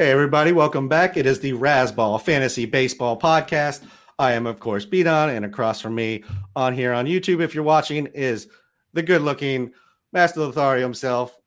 Hey, 0.00 0.12
everybody, 0.12 0.52
welcome 0.52 0.88
back. 0.88 1.18
It 1.18 1.26
is 1.26 1.40
the 1.40 1.52
Razzball 1.52 2.22
Fantasy 2.22 2.64
Baseball 2.64 3.20
Podcast. 3.20 3.82
I 4.18 4.32
am, 4.32 4.46
of 4.46 4.58
course, 4.58 4.86
Beaton, 4.86 5.28
and 5.28 5.44
across 5.44 5.78
from 5.78 5.94
me 5.94 6.24
on 6.56 6.72
here 6.72 6.94
on 6.94 7.04
YouTube, 7.04 7.42
if 7.42 7.54
you're 7.54 7.62
watching, 7.62 8.06
is 8.14 8.48
the 8.94 9.02
good 9.02 9.20
looking 9.20 9.74
Master 10.10 10.40
Lothario 10.40 10.82
himself. 10.82 11.38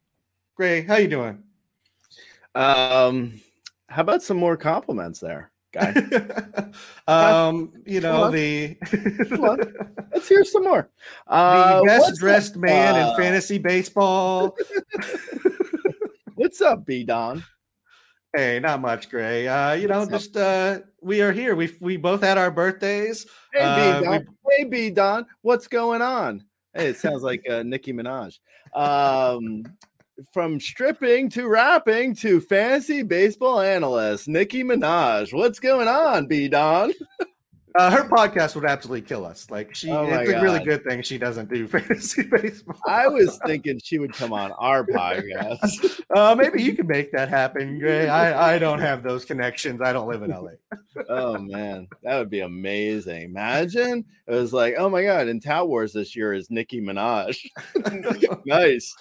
Grey, 0.54 0.84
how 0.84 0.98
you 0.98 1.08
doing? 1.08 1.42
Um, 2.54 3.42
how 3.90 4.04
about 4.04 4.22
some 4.22 4.38
more 4.38 4.56
compliments 4.56 5.20
there, 5.20 5.52
guy? 5.72 5.92
um, 7.08 7.74
you 7.88 8.02
know, 8.02 8.30
the 8.30 8.78
let's 10.14 10.30
hear 10.30 10.44
some 10.44 10.66
more. 10.66 10.92
Uh, 11.28 11.80
the 11.80 11.86
best 11.88 12.20
dressed 12.20 12.56
man 12.56 12.94
uh, 12.94 13.10
in 13.10 13.18
fantasy 13.18 13.58
baseball. 13.58 14.56
what's 16.36 16.62
up, 16.62 16.86
B 16.86 17.04
Don? 17.04 17.44
Hey, 18.36 18.60
not 18.60 18.82
much, 18.82 19.12
Grey. 19.12 19.48
Uh, 19.48 19.74
you 19.74 19.88
know, 19.88 20.08
just 20.10 20.36
uh, 20.36 20.80
we 21.02 21.22
are 21.22 21.32
here. 21.32 21.56
We 21.56 21.72
we 21.80 21.98
both 21.98 22.22
had 22.22 22.40
our 22.40 22.50
birthdays. 22.50 23.28
Hey, 23.54 23.62
uh, 23.62 24.00
B 24.00 24.06
Don. 24.06 24.28
We... 24.44 24.56
Hey, 24.56 24.64
B 24.64 24.90
Don. 24.90 25.28
What's 25.44 25.68
going 25.68 26.02
on? 26.02 26.44
Hey, 26.74 26.88
it 26.88 26.98
sounds 26.98 27.22
like 27.22 27.48
uh, 27.48 27.62
Nicki 27.62 27.94
Minaj. 27.94 28.40
Um, 28.74 29.64
from 30.32 30.60
stripping 30.60 31.30
to 31.30 31.48
rapping 31.48 32.16
to 32.16 32.42
fantasy 32.42 33.04
baseball 33.04 33.60
analyst, 33.60 34.28
Nicki 34.28 34.64
Minaj. 34.64 35.32
What's 35.32 35.60
going 35.60 35.88
on, 35.88 36.26
B 36.26 36.48
Don? 36.48 36.92
Uh, 37.76 37.90
her 37.90 38.08
podcast 38.08 38.54
would 38.54 38.66
absolutely 38.66 39.02
kill 39.02 39.26
us. 39.26 39.50
Like 39.50 39.74
she, 39.74 39.90
oh 39.90 40.06
it's 40.06 40.30
God. 40.30 40.40
a 40.40 40.44
really 40.44 40.64
good 40.64 40.84
thing 40.84 41.02
she 41.02 41.18
doesn't 41.18 41.50
do 41.50 41.68
fantasy 41.70 42.24
baseball. 42.24 42.78
I 42.88 43.08
was 43.08 43.40
thinking 43.46 43.80
she 43.84 43.98
would 43.98 44.14
come 44.14 44.32
on 44.32 44.52
our 44.54 44.86
podcast. 44.86 46.02
uh, 46.16 46.36
maybe 46.36 46.62
you 46.62 46.76
can 46.76 46.86
make 46.86 47.12
that 47.14 47.30
happen, 47.30 47.80
Grey. 47.80 48.08
I, 48.08 48.56
I 48.56 48.60
don't 48.60 48.80
have 48.80 49.02
those 49.02 49.26
connections. 49.26 49.82
I 49.82 49.92
don't 49.92 50.08
live 50.08 50.22
in 50.22 50.30
LA. 50.30 50.52
oh 51.10 51.40
man, 51.40 51.88
that 52.04 52.20
would 52.20 52.30
be 52.30 52.42
amazing. 52.42 53.24
Imagine 53.24 54.06
it 54.28 54.36
was 54.36 54.54
like, 54.54 54.76
oh 54.78 54.90
my 54.90 55.04
God, 55.04 55.28
in 55.28 55.40
Tout 55.40 55.68
Wars 55.68 55.94
this 55.94 56.16
year 56.16 56.34
is 56.34 56.52
Nicki 56.52 56.80
Minaj. 56.80 57.38
nice. 58.46 58.96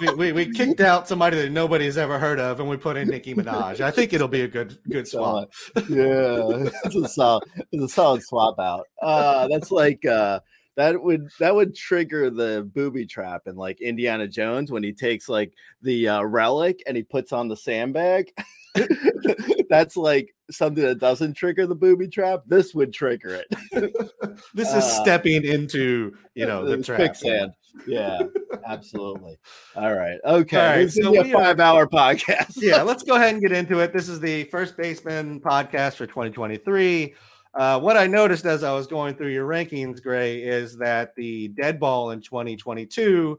we, 0.00 0.14
we, 0.14 0.32
we 0.32 0.52
kicked 0.52 0.80
out 0.80 1.06
somebody 1.06 1.36
that 1.36 1.52
nobody's 1.52 1.98
ever 1.98 2.18
heard 2.18 2.40
of, 2.40 2.60
and 2.60 2.68
we 2.68 2.76
put 2.76 2.96
in 2.96 3.08
Nicki 3.08 3.34
Minaj. 3.34 3.80
I 3.80 3.90
think 3.90 4.12
it'll 4.14 4.26
be 4.26 4.42
a 4.42 4.48
good 4.48 4.78
good 4.90 5.06
swap. 5.06 5.52
yeah, 5.88 6.66
it's 6.84 6.96
a 6.96 7.08
solid 7.08 7.44
it's 7.74 7.92
a 7.92 7.94
solid 7.94 8.22
swap 8.22 8.58
out. 8.58 8.86
Uh, 9.02 9.48
that's 9.48 9.70
like 9.70 10.04
uh, 10.04 10.40
that 10.76 11.00
would 11.02 11.28
that 11.38 11.54
would 11.54 11.74
trigger 11.74 12.30
the 12.30 12.68
booby 12.74 13.06
trap 13.06 13.42
in 13.46 13.56
like 13.56 13.80
Indiana 13.80 14.26
Jones 14.26 14.70
when 14.70 14.82
he 14.82 14.92
takes 14.92 15.28
like 15.28 15.52
the 15.82 16.08
uh, 16.08 16.22
relic 16.22 16.82
and 16.86 16.96
he 16.96 17.02
puts 17.02 17.32
on 17.32 17.48
the 17.48 17.56
sandbag. 17.56 18.30
that's 19.70 19.96
like 19.96 20.34
something 20.50 20.82
that 20.82 20.98
doesn't 20.98 21.34
trigger 21.34 21.66
the 21.66 21.74
booby 21.74 22.08
trap. 22.08 22.42
This 22.46 22.74
would 22.74 22.92
trigger 22.92 23.42
it. 23.42 23.46
this 24.54 24.68
is 24.68 24.74
uh, 24.74 25.02
stepping 25.02 25.44
into 25.44 26.12
you 26.34 26.46
know 26.46 26.64
the 26.64 26.82
trap. 26.82 26.98
Quicksand. 26.98 27.52
Yeah, 27.86 28.20
absolutely. 28.66 29.36
All 29.76 29.94
right. 29.94 30.18
Okay. 30.24 30.56
All 30.56 30.76
right, 30.76 30.90
so 30.90 31.20
a 31.20 31.32
five 31.32 31.60
hour 31.60 31.86
podcast. 31.86 32.56
yeah, 32.56 32.82
let's 32.82 33.02
go 33.02 33.14
ahead 33.14 33.34
and 33.34 33.42
get 33.42 33.52
into 33.52 33.80
it. 33.80 33.92
This 33.92 34.08
is 34.08 34.20
the 34.20 34.44
first 34.44 34.76
baseman 34.76 35.40
podcast 35.40 35.94
for 35.94 36.06
2023. 36.06 37.14
Uh, 37.54 37.78
what 37.78 37.96
I 37.96 38.06
noticed 38.06 38.46
as 38.46 38.64
I 38.64 38.72
was 38.72 38.86
going 38.86 39.14
through 39.14 39.30
your 39.30 39.46
rankings, 39.46 40.02
Grey, 40.02 40.42
is 40.42 40.76
that 40.78 41.14
the 41.14 41.48
dead 41.48 41.78
ball 41.78 42.10
in 42.10 42.20
2022 42.20 43.38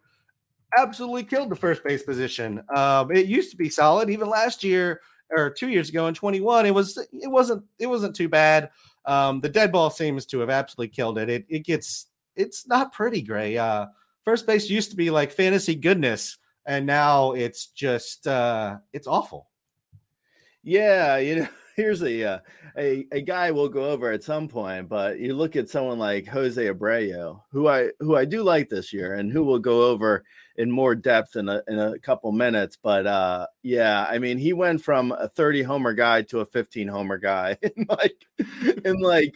absolutely 0.77 1.23
killed 1.23 1.49
the 1.49 1.55
first 1.55 1.83
base 1.83 2.03
position. 2.03 2.63
Um, 2.75 3.11
it 3.11 3.27
used 3.27 3.51
to 3.51 3.57
be 3.57 3.69
solid, 3.69 4.09
even 4.09 4.29
last 4.29 4.63
year 4.63 5.01
or 5.31 5.49
two 5.49 5.69
years 5.69 5.89
ago 5.89 6.07
in 6.07 6.13
21. 6.13 6.65
It 6.65 6.73
was 6.73 6.97
it 6.97 7.29
wasn't 7.29 7.63
it 7.79 7.87
wasn't 7.87 8.15
too 8.15 8.29
bad. 8.29 8.69
Um, 9.05 9.41
the 9.41 9.49
dead 9.49 9.71
ball 9.71 9.89
seems 9.89 10.25
to 10.27 10.39
have 10.39 10.49
absolutely 10.49 10.89
killed 10.89 11.17
it. 11.17 11.29
It 11.29 11.45
it 11.49 11.65
gets 11.65 12.07
it's 12.35 12.67
not 12.67 12.93
pretty, 12.93 13.21
Grey. 13.21 13.57
Uh, 13.57 13.87
first 14.23 14.47
base 14.47 14.69
used 14.69 14.91
to 14.91 14.97
be 14.97 15.09
like 15.09 15.31
fantasy 15.31 15.75
goodness, 15.75 16.37
and 16.65 16.85
now 16.85 17.33
it's 17.33 17.67
just 17.67 18.27
uh, 18.27 18.77
it's 18.93 19.07
awful. 19.07 19.49
Yeah, 20.63 21.17
you 21.17 21.35
know 21.35 21.47
here's 21.75 22.01
a, 22.01 22.23
uh, 22.23 22.39
a 22.77 23.07
a 23.11 23.21
guy 23.21 23.51
we'll 23.51 23.69
go 23.69 23.89
over 23.91 24.11
at 24.11 24.23
some 24.23 24.47
point, 24.47 24.89
but 24.89 25.19
you 25.19 25.33
look 25.33 25.55
at 25.55 25.69
someone 25.69 25.99
like 25.99 26.27
Jose 26.27 26.63
Abreu, 26.63 27.39
who 27.51 27.67
I 27.67 27.89
who 27.99 28.15
I 28.15 28.25
do 28.25 28.43
like 28.43 28.69
this 28.69 28.93
year, 28.93 29.15
and 29.15 29.31
who 29.31 29.43
we'll 29.43 29.59
go 29.59 29.83
over 29.83 30.23
in 30.57 30.71
more 30.71 30.95
depth 30.95 31.35
in 31.35 31.49
a 31.49 31.61
in 31.67 31.79
a 31.79 31.99
couple 31.99 32.31
minutes. 32.31 32.77
But 32.81 33.07
uh, 33.07 33.47
yeah, 33.63 34.05
I 34.09 34.19
mean, 34.19 34.37
he 34.37 34.53
went 34.53 34.83
from 34.83 35.11
a 35.11 35.27
30 35.27 35.63
homer 35.63 35.93
guy 35.93 36.21
to 36.23 36.39
a 36.39 36.45
15 36.45 36.87
homer 36.87 37.17
guy 37.17 37.57
in 37.61 37.85
like 37.89 38.25
in 38.83 38.99
like 38.99 39.35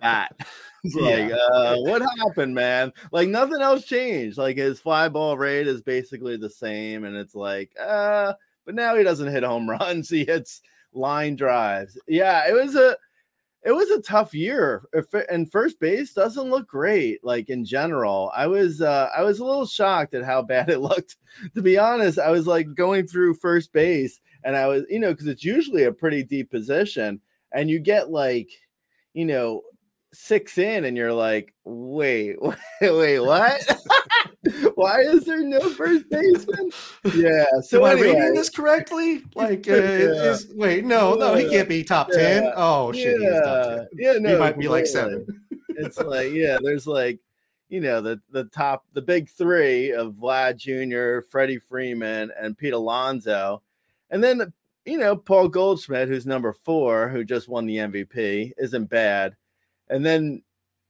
that. 0.00 0.32
It's 0.84 0.96
like, 0.96 1.30
yeah. 1.30 1.36
uh, 1.36 1.76
what 1.76 2.02
happened, 2.18 2.56
man? 2.56 2.92
Like 3.12 3.28
nothing 3.28 3.60
else 3.62 3.84
changed. 3.84 4.36
Like 4.36 4.56
his 4.56 4.80
fly 4.80 5.08
ball 5.08 5.38
rate 5.38 5.68
is 5.68 5.80
basically 5.80 6.36
the 6.36 6.50
same, 6.50 7.04
and 7.04 7.14
it's 7.14 7.36
like, 7.36 7.70
uh, 7.78 8.32
but 8.64 8.74
now 8.74 8.96
he 8.96 9.04
doesn't 9.04 9.30
hit 9.30 9.44
home 9.44 9.70
runs. 9.80 10.08
He 10.08 10.24
hits 10.24 10.60
line 10.92 11.36
drives. 11.36 11.98
Yeah, 12.06 12.48
it 12.48 12.52
was 12.52 12.74
a 12.74 12.96
it 13.64 13.72
was 13.72 13.90
a 13.90 14.02
tough 14.02 14.34
year. 14.34 14.82
And 15.30 15.50
first 15.50 15.78
base 15.78 16.12
doesn't 16.12 16.50
look 16.50 16.66
great. 16.66 17.22
Like 17.22 17.48
in 17.48 17.64
general, 17.64 18.32
I 18.34 18.46
was 18.46 18.80
uh, 18.80 19.08
I 19.16 19.22
was 19.22 19.38
a 19.38 19.44
little 19.44 19.66
shocked 19.66 20.14
at 20.14 20.24
how 20.24 20.42
bad 20.42 20.68
it 20.68 20.80
looked. 20.80 21.16
To 21.54 21.62
be 21.62 21.78
honest, 21.78 22.18
I 22.18 22.30
was 22.30 22.46
like 22.46 22.74
going 22.74 23.06
through 23.06 23.34
first 23.34 23.72
base, 23.72 24.20
and 24.44 24.56
I 24.56 24.66
was 24.66 24.84
you 24.88 24.98
know 24.98 25.12
because 25.12 25.28
it's 25.28 25.44
usually 25.44 25.84
a 25.84 25.92
pretty 25.92 26.22
deep 26.22 26.50
position, 26.50 27.20
and 27.52 27.70
you 27.70 27.78
get 27.78 28.10
like 28.10 28.48
you 29.14 29.24
know 29.24 29.62
six 30.12 30.58
in 30.58 30.84
and 30.84 30.96
you're 30.96 31.12
like, 31.12 31.54
wait, 31.64 32.36
wait, 32.42 32.56
wait, 32.80 33.20
what? 33.20 33.82
Why 34.74 35.00
is 35.00 35.24
there 35.24 35.42
no 35.42 35.60
first 35.70 36.08
baseman? 36.10 36.70
Yeah. 37.14 37.44
So 37.62 37.86
Am 37.86 37.96
anyway. 37.96 38.16
I 38.16 38.20
reading 38.20 38.34
this 38.34 38.50
correctly? 38.50 39.22
Like, 39.34 39.68
uh, 39.68 39.74
yeah. 39.74 39.80
is, 39.80 40.52
wait, 40.54 40.84
no, 40.84 41.14
no, 41.14 41.34
he 41.34 41.48
can't 41.48 41.68
be 41.68 41.84
top 41.84 42.08
yeah. 42.10 42.16
ten. 42.16 42.52
Oh 42.56 42.92
shit, 42.92 43.20
yeah. 43.20 43.84
Yeah, 43.94 44.18
no, 44.18 44.32
he 44.32 44.38
might 44.38 44.58
be 44.58 44.68
like 44.68 44.86
seven. 44.86 45.26
it's 45.68 45.98
like, 45.98 46.32
yeah, 46.32 46.58
there's 46.62 46.86
like, 46.86 47.20
you 47.68 47.80
know, 47.80 48.00
the 48.00 48.20
the 48.30 48.44
top, 48.44 48.84
the 48.92 49.02
big 49.02 49.28
three 49.30 49.92
of 49.92 50.14
Vlad 50.14 50.56
Jr., 50.56 51.26
Freddie 51.30 51.58
Freeman, 51.58 52.32
and 52.38 52.58
Pete 52.58 52.74
Alonso, 52.74 53.62
and 54.10 54.22
then 54.22 54.52
you 54.84 54.98
know 54.98 55.16
Paul 55.16 55.48
Goldschmidt, 55.48 56.08
who's 56.08 56.26
number 56.26 56.52
four, 56.52 57.08
who 57.08 57.24
just 57.24 57.48
won 57.48 57.66
the 57.66 57.76
MVP, 57.76 58.52
isn't 58.58 58.90
bad 58.90 59.36
and 59.92 60.04
then 60.04 60.42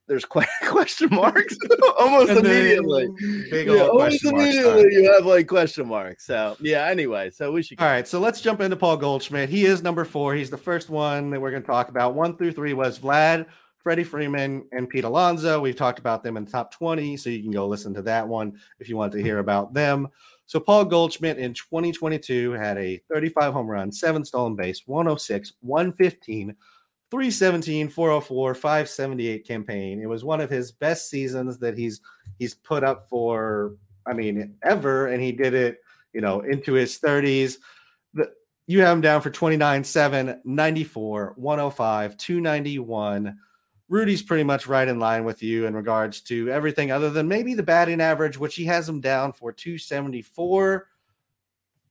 there's 0.08 0.24
question 0.24 1.08
marks 1.10 1.56
almost 1.98 2.30
and 2.30 2.40
immediately. 2.40 3.08
Big 3.50 3.68
yeah, 3.68 3.86
almost 3.86 4.24
immediately 4.24 4.94
you 4.94 5.12
have 5.12 5.26
like 5.26 5.46
question 5.46 5.88
marks. 5.88 6.26
So 6.26 6.56
yeah. 6.60 6.86
Anyway, 6.86 7.30
so 7.30 7.52
we 7.52 7.62
should. 7.62 7.80
All 7.80 7.86
right, 7.86 8.06
so 8.06 8.20
let's 8.20 8.40
jump 8.40 8.60
into 8.60 8.76
Paul 8.76 8.96
Goldschmidt. 8.96 9.48
He 9.48 9.64
is 9.64 9.82
number 9.82 10.04
four. 10.04 10.34
He's 10.34 10.50
the 10.50 10.58
first 10.58 10.90
one 10.90 11.30
that 11.30 11.40
we're 11.40 11.50
going 11.50 11.62
to 11.62 11.66
talk 11.66 11.88
about. 11.88 12.14
One 12.14 12.36
through 12.36 12.52
three 12.52 12.74
was 12.74 12.98
Vlad, 12.98 13.46
Freddie 13.78 14.04
Freeman 14.04 14.66
and 14.72 14.88
Pete 14.88 15.04
Alonso. 15.04 15.60
We've 15.60 15.76
talked 15.76 15.98
about 15.98 16.22
them 16.22 16.36
in 16.36 16.44
the 16.44 16.50
top 16.50 16.72
20, 16.72 17.16
so 17.16 17.30
you 17.30 17.42
can 17.42 17.50
go 17.50 17.66
listen 17.66 17.94
to 17.94 18.02
that 18.02 18.26
one 18.26 18.58
if 18.78 18.88
you 18.88 18.96
want 18.96 19.12
to 19.12 19.22
hear 19.22 19.38
about 19.38 19.72
them. 19.74 20.08
So 20.46 20.60
Paul 20.60 20.84
Goldschmidt 20.84 21.38
in 21.38 21.54
2022 21.54 22.52
had 22.52 22.76
a 22.76 23.00
35 23.10 23.52
home 23.52 23.68
run, 23.68 23.90
seven 23.90 24.24
stolen 24.24 24.54
base, 24.54 24.82
106, 24.86 25.54
115, 25.60 26.54
317, 27.12 27.90
404, 27.90 28.54
578 28.54 29.46
campaign. 29.46 30.00
It 30.00 30.08
was 30.08 30.24
one 30.24 30.40
of 30.40 30.48
his 30.48 30.72
best 30.72 31.10
seasons 31.10 31.58
that 31.58 31.76
he's 31.76 32.00
he's 32.38 32.54
put 32.54 32.82
up 32.82 33.06
for, 33.06 33.76
I 34.06 34.14
mean, 34.14 34.54
ever, 34.62 35.08
and 35.08 35.22
he 35.22 35.30
did 35.30 35.52
it, 35.52 35.80
you 36.14 36.22
know, 36.22 36.40
into 36.40 36.72
his 36.72 36.98
30s. 36.98 37.58
The, 38.14 38.32
you 38.66 38.80
have 38.80 38.96
him 38.96 39.02
down 39.02 39.20
for 39.20 39.28
29, 39.28 39.84
7, 39.84 40.40
94, 40.42 41.34
105, 41.36 42.16
291. 42.16 43.36
Rudy's 43.90 44.22
pretty 44.22 44.44
much 44.44 44.66
right 44.66 44.88
in 44.88 44.98
line 44.98 45.26
with 45.26 45.42
you 45.42 45.66
in 45.66 45.76
regards 45.76 46.22
to 46.22 46.48
everything 46.48 46.90
other 46.92 47.10
than 47.10 47.28
maybe 47.28 47.52
the 47.52 47.62
batting 47.62 48.00
average, 48.00 48.38
which 48.38 48.54
he 48.54 48.64
has 48.64 48.88
him 48.88 49.02
down 49.02 49.34
for 49.34 49.52
274. 49.52 50.88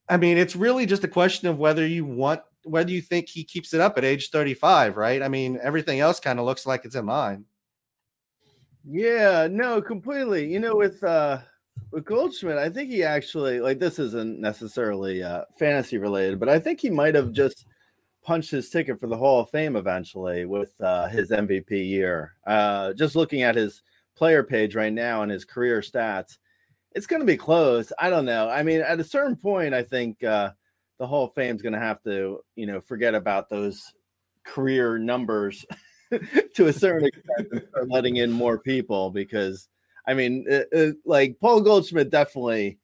I 0.09 0.17
mean, 0.17 0.39
it's 0.39 0.56
really 0.56 0.88
just 0.88 1.03
a 1.03 1.07
question 1.07 1.47
of 1.47 1.59
whether 1.59 1.85
you 1.85 2.06
want, 2.06 2.41
whether 2.63 2.91
you 2.91 3.01
think 3.01 3.27
he 3.27 3.43
keeps 3.43 3.73
it 3.73 3.81
up 3.81 3.97
at 3.97 4.05
age 4.05 4.29
35, 4.29 4.97
right? 4.97 5.21
I 5.21 5.27
mean, 5.27 5.59
everything 5.61 5.99
else 5.99 6.19
kind 6.19 6.39
of 6.39 6.45
looks 6.45 6.65
like 6.65 6.85
it's 6.85 6.95
in 6.95 7.05
line. 7.05 7.45
Yeah, 8.83 9.47
no, 9.49 9.81
completely. 9.81 10.51
You 10.51 10.59
know, 10.59 10.75
with 10.75 11.03
uh 11.03 11.39
with 11.91 12.05
Goldschmidt, 12.05 12.57
I 12.57 12.69
think 12.69 12.89
he 12.89 13.03
actually 13.03 13.59
like 13.59 13.79
this 13.79 13.99
isn't 13.99 14.39
necessarily 14.39 15.23
uh 15.23 15.43
fantasy 15.57 15.97
related, 15.97 16.39
but 16.39 16.49
I 16.49 16.59
think 16.59 16.79
he 16.79 16.89
might 16.89 17.15
have 17.15 17.31
just 17.31 17.65
punched 18.23 18.51
his 18.51 18.69
ticket 18.69 18.99
for 18.99 19.07
the 19.07 19.17
Hall 19.17 19.41
of 19.41 19.49
Fame 19.49 19.75
eventually 19.75 20.45
with 20.45 20.73
uh, 20.81 21.07
his 21.07 21.31
MVP 21.31 21.71
year. 21.71 22.35
Uh, 22.45 22.93
just 22.93 23.15
looking 23.15 23.41
at 23.41 23.55
his 23.55 23.81
player 24.15 24.43
page 24.43 24.75
right 24.75 24.93
now 24.93 25.23
and 25.23 25.31
his 25.31 25.45
career 25.45 25.81
stats, 25.81 26.37
it's 26.93 27.07
going 27.07 27.21
to 27.21 27.25
be 27.25 27.37
close. 27.37 27.91
I 27.99 28.09
don't 28.09 28.25
know. 28.25 28.49
I 28.49 28.63
mean, 28.63 28.81
at 28.81 28.99
a 28.99 29.03
certain 29.03 29.35
point, 29.35 29.73
I 29.73 29.83
think 29.83 30.23
uh, 30.23 30.51
the 31.01 31.07
Hall 31.07 31.25
of 31.25 31.33
Fame 31.33 31.56
is 31.56 31.63
going 31.63 31.74
to 31.74 31.80
have 31.80 32.00
to, 32.03 32.42
you 32.56 32.68
know, 32.68 32.80
forget 32.80 33.15
about 33.15 33.50
those 33.50 33.92
career 34.45 35.00
numbers 35.00 35.65
to 36.53 36.68
a 36.68 36.74
certain 36.74 37.07
extent 37.07 37.48
and 37.51 37.68
start 37.69 37.89
letting 37.89 38.18
in 38.18 38.31
more 38.31 38.59
people 38.59 39.09
because, 39.09 39.68
I 40.07 40.13
mean, 40.13 40.45
it, 40.48 40.68
it, 40.71 40.98
like 41.03 41.39
Paul 41.39 41.62
Goldschmidt 41.62 42.12
definitely 42.12 42.77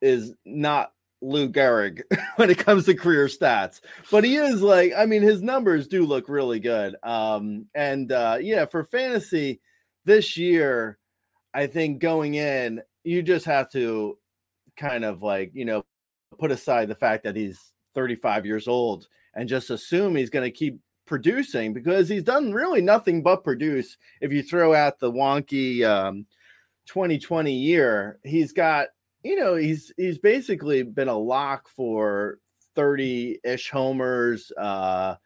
is 0.00 0.32
not 0.46 0.92
Lou 1.20 1.50
Gehrig 1.50 2.00
when 2.36 2.48
it 2.48 2.56
comes 2.56 2.86
to 2.86 2.94
career 2.94 3.26
stats, 3.26 3.82
but 4.10 4.24
he 4.24 4.36
is 4.36 4.62
like, 4.62 4.94
I 4.96 5.04
mean, 5.04 5.20
his 5.20 5.42
numbers 5.42 5.86
do 5.86 6.06
look 6.06 6.30
really 6.30 6.60
good. 6.60 6.96
Um, 7.02 7.66
and 7.74 8.10
uh, 8.10 8.38
yeah, 8.40 8.64
for 8.64 8.84
fantasy 8.84 9.60
this 10.06 10.38
year, 10.38 10.98
I 11.52 11.66
think 11.66 11.98
going 11.98 12.36
in, 12.36 12.80
you 13.04 13.22
just 13.22 13.44
have 13.44 13.70
to 13.72 14.16
kind 14.78 15.04
of 15.04 15.22
like, 15.22 15.50
you 15.52 15.66
know, 15.66 15.84
put 16.38 16.50
aside 16.50 16.88
the 16.88 16.94
fact 16.94 17.24
that 17.24 17.36
he's 17.36 17.72
35 17.94 18.46
years 18.46 18.68
old 18.68 19.08
and 19.34 19.48
just 19.48 19.70
assume 19.70 20.14
he's 20.14 20.30
going 20.30 20.44
to 20.44 20.56
keep 20.56 20.78
producing 21.06 21.72
because 21.72 22.08
he's 22.08 22.22
done 22.22 22.52
really 22.52 22.82
nothing 22.82 23.22
but 23.22 23.44
produce. 23.44 23.96
If 24.20 24.32
you 24.32 24.42
throw 24.42 24.74
out 24.74 24.98
the 24.98 25.10
wonky 25.10 25.84
um, 25.84 26.26
2020 26.86 27.52
year, 27.52 28.18
he's 28.24 28.52
got 28.52 28.88
you 29.24 29.36
know, 29.36 29.56
he's 29.56 29.92
he's 29.96 30.18
basically 30.18 30.82
been 30.82 31.08
a 31.08 31.16
lock 31.16 31.68
for 31.68 32.38
30-ish 32.76 33.70
homers, 33.70 34.52
uh 34.56 35.16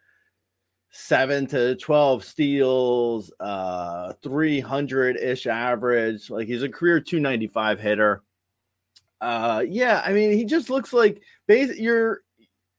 7 0.95 1.47
to 1.47 1.75
12 1.75 2.23
steals, 2.23 3.31
uh 3.39 4.13
300-ish 4.23 5.47
average. 5.47 6.29
Like 6.29 6.47
he's 6.47 6.63
a 6.63 6.69
career 6.69 6.99
295 6.99 7.79
hitter. 7.79 8.23
Uh 9.23 9.63
yeah, 9.67 10.01
I 10.05 10.13
mean, 10.13 10.37
he 10.37 10.45
just 10.45 10.69
looks 10.69 10.93
like 10.93 11.21
base 11.47 11.77
you're 11.77 12.21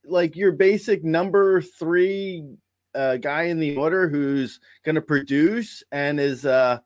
like 0.05 0.37
your 0.37 0.53
basic 0.53 1.03
number 1.03 1.63
3 1.63 2.45
uh 2.95 3.17
guy 3.17 3.45
in 3.45 3.59
the 3.59 3.77
order 3.77 4.09
who's 4.09 4.61
going 4.85 4.95
to 4.95 5.01
produce 5.01 5.83
and 5.91 6.21
is 6.21 6.45
uh 6.45 6.79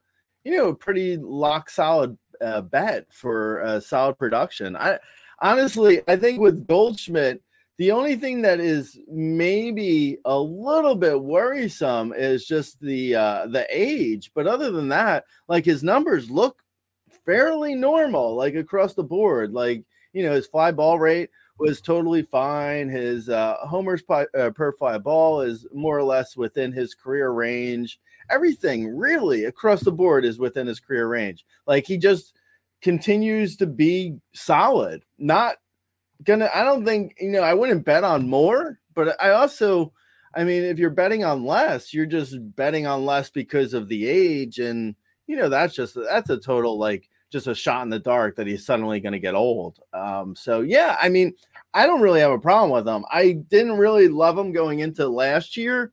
you 0.45 0.57
know, 0.57 0.69
a 0.69 0.75
pretty 0.75 1.19
lock 1.19 1.69
solid 1.69 2.17
uh, 2.41 2.63
bet 2.63 3.07
for 3.13 3.63
uh, 3.63 3.81
solid 3.81 4.19
production. 4.19 4.77
I 4.77 4.99
honestly, 5.41 6.01
I 6.09 6.17
think 6.17 6.41
with 6.41 6.67
Goldschmidt, 6.67 7.43
the 7.77 7.93
only 7.93 8.17
thing 8.17 8.43
that 8.43 8.59
is 8.59 8.99
maybe 9.09 10.19
a 10.25 10.39
little 10.39 10.95
bit 10.95 11.21
worrisome 11.21 12.13
is 12.17 12.47
just 12.47 12.81
the 12.81 13.15
uh, 13.15 13.47
the 13.49 13.67
age. 13.71 14.31
But 14.35 14.47
other 14.47 14.71
than 14.71 14.89
that, 14.89 15.25
like 15.49 15.65
his 15.65 15.83
numbers 15.83 16.31
look 16.31 16.63
fairly 17.29 17.75
normal, 17.75 18.35
like 18.35 18.55
across 18.55 18.95
the 18.95 19.05
board. 19.05 19.53
Like 19.53 19.85
you 20.13 20.23
know, 20.23 20.33
his 20.33 20.47
fly 20.47 20.73
ball 20.73 20.99
rate 20.99 21.31
was 21.59 21.81
totally 21.81 22.23
fine. 22.23 22.89
His 22.89 23.29
uh, 23.29 23.57
homers 23.63 24.03
by, 24.03 24.27
uh, 24.39 24.51
per 24.51 24.73
fly 24.73 24.97
ball 24.97 25.43
is 25.43 25.67
more 25.75 25.99
or 25.99 26.05
less 26.05 26.37
within 26.37 26.73
his 26.73 26.95
career 26.95 27.31
range 27.31 27.99
everything 28.31 28.97
really 28.97 29.45
across 29.45 29.81
the 29.81 29.93
board 29.93 30.25
is 30.25 30.39
within 30.39 30.67
his 30.67 30.81
career 30.81 31.07
range. 31.07 31.45
Like 31.67 31.87
he 31.87 31.97
just 31.97 32.35
continues 32.83 33.57
to 33.57 33.67
be 33.67 34.17
solid. 34.35 35.05
Not 35.19 35.57
gonna, 36.23 36.51
I 36.55 36.65
don't 36.65 36.85
think, 36.85 37.17
you 37.21 37.31
know, 37.31 37.43
I 37.43 37.55
wouldn't 37.55 37.85
bet 37.85 38.05
on 38.05 38.29
more, 38.29 38.79
but 38.95 39.21
I 39.23 39.31
also, 39.31 39.93
I 40.35 40.45
mean, 40.45 40.63
if 40.65 40.79
you're 40.79 40.91
betting 40.91 41.25
on 41.25 41.45
less, 41.45 41.95
you're 41.95 42.07
just 42.07 42.37
betting 42.55 42.87
on 42.87 43.07
less 43.07 43.31
because 43.31 43.75
of 43.75 43.89
the 43.89 44.07
age. 44.07 44.59
And, 44.59 44.95
you 45.27 45.37
know, 45.37 45.49
that's 45.49 45.75
just, 45.75 45.95
that's 45.95 46.31
a 46.31 46.39
total 46.39 46.79
like, 46.79 47.09
just 47.31 47.47
a 47.47 47.55
shot 47.55 47.83
in 47.83 47.91
the 47.91 47.99
dark 47.99 48.37
that 48.37 48.47
he's 48.47 48.65
suddenly 48.65 49.01
going 49.01 49.13
to 49.13 49.19
get 49.19 49.35
old. 49.35 49.81
Um, 49.93 50.35
so 50.35 50.61
yeah, 50.61 50.97
I 51.01 51.09
mean, 51.09 51.35
I 51.75 51.87
don't 51.87 52.01
really 52.01 52.21
have 52.21 52.33
a 52.33 52.39
problem 52.39 52.71
with 52.71 52.89
him. 52.89 53.05
I 53.11 53.33
didn't 53.33 53.77
really 53.79 54.09
love 54.09 54.39
him 54.39 54.53
going 54.53 54.81
into 54.81 55.09
last 55.09 55.57
year. 55.57 55.93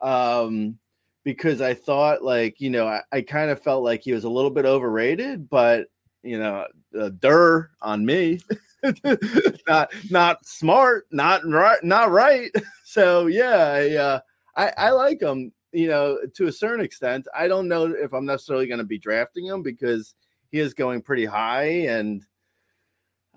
Um, 0.00 0.78
because 1.26 1.60
I 1.60 1.74
thought 1.74 2.22
like 2.22 2.60
you 2.60 2.70
know 2.70 2.86
I, 2.86 3.02
I 3.10 3.20
kind 3.20 3.50
of 3.50 3.60
felt 3.60 3.82
like 3.82 4.02
he 4.02 4.12
was 4.12 4.22
a 4.22 4.30
little 4.30 4.50
bit 4.50 4.64
overrated, 4.64 5.50
but 5.50 5.88
you 6.22 6.38
know, 6.38 6.66
uh, 6.98 7.10
dur 7.20 7.70
on 7.82 8.06
me, 8.06 8.40
not 9.68 9.92
not 10.08 10.46
smart, 10.46 11.06
not 11.10 11.44
right, 11.44 11.82
not 11.82 12.10
right. 12.10 12.50
So 12.88 13.26
yeah, 13.26 13.72
I, 13.74 13.94
uh, 13.94 14.20
I 14.56 14.72
I 14.86 14.90
like 14.90 15.20
him. 15.20 15.52
You 15.72 15.88
know, 15.88 16.18
to 16.36 16.46
a 16.46 16.52
certain 16.52 16.82
extent. 16.82 17.26
I 17.36 17.46
don't 17.46 17.68
know 17.68 17.92
if 17.92 18.14
I'm 18.14 18.24
necessarily 18.24 18.66
going 18.66 18.78
to 18.78 18.84
be 18.84 18.96
drafting 18.96 19.44
him 19.44 19.62
because 19.62 20.14
he 20.50 20.58
is 20.58 20.74
going 20.74 21.02
pretty 21.02 21.24
high 21.24 21.86
and. 21.88 22.24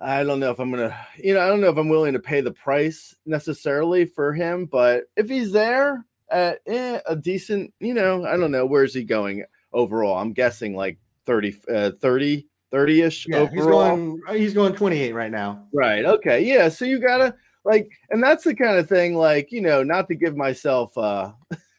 I 0.02 0.24
don't 0.24 0.40
know 0.40 0.50
if 0.50 0.60
I'm 0.60 0.72
gonna, 0.72 0.98
you 1.18 1.34
know, 1.34 1.42
I 1.42 1.48
don't 1.48 1.60
know 1.60 1.68
if 1.68 1.76
I'm 1.76 1.90
willing 1.90 2.14
to 2.14 2.22
pay 2.22 2.40
the 2.40 2.54
price 2.54 3.14
necessarily 3.26 4.06
for 4.06 4.32
him, 4.32 4.66
but 4.66 5.04
if 5.18 5.28
he's 5.28 5.52
there, 5.52 6.06
at 6.32 6.62
eh, 6.68 7.00
a 7.06 7.16
decent, 7.16 7.74
you 7.80 7.94
know, 7.94 8.26
I 8.26 8.38
don't 8.38 8.52
know, 8.52 8.66
where's 8.66 8.94
he 8.94 9.04
going 9.04 9.44
overall? 9.74 10.18
I'm 10.18 10.34
guessing 10.34 10.76
like 10.76 10.98
30, 11.26 11.62
uh, 11.74 11.92
30, 12.00 12.48
30 12.72 13.02
ish 13.02 13.28
yeah, 13.28 13.38
overall. 13.38 13.96
He's 13.96 14.22
going, 14.26 14.40
he's 14.42 14.54
going 14.54 14.74
28 14.74 15.14
right 15.14 15.32
now. 15.32 15.68
Right. 15.74 16.06
Okay. 16.06 16.44
Yeah. 16.44 16.70
So 16.70 16.86
you 16.86 17.00
gotta 17.00 17.36
like, 17.66 17.90
and 18.10 18.24
that's 18.24 18.44
the 18.44 18.56
kind 18.56 18.78
of 18.78 18.88
thing, 18.88 19.16
like, 19.16 19.52
you 19.52 19.62
know, 19.62 19.84
not 19.84 20.08
to 20.08 20.16
give 20.16 20.36
myself, 20.36 20.98
uh, 20.98 21.32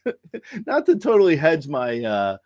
not 0.66 0.86
to 0.86 0.96
totally 0.96 1.36
hedge 1.36 1.68
my, 1.68 2.02
uh, 2.02 2.36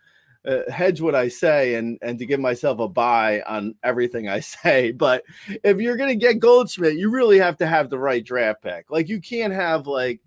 uh, 0.47 0.71
hedge 0.71 1.01
what 1.01 1.15
I 1.15 1.29
say 1.29 1.75
and 1.75 1.99
and 2.03 2.19
to 2.19 2.27
give 2.27 2.41
myself 2.41 2.79
a 2.79 2.89
buy 2.89 3.43
on 3.43 3.75
everything 3.83 4.29
I 4.29 4.41
say. 4.41 4.93
But 4.93 5.25
if 5.63 5.79
you're 5.81 5.97
gonna 5.97 6.15
get 6.15 6.41
Goldschmidt, 6.41 6.97
you 6.97 7.11
really 7.11 7.39
have 7.39 7.57
to 7.59 7.67
have 7.67 7.91
the 7.91 7.99
right 7.99 8.25
draft 8.25 8.63
pick. 8.63 8.91
Like 8.91 9.09
you 9.09 9.21
can't 9.21 9.53
have 9.53 9.87
like 9.87 10.21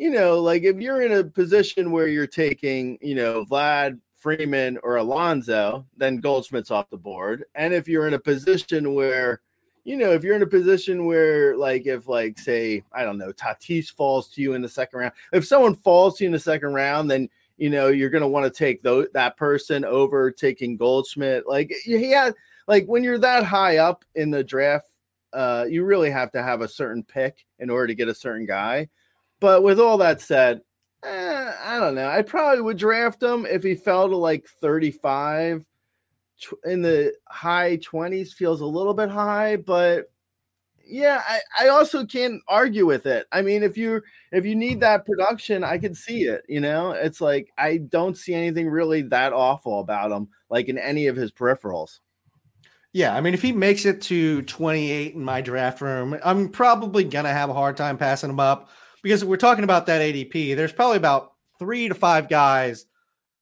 you 0.00 0.08
know, 0.08 0.40
like 0.40 0.62
if 0.62 0.80
you're 0.80 1.02
in 1.02 1.12
a 1.12 1.24
position 1.24 1.92
where 1.92 2.08
you're 2.08 2.26
taking, 2.26 2.96
you 3.02 3.14
know, 3.14 3.44
Vlad, 3.44 4.00
Freeman, 4.16 4.78
or 4.82 4.96
Alonso, 4.96 5.84
then 5.94 6.20
Goldschmidt's 6.20 6.70
off 6.70 6.88
the 6.88 6.96
board. 6.96 7.44
And 7.54 7.74
if 7.74 7.86
you're 7.86 8.08
in 8.08 8.14
a 8.14 8.18
position 8.18 8.94
where, 8.94 9.42
you 9.84 9.98
know, 9.98 10.12
if 10.12 10.24
you're 10.24 10.36
in 10.36 10.42
a 10.42 10.46
position 10.46 11.04
where, 11.04 11.54
like, 11.54 11.86
if, 11.86 12.08
like, 12.08 12.38
say, 12.38 12.82
I 12.94 13.04
don't 13.04 13.18
know, 13.18 13.30
Tatis 13.32 13.90
falls 13.94 14.30
to 14.30 14.40
you 14.40 14.54
in 14.54 14.62
the 14.62 14.68
second 14.70 15.00
round, 15.00 15.12
if 15.34 15.46
someone 15.46 15.74
falls 15.74 16.16
to 16.16 16.24
you 16.24 16.28
in 16.28 16.32
the 16.32 16.38
second 16.38 16.72
round, 16.72 17.10
then, 17.10 17.28
you 17.60 17.68
know, 17.68 17.88
you're 17.88 18.10
going 18.10 18.22
to 18.22 18.28
want 18.28 18.44
to 18.44 18.58
take 18.58 18.82
th- 18.82 19.08
that 19.12 19.36
person 19.36 19.84
over 19.84 20.30
taking 20.30 20.78
Goldschmidt. 20.78 21.46
Like, 21.46 21.70
yeah, 21.86 22.30
like 22.66 22.86
when 22.86 23.04
you're 23.04 23.18
that 23.18 23.44
high 23.44 23.76
up 23.76 24.02
in 24.14 24.30
the 24.30 24.42
draft, 24.42 24.88
uh, 25.34 25.66
you 25.68 25.84
really 25.84 26.10
have 26.10 26.32
to 26.32 26.42
have 26.42 26.62
a 26.62 26.68
certain 26.68 27.04
pick 27.04 27.44
in 27.58 27.68
order 27.68 27.88
to 27.88 27.94
get 27.94 28.08
a 28.08 28.14
certain 28.14 28.46
guy. 28.46 28.88
But 29.40 29.62
with 29.62 29.78
all 29.78 29.98
that 29.98 30.22
said, 30.22 30.62
eh, 31.04 31.52
I 31.62 31.78
don't 31.78 31.94
know. 31.94 32.08
I 32.08 32.22
probably 32.22 32.62
would 32.62 32.78
draft 32.78 33.22
him 33.22 33.44
if 33.44 33.62
he 33.62 33.74
fell 33.74 34.08
to 34.08 34.16
like 34.16 34.46
35 34.62 35.66
in 36.64 36.80
the 36.80 37.12
high 37.28 37.76
20s 37.76 38.32
feels 38.32 38.62
a 38.62 38.66
little 38.66 38.94
bit 38.94 39.10
high, 39.10 39.56
but 39.56 40.10
yeah, 40.86 41.22
I, 41.26 41.40
I 41.60 41.68
also 41.68 42.04
can't 42.04 42.42
argue 42.48 42.86
with 42.86 43.06
it. 43.06 43.26
I 43.32 43.42
mean, 43.42 43.62
if 43.62 43.76
you 43.76 44.02
if 44.32 44.44
you 44.44 44.54
need 44.54 44.80
that 44.80 45.06
production, 45.06 45.64
I 45.64 45.78
can 45.78 45.94
see 45.94 46.24
it. 46.24 46.42
You 46.48 46.60
know, 46.60 46.92
it's 46.92 47.20
like 47.20 47.52
I 47.56 47.78
don't 47.78 48.16
see 48.16 48.34
anything 48.34 48.68
really 48.68 49.02
that 49.02 49.32
awful 49.32 49.80
about 49.80 50.10
him, 50.10 50.28
like 50.48 50.68
in 50.68 50.78
any 50.78 51.06
of 51.06 51.16
his 51.16 51.32
peripherals. 51.32 52.00
Yeah, 52.92 53.14
I 53.14 53.20
mean, 53.20 53.34
if 53.34 53.42
he 53.42 53.52
makes 53.52 53.84
it 53.84 54.00
to 54.02 54.42
28 54.42 55.14
in 55.14 55.22
my 55.22 55.40
draft 55.40 55.80
room, 55.80 56.18
I'm 56.24 56.48
probably 56.48 57.04
gonna 57.04 57.32
have 57.32 57.50
a 57.50 57.54
hard 57.54 57.76
time 57.76 57.96
passing 57.96 58.30
him 58.30 58.40
up 58.40 58.68
because 59.02 59.24
we're 59.24 59.36
talking 59.36 59.64
about 59.64 59.86
that 59.86 60.00
ADP. 60.00 60.56
There's 60.56 60.72
probably 60.72 60.96
about 60.96 61.32
three 61.58 61.88
to 61.88 61.94
five 61.94 62.28
guys 62.28 62.86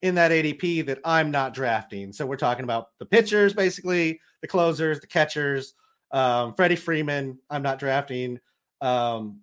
in 0.02 0.14
that 0.16 0.30
ADP 0.30 0.86
that 0.86 1.00
I'm 1.04 1.30
not 1.30 1.54
drafting. 1.54 2.12
So 2.12 2.26
we're 2.26 2.36
talking 2.36 2.64
about 2.64 2.88
the 2.98 3.06
pitchers, 3.06 3.54
basically, 3.54 4.20
the 4.42 4.48
closers, 4.48 5.00
the 5.00 5.06
catchers 5.06 5.74
um, 6.10 6.54
Freddie 6.54 6.76
Freeman, 6.76 7.38
I'm 7.50 7.62
not 7.62 7.78
drafting. 7.78 8.40
Um, 8.80 9.40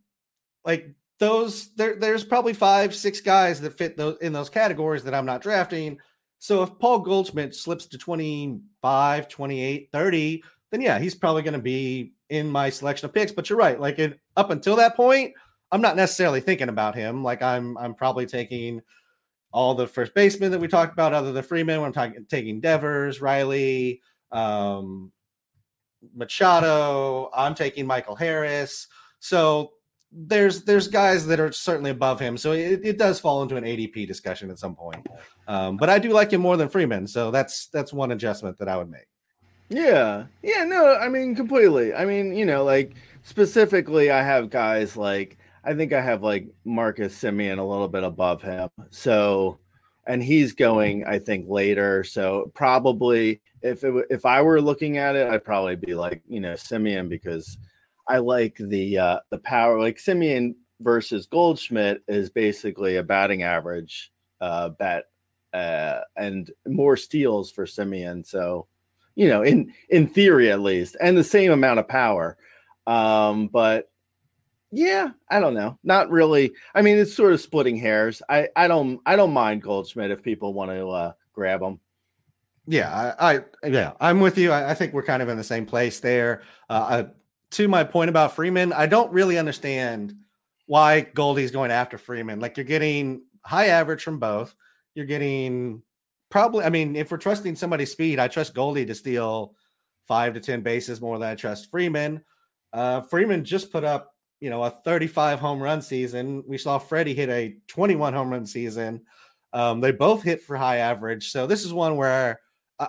like 0.64 0.90
those, 1.20 1.74
there, 1.76 1.96
there's 1.96 2.24
probably 2.24 2.54
five, 2.54 2.96
six 2.96 3.22
guys 3.22 3.62
that 3.62 3.78
fit 3.78 3.98
those 3.98 4.18
in 4.22 4.34
those 4.34 4.50
categories 4.50 5.04
that 5.04 5.14
I'm 5.14 5.26
not 5.26 5.42
drafting. 5.42 5.98
So 6.40 6.64
if 6.64 6.78
Paul 6.80 7.00
Goldschmidt 7.00 7.56
slips 7.56 7.86
to 7.88 7.98
25, 7.98 9.28
28, 9.28 9.90
30, 9.92 10.44
then 10.72 10.82
yeah, 10.82 11.00
he's 11.00 11.16
probably 11.16 11.42
going 11.42 11.54
to 11.54 11.60
be 11.60 12.14
in 12.30 12.50
my 12.50 12.70
selection 12.70 13.06
of 13.06 13.14
picks. 13.14 13.32
But 13.32 13.50
you're 13.50 13.60
right. 13.60 13.80
Like 13.80 14.00
it, 14.00 14.20
up 14.36 14.50
until 14.50 14.76
that 14.76 14.96
point, 14.96 15.34
I'm 15.72 15.82
not 15.82 15.96
necessarily 15.96 16.42
thinking 16.42 16.70
about 16.70 16.96
him. 16.96 17.24
Like 17.24 17.42
I'm, 17.42 17.78
I'm 17.78 17.96
probably 17.96 18.26
taking 18.26 18.82
all 19.52 19.74
the 19.74 19.88
first 19.88 20.14
basemen 20.14 20.52
that 20.52 20.60
we 20.60 20.68
talked 20.68 20.92
about, 20.92 21.14
other 21.14 21.32
than 21.32 21.44
Freeman. 21.44 21.80
When 21.80 21.88
I'm 21.88 21.94
talking, 21.94 22.26
taking 22.30 22.60
Devers, 22.60 23.22
Riley, 23.22 24.02
um, 24.32 25.12
Machado. 26.14 27.30
I'm 27.34 27.56
taking 27.56 27.86
Michael 27.86 28.16
Harris. 28.16 28.88
So 29.20 29.72
there's 30.12 30.64
there's 30.64 30.88
guys 30.88 31.26
that 31.28 31.40
are 31.40 31.52
certainly 31.52 31.92
above 31.92 32.20
him. 32.20 32.38
So 32.38 32.54
it, 32.54 32.82
it 32.84 32.98
does 32.98 33.20
fall 33.20 33.42
into 33.44 33.56
an 33.58 33.64
ADP 33.64 34.08
discussion 34.08 34.50
at 34.50 34.60
some 34.60 34.76
point. 34.76 35.08
Um, 35.48 35.78
but 35.78 35.90
I 35.90 36.00
do 36.00 36.10
like 36.10 36.32
him 36.32 36.42
more 36.42 36.58
than 36.58 36.70
Freeman. 36.70 37.08
So 37.08 37.32
that's 37.32 37.68
that's 37.68 37.92
one 37.92 38.12
adjustment 38.12 38.58
that 38.60 38.68
I 38.68 38.78
would 38.78 38.90
make. 38.90 39.08
Yeah. 39.70 40.26
Yeah, 40.44 40.64
no, 40.64 40.96
I 40.96 41.10
mean 41.10 41.36
completely. 41.36 41.94
I 41.94 42.06
mean, 42.06 42.36
you 42.36 42.46
know, 42.46 42.64
like 42.64 42.96
specifically 43.24 44.12
I 44.12 44.22
have 44.22 44.50
guys 44.50 44.96
like 44.96 45.38
I 45.64 45.74
think 45.74 45.94
I 45.94 46.02
have 46.02 46.24
like 46.24 46.48
Marcus 46.64 47.18
Semien 47.20 47.58
a 47.58 47.64
little 47.64 47.88
bit 47.88 48.04
above 48.04 48.42
him. 48.42 48.70
So 48.92 49.60
and 50.08 50.24
he's 50.24 50.54
going 50.54 51.06
I 51.06 51.20
think 51.20 51.46
later. 51.50 52.04
So 52.04 52.52
probably 52.54 53.42
if 53.62 53.84
it, 53.84 54.06
if 54.10 54.26
I 54.26 54.42
were 54.42 54.62
looking 54.62 54.98
at 54.98 55.16
it, 55.16 55.28
I'd 55.28 55.44
probably 55.44 55.76
be 55.76 55.96
like 55.96 56.22
you 56.28 56.40
know 56.40 56.54
Semien 56.54 57.10
because 57.10 57.58
I 58.08 58.20
like 58.20 58.58
the 58.60 58.98
uh, 58.98 59.20
the 59.32 59.40
power. 59.40 59.80
Like 59.80 59.98
Semien 59.98 60.56
versus 60.82 61.26
Goldschmidt 61.26 62.04
is 62.08 62.30
basically 62.30 62.98
a 62.98 63.04
batting 63.04 63.44
average 63.44 64.12
uh, 64.42 64.70
bet 64.70 65.06
uh, 65.54 66.02
and 66.16 66.52
more 66.68 66.98
steals 66.98 67.52
for 67.52 67.66
Semien 67.66 68.26
So 68.26 68.68
you 69.16 69.28
know 69.28 69.42
in 69.42 69.74
in 69.90 70.08
theory 70.08 70.52
at 70.52 70.62
least, 70.62 70.96
and 71.02 71.18
the 71.18 71.24
same 71.24 71.52
amount 71.52 71.80
of 71.80 71.88
power. 71.88 72.38
Um, 72.88 73.48
but 73.48 73.90
yeah, 74.76 75.12
I 75.30 75.40
don't 75.40 75.54
know. 75.54 75.80
Not 75.84 76.10
really. 76.10 76.52
I 76.74 76.82
mean, 76.82 76.98
it's 76.98 77.14
sort 77.14 77.34
of 77.34 77.40
splitting 77.40 77.78
hairs. 77.78 78.22
I 78.30 78.50
I 78.56 78.68
don't 78.68 79.00
I 79.06 79.16
don't 79.16 79.34
mind 79.34 79.62
Goldschmidt 79.62 80.12
if 80.12 80.22
people 80.22 80.54
want 80.54 80.72
to 80.72 80.90
uh, 80.90 81.12
grab 81.34 81.62
him. 81.62 81.80
Yeah, 82.68 83.14
I, 83.20 83.36
I, 83.36 83.40
yeah, 83.68 83.94
I'm 84.00 84.20
with 84.20 84.38
you. 84.38 84.52
I, 84.52 84.72
I, 84.72 84.74
think 84.74 84.92
we're 84.92 85.04
kind 85.04 85.22
of 85.22 85.30
in 85.30 85.38
the 85.38 85.44
same 85.44 85.68
place 85.68 86.00
there. 86.00 86.42
Uh, 86.68 87.06
I, 87.06 87.08
to 87.52 87.68
my 87.68 87.84
point 87.84 88.10
about 88.10 88.36
Freeman, 88.36 88.74
I 88.74 88.88
don't 88.88 89.14
really 89.14 89.38
understand 89.38 90.16
why 90.66 91.02
Goldie's 91.02 91.52
going 91.52 91.70
after 91.70 92.00
Freeman. 92.00 92.40
Like 92.40 92.58
you're 92.58 92.64
getting 92.64 93.22
high 93.44 93.68
average 93.68 94.04
from 94.04 94.18
both. 94.18 94.56
You're 94.96 95.06
getting 95.06 95.84
probably. 96.30 96.66
I 96.66 96.70
mean, 96.70 96.96
if 96.96 97.12
we're 97.12 97.18
trusting 97.18 97.56
somebody's 97.56 97.92
speed, 97.92 98.20
I 98.20 98.28
trust 98.28 98.56
Goldie 98.56 98.88
to 98.88 98.96
steal 98.96 99.54
five 100.08 100.34
to 100.34 100.40
ten 100.40 100.62
bases 100.62 101.00
more 101.00 101.20
than 101.20 101.30
I 101.30 101.36
trust 101.36 101.70
Freeman. 101.70 102.24
Uh, 102.74 103.02
Freeman 103.02 103.46
just 103.46 103.72
put 103.72 103.84
up, 103.84 104.15
you 104.40 104.50
know, 104.50 104.64
a 104.64 104.70
35 104.70 105.40
home 105.40 105.62
run 105.62 105.82
season. 105.82 106.44
We 106.48 106.58
saw 106.58 106.78
Freddie 106.78 107.16
hit 107.16 107.30
a 107.30 107.56
21 107.68 108.14
home 108.14 108.30
run 108.30 108.46
season. 108.46 109.02
Um, 109.54 109.80
they 109.80 109.92
both 109.92 110.22
hit 110.22 110.44
for 110.44 110.58
high 110.58 110.78
average. 110.78 111.32
So 111.32 111.48
this 111.48 111.64
is 111.64 111.74
one 111.74 111.96
where 111.96 112.42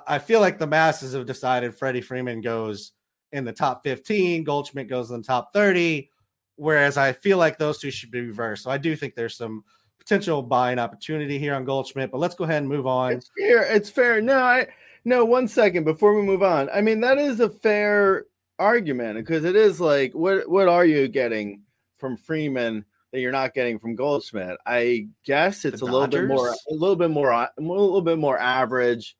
I 0.06 0.18
feel 0.18 0.40
like 0.40 0.58
the 0.58 0.66
masses 0.66 1.14
have 1.14 1.26
decided 1.26 1.74
Freddie 1.74 2.00
Freeman 2.00 2.40
goes 2.40 2.92
in 3.32 3.44
the 3.44 3.52
top 3.52 3.84
15, 3.84 4.44
Goldschmidt 4.44 4.88
goes 4.88 5.10
in 5.10 5.18
the 5.18 5.26
top 5.26 5.52
30, 5.52 6.10
whereas 6.56 6.96
I 6.96 7.12
feel 7.12 7.38
like 7.38 7.58
those 7.58 7.78
two 7.78 7.90
should 7.90 8.10
be 8.10 8.20
reversed. 8.20 8.64
So 8.64 8.70
I 8.70 8.78
do 8.78 8.96
think 8.96 9.14
there's 9.14 9.36
some 9.36 9.64
potential 9.98 10.42
buying 10.42 10.78
opportunity 10.78 11.38
here 11.38 11.54
on 11.54 11.64
Goldschmidt, 11.64 12.10
but 12.10 12.18
let's 12.18 12.34
go 12.34 12.44
ahead 12.44 12.58
and 12.58 12.68
move 12.68 12.86
on. 12.86 13.12
It's 13.12 13.30
fair. 13.38 13.62
It's 13.62 13.90
fair. 13.90 14.20
No, 14.20 14.38
I 14.38 14.66
no 15.04 15.24
one 15.24 15.46
second 15.46 15.84
before 15.84 16.14
we 16.14 16.22
move 16.22 16.42
on. 16.42 16.68
I 16.72 16.80
mean, 16.80 17.00
that 17.00 17.18
is 17.18 17.40
a 17.40 17.48
fair 17.48 18.26
argument 18.58 19.18
because 19.18 19.44
it 19.44 19.56
is 19.56 19.80
like 19.80 20.12
what 20.14 20.48
what 20.48 20.68
are 20.68 20.84
you 20.84 21.08
getting 21.08 21.62
from 21.98 22.16
Freeman 22.16 22.84
that 23.12 23.20
you're 23.20 23.32
not 23.32 23.54
getting 23.54 23.78
from 23.78 23.94
Goldschmidt? 23.94 24.56
I 24.66 25.08
guess 25.25 25.64
it's 25.64 25.82
a 25.82 25.84
little 25.84 26.08
bit 26.08 26.26
more 26.26 26.50
a 26.50 26.75
little 26.75 26.96
bit 26.96 27.10
more 27.10 27.30
a 27.30 27.50
little 27.58 28.02
bit 28.02 28.18
more 28.18 28.38
average 28.38 29.16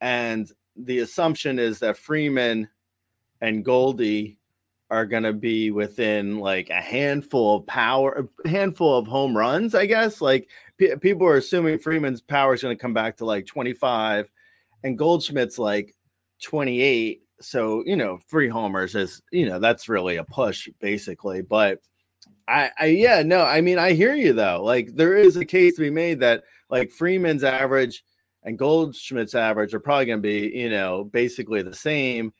and 0.00 0.50
the 0.76 0.98
assumption 0.98 1.58
is 1.58 1.78
that 1.80 1.96
Freeman 1.96 2.68
and 3.40 3.64
Goldie 3.64 4.38
are 4.90 5.06
going 5.06 5.24
to 5.24 5.32
be 5.32 5.70
within 5.70 6.38
like 6.38 6.70
a 6.70 6.80
handful 6.80 7.56
of 7.56 7.66
power, 7.66 8.28
a 8.44 8.48
handful 8.48 8.96
of 8.96 9.06
home 9.06 9.36
runs, 9.36 9.74
I 9.74 9.86
guess. 9.86 10.20
Like 10.20 10.48
p- 10.78 10.94
people 10.96 11.26
are 11.26 11.36
assuming 11.36 11.78
Freeman's 11.78 12.20
power 12.20 12.54
is 12.54 12.62
going 12.62 12.76
to 12.76 12.80
come 12.80 12.94
back 12.94 13.16
to 13.16 13.24
like 13.24 13.46
25 13.46 14.30
and 14.84 14.98
Goldschmidt's 14.98 15.58
like 15.58 15.94
28. 16.42 17.22
So, 17.40 17.82
you 17.86 17.96
know, 17.96 18.18
three 18.28 18.48
homers 18.48 18.94
is, 18.94 19.22
you 19.30 19.48
know, 19.48 19.58
that's 19.58 19.88
really 19.88 20.16
a 20.16 20.24
push 20.24 20.68
basically. 20.80 21.42
But 21.42 21.80
I, 22.48 22.70
I, 22.78 22.86
yeah, 22.86 23.22
no, 23.22 23.42
I 23.42 23.60
mean, 23.60 23.78
I 23.78 23.92
hear 23.92 24.14
you 24.14 24.32
though. 24.32 24.62
Like 24.62 24.94
there 24.94 25.16
is 25.16 25.36
a 25.36 25.44
case 25.44 25.74
to 25.76 25.82
be 25.82 25.90
made 25.90 26.20
that 26.20 26.44
like 26.70 26.90
Freeman's 26.90 27.44
average 27.44 28.04
and 28.42 28.58
Goldschmidt's 28.58 29.34
average 29.34 29.74
are 29.74 29.80
probably 29.80 30.06
going 30.06 30.18
to 30.18 30.22
be, 30.22 30.56
you 30.56 30.70
know, 30.70 31.04
basically 31.04 31.62
the 31.62 31.74
same. 31.74 32.32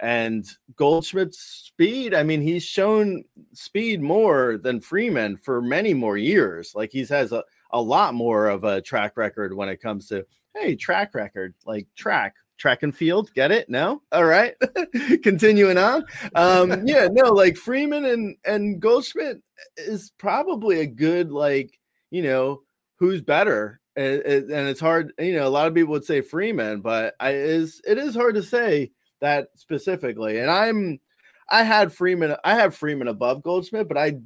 And 0.00 0.44
Goldschmidt's 0.74 1.38
speed, 1.38 2.14
I 2.14 2.24
mean, 2.24 2.42
he's 2.42 2.64
shown 2.64 3.24
speed 3.52 4.02
more 4.02 4.58
than 4.58 4.80
Freeman 4.80 5.36
for 5.36 5.62
many 5.62 5.94
more 5.94 6.16
years. 6.18 6.72
Like 6.74 6.90
he's 6.90 7.08
has 7.08 7.32
a, 7.32 7.44
a 7.70 7.80
lot 7.80 8.14
more 8.14 8.48
of 8.48 8.64
a 8.64 8.82
track 8.82 9.16
record 9.16 9.54
when 9.54 9.68
it 9.68 9.80
comes 9.80 10.08
to, 10.08 10.26
hey, 10.56 10.74
track 10.74 11.14
record, 11.14 11.54
like 11.64 11.86
track, 11.96 12.34
track 12.58 12.82
and 12.82 12.96
field. 12.96 13.30
Get 13.34 13.50
it? 13.50 13.68
No? 13.68 14.02
All 14.12 14.24
right. 14.24 14.54
Continuing 15.22 15.78
on. 15.78 16.04
Um, 16.34 16.82
yeah, 16.86 17.08
no, 17.10 17.30
like 17.30 17.56
Freeman 17.56 18.04
and, 18.04 18.36
and 18.44 18.80
Goldschmidt 18.80 19.40
is 19.76 20.12
probably 20.18 20.80
a 20.80 20.86
good, 20.86 21.30
like, 21.30 21.78
you 22.10 22.22
know, 22.22 22.62
who's 22.98 23.22
better 23.22 23.80
and, 23.96 24.22
and 24.22 24.68
it's 24.68 24.80
hard. 24.80 25.12
You 25.18 25.34
know, 25.34 25.46
a 25.46 25.50
lot 25.50 25.68
of 25.68 25.74
people 25.74 25.92
would 25.92 26.04
say 26.04 26.20
Freeman, 26.20 26.80
but 26.80 27.14
I 27.20 27.34
is 27.34 27.80
it 27.86 27.98
is 27.98 28.14
hard 28.14 28.34
to 28.36 28.42
say 28.42 28.92
that 29.20 29.48
specifically. 29.54 30.38
And 30.38 30.50
I'm 30.50 31.00
I 31.48 31.62
had 31.62 31.92
Freeman. 31.92 32.36
I 32.44 32.54
have 32.54 32.76
Freeman 32.76 33.08
above 33.08 33.42
Goldschmidt, 33.42 33.88
but 33.88 33.98
I 33.98 34.18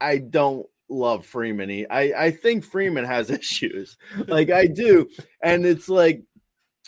I 0.00 0.18
don't 0.18 0.66
love 0.88 1.24
Freeman. 1.24 1.86
I 1.90 2.12
I 2.16 2.30
think 2.30 2.64
Freeman 2.64 3.04
has 3.04 3.30
issues. 3.30 3.96
like 4.26 4.50
I 4.50 4.66
do, 4.66 5.08
and 5.42 5.64
it's 5.64 5.88
like 5.88 6.22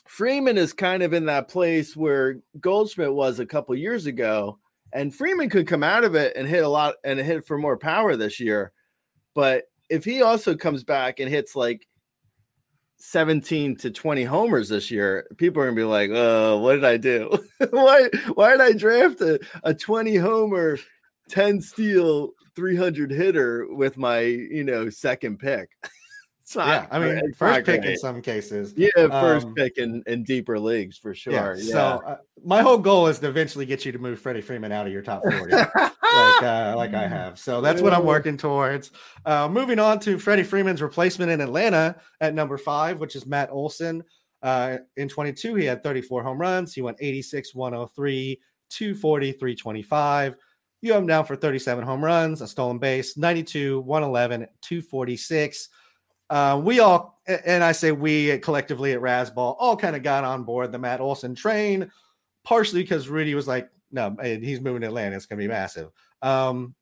Freeman 0.07 0.59
is 0.59 0.73
kind 0.73 1.03
of 1.03 1.13
in 1.13 1.27
that 1.27 1.49
place 1.49 1.97
where 1.97 2.41
Goldschmidt 2.61 3.13
was 3.13 3.41
a 3.41 3.47
couple 3.47 3.75
years 3.75 4.07
ago, 4.07 4.59
and 4.93 5.15
Freeman 5.15 5.51
could 5.51 5.67
come 5.67 5.83
out 5.83 6.05
of 6.05 6.15
it 6.15 6.37
and 6.37 6.47
hit 6.47 6.63
a 6.63 6.69
lot 6.69 6.97
and 7.05 7.19
hit 7.19 7.47
for 7.47 7.59
more 7.59 7.77
power 7.77 8.17
this 8.17 8.39
year, 8.39 8.73
but 9.35 9.65
if 9.91 10.05
he 10.05 10.23
also 10.23 10.57
comes 10.57 10.85
back 10.85 11.21
and 11.21 11.29
hits 11.29 11.55
like 11.57 11.87
17 12.99 13.77
to 13.77 13.91
20 13.91 14.25
homers 14.25 14.69
this 14.69 14.91
year, 14.91 15.27
people 15.37 15.63
are 15.63 15.67
gonna 15.67 15.77
be 15.77 15.85
like, 15.85 16.11
"Oh, 16.13 16.59
what 16.59 16.75
did 16.75 16.85
I 16.85 16.97
do? 16.97 17.31
why 17.71 18.09
why 18.35 18.53
did 18.53 18.61
I 18.61 18.73
draft 18.73 19.21
a, 19.21 19.39
a 19.63 19.75
20 19.75 20.17
homer, 20.17 20.79
10 21.29 21.61
steal, 21.61 22.31
300 22.57 23.11
hitter 23.11 23.67
with 23.71 23.97
my 23.99 24.21
you 24.21 24.65
know 24.65 24.89
second 24.91 25.39
pick?" 25.39 25.71
yeah, 26.57 26.87
I 26.91 26.99
mean, 26.99 27.33
first 27.33 27.65
pick 27.65 27.85
in 27.85 27.97
some 27.97 28.21
cases. 28.21 28.75
Yeah, 28.77 28.89
first 28.95 29.47
um, 29.47 29.55
pick 29.55 29.79
in, 29.79 30.03
in 30.07 30.25
deeper 30.25 30.59
leagues 30.59 30.99
for 30.99 31.15
sure. 31.15 31.33
Yeah. 31.33 31.55
yeah. 31.57 31.73
So 31.73 31.81
uh, 31.81 32.17
my 32.45 32.61
whole 32.61 32.79
goal 32.79 33.07
is 33.07 33.19
to 33.21 33.29
eventually 33.29 33.65
get 33.65 33.85
you 33.85 33.93
to 33.93 33.99
move 33.99 34.21
Freddie 34.21 34.43
Freeman 34.43 34.71
out 34.71 34.87
of 34.87 34.93
your 34.93 35.03
top 35.03 35.23
40, 35.23 35.53
like 35.53 35.73
uh, 35.75 36.75
like 36.77 36.93
I 36.95 37.09
have. 37.09 37.39
So 37.39 37.61
that's 37.61 37.81
what 37.81 37.95
I'm 37.95 38.05
working 38.05 38.37
towards. 38.37 38.91
Uh, 39.25 39.49
moving 39.49 39.79
on 39.79 39.99
to 40.01 40.19
Freddie 40.19 40.43
Freeman's 40.43 40.83
replacement 40.83 41.31
in 41.31 41.41
Atlanta 41.41 41.97
at 42.21 42.35
number 42.35 42.59
five, 42.59 43.01
which 43.01 43.17
is 43.17 43.27
Matt 43.27 43.51
Olson. 43.51 44.03
Uh, 44.43 44.77
in 44.99 45.09
22, 45.09 45.55
he 45.55 45.65
had 45.65 45.83
34 45.83 46.23
home 46.23 46.39
runs. 46.39 46.75
He 46.75 46.83
went 46.83 46.99
86, 47.01 47.55
103, 47.55 48.39
240, 48.69 49.33
325. 49.33 50.37
You 50.83 50.93
have 50.93 51.01
him 51.01 51.09
down 51.09 51.25
for 51.25 51.35
37 51.35 51.83
home 51.83 52.05
runs, 52.05 52.43
a 52.43 52.47
stolen 52.47 52.79
base, 52.79 53.17
92, 53.17 53.81
111, 53.81 54.47
246. 54.61 55.71
Uh, 56.31 56.61
we 56.63 56.81
all, 56.81 57.21
and 57.27 57.63
I 57.63 57.73
say 57.73 57.93
we 57.93 58.39
collectively 58.39 58.93
at 58.93 59.01
Razzball, 59.01 59.57
all 59.59 59.77
kind 59.77 59.97
of 59.97 60.03
got 60.03 60.25
on 60.25 60.45
board 60.45 60.73
the 60.73 60.79
Matt 60.79 61.01
Olson 61.01 61.35
train, 61.35 61.91
partially 62.45 62.83
because 62.83 63.09
Rudy 63.09 63.35
was 63.35 63.49
like, 63.49 63.69
no, 63.91 64.17
he's 64.23 64.61
moving 64.61 64.83
to 64.83 64.89
Atlanta. 64.89 65.17
It's 65.17 65.27
going 65.27 65.39
to 65.39 65.45
be 65.45 65.49
massive. 65.49 65.91
Um, 66.21 66.75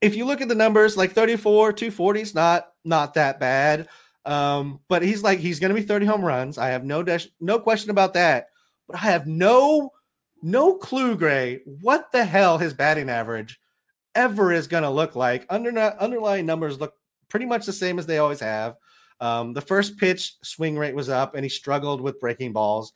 if 0.00 0.14
you 0.14 0.26
look 0.26 0.40
at 0.40 0.48
the 0.48 0.54
numbers, 0.54 0.96
like 0.96 1.12
34, 1.12 1.72
240 1.72 2.20
is 2.20 2.34
not 2.34 2.68
not 2.84 3.14
that 3.14 3.40
bad. 3.40 3.88
Um, 4.24 4.80
but 4.88 5.02
he's 5.02 5.22
like 5.22 5.38
he's 5.38 5.60
going 5.60 5.74
to 5.74 5.80
be 5.80 5.86
30 5.86 6.04
home 6.06 6.24
runs. 6.24 6.58
I 6.58 6.68
have 6.68 6.84
no 6.84 7.04
no 7.40 7.58
question 7.58 7.90
about 7.90 8.14
that. 8.14 8.48
But 8.86 8.96
I 8.96 9.00
have 9.00 9.26
no 9.26 9.92
no 10.42 10.74
clue, 10.74 11.16
Grey, 11.16 11.60
what 11.80 12.12
the 12.12 12.24
hell 12.24 12.58
his 12.58 12.74
batting 12.74 13.08
average 13.08 13.58
ever 14.14 14.52
is 14.52 14.66
going 14.66 14.82
to 14.82 14.90
look 14.90 15.16
like. 15.16 15.46
Under 15.48 15.70
underlying 16.00 16.46
numbers 16.46 16.80
look 16.80 16.94
pretty 17.28 17.46
much 17.46 17.66
the 17.66 17.72
same 17.72 17.98
as 17.98 18.06
they 18.06 18.18
always 18.18 18.40
have. 18.40 18.76
Um, 19.20 19.52
the 19.54 19.60
first 19.60 19.96
pitch 19.96 20.34
swing 20.42 20.76
rate 20.76 20.94
was 20.94 21.08
up, 21.08 21.34
and 21.34 21.44
he 21.44 21.48
struggled 21.48 22.00
with 22.00 22.20
breaking 22.20 22.52
balls. 22.52 22.92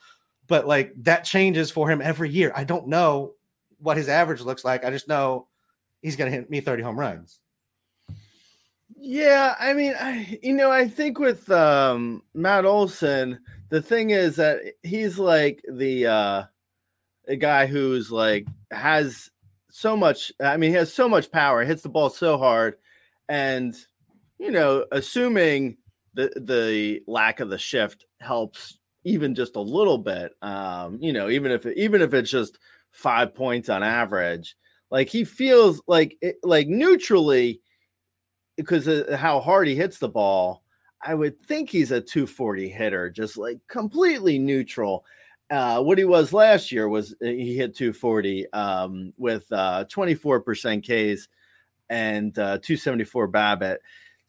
But 0.46 0.66
like 0.66 0.92
that 1.04 1.24
changes 1.24 1.70
for 1.70 1.88
him 1.88 2.02
every 2.02 2.28
year. 2.28 2.52
I 2.54 2.64
don't 2.64 2.88
know 2.88 3.34
what 3.78 3.96
his 3.96 4.08
average 4.08 4.40
looks 4.40 4.64
like. 4.64 4.84
I 4.84 4.90
just 4.90 5.08
know 5.08 5.46
he's 6.02 6.16
going 6.16 6.30
to 6.30 6.36
hit 6.36 6.50
me 6.50 6.60
30 6.60 6.82
home 6.82 6.98
runs. 6.98 7.38
Yeah, 8.96 9.54
I 9.58 9.72
mean, 9.72 9.94
I 9.98 10.38
you 10.42 10.52
know, 10.52 10.70
I 10.70 10.86
think 10.86 11.18
with 11.18 11.50
um 11.50 12.22
Matt 12.34 12.66
Olson, 12.66 13.38
the 13.70 13.80
thing 13.80 14.10
is 14.10 14.36
that 14.36 14.60
he's 14.82 15.18
like 15.18 15.64
the 15.72 16.06
uh 16.06 16.44
a 17.28 17.36
guy 17.36 17.66
who's 17.66 18.10
like 18.10 18.46
has 18.70 19.30
so 19.70 19.96
much 19.96 20.32
I 20.40 20.56
mean, 20.56 20.70
he 20.70 20.76
has 20.76 20.92
so 20.92 21.08
much 21.08 21.30
power, 21.30 21.64
hits 21.64 21.82
the 21.82 21.88
ball 21.88 22.10
so 22.10 22.36
hard 22.36 22.76
and 23.28 23.74
you 24.40 24.50
know, 24.50 24.86
assuming 24.90 25.76
the 26.14 26.32
the 26.34 27.02
lack 27.06 27.40
of 27.40 27.50
the 27.50 27.58
shift 27.58 28.06
helps 28.20 28.78
even 29.04 29.34
just 29.34 29.56
a 29.56 29.60
little 29.60 29.98
bit, 29.98 30.32
um, 30.42 30.98
you 31.00 31.12
know, 31.12 31.28
even 31.28 31.52
if 31.52 31.66
even 31.66 32.00
if 32.00 32.14
it's 32.14 32.30
just 32.30 32.58
5 32.92 33.34
points 33.34 33.68
on 33.68 33.82
average, 33.82 34.56
like 34.90 35.08
he 35.10 35.24
feels 35.24 35.82
like 35.86 36.16
it, 36.22 36.36
like 36.42 36.68
neutrally 36.68 37.60
because 38.56 38.88
how 39.14 39.40
hard 39.40 39.68
he 39.68 39.74
hits 39.74 39.98
the 39.98 40.08
ball, 40.08 40.62
I 41.02 41.14
would 41.14 41.40
think 41.44 41.68
he's 41.70 41.92
a 41.92 42.00
240 42.00 42.68
hitter, 42.68 43.10
just 43.10 43.36
like 43.36 43.58
completely 43.68 44.38
neutral. 44.38 45.04
Uh, 45.50 45.82
what 45.82 45.98
he 45.98 46.04
was 46.04 46.32
last 46.32 46.72
year 46.72 46.88
was 46.88 47.12
uh, 47.22 47.26
he 47.26 47.56
hit 47.56 47.76
240 47.76 48.50
um, 48.52 49.12
with 49.18 49.44
uh, 49.52 49.84
24% 49.86 50.82
Ks 50.82 51.28
and 51.90 52.38
uh, 52.38 52.58
274 52.58 53.28
BABIP. 53.28 53.76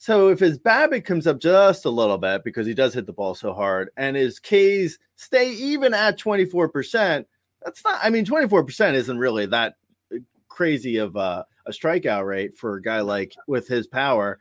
So 0.01 0.29
if 0.29 0.39
his 0.39 0.57
BABIP 0.57 1.05
comes 1.05 1.27
up 1.27 1.39
just 1.39 1.85
a 1.85 1.89
little 1.91 2.17
bit 2.17 2.43
because 2.43 2.65
he 2.65 2.73
does 2.73 2.95
hit 2.95 3.05
the 3.05 3.13
ball 3.13 3.35
so 3.35 3.53
hard, 3.53 3.91
and 3.97 4.15
his 4.15 4.39
Ks 4.39 4.97
stay 5.15 5.51
even 5.51 5.93
at 5.93 6.17
24%, 6.17 7.23
that's 7.63 7.83
not. 7.83 7.99
I 8.01 8.09
mean, 8.09 8.25
24% 8.25 8.95
isn't 8.95 9.19
really 9.19 9.45
that 9.45 9.75
uh, 10.11 10.17
crazy 10.47 10.97
of 10.97 11.15
a 11.17 11.45
a 11.67 11.71
strikeout 11.71 12.25
rate 12.25 12.57
for 12.57 12.77
a 12.77 12.81
guy 12.81 13.01
like 13.01 13.35
with 13.47 13.67
his 13.67 13.85
power. 13.85 14.39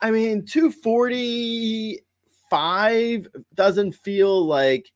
I 0.00 0.12
mean, 0.12 0.46
245 0.46 3.26
doesn't 3.56 3.92
feel 3.96 4.46
like 4.46 4.92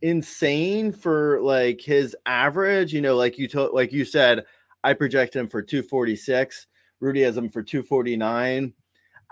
insane 0.00 0.90
for 0.90 1.40
like 1.40 1.80
his 1.80 2.16
average. 2.26 2.92
You 2.92 3.00
know, 3.00 3.14
like 3.14 3.38
you 3.38 3.46
told, 3.46 3.74
like 3.74 3.92
you 3.92 4.04
said, 4.04 4.44
I 4.82 4.94
project 4.94 5.36
him 5.36 5.46
for 5.46 5.62
246. 5.62 6.66
Rudy 6.98 7.22
has 7.22 7.36
him 7.36 7.48
for 7.48 7.62
249. 7.62 8.74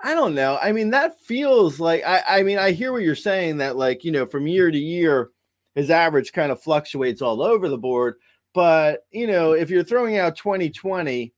I 0.02 0.14
don't 0.14 0.35
know. 0.35 0.59
I 0.61 0.73
mean, 0.73 0.90
that 0.90 1.21
feels 1.21 1.78
like 1.78 2.02
I, 2.04 2.23
I 2.28 2.42
mean, 2.42 2.59
I 2.59 2.71
hear 2.73 2.92
what 2.92 3.02
you're 3.02 3.14
saying 3.14 3.59
that 3.59 3.76
like, 3.76 4.04
you 4.04 4.12
know, 4.12 4.26
from 4.26 4.47
year 4.47 4.71
to 4.71 4.78
year, 4.78 5.30
his 5.75 5.90
average 5.90 6.33
kind 6.33 6.50
of 6.50 6.62
fluctuates 6.62 7.23
all 7.23 7.42
over 7.42 7.69
the 7.69 7.78
board. 7.78 8.16
But 8.54 9.04
you 9.11 9.26
know, 9.26 9.52
if 9.52 9.71
you're 9.71 9.84
throwing 9.84 10.19
out 10.19 10.36
2020 10.36 11.32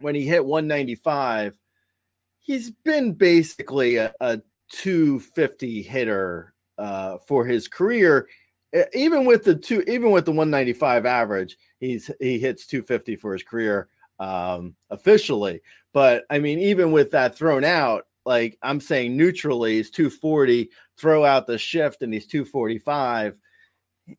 when 0.00 0.14
he 0.14 0.26
hit 0.26 0.44
195, 0.44 1.56
he's 2.40 2.70
been 2.70 3.12
basically 3.12 3.96
a, 3.96 4.12
a 4.20 4.40
250 4.70 5.82
hitter 5.82 6.54
uh, 6.78 7.18
for 7.26 7.44
his 7.44 7.68
career. 7.68 8.28
Even 8.92 9.24
with 9.24 9.44
the 9.44 9.54
two, 9.54 9.82
even 9.86 10.10
with 10.10 10.24
the 10.24 10.32
195 10.32 11.06
average, 11.06 11.56
he's 11.78 12.10
he 12.20 12.38
hits 12.38 12.66
250 12.66 13.16
for 13.16 13.32
his 13.32 13.42
career 13.42 13.88
um, 14.18 14.74
officially. 14.90 15.60
But 15.96 16.26
I 16.28 16.40
mean, 16.40 16.58
even 16.58 16.92
with 16.92 17.10
that 17.12 17.34
thrown 17.34 17.64
out, 17.64 18.04
like 18.26 18.58
I'm 18.62 18.80
saying, 18.82 19.16
neutrally, 19.16 19.76
he's 19.76 19.90
240. 19.90 20.68
Throw 20.98 21.24
out 21.24 21.46
the 21.46 21.56
shift, 21.56 22.02
and 22.02 22.12
he's 22.12 22.26
245. 22.26 23.34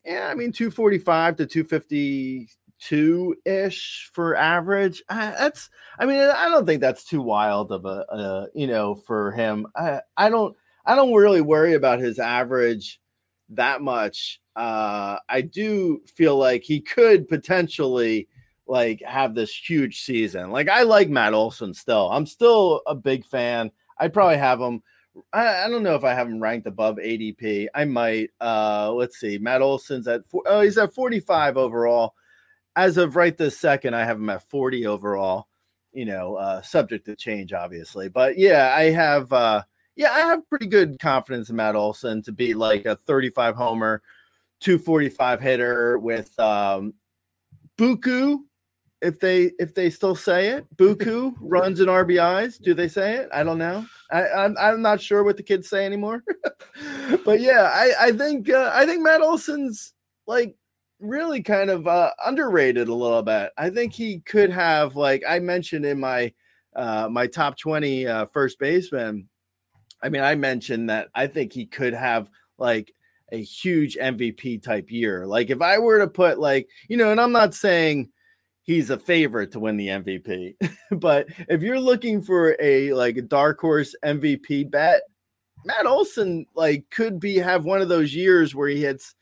Yeah, 0.04 0.26
I 0.28 0.34
mean, 0.34 0.50
245 0.50 1.36
to 1.36 1.46
250 1.46 2.48
two 2.80 3.36
ish 3.44 4.10
for 4.12 4.34
average. 4.34 5.04
I, 5.08 5.30
that's, 5.30 5.70
I 6.00 6.06
mean, 6.06 6.18
I 6.18 6.48
don't 6.48 6.66
think 6.66 6.80
that's 6.80 7.04
too 7.04 7.22
wild 7.22 7.70
of 7.70 7.84
a, 7.84 8.04
a, 8.10 8.46
you 8.56 8.66
know, 8.66 8.96
for 8.96 9.30
him. 9.30 9.68
I, 9.76 10.00
I 10.16 10.30
don't, 10.30 10.56
I 10.84 10.96
don't 10.96 11.14
really 11.14 11.42
worry 11.42 11.74
about 11.74 12.00
his 12.00 12.18
average 12.18 13.00
that 13.50 13.82
much. 13.82 14.40
Uh, 14.56 15.18
I 15.28 15.42
do 15.42 16.02
feel 16.12 16.36
like 16.38 16.64
he 16.64 16.80
could 16.80 17.28
potentially 17.28 18.26
like 18.68 19.02
have 19.02 19.34
this 19.34 19.54
huge 19.54 20.02
season. 20.02 20.50
Like 20.50 20.68
I 20.68 20.82
like 20.82 21.08
Matt 21.08 21.34
Olson 21.34 21.74
still. 21.74 22.10
I'm 22.10 22.26
still 22.26 22.82
a 22.86 22.94
big 22.94 23.24
fan. 23.24 23.70
I'd 23.98 24.12
probably 24.12 24.38
have 24.38 24.60
him. 24.60 24.82
I, 25.32 25.64
I, 25.64 25.68
don't 25.68 25.82
know 25.82 25.96
if 25.96 26.04
I 26.04 26.14
have 26.14 26.28
him 26.28 26.40
ranked 26.40 26.68
above 26.68 26.96
ADP. 26.96 27.66
I 27.74 27.84
might. 27.84 28.30
Uh, 28.40 28.92
let's 28.92 29.18
see. 29.18 29.38
Matt 29.38 29.62
Olson's 29.62 30.06
at 30.06 30.28
four, 30.28 30.42
oh, 30.46 30.60
he's 30.60 30.78
at 30.78 30.94
45 30.94 31.56
overall 31.56 32.14
as 32.78 32.96
of 32.96 33.16
right 33.16 33.36
this 33.36 33.58
second, 33.58 33.94
I 33.94 34.04
have 34.04 34.18
him 34.18 34.30
at 34.30 34.48
40 34.48 34.86
overall. 34.86 35.48
You 35.92 36.04
know, 36.04 36.36
uh, 36.36 36.62
subject 36.62 37.06
to 37.06 37.16
change, 37.16 37.52
obviously. 37.52 38.08
But 38.08 38.38
yeah, 38.38 38.72
I 38.74 38.90
have 38.90 39.32
uh 39.32 39.62
yeah, 39.96 40.12
I 40.12 40.20
have 40.20 40.48
pretty 40.48 40.66
good 40.66 41.00
confidence 41.00 41.50
in 41.50 41.56
Matt 41.56 41.74
Olson 41.74 42.22
to 42.22 42.30
be 42.30 42.54
like 42.54 42.86
a 42.86 42.94
35 42.94 43.56
homer, 43.56 44.00
245 44.60 45.40
hitter 45.40 45.98
with 45.98 46.38
um 46.38 46.94
Buku, 47.76 48.38
if 49.00 49.20
they 49.20 49.52
if 49.58 49.74
they 49.74 49.90
still 49.90 50.14
say 50.14 50.48
it. 50.48 50.66
Buku 50.76 51.34
runs 51.40 51.80
and 51.80 51.88
RBIs. 51.88 52.60
Do 52.60 52.74
they 52.74 52.88
say 52.88 53.16
it? 53.16 53.28
I 53.32 53.42
don't 53.44 53.58
know. 53.58 53.86
I, 54.10 54.28
I'm 54.28 54.56
I'm 54.58 54.82
not 54.82 55.00
sure 55.00 55.24
what 55.24 55.36
the 55.36 55.42
kids 55.42 55.68
say 55.68 55.84
anymore. 55.86 56.24
but 57.24 57.40
yeah, 57.40 57.70
I 57.72 57.92
I 58.00 58.12
think 58.12 58.50
uh, 58.50 58.70
I 58.74 58.86
think 58.86 59.02
Matt 59.02 59.22
Olson's 59.22 59.94
like 60.26 60.56
really 61.00 61.42
kind 61.42 61.70
of 61.70 61.86
uh, 61.86 62.10
underrated 62.24 62.88
a 62.88 62.94
little 62.94 63.22
bit. 63.22 63.52
I 63.56 63.70
think 63.70 63.92
he 63.92 64.20
could 64.20 64.50
have, 64.50 64.96
like 64.96 65.22
I 65.28 65.38
mentioned 65.38 65.84
in 65.84 66.00
my 66.00 66.32
uh, 66.74 67.08
my 67.10 67.26
top 67.26 67.58
20 67.58 68.06
uh, 68.06 68.26
first 68.26 68.58
baseman. 68.58 69.28
I 70.02 70.08
mean, 70.08 70.22
I 70.22 70.34
mentioned 70.34 70.90
that 70.90 71.08
I 71.14 71.26
think 71.26 71.52
he 71.52 71.66
could 71.66 71.94
have 71.94 72.30
like 72.56 72.92
a 73.32 73.42
huge 73.42 73.96
MVP 73.96 74.62
type 74.62 74.90
year. 74.90 75.26
Like 75.26 75.50
if 75.50 75.60
I 75.60 75.78
were 75.78 75.98
to 75.98 76.06
put 76.06 76.38
like, 76.38 76.68
you 76.88 76.96
know, 76.96 77.10
and 77.10 77.20
I'm 77.20 77.32
not 77.32 77.54
saying 77.54 78.10
he's 78.68 78.90
a 78.90 78.98
favorite 78.98 79.50
to 79.50 79.58
win 79.58 79.78
the 79.78 79.88
MVP, 79.88 80.54
but 81.00 81.26
if 81.48 81.62
you're 81.62 81.80
looking 81.80 82.20
for 82.20 82.54
a 82.60 82.92
like 82.92 83.26
dark 83.26 83.58
horse 83.58 83.96
MVP 84.04 84.70
bet, 84.70 85.00
Matt 85.64 85.86
Olson 85.86 86.44
like 86.54 86.84
could 86.90 87.18
be 87.18 87.38
have 87.38 87.64
one 87.64 87.80
of 87.80 87.88
those 87.88 88.14
years 88.14 88.54
where 88.54 88.68
he 88.68 88.82
hits 88.82 89.14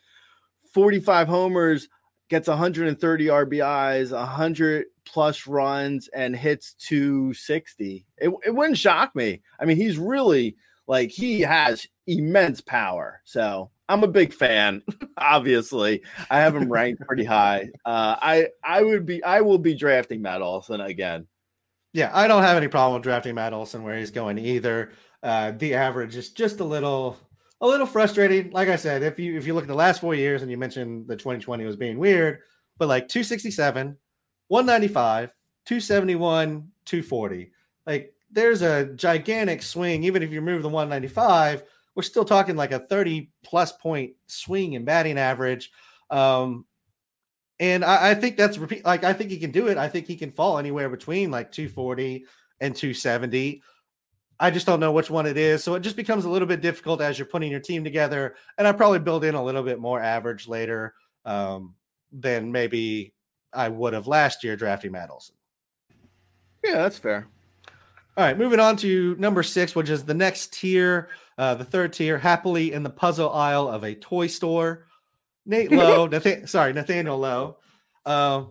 45 0.74 1.28
homers, 1.28 1.88
gets 2.28 2.48
130 2.48 3.26
RBIs, 3.26 4.10
100 4.10 4.86
plus 5.04 5.46
runs, 5.46 6.08
and 6.08 6.34
hits 6.34 6.74
260. 6.80 8.04
It, 8.18 8.32
it 8.44 8.50
wouldn't 8.50 8.78
shock 8.78 9.14
me. 9.14 9.42
I 9.60 9.64
mean, 9.64 9.76
he's 9.76 9.96
really 9.96 10.56
like 10.88 11.10
he 11.10 11.40
has 11.42 11.86
immense 12.08 12.60
power. 12.60 13.22
So 13.24 13.70
I'm 13.88 14.02
a 14.02 14.08
big 14.08 14.32
fan. 14.32 14.82
Obviously, 15.16 16.02
I 16.30 16.40
have 16.40 16.56
him 16.56 16.70
ranked 16.70 17.02
pretty 17.02 17.24
high. 17.24 17.70
Uh, 17.84 18.16
I 18.20 18.48
I 18.64 18.82
would 18.82 19.06
be 19.06 19.22
I 19.22 19.40
will 19.40 19.58
be 19.58 19.74
drafting 19.74 20.22
Matt 20.22 20.42
Olson 20.42 20.80
again. 20.80 21.26
Yeah, 21.92 22.10
I 22.12 22.28
don't 22.28 22.42
have 22.42 22.56
any 22.56 22.68
problem 22.68 22.94
with 22.94 23.04
drafting 23.04 23.34
Matt 23.34 23.52
Olson 23.52 23.82
where 23.82 23.96
he's 23.98 24.10
going 24.10 24.38
either. 24.38 24.92
Uh, 25.22 25.52
the 25.52 25.74
average 25.74 26.16
is 26.16 26.30
just 26.30 26.60
a 26.60 26.64
little 26.64 27.16
a 27.60 27.66
little 27.66 27.86
frustrating. 27.86 28.50
Like 28.50 28.68
I 28.68 28.76
said, 28.76 29.02
if 29.02 29.18
you 29.18 29.36
if 29.36 29.46
you 29.46 29.54
look 29.54 29.64
at 29.64 29.68
the 29.68 29.74
last 29.74 30.00
four 30.00 30.14
years 30.14 30.42
and 30.42 30.50
you 30.50 30.58
mentioned 30.58 31.06
the 31.08 31.16
2020 31.16 31.64
was 31.64 31.76
being 31.76 31.98
weird, 31.98 32.40
but 32.78 32.88
like 32.88 33.08
267, 33.08 33.96
195, 34.48 35.34
271, 35.64 36.68
240. 36.84 37.52
Like 37.86 38.12
there's 38.30 38.62
a 38.62 38.86
gigantic 38.94 39.62
swing. 39.62 40.04
Even 40.04 40.22
if 40.22 40.30
you 40.30 40.40
remove 40.40 40.62
the 40.62 40.68
195, 40.68 41.62
we're 41.96 42.02
still 42.02 42.24
talking 42.24 42.54
like 42.54 42.72
a 42.72 42.78
30 42.78 43.30
plus 43.42 43.72
point 43.72 44.12
swing 44.26 44.74
in 44.74 44.84
batting 44.84 45.18
average. 45.18 45.72
Um, 46.10 46.66
And 47.58 47.84
I, 47.84 48.10
I 48.10 48.14
think 48.14 48.36
that's 48.36 48.58
repeat. 48.58 48.84
Like 48.84 49.02
I 49.02 49.14
think 49.14 49.30
he 49.30 49.38
can 49.38 49.50
do 49.50 49.68
it. 49.68 49.78
I 49.78 49.88
think 49.88 50.06
he 50.06 50.14
can 50.14 50.30
fall 50.30 50.58
anywhere 50.58 50.90
between 50.90 51.30
like 51.30 51.50
240 51.50 52.26
and 52.60 52.76
270. 52.76 53.62
I 54.38 54.50
just 54.50 54.66
don't 54.66 54.80
know 54.80 54.92
which 54.92 55.08
one 55.08 55.24
it 55.24 55.38
is. 55.38 55.64
So 55.64 55.74
it 55.74 55.80
just 55.80 55.96
becomes 55.96 56.26
a 56.26 56.28
little 56.28 56.46
bit 56.46 56.60
difficult 56.60 57.00
as 57.00 57.18
you're 57.18 57.26
putting 57.26 57.50
your 57.50 57.60
team 57.60 57.82
together. 57.82 58.34
And 58.58 58.68
I 58.68 58.72
probably 58.72 58.98
build 58.98 59.24
in 59.24 59.34
a 59.34 59.42
little 59.42 59.62
bit 59.62 59.80
more 59.80 59.98
average 59.98 60.46
later 60.46 60.92
um, 61.24 61.74
than 62.12 62.52
maybe 62.52 63.14
I 63.54 63.70
would 63.70 63.94
have 63.94 64.06
last 64.06 64.44
year 64.44 64.54
drafting 64.54 64.92
Matt 64.92 65.10
Olson. 65.10 65.34
Yeah, 66.62 66.74
that's 66.74 66.98
fair. 66.98 67.26
All 68.18 68.24
right, 68.24 68.36
moving 68.36 68.60
on 68.60 68.76
to 68.78 69.16
number 69.18 69.42
six, 69.42 69.74
which 69.74 69.88
is 69.88 70.04
the 70.04 70.14
next 70.14 70.52
tier, 70.52 71.08
uh, 71.38 71.54
the 71.54 71.64
third 71.64 71.92
tier, 71.92 72.18
happily 72.18 72.72
in 72.72 72.82
the 72.82 72.90
puzzle 72.90 73.32
aisle 73.32 73.68
of 73.68 73.84
a 73.84 73.94
toy 73.94 74.26
store. 74.26 74.86
Nate 75.44 75.70
Lowe, 75.72 76.06
Nathan- 76.06 76.46
sorry, 76.46 76.72
Nathaniel 76.72 77.18
Lowe. 77.18 77.58
Uh, 78.04 78.44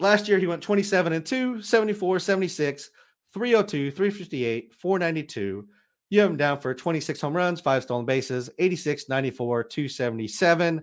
last 0.00 0.28
year 0.28 0.38
he 0.38 0.46
went 0.46 0.62
27 0.62 1.12
and 1.12 1.24
2, 1.24 1.62
74, 1.62 2.18
76, 2.18 2.90
302, 3.32 3.90
358, 3.90 4.74
492. 4.74 5.68
You 6.08 6.20
have 6.20 6.30
him 6.30 6.36
down 6.36 6.60
for 6.60 6.72
26 6.74 7.20
home 7.20 7.36
runs, 7.36 7.60
five 7.60 7.82
stolen 7.82 8.06
bases, 8.06 8.48
86, 8.58 9.08
94, 9.08 9.64
277. 9.64 10.82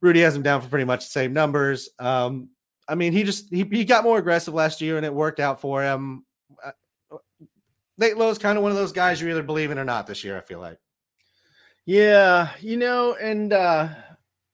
Rudy 0.00 0.20
has 0.20 0.36
him 0.36 0.42
down 0.42 0.60
for 0.60 0.68
pretty 0.68 0.84
much 0.84 1.06
the 1.06 1.10
same 1.10 1.32
numbers. 1.32 1.88
Um, 1.98 2.50
I 2.88 2.94
mean, 2.94 3.12
he 3.12 3.24
just 3.24 3.52
he, 3.52 3.64
he 3.64 3.84
got 3.84 4.04
more 4.04 4.18
aggressive 4.18 4.54
last 4.54 4.80
year 4.80 4.96
and 4.96 5.04
it 5.04 5.12
worked 5.12 5.40
out 5.40 5.60
for 5.60 5.82
him. 5.82 6.24
Nate 7.98 8.16
Lowe 8.16 8.30
is 8.30 8.38
kind 8.38 8.56
of 8.56 8.62
one 8.62 8.70
of 8.70 8.78
those 8.78 8.92
guys 8.92 9.20
you 9.20 9.28
either 9.28 9.42
believe 9.42 9.70
in 9.70 9.78
or 9.78 9.84
not 9.84 10.06
this 10.06 10.22
year. 10.24 10.38
I 10.38 10.40
feel 10.40 10.60
like. 10.60 10.78
Yeah, 11.84 12.50
you 12.60 12.76
know, 12.76 13.14
and 13.14 13.52
uh, 13.52 13.88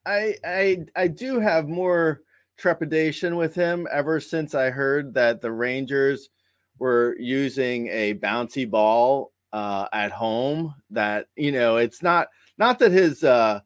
I 0.06 0.36
I 0.44 0.86
I 0.96 1.08
do 1.08 1.40
have 1.40 1.68
more 1.68 2.22
trepidation 2.56 3.36
with 3.36 3.54
him 3.54 3.86
ever 3.92 4.20
since 4.20 4.54
I 4.54 4.70
heard 4.70 5.14
that 5.14 5.40
the 5.40 5.52
Rangers 5.52 6.30
were 6.78 7.16
using 7.18 7.88
a 7.88 8.14
bouncy 8.14 8.68
ball 8.68 9.32
uh, 9.52 9.88
at 9.92 10.10
home. 10.10 10.74
That 10.90 11.26
you 11.36 11.52
know, 11.52 11.76
it's 11.76 12.02
not 12.02 12.28
not 12.56 12.78
that 12.78 12.92
his 12.92 13.24
uh, 13.24 13.60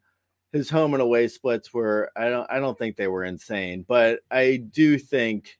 his 0.52 0.70
home 0.70 0.94
and 0.94 1.02
away 1.02 1.28
splits 1.28 1.72
were. 1.72 2.10
I 2.16 2.30
don't 2.30 2.50
I 2.50 2.58
don't 2.58 2.78
think 2.78 2.96
they 2.96 3.08
were 3.08 3.24
insane, 3.24 3.84
but 3.86 4.20
I 4.30 4.56
do 4.56 4.98
think 4.98 5.58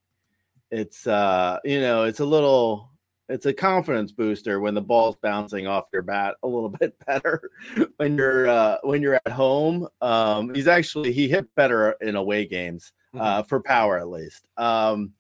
it's 0.71 1.07
uh 1.07 1.59
you 1.65 1.81
know 1.81 2.05
it's 2.05 2.21
a 2.21 2.25
little 2.27 2.91
it's 3.29 3.47
a 3.47 3.53
confidence 3.53 4.11
booster 4.13 4.61
when 4.61 4.75
the 4.75 4.81
ball's 4.81 5.17
bouncing 5.17 5.67
off 5.67 5.89
your 5.93 6.03
bat 6.03 6.37
a 6.43 6.49
little 6.49 6.69
bit 6.81 6.95
better 7.07 7.51
when 7.97 8.17
you're 8.17 8.49
uh, 8.49 8.79
when 8.83 9.03
you're 9.03 9.21
at 9.27 9.33
home. 9.33 9.89
Um, 10.01 10.55
he's 10.55 10.69
actually 10.69 11.13
he 11.13 11.29
hit 11.29 11.55
better 11.55 11.93
in 12.01 12.17
away 12.17 12.47
games 12.47 12.93
uh, 13.15 13.41
mm-hmm. 13.41 13.49
for 13.49 13.61
power 13.61 13.99
at 13.99 14.09
least. 14.09 14.47
Um, 14.57 15.13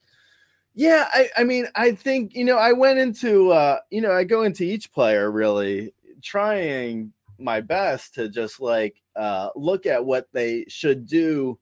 yeah, 0.74 1.08
I, 1.12 1.28
I 1.38 1.44
mean 1.44 1.66
I 1.74 1.92
think 1.92 2.34
you 2.34 2.44
know 2.44 2.58
I 2.58 2.72
went 2.72 2.98
into 2.98 3.50
uh, 3.50 3.80
you 3.90 4.00
know 4.00 4.12
I 4.12 4.24
go 4.24 4.42
into 4.42 4.64
each 4.64 4.92
player 4.92 5.30
really 5.30 5.92
trying 6.22 7.12
my 7.38 7.60
best 7.60 8.14
to 8.14 8.28
just 8.28 8.60
like 8.60 9.00
uh, 9.16 9.50
look 9.54 9.86
at 9.86 10.04
what 10.04 10.28
they 10.32 10.64
should 10.68 11.06
do 11.06 11.58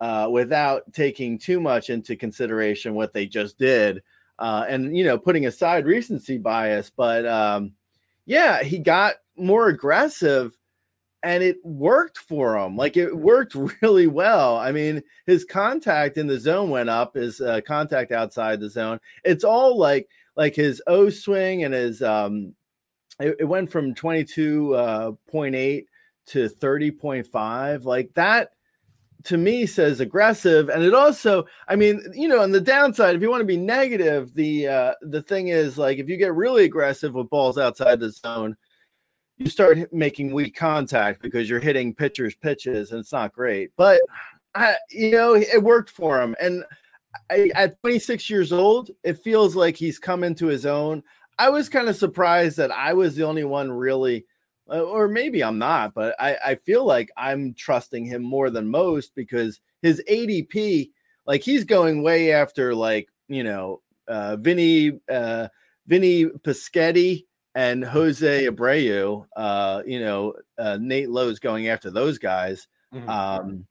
uh, 0.00 0.28
without 0.30 0.92
taking 0.92 1.38
too 1.38 1.60
much 1.60 1.90
into 1.90 2.16
consideration 2.16 2.94
what 2.94 3.12
they 3.12 3.26
just 3.26 3.58
did 3.58 4.02
uh, 4.38 4.64
and 4.68 4.96
you 4.96 5.04
know 5.04 5.18
putting 5.18 5.46
aside 5.46 5.86
recency 5.86 6.38
bias 6.38 6.90
but 6.94 7.26
um, 7.26 7.72
yeah 8.26 8.62
he 8.62 8.78
got 8.78 9.14
more 9.36 9.68
aggressive 9.68 10.56
and 11.22 11.42
it 11.42 11.56
worked 11.64 12.18
for 12.18 12.56
him. 12.56 12.76
Like 12.76 12.96
it 12.96 13.14
worked 13.14 13.54
really 13.82 14.06
well. 14.06 14.56
I 14.56 14.70
mean 14.70 15.02
his 15.26 15.44
contact 15.44 16.18
in 16.18 16.26
the 16.26 16.38
zone 16.38 16.70
went 16.70 16.88
up 16.88 17.14
his 17.14 17.40
uh, 17.40 17.60
contact 17.66 18.12
outside 18.12 18.60
the 18.60 18.70
zone. 18.70 19.00
It's 19.24 19.44
all 19.44 19.76
like 19.76 20.08
like 20.36 20.54
his 20.54 20.80
o 20.86 21.10
swing 21.10 21.64
and 21.64 21.74
his 21.74 22.00
um 22.02 22.54
it, 23.18 23.36
it 23.40 23.44
went 23.44 23.70
from 23.70 23.94
22.8 23.94 24.72
uh, 24.76 25.84
to 26.26 26.48
30.5 26.48 27.84
like 27.84 28.12
that 28.14 28.50
to 29.26 29.36
me 29.36 29.66
says 29.66 29.98
aggressive 29.98 30.68
and 30.68 30.84
it 30.84 30.94
also 30.94 31.44
i 31.68 31.74
mean 31.74 32.00
you 32.14 32.28
know 32.28 32.40
on 32.40 32.52
the 32.52 32.60
downside 32.60 33.16
if 33.16 33.20
you 33.20 33.28
want 33.28 33.40
to 33.40 33.44
be 33.44 33.56
negative 33.56 34.32
the 34.34 34.68
uh 34.68 34.92
the 35.02 35.20
thing 35.20 35.48
is 35.48 35.76
like 35.76 35.98
if 35.98 36.08
you 36.08 36.16
get 36.16 36.32
really 36.34 36.64
aggressive 36.64 37.12
with 37.12 37.28
balls 37.28 37.58
outside 37.58 37.98
the 37.98 38.10
zone 38.10 38.56
you 39.36 39.50
start 39.50 39.92
making 39.92 40.32
weak 40.32 40.56
contact 40.56 41.20
because 41.22 41.48
you're 41.48 41.60
hitting 41.60 41.94
pitchers 41.94 42.34
pitches 42.34 42.90
and 42.90 43.00
it's 43.00 43.12
not 43.12 43.32
great. 43.32 43.70
But 43.76 44.00
i 44.54 44.76
you 44.90 45.10
know 45.10 45.34
it 45.34 45.62
worked 45.62 45.90
for 45.90 46.20
him 46.20 46.34
and 46.40 46.64
I, 47.30 47.50
at 47.54 47.80
26 47.80 48.30
years 48.30 48.52
old 48.52 48.90
it 49.04 49.22
feels 49.22 49.56
like 49.56 49.76
he's 49.76 49.98
come 49.98 50.24
into 50.24 50.46
his 50.46 50.66
own. 50.66 51.02
I 51.38 51.50
was 51.50 51.68
kind 51.68 51.88
of 51.88 51.96
surprised 51.96 52.56
that 52.58 52.70
i 52.70 52.92
was 52.94 53.14
the 53.14 53.24
only 53.24 53.44
one 53.44 53.70
really 53.70 54.24
or 54.68 55.08
maybe 55.08 55.42
I'm 55.42 55.58
not, 55.58 55.94
but 55.94 56.14
I, 56.18 56.36
I 56.44 56.54
feel 56.56 56.84
like 56.84 57.10
I'm 57.16 57.54
trusting 57.54 58.04
him 58.04 58.22
more 58.22 58.50
than 58.50 58.68
most 58.68 59.14
because 59.14 59.60
his 59.82 60.02
ADP, 60.10 60.90
like 61.26 61.42
he's 61.42 61.64
going 61.64 62.02
way 62.02 62.32
after 62.32 62.74
like, 62.74 63.08
you 63.28 63.44
know, 63.44 63.82
uh, 64.08 64.36
Vinny, 64.36 65.00
uh, 65.10 65.48
Vinny 65.86 66.26
Pasquetti 66.26 67.26
and 67.54 67.84
Jose 67.84 68.46
Abreu, 68.46 69.26
uh, 69.36 69.82
you 69.86 70.00
know, 70.00 70.34
uh, 70.58 70.78
Nate 70.80 71.10
Lowe's 71.10 71.38
going 71.38 71.68
after 71.68 71.90
those 71.90 72.18
guys. 72.18 72.68
Mm-hmm. 72.94 73.08
Um, 73.08 73.66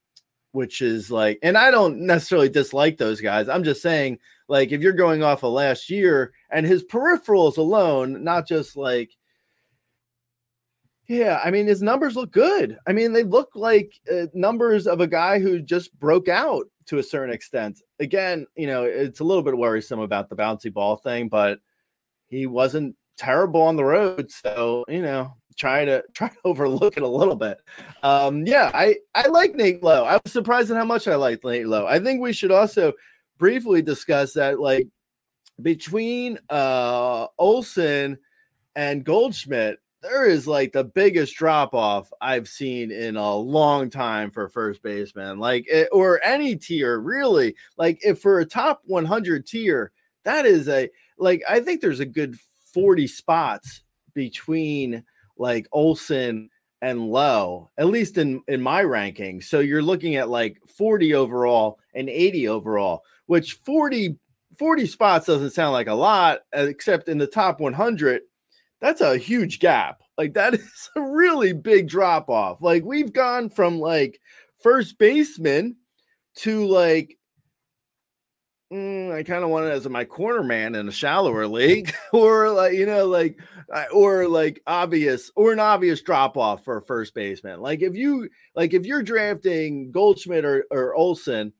which 0.56 0.82
is 0.82 1.12
like, 1.12 1.38
and 1.44 1.58
I 1.58 1.70
don't 1.70 2.00
necessarily 2.00 2.48
dislike 2.48 2.98
those 2.98 3.20
guys. 3.20 3.50
I'm 3.50 3.66
just 3.66 3.82
saying, 3.82 4.20
like, 4.48 4.72
if 4.72 4.82
you're 4.82 4.94
going 4.94 5.22
off 5.22 5.44
of 5.44 5.52
last 5.52 5.90
year 5.90 6.32
and 6.50 6.66
his 6.66 6.82
peripherals 6.86 7.58
alone, 7.58 8.24
not 8.24 8.48
just 8.48 8.78
like 8.78 9.12
yeah, 11.08 11.40
I 11.44 11.52
mean 11.52 11.68
his 11.68 11.82
numbers 11.82 12.16
look 12.16 12.32
good. 12.32 12.78
I 12.88 12.94
mean 12.94 13.14
they 13.14 13.24
look 13.24 13.52
like 13.56 14.00
uh, 14.12 14.28
numbers 14.34 14.88
of 14.88 15.02
a 15.02 15.08
guy 15.08 15.40
who 15.40 15.60
just 15.60 15.98
broke 16.00 16.28
out 16.28 16.66
to 16.88 17.00
a 17.00 17.04
certain 17.04 17.34
extent. 17.34 17.82
Again, 18.00 18.46
you 18.56 18.68
know, 18.68 18.84
it's 18.84 19.20
a 19.20 19.24
little 19.24 19.44
bit 19.44 19.58
worrisome 19.58 20.00
about 20.00 20.30
the 20.30 20.36
bouncy 20.36 20.72
ball 20.74 20.98
thing, 20.98 21.30
but 21.30 21.60
he 22.28 22.48
wasn't 22.48 22.96
terrible 23.18 23.62
on 23.62 23.76
the 23.76 23.86
road, 23.86 24.32
so 24.32 24.86
you 24.88 25.02
know, 25.02 25.34
try 25.58 25.86
to 25.86 26.04
try 26.14 26.30
to 26.30 26.38
overlook 26.44 26.98
it 26.98 27.04
a 27.04 27.08
little 27.08 27.36
bit. 27.36 27.60
Um, 28.04 28.46
yeah, 28.46 28.72
I 28.74 28.98
I 29.14 29.28
like 29.28 29.56
Nate 29.56 29.84
Lowe. 29.84 30.06
I 30.06 30.20
was 30.24 30.34
surprised 30.34 30.72
at 30.72 30.78
how 30.78 30.86
much 30.86 31.08
I 31.08 31.16
liked 31.16 31.46
Nate 31.46 31.68
Lowe. 31.68 31.86
I 31.86 32.00
think 32.00 32.22
we 32.22 32.34
should 32.34 32.52
also 32.52 32.94
briefly 33.38 33.82
discuss 33.82 34.34
that, 34.34 34.60
like 34.60 34.88
between 35.62 36.38
uh 36.50 37.28
Olson 37.38 38.18
and 38.76 39.06
Goldschmidt 39.06 39.80
there 40.06 40.26
is 40.28 40.48
like 40.48 40.72
the 40.72 40.84
biggest 40.84 41.36
drop 41.36 41.74
off 41.74 42.12
I've 42.22 42.48
seen 42.48 42.92
in 42.92 43.16
a 43.16 43.36
long 43.36 43.90
time 43.90 44.30
for 44.30 44.48
first 44.48 44.84
baseman, 44.84 45.40
like 45.40 45.66
it, 45.68 45.88
eh, 45.88 45.88
or 45.92 46.24
any 46.24 46.56
tier 46.56 47.00
really. 47.00 47.56
Like 47.78 48.00
if 48.04 48.22
for 48.22 48.40
a 48.40 48.46
top 48.46 48.82
100 48.86 49.48
tier, 49.48 49.92
that 50.24 50.46
is 50.46 50.70
a 50.70 50.90
like 51.18 51.42
I 51.50 51.60
think 51.60 51.82
there's 51.82 52.02
a 52.02 52.06
good 52.06 52.38
40 52.74 53.08
spots 53.08 53.82
between 54.14 55.04
like 55.38 55.68
Olson 55.72 56.50
and 56.82 57.10
Lowe, 57.10 57.72
at 57.78 57.88
least 57.88 58.20
in 58.20 58.44
in 58.48 58.62
my 58.62 58.84
ranking. 58.84 59.42
So 59.42 59.60
you're 59.60 59.82
looking 59.82 60.16
at 60.18 60.30
like 60.30 60.60
40 60.68 61.16
overall 61.16 61.80
and 61.96 62.10
80 62.10 62.48
overall, 62.48 63.02
which 63.26 63.54
40 63.54 64.20
40 64.60 64.86
spots 64.86 65.26
doesn't 65.26 65.50
sound 65.50 65.74
like 65.74 65.88
a 65.88 65.94
lot, 65.94 66.42
except 66.54 67.10
in 67.10 67.18
the 67.18 67.28
top 67.28 67.60
100 67.60 68.22
that's 68.86 69.02
a 69.02 69.18
huge 69.18 69.60
gap. 69.60 70.04
Like 70.16 70.36
that 70.36 70.54
is 70.54 70.90
a 70.96 71.02
really 71.02 71.54
big 71.54 71.88
drop 71.88 72.30
off. 72.30 72.62
Like 72.62 72.84
we've 72.84 73.12
gone 73.12 73.50
from 73.50 73.80
like 73.80 74.20
first 74.62 75.00
baseman 75.00 75.78
to 76.38 76.68
like 76.68 77.18
mm, 78.72 79.12
I 79.12 79.24
kind 79.24 79.44
of 79.44 79.50
want 79.50 79.66
it 79.66 79.72
as 79.72 79.90
my 79.90 80.06
corner 80.06 80.44
man 80.44 80.76
in 80.76 80.88
a 80.88 80.92
shallower 80.92 81.48
league, 81.48 81.94
or 82.14 82.52
like 82.52 82.74
you 82.74 82.86
know, 82.86 83.08
like 83.08 83.40
or 83.92 84.28
like 84.28 84.62
obvious 84.68 85.32
or 85.36 85.52
an 85.52 85.60
obvious 85.60 86.02
drop 86.02 86.38
off 86.38 86.64
for 86.64 86.78
a 86.78 86.82
first 86.84 87.16
baseman. 87.16 87.62
Like 87.62 87.82
if 87.82 87.96
you 87.96 88.30
like 88.56 88.74
if 88.74 88.86
you're 88.86 89.04
drafting 89.04 89.92
Goldschmidt 89.92 90.46
or, 90.46 90.66
or 90.70 90.94
Olson, 90.94 91.54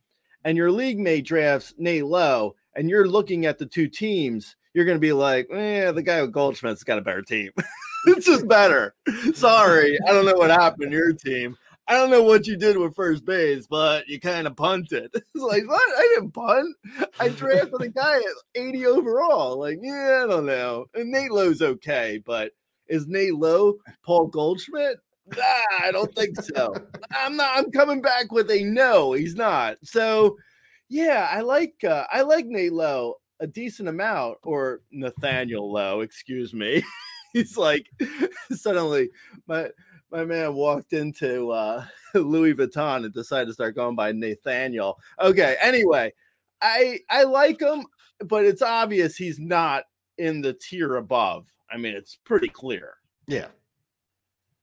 and 0.44 0.56
your 0.56 0.72
league 0.72 1.00
mate 1.00 1.26
drafts 1.26 1.74
Nate 1.80 2.06
Lowe, 2.06 2.56
and 2.76 2.88
you're 2.88 3.08
looking 3.08 3.48
at 3.48 3.58
the 3.58 3.66
two 3.66 3.88
teams, 3.88 4.56
you're 4.76 4.86
going 4.86 4.98
to 4.98 5.02
be 5.02 5.14
like, 5.14 5.48
yeah, 5.50 5.92
the 5.92 6.04
guy 6.04 6.22
with 6.22 6.34
Goldschmidt's 6.34 6.84
got 6.84 6.98
a 6.98 7.02
better 7.02 7.22
team. 7.22 7.50
it's 8.08 8.26
just 8.26 8.46
better. 8.46 8.94
Sorry, 9.34 9.98
I 10.06 10.12
don't 10.12 10.26
know 10.26 10.36
what 10.36 10.52
happened 10.52 10.92
to 10.92 10.98
your 10.98 11.14
team. 11.14 11.56
I 11.88 11.94
don't 11.94 12.10
know 12.10 12.24
what 12.24 12.46
you 12.46 12.58
did 12.58 12.78
with 12.78 12.96
first 12.96 13.24
base, 13.26 13.68
but 13.68 14.08
you 14.10 14.20
kind 14.20 14.48
of 14.48 14.56
punted. 14.58 15.12
It's 15.16 15.44
like, 15.44 15.68
what? 15.68 15.82
I 15.98 16.16
didn't 16.16 16.32
punt. 16.32 16.76
I 17.20 17.30
drafted 17.30 17.82
a 17.82 17.88
guy 17.88 18.18
at 18.18 18.24
80 18.62 18.86
overall. 18.86 19.60
Like, 19.60 19.80
yeah, 19.82 20.22
I 20.24 20.28
don't 20.28 20.46
know. 20.46 20.88
And 20.94 21.10
Nate 21.10 21.32
Lowe's 21.32 21.62
okay, 21.62 22.22
but 22.26 22.52
is 22.88 23.08
Nate 23.08 23.36
Lowe 23.36 23.76
Paul 24.04 24.28
Goldschmidt? 24.28 24.98
ah, 25.38 25.84
I 25.86 25.92
don't 25.92 26.14
think 26.16 26.40
so. 26.42 26.74
I'm 27.12 27.38
not. 27.38 27.58
I'm 27.58 27.72
coming 27.72 28.02
back 28.02 28.32
with 28.32 28.52
a 28.52 28.64
no. 28.64 29.14
He's 29.14 29.36
not. 29.36 29.78
So, 29.84 30.38
yeah, 30.90 31.28
I 31.32 31.42
like 31.42 31.76
uh, 31.84 32.06
I 32.12 32.22
like 32.22 32.46
Nate 32.46 32.74
Lowe 32.74 33.16
a 33.40 33.48
decent 33.48 33.90
amount, 33.90 34.38
or 34.44 34.82
Nathaniel 34.92 35.72
Lowe, 35.72 36.02
excuse 36.02 36.54
me. 36.54 36.84
He's 37.34 37.58
like 37.58 37.88
suddenly 38.52 39.10
my 39.48 39.70
my 40.12 40.24
man 40.24 40.54
walked 40.54 40.94
into 40.94 41.52
uh, 41.52 41.86
Louis 42.14 42.54
Vuitton 42.54 43.04
and 43.04 43.14
decided 43.14 43.48
to 43.48 43.54
start 43.54 43.76
going 43.76 43.96
by 43.96 44.14
Nathaniel. 44.14 44.98
Okay, 45.20 45.58
anyway, 45.62 46.14
I 46.62 47.00
I 47.10 47.24
like 47.24 47.62
him, 47.62 47.86
but 48.26 48.46
it's 48.46 48.62
obvious 48.62 49.18
he's 49.18 49.40
not 49.40 49.84
in 50.18 50.42
the 50.42 50.54
tier 50.54 50.96
above. 50.96 51.52
I 51.70 51.78
mean, 51.78 51.94
it's 51.94 52.18
pretty 52.24 52.48
clear. 52.48 52.94
Yeah. 53.28 53.48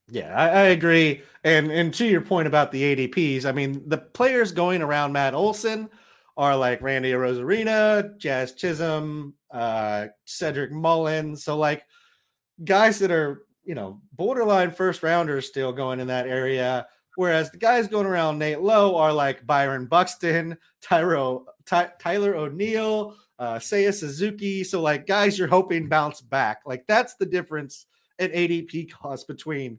Yeah, 0.09 0.35
I, 0.35 0.49
I, 0.49 0.63
agree. 0.65 1.23
And 1.45 1.71
and 1.71 1.95
to 1.95 2.07
your 2.07 2.21
point 2.21 2.47
about 2.47 2.73
the 2.73 2.83
ADPs, 2.83 3.45
I 3.47 3.53
mean, 3.53 3.83
the 3.87 3.99
players 3.99 4.53
going 4.53 4.83
around 4.83 5.13
Matt 5.13 5.33
Olson 5.33 5.89
are 6.37 6.57
like 6.57 6.83
Randy 6.83 7.13
Arozarena, 7.13 8.17
Jazz 8.19 8.55
Chisholm, 8.55 9.35
uh, 9.51 10.07
Cedric 10.25 10.73
Mullins. 10.73 11.45
So 11.45 11.57
like 11.57 11.85
guys 12.65 12.99
that 13.01 13.11
are, 13.11 13.43
you 13.65 13.75
know, 13.75 14.01
borderline 14.13 14.71
first 14.71 15.03
rounders 15.03 15.47
still 15.47 15.73
going 15.73 16.01
in 16.01 16.09
that 16.09 16.27
area. 16.27 16.87
Whereas 17.17 17.51
the 17.51 17.59
guys 17.59 17.89
going 17.89 18.07
around 18.07 18.39
Nate 18.39 18.61
Lowe 18.61 18.97
are 18.97 19.13
like 19.13 19.47
Byron 19.47 19.87
Buxton, 19.87 20.57
Tyro, 20.81 21.45
Ty, 21.67 21.91
Tyler 22.01 22.35
O'Neill, 22.35 23.17
uh, 23.39 23.57
Seiya 23.57 23.93
Suzuki. 23.93 24.65
So 24.65 24.81
like 24.81 25.07
guys 25.07 25.39
you're 25.39 25.49
hoping 25.49 25.89
bounce 25.89 26.23
back. 26.23 26.61
Like 26.65 26.87
that's 26.87 27.15
the 27.17 27.27
difference 27.27 27.87
in 28.19 28.31
ADP 28.31 28.91
cost 28.91 29.27
between 29.27 29.79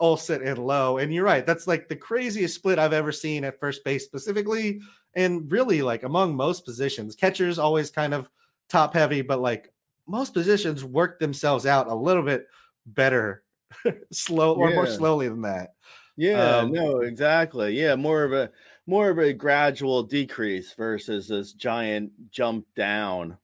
Olson 0.00 0.46
and 0.46 0.58
Lowe. 0.58 0.98
And 0.98 1.12
you're 1.12 1.24
right, 1.24 1.44
that's 1.44 1.66
like 1.66 1.88
the 1.88 1.96
craziest 1.96 2.54
split 2.54 2.78
I've 2.78 2.92
ever 2.92 3.12
seen 3.12 3.44
at 3.44 3.58
first 3.58 3.84
base 3.84 4.04
specifically, 4.04 4.80
and 5.18 5.50
really 5.50 5.82
like 5.82 6.04
among 6.04 6.36
most 6.36 6.64
positions. 6.64 7.16
Catchers 7.16 7.58
always 7.58 7.90
kind 7.90 8.14
of 8.14 8.30
top 8.68 8.94
heavy, 8.94 9.20
but 9.20 9.40
like 9.40 9.72
most 10.06 10.32
positions 10.32 10.84
work 10.84 11.18
themselves 11.18 11.66
out 11.66 11.88
a 11.88 11.94
little 11.94 12.22
bit 12.22 12.46
better, 12.86 13.42
slow 14.12 14.54
or 14.54 14.70
yeah. 14.70 14.76
more 14.76 14.86
slowly 14.86 15.28
than 15.28 15.42
that. 15.42 15.74
Yeah, 16.16 16.58
um, 16.58 16.72
no, 16.72 17.00
exactly. 17.00 17.78
Yeah, 17.78 17.96
more 17.96 18.22
of 18.22 18.32
a 18.32 18.50
more 18.86 19.10
of 19.10 19.18
a 19.18 19.32
gradual 19.32 20.04
decrease 20.04 20.72
versus 20.74 21.26
this 21.26 21.52
giant 21.52 22.12
jump 22.30 22.66
down. 22.76 23.36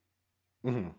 Mm-hmm. 0.64 0.90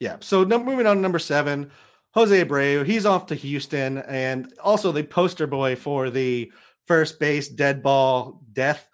Yeah. 0.00 0.16
So 0.20 0.44
moving 0.44 0.86
on 0.86 0.96
to 0.96 1.02
number 1.02 1.18
seven, 1.18 1.70
Jose 2.12 2.44
Abreu, 2.44 2.84
he's 2.84 3.06
off 3.06 3.24
to 3.26 3.34
Houston, 3.34 3.98
and 3.98 4.52
also 4.62 4.92
the 4.92 5.02
poster 5.02 5.46
boy 5.46 5.76
for 5.76 6.10
the 6.10 6.52
first 6.86 7.18
base 7.18 7.48
dead 7.48 7.82
ball 7.82 8.42
death 8.52 8.88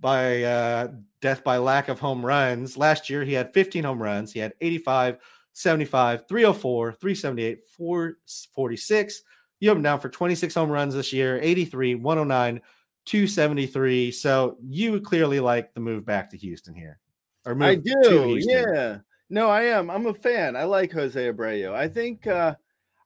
by 0.00 0.42
uh, 0.42 0.88
death 1.20 1.42
by 1.44 1.58
lack 1.58 1.88
of 1.88 1.98
home 1.98 2.24
runs. 2.24 2.76
Last 2.76 3.10
year, 3.10 3.24
he 3.24 3.32
had 3.32 3.52
15 3.52 3.84
home 3.84 4.02
runs. 4.02 4.32
He 4.32 4.40
had 4.40 4.54
85, 4.60 5.18
75, 5.52 6.28
304, 6.28 6.92
378, 6.92 7.66
446. 7.76 9.22
You 9.60 9.68
have 9.68 9.76
him 9.76 9.82
down 9.82 10.00
for 10.00 10.08
26 10.08 10.54
home 10.54 10.70
runs 10.70 10.94
this 10.94 11.12
year, 11.12 11.38
83, 11.42 11.96
109, 11.96 12.60
273. 13.04 14.12
So 14.12 14.56
you 14.68 15.00
clearly 15.00 15.40
like 15.40 15.74
the 15.74 15.80
move 15.80 16.04
back 16.04 16.30
to 16.30 16.36
Houston 16.36 16.74
here. 16.74 17.00
Or 17.44 17.60
I 17.62 17.76
do. 17.76 18.38
Yeah. 18.40 18.98
No, 19.30 19.48
I 19.48 19.64
am. 19.64 19.90
I'm 19.90 20.06
a 20.06 20.14
fan. 20.14 20.56
I 20.56 20.64
like 20.64 20.92
Jose 20.92 21.20
Abreu. 21.20 21.72
I 21.72 21.88
think 21.88 22.26
uh 22.26 22.54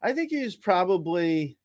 I 0.03 0.13
think 0.13 0.31
he's 0.31 0.57
probably, 0.57 1.57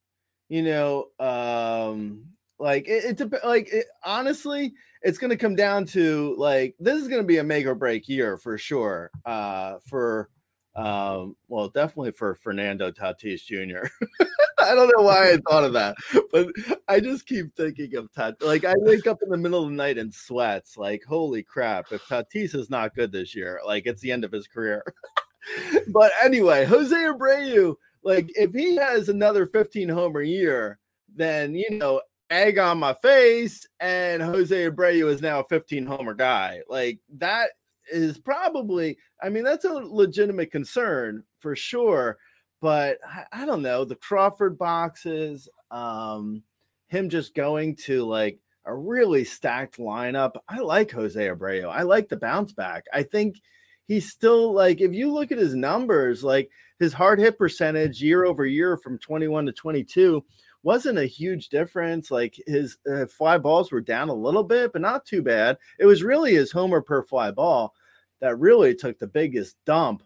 you 0.50 0.62
know, 0.64 1.08
um 1.20 2.26
like 2.60 2.88
it, 2.88 3.20
it 3.20 3.44
like 3.44 3.70
it, 3.72 3.88
honestly, 4.04 4.74
it's 5.08 5.18
going 5.18 5.30
to 5.30 5.38
come 5.38 5.56
down 5.56 5.86
to 5.86 6.36
like 6.38 6.76
this 6.82 7.02
is 7.02 7.08
going 7.08 7.22
to 7.22 7.28
be 7.28 7.38
a 7.38 7.44
make 7.44 7.66
or 7.66 7.76
break 7.76 8.10
year 8.10 8.36
for 8.36 8.58
sure. 8.58 9.10
Uh 9.26 9.78
for 9.88 10.30
um 10.76 11.38
well, 11.48 11.70
definitely 11.70 12.12
for 12.12 12.36
Fernando 12.36 12.92
Tatis 12.92 13.46
Jr. 13.46 13.88
I 14.60 14.76
don't 14.76 14.92
know 14.96 15.06
why 15.06 15.32
I 15.32 15.38
thought 15.50 15.64
of 15.64 15.72
that, 15.74 15.96
but 16.32 16.50
I 16.90 17.00
just 17.00 17.26
keep 17.26 17.56
thinking 17.56 17.96
of 17.96 18.12
Tatis. 18.12 18.44
Like 18.44 18.66
I 18.66 18.74
wake 18.80 19.08
up 19.08 19.20
in 19.24 19.30
the 19.30 19.38
middle 19.38 19.64
of 19.64 19.70
the 19.70 19.76
night 19.76 19.98
and 19.98 20.14
sweats. 20.14 20.76
Like 20.76 21.04
holy 21.08 21.42
crap! 21.42 21.94
If 21.94 22.04
Tatis 22.04 22.54
is 22.54 22.70
not 22.70 22.94
good 22.94 23.14
this 23.14 23.34
year, 23.34 23.62
like 23.66 23.86
it's 23.86 24.02
the 24.02 24.12
end 24.12 24.26
of 24.26 24.32
his 24.34 24.48
career. 24.48 24.84
but 25.88 26.12
anyway, 26.22 26.66
Jose 26.66 26.94
Abreu, 26.94 27.76
like 28.04 28.28
if 28.36 28.54
he 28.54 28.76
has 28.76 29.08
another 29.08 29.48
15 29.48 29.88
homer 29.88 30.22
year, 30.22 30.80
then 31.16 31.56
you 31.56 31.70
know 31.72 32.02
egg 32.30 32.58
on 32.58 32.80
my 32.80 32.94
face, 32.96 33.66
and 33.80 34.22
Jose 34.22 34.70
Abreu 34.70 35.10
is 35.10 35.22
now 35.22 35.40
a 35.40 35.48
15 35.48 35.86
homer 35.86 36.14
guy. 36.14 36.62
Like 36.68 37.00
that 37.18 37.52
is 37.92 38.18
probably, 38.18 38.98
I 39.22 39.30
mean, 39.30 39.44
that's 39.44 39.66
a 39.66 39.74
legitimate 39.74 40.52
concern 40.52 41.24
for 41.40 41.56
sure 41.56 42.18
but 42.62 42.98
I, 43.06 43.44
I 43.44 43.46
don't 43.46 43.62
know 43.62 43.86
the 43.86 43.96
Crawford 43.96 44.58
boxes, 44.58 45.48
um, 45.72 46.44
him 46.88 47.10
just 47.10 47.36
going 47.36 47.76
to 47.86 48.04
like 48.06 48.40
a 48.66 48.74
really 48.74 49.24
stacked 49.24 49.78
lineup. 49.78 50.36
I 50.48 50.60
like 50.60 50.92
Jose 50.92 51.20
Abreu. 51.20 51.70
I 51.70 51.84
like 51.84 52.10
the 52.10 52.18
bounce 52.18 52.54
back. 52.54 52.86
I 52.94 53.04
think 53.04 53.38
he's 53.88 54.12
still 54.12 54.54
like 54.54 54.82
if 54.82 54.94
you 54.94 55.12
look 55.12 55.32
at 55.32 55.38
his 55.38 55.56
numbers, 55.56 56.24
like 56.24 56.50
his 56.80 56.94
hard 56.94 57.20
hit 57.20 57.38
percentage 57.38 58.02
year 58.02 58.26
over 58.26 58.46
year 58.46 58.78
from 58.78 59.00
21 59.00 59.46
to 59.48 59.52
22 59.52 60.24
wasn't 60.64 61.00
a 61.00 61.06
huge 61.06 61.50
difference. 61.50 62.12
Like 62.12 62.40
his 62.48 62.78
uh, 62.92 63.06
fly 63.06 63.38
balls 63.38 63.72
were 63.72 63.82
down 63.82 64.10
a 64.10 64.14
little 64.14 64.44
bit, 64.44 64.74
but 64.74 64.82
not 64.82 65.06
too 65.06 65.22
bad. 65.22 65.58
It 65.80 65.86
was 65.86 66.04
really 66.04 66.34
his 66.34 66.52
homer 66.52 66.82
per 66.82 67.04
fly 67.04 67.32
ball 67.32 67.74
that 68.20 68.40
really 68.40 68.74
took 68.74 68.98
the 69.00 69.08
biggest 69.08 69.56
dump 69.66 70.04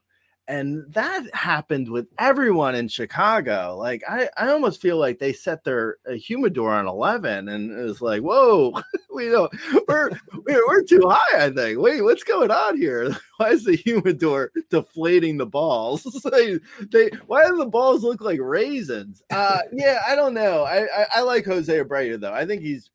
and 0.52 0.84
that 0.92 1.34
happened 1.34 1.90
with 1.90 2.08
everyone 2.20 2.76
in 2.76 2.90
Chicago. 2.90 3.78
Like 3.80 4.04
I, 4.08 4.28
I 4.36 4.50
almost 4.50 4.82
feel 4.82 4.98
like 4.98 5.18
they 5.18 5.32
set 5.32 5.64
their 5.64 5.96
humidor 6.10 6.74
on 6.74 6.88
11 6.88 7.48
and 7.48 7.72
it 7.72 7.82
was 7.82 8.02
like, 8.02 8.22
whoa, 8.22 8.74
we 9.16 9.30
don't, 9.30 9.50
we're, 9.88 10.12
we're, 10.46 10.68
we're 10.68 10.84
too 10.84 11.08
high. 11.08 11.46
I 11.46 11.50
think, 11.52 11.80
wait, 11.80 12.02
what's 12.02 12.26
going 12.26 12.52
on 12.52 12.76
here? 12.78 13.16
Why 13.38 13.52
is 13.52 13.64
the 13.64 13.78
humidor 13.78 14.52
deflating 14.70 15.38
the 15.38 15.46
balls? 15.46 16.04
they, 16.32 16.60
they, 16.92 17.10
why 17.26 17.48
do 17.48 17.58
the 17.58 17.66
balls 17.66 18.04
look 18.04 18.22
like 18.22 18.40
raisins? 18.40 19.24
Uh, 19.32 19.62
yeah, 19.72 20.00
I 20.08 20.16
don't 20.16 20.36
know. 20.36 20.64
I, 20.64 20.84
I, 20.84 21.06
I 21.16 21.22
like 21.22 21.46
Jose 21.46 21.74
Abreu 21.74 22.20
though. 22.20 22.34
I 22.34 22.46
think 22.46 22.62
he's, 22.62 22.92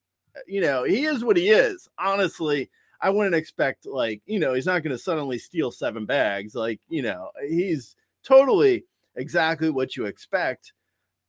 you 0.47 0.61
know, 0.61 0.85
he 0.85 1.07
is 1.07 1.25
what 1.25 1.37
he 1.37 1.49
is. 1.49 1.89
Honestly, 1.99 2.71
I 3.01 3.11
wouldn't 3.11 3.35
expect 3.35 3.87
like 3.87 4.23
you 4.27 4.39
know 4.39 4.55
he's 4.55 4.67
not 4.67 4.83
going 4.83 4.97
to 4.97 5.03
suddenly 5.03 5.39
steal 5.39 5.71
seven 5.71 6.07
bags. 6.07 6.55
Like 6.55 6.81
you 6.89 7.03
know 7.03 7.31
he's 7.49 7.97
totally 8.25 8.85
exactly 9.15 9.71
what 9.71 9.97
you 9.97 10.07
expect, 10.07 10.73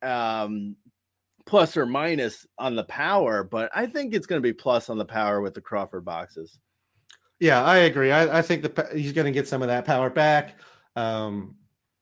um, 0.02 0.76
plus 1.46 1.76
or 1.76 1.86
minus 1.86 2.46
on 2.58 2.76
the 2.76 2.84
power. 2.84 3.42
But 3.44 3.70
I 3.74 3.86
think 3.86 4.14
it's 4.14 4.26
going 4.26 4.42
to 4.42 4.46
be 4.46 4.52
plus 4.52 4.90
on 4.90 4.98
the 4.98 5.04
power 5.04 5.40
with 5.40 5.54
the 5.54 5.60
Crawford 5.60 6.04
boxes. 6.04 6.58
Yeah, 7.40 7.62
I 7.62 7.78
agree. 7.78 8.10
I, 8.10 8.38
I 8.38 8.42
think 8.42 8.62
the, 8.62 8.88
he's 8.92 9.12
going 9.12 9.26
to 9.26 9.30
get 9.30 9.46
some 9.46 9.62
of 9.62 9.68
that 9.68 9.84
power 9.84 10.10
back. 10.10 10.58
Um, 10.96 11.54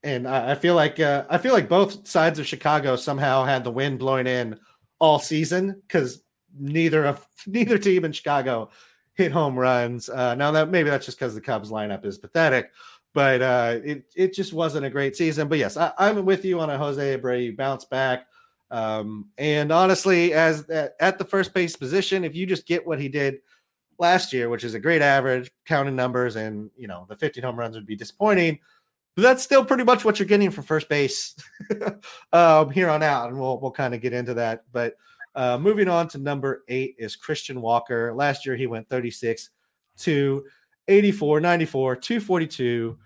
and 0.03 0.27
I, 0.27 0.53
I 0.53 0.55
feel 0.55 0.75
like 0.75 0.99
uh, 1.01 1.25
I 1.29 1.39
feel 1.39 1.53
like 1.53 1.69
both 1.69 2.07
sides 2.09 2.39
of 2.39 2.47
Chicago 2.47 2.97
somehow 2.97 3.45
had 3.45 3.65
the 3.65 3.71
wind 3.71 3.99
blowing 3.99 4.27
in 4.27 4.59
all 4.99 5.19
season 5.19 5.83
because 5.87 6.23
neither 6.59 7.05
of 7.05 7.27
neither 7.47 7.79
team 7.79 8.05
in 8.05 8.13
Chicago 8.13 8.71
hit 9.17 9.33
home 9.33 9.59
runs. 9.59 10.09
Uh, 10.09 10.35
now 10.35 10.51
that 10.53 10.71
maybe 10.71 10.91
that's 10.91 11.07
just 11.07 11.19
because 11.19 11.35
the 11.35 11.41
Cubs 11.41 11.71
lineup 11.71 12.05
is 12.05 12.19
pathetic, 12.19 12.71
but 13.15 13.43
uh, 13.43 13.79
it 13.83 14.05
it 14.15 14.35
just 14.35 14.53
wasn't 14.53 14.87
a 14.87 14.91
great 14.91 15.17
season. 15.17 15.49
But 15.49 15.59
yes, 15.59 15.77
I, 15.77 15.93
am 15.99 16.25
with 16.25 16.45
you 16.45 16.61
on 16.61 16.71
a 16.71 16.79
Jose 16.79 17.19
Abreu 17.19 17.57
bounce 17.57 17.85
back. 17.85 18.27
Um, 18.71 19.31
and 19.39 19.73
honestly, 19.73 20.33
as 20.35 20.69
at, 20.69 21.19
the 21.19 21.25
first 21.25 21.55
base 21.55 21.77
position, 21.77 22.25
if 22.25 22.35
you 22.35 22.47
just 22.47 22.67
get 22.67 22.87
what 22.87 23.01
he 23.01 23.09
did 23.09 23.39
last 23.99 24.33
year, 24.33 24.49
which 24.49 24.65
is 24.65 24.75
a 24.75 24.81
great 24.81 25.03
average, 25.03 25.51
counting 25.65 25.97
numbers, 25.97 26.37
and 26.37 26.71
you 26.77 26.89
know 26.89 27.07
the 27.09 27.17
15 27.17 27.43
home 27.43 27.59
runs 27.59 27.75
would 27.75 27.87
be 27.87 27.97
disappointing. 27.97 28.59
That's 29.17 29.43
still 29.43 29.65
pretty 29.65 29.85
much 29.85 30.05
what 30.05 30.19
you're 30.19 30.29
getting 30.29 30.51
for 30.51 30.61
first 30.61 30.91
base 30.91 31.37
um, 32.35 32.69
here 32.69 32.91
on 32.91 33.03
out, 33.03 33.31
and 33.31 33.41
we'll 33.41 33.59
we'll 33.61 33.71
kind 33.71 33.95
of 33.95 34.03
get 34.03 34.13
into 34.13 34.35
that. 34.35 34.65
But 34.73 34.97
uh, 35.37 35.59
moving 35.59 35.89
on 35.89 36.09
to 36.09 36.19
number 36.19 36.65
eight 36.69 36.97
is 36.99 37.15
Christian 37.15 37.61
Walker. 37.61 38.13
Last 38.15 38.45
year 38.45 38.57
he 38.57 38.67
went 38.67 38.89
36 38.89 39.51
to 39.99 40.45
84, 40.89 41.41
94, 41.41 41.97
242. 41.97 42.99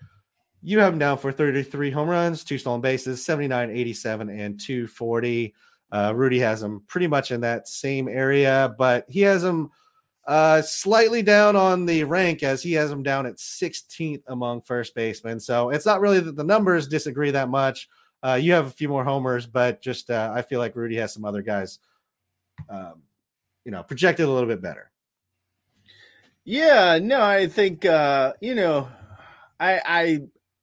You 0.63 0.79
have 0.79 0.93
him 0.93 0.99
down 0.99 1.19
for 1.19 1.33
33 1.33 1.91
home 1.91 2.09
runs, 2.09 2.45
two 2.45 2.59
stolen 2.59 2.81
bases, 2.81 3.25
79, 3.25 3.71
87, 3.71 4.29
and 4.31 4.61
240. 4.61 5.55
Uh, 5.93 6.13
Rudy 6.15 6.39
has 6.39 6.63
him 6.63 6.83
pretty 6.87 7.07
much 7.07 7.31
in 7.31 7.41
that 7.41 7.67
same 7.67 8.09
area, 8.09 8.75
but 8.79 9.05
he 9.09 9.21
has 9.23 9.43
him 9.43 9.71
uh, 10.27 10.63
slightly 10.63 11.23
down 11.23 11.57
on 11.57 11.87
the 11.87 12.05
rank 12.05 12.43
as 12.43 12.63
he 12.63 12.73
has 12.75 12.91
him 12.91 13.03
down 13.03 13.27
at 13.27 13.37
16th 13.37 14.23
among 14.29 14.63
first 14.63 14.95
basemen. 14.95 15.41
So 15.41 15.71
it's 15.71 15.87
not 15.87 16.01
really 16.01 16.21
that 16.21 16.37
the 16.37 16.45
numbers 16.45 16.87
disagree 16.87 17.31
that 17.33 17.49
much. 17.49 17.89
Uh, 18.23 18.39
you 18.41 18.53
have 18.53 18.67
a 18.67 18.71
few 18.71 18.89
more 18.89 19.03
homers, 19.03 19.47
but 19.47 19.83
just 19.83 20.11
uh, 20.11 20.31
I 20.35 20.43
feel 20.43 20.61
like 20.61 20.77
Rudy 20.77 20.97
has 20.97 21.13
some 21.13 21.25
other 21.25 21.43
guys, 21.43 21.79
um, 22.69 23.03
you 23.65 23.73
know, 23.73 23.83
projected 23.83 24.27
a 24.27 24.31
little 24.31 24.49
bit 24.49 24.63
better. 24.63 24.91
Yeah, 26.45 26.99
no, 27.03 27.21
I 27.21 27.47
think 27.47 27.85
uh, 27.85 28.33
you 28.41 28.55
know, 28.55 28.89
I 29.59 29.81
I 29.85 30.21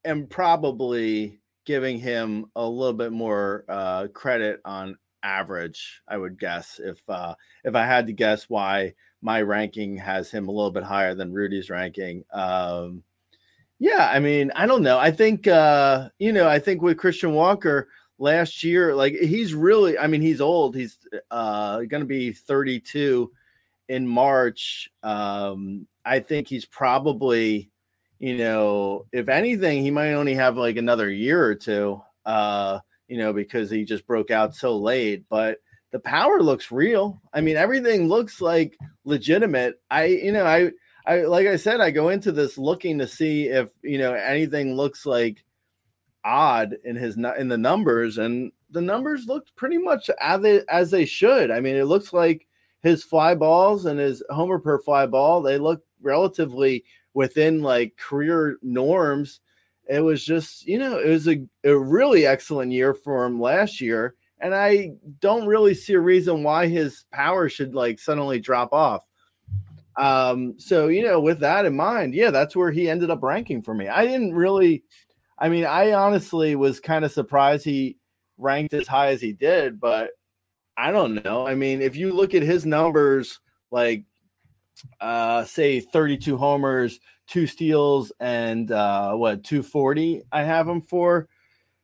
am 0.09 0.27
probably 0.27 1.39
giving 1.65 1.99
him 1.99 2.45
a 2.55 2.67
little 2.67 2.93
bit 2.93 3.11
more 3.11 3.65
uh, 3.69 4.07
credit 4.13 4.61
on 4.65 4.97
average. 5.23 6.01
I 6.07 6.17
would 6.17 6.39
guess 6.39 6.79
if 6.83 7.01
uh, 7.09 7.35
if 7.63 7.75
I 7.75 7.85
had 7.85 8.07
to 8.07 8.13
guess 8.13 8.49
why 8.49 8.93
my 9.21 9.41
ranking 9.41 9.97
has 9.97 10.31
him 10.31 10.47
a 10.47 10.51
little 10.51 10.71
bit 10.71 10.83
higher 10.83 11.13
than 11.13 11.33
Rudy's 11.33 11.69
ranking. 11.69 12.23
Um, 12.31 13.03
yeah, 13.79 14.09
I 14.11 14.19
mean, 14.19 14.51
I 14.55 14.65
don't 14.65 14.81
know. 14.81 14.97
I 14.97 15.11
think 15.11 15.47
uh, 15.47 16.09
you 16.17 16.31
know, 16.31 16.47
I 16.47 16.59
think 16.59 16.81
with 16.81 16.97
Christian 16.97 17.33
Walker 17.33 17.89
last 18.19 18.63
year, 18.63 18.95
like 18.95 19.13
he's 19.13 19.53
really, 19.53 19.97
I 19.97 20.07
mean, 20.07 20.21
he's 20.21 20.41
old. 20.41 20.75
He's 20.75 20.97
uh 21.31 21.81
gonna 21.81 22.05
be 22.05 22.31
32 22.31 23.31
in 23.89 24.07
March. 24.07 24.89
Um, 25.03 25.87
I 26.05 26.19
think 26.19 26.47
he's 26.47 26.65
probably, 26.65 27.69
you 28.19 28.37
know, 28.37 29.05
if 29.11 29.29
anything, 29.29 29.81
he 29.81 29.91
might 29.91 30.13
only 30.13 30.33
have 30.35 30.57
like 30.57 30.77
another 30.77 31.09
year 31.09 31.43
or 31.43 31.55
two. 31.55 32.01
Uh, 32.25 32.79
you 33.07 33.17
know, 33.17 33.31
because 33.31 33.69
he 33.69 33.85
just 33.85 34.05
broke 34.05 34.31
out 34.31 34.53
so 34.53 34.77
late. 34.77 35.23
But 35.29 35.59
the 35.91 35.99
power 35.99 36.41
looks 36.41 36.71
real. 36.71 37.21
I 37.33 37.41
mean, 37.41 37.55
everything 37.55 38.07
looks 38.09 38.41
like 38.41 38.77
legitimate. 39.05 39.79
I, 39.89 40.05
you 40.05 40.31
know, 40.33 40.45
I 40.45 40.71
I 41.05 41.21
like 41.21 41.47
I 41.47 41.55
said, 41.55 41.79
I 41.79 41.91
go 41.91 42.09
into 42.09 42.31
this 42.31 42.57
looking 42.57 42.99
to 42.99 43.07
see 43.07 43.47
if 43.47 43.69
you 43.81 43.97
know 43.97 44.13
anything 44.13 44.75
looks 44.75 45.05
like 45.05 45.43
odd 46.27 46.75
in 46.83 46.95
his 46.95 47.15
in 47.15 47.47
the 47.47 47.57
numbers, 47.57 48.17
and 48.17 48.51
the 48.69 48.81
numbers 48.81 49.27
looked 49.27 49.55
pretty 49.55 49.77
much 49.77 50.09
as 50.19 50.41
they, 50.41 50.61
as 50.69 50.91
they 50.91 51.05
should. 51.05 51.49
I 51.49 51.61
mean, 51.61 51.75
it 51.75 51.85
looks 51.85 52.11
like 52.11 52.47
his 52.83 53.03
fly 53.03 53.33
balls 53.33 53.85
and 53.85 53.99
his 53.99 54.21
homer 54.29 54.59
per 54.59 54.79
fly 54.79 55.05
ball 55.05 55.41
they 55.41 55.57
look 55.57 55.83
relatively 56.01 56.83
within 57.13 57.61
like 57.61 57.95
career 57.97 58.57
norms. 58.61 59.39
It 59.89 60.01
was 60.01 60.23
just 60.23 60.67
you 60.67 60.77
know 60.77 60.99
it 60.99 61.09
was 61.09 61.27
a, 61.27 61.41
a 61.63 61.77
really 61.77 62.25
excellent 62.25 62.71
year 62.71 62.93
for 62.93 63.25
him 63.25 63.39
last 63.39 63.79
year, 63.79 64.15
and 64.39 64.53
I 64.53 64.91
don't 65.21 65.47
really 65.47 65.73
see 65.73 65.93
a 65.93 65.99
reason 65.99 66.43
why 66.43 66.67
his 66.67 67.05
power 67.11 67.47
should 67.47 67.73
like 67.73 67.99
suddenly 67.99 68.39
drop 68.39 68.73
off. 68.73 69.05
Um, 69.97 70.55
so 70.59 70.89
you 70.89 71.03
know, 71.03 71.19
with 71.19 71.39
that 71.39 71.65
in 71.65 71.75
mind, 71.75 72.13
yeah, 72.13 72.31
that's 72.31 72.55
where 72.55 72.71
he 72.71 72.89
ended 72.89 73.09
up 73.09 73.23
ranking 73.23 73.61
for 73.61 73.73
me. 73.73 73.87
I 73.87 74.05
didn't 74.05 74.33
really, 74.33 74.83
I 75.39 75.49
mean, 75.49 75.65
I 75.65 75.93
honestly 75.93 76.55
was 76.55 76.79
kind 76.79 77.05
of 77.05 77.11
surprised 77.11 77.65
he 77.65 77.97
ranked 78.37 78.73
as 78.73 78.87
high 78.87 79.09
as 79.09 79.21
he 79.21 79.33
did, 79.33 79.79
but 79.79 80.11
I 80.77 80.91
don't 80.91 81.23
know. 81.23 81.47
I 81.47 81.55
mean, 81.55 81.81
if 81.81 81.95
you 81.95 82.13
look 82.13 82.33
at 82.33 82.43
his 82.43 82.65
numbers, 82.65 83.39
like 83.71 84.03
uh 85.01 85.43
say 85.43 85.79
32 85.79 86.37
homers, 86.37 86.99
two 87.27 87.47
steals, 87.47 88.11
and 88.19 88.71
uh 88.71 89.13
what 89.13 89.43
240 89.43 90.23
I 90.31 90.43
have 90.43 90.67
him 90.67 90.81
for 90.81 91.27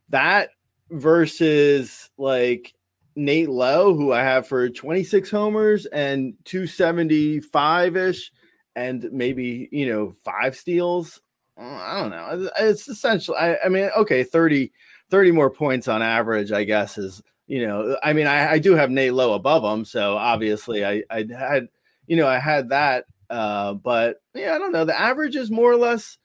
that 0.10 0.50
versus 0.92 2.10
like 2.18 2.74
Nate 3.16 3.50
Lowe, 3.50 3.94
who 3.96 4.12
I 4.12 4.22
have 4.22 4.48
for 4.48 4.70
26 4.70 5.30
homers 5.30 5.86
and 5.88 6.34
275 6.46 7.96
ish, 7.98 8.32
and 8.76 9.08
maybe, 9.12 9.70
you 9.72 9.88
know, 9.88 10.14
five 10.24 10.56
steals. 10.56 11.22
Uh, 11.58 11.62
I 11.62 12.02
don't 12.02 12.10
know. 12.10 12.50
It's 12.60 12.88
essentially, 12.88 13.38
I, 13.38 13.58
I, 13.66 13.70
mean, 13.70 13.90
okay, 13.98 14.24
30, 14.24 14.72
30 15.10 15.32
more 15.32 15.50
points 15.50 15.88
on 15.88 16.02
average, 16.02 16.52
I 16.52 16.64
guess, 16.64 16.98
is, 16.98 17.22
you 17.48 17.66
know, 17.66 17.98
I 18.04 18.14
mean, 18.14 18.28
I, 18.28 18.54
I 18.54 18.60
do 18.60 18.74
have 18.76 18.90
Nate 18.90 19.14
Lowe 19.14 19.34
above 19.34 19.64
him. 19.64 19.86
So 19.86 20.18
obviously 20.18 20.86
I, 20.86 21.04
I 21.10 21.26
had, 21.38 21.68
you 22.08 22.16
know, 22.16 22.28
I 22.28 22.40
had 22.40 22.70
that. 22.70 23.06
Uh, 23.30 23.74
but 23.74 24.22
yeah, 24.34 24.56
I 24.56 24.60
don't 24.60 24.72
know. 24.72 24.86
The 24.86 25.00
average 25.00 25.36
is 25.36 25.52
more 25.52 25.72
or 25.72 25.78
less 25.78 26.18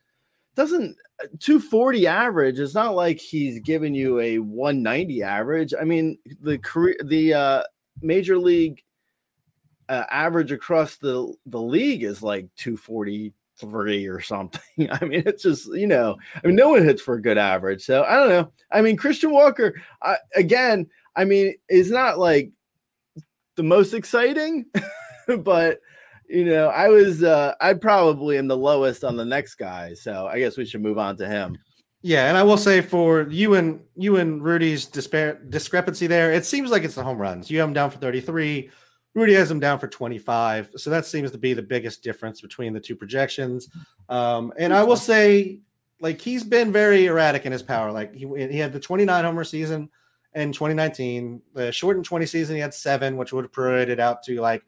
doesn't 0.59 0.97
240 1.39 2.09
average 2.09 2.59
it's 2.59 2.75
not 2.75 2.97
like 2.97 3.21
he's 3.21 3.61
giving 3.61 3.95
you 3.95 4.19
a 4.19 4.39
190 4.41 5.23
average 5.23 5.73
i 5.81 5.85
mean 5.85 6.19
the 6.41 6.59
career 6.59 6.97
the 7.05 7.33
uh 7.33 7.63
major 8.03 8.37
league 8.37 8.83
uh, 9.89 10.05
average 10.11 10.51
across 10.51 10.97
the 10.97 11.33
the 11.47 11.61
league 11.61 12.03
is 12.03 12.23
like 12.25 12.47
243 13.59 14.07
or 14.07 14.21
something 14.21 14.91
i 14.91 15.05
mean 15.05 15.23
it's 15.27 15.43
just 15.43 15.67
you 15.75 15.87
know 15.87 16.17
i 16.43 16.47
mean 16.47 16.57
no 16.57 16.69
one 16.69 16.85
hits 16.85 17.03
for 17.03 17.15
a 17.15 17.23
good 17.23 17.39
average 17.39 17.85
so 17.85 18.05
i 18.05 18.15
don't 18.15 18.29
know 18.29 18.51
i 18.73 18.81
mean 18.81 18.97
christian 18.97 19.31
walker 19.31 19.75
uh, 20.03 20.17
again 20.37 20.87
i 21.17 21.25
mean 21.25 21.55
is 21.69 21.91
not 21.91 22.19
like 22.19 22.51
the 23.57 23.63
most 23.63 23.95
exciting 23.95 24.65
but 25.41 25.81
you 26.29 26.45
know, 26.45 26.69
I 26.69 26.89
was 26.89 27.23
uh 27.23 27.55
I 27.61 27.75
probably 27.75 28.39
am 28.39 28.49
the 28.49 28.57
lowest 28.57 29.03
on 29.03 29.17
the 29.17 29.25
next 29.25 29.55
guy, 29.55 29.95
so 29.95 30.27
I 30.27 30.39
guess 30.39 30.57
we 30.57 30.67
should 30.67 30.83
move 30.83 30.99
on 30.99 31.17
to 31.17 31.27
him. 31.27 31.57
Yeah, 32.03 32.29
and 32.29 32.37
I 32.37 32.43
will 32.43 32.59
say 32.59 32.81
for 32.81 33.23
you 33.29 33.55
and 33.55 33.81
you 33.97 34.17
and 34.17 34.43
Rudy's 34.43 34.85
disparate 34.85 35.51
discrepancy 35.51 36.07
there, 36.07 36.33
it 36.33 36.45
seems 36.45 36.71
like 36.71 36.85
it's 36.85 36.95
the 36.95 37.03
home 37.03 37.19
runs. 37.19 37.51
You 37.51 37.59
have 37.59 37.69
him 37.69 37.75
down 37.75 37.91
for 37.91 37.99
33, 37.99 38.71
Rudy 39.19 39.35
has 39.35 39.51
him 39.51 39.61
down 39.61 39.79
for 39.79 39.89
25. 39.89 40.71
So 40.77 40.91
that 40.91 41.07
seems 41.07 41.31
to 41.33 41.39
be 41.39 41.53
the 41.55 41.63
biggest 41.63 42.03
difference 42.03 42.41
between 42.41 42.73
the 42.73 42.81
two 42.81 42.97
projections. 42.97 43.69
Um, 44.09 44.53
and 44.59 44.73
I 44.73 44.85
will 44.85 44.97
say, 44.97 45.61
like, 46.01 46.21
he's 46.21 46.45
been 46.45 46.73
very 46.73 47.07
erratic 47.07 47.45
in 47.45 47.53
his 47.53 47.63
power. 47.63 47.91
Like, 47.91 48.15
he, 48.15 48.27
he 48.51 48.59
had 48.59 48.73
the 48.73 48.81
29 48.81 49.25
homer 49.25 49.45
season 49.45 49.91
in 50.35 50.53
2019, 50.53 51.43
the 51.55 51.73
shortened 51.73 52.05
20 52.05 52.27
season, 52.27 52.55
he 52.55 52.61
had 52.61 52.75
seven, 52.75 53.17
which 53.17 53.33
would 53.33 53.45
have 53.45 53.53
prorated 53.53 53.99
out 53.99 54.23
to 54.25 54.41
like 54.41 54.63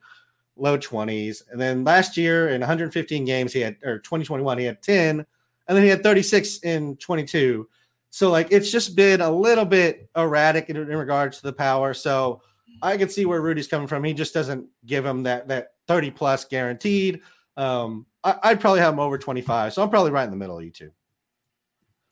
low 0.56 0.76
20s. 0.76 1.42
And 1.50 1.60
then 1.60 1.84
last 1.84 2.16
year 2.16 2.48
in 2.48 2.60
115 2.60 3.24
games, 3.24 3.52
he 3.52 3.60
had, 3.60 3.76
or 3.84 3.98
2021, 3.98 4.58
he 4.58 4.64
had 4.64 4.82
10. 4.82 5.24
And 5.68 5.76
then 5.76 5.84
he 5.84 5.90
had 5.90 6.02
36 6.02 6.58
in 6.58 6.96
22. 6.96 7.68
So, 8.12 8.30
like, 8.30 8.48
it's 8.50 8.72
just 8.72 8.96
been 8.96 9.20
a 9.20 9.30
little 9.30 9.64
bit 9.64 10.08
erratic 10.16 10.68
in, 10.68 10.76
in 10.76 10.96
regards 10.96 11.36
to 11.38 11.44
the 11.44 11.52
power. 11.52 11.94
So, 11.94 12.42
I 12.82 12.96
can 12.96 13.08
see 13.08 13.26
where 13.26 13.40
Rudy's 13.40 13.68
coming 13.68 13.88
from. 13.88 14.04
He 14.04 14.14
just 14.14 14.34
doesn't 14.34 14.66
give 14.86 15.04
him 15.04 15.22
that 15.24 15.48
that 15.48 15.72
30 15.88 16.10
plus 16.10 16.44
guaranteed. 16.44 17.20
Um, 17.56 18.06
I, 18.22 18.50
would 18.50 18.60
probably 18.60 18.80
have 18.80 18.92
him 18.92 19.00
over 19.00 19.18
25. 19.18 19.72
So 19.72 19.82
I'm 19.82 19.90
probably 19.90 20.10
right 20.10 20.24
in 20.24 20.30
the 20.30 20.36
middle 20.36 20.58
of 20.58 20.64
you 20.64 20.70
two. 20.70 20.90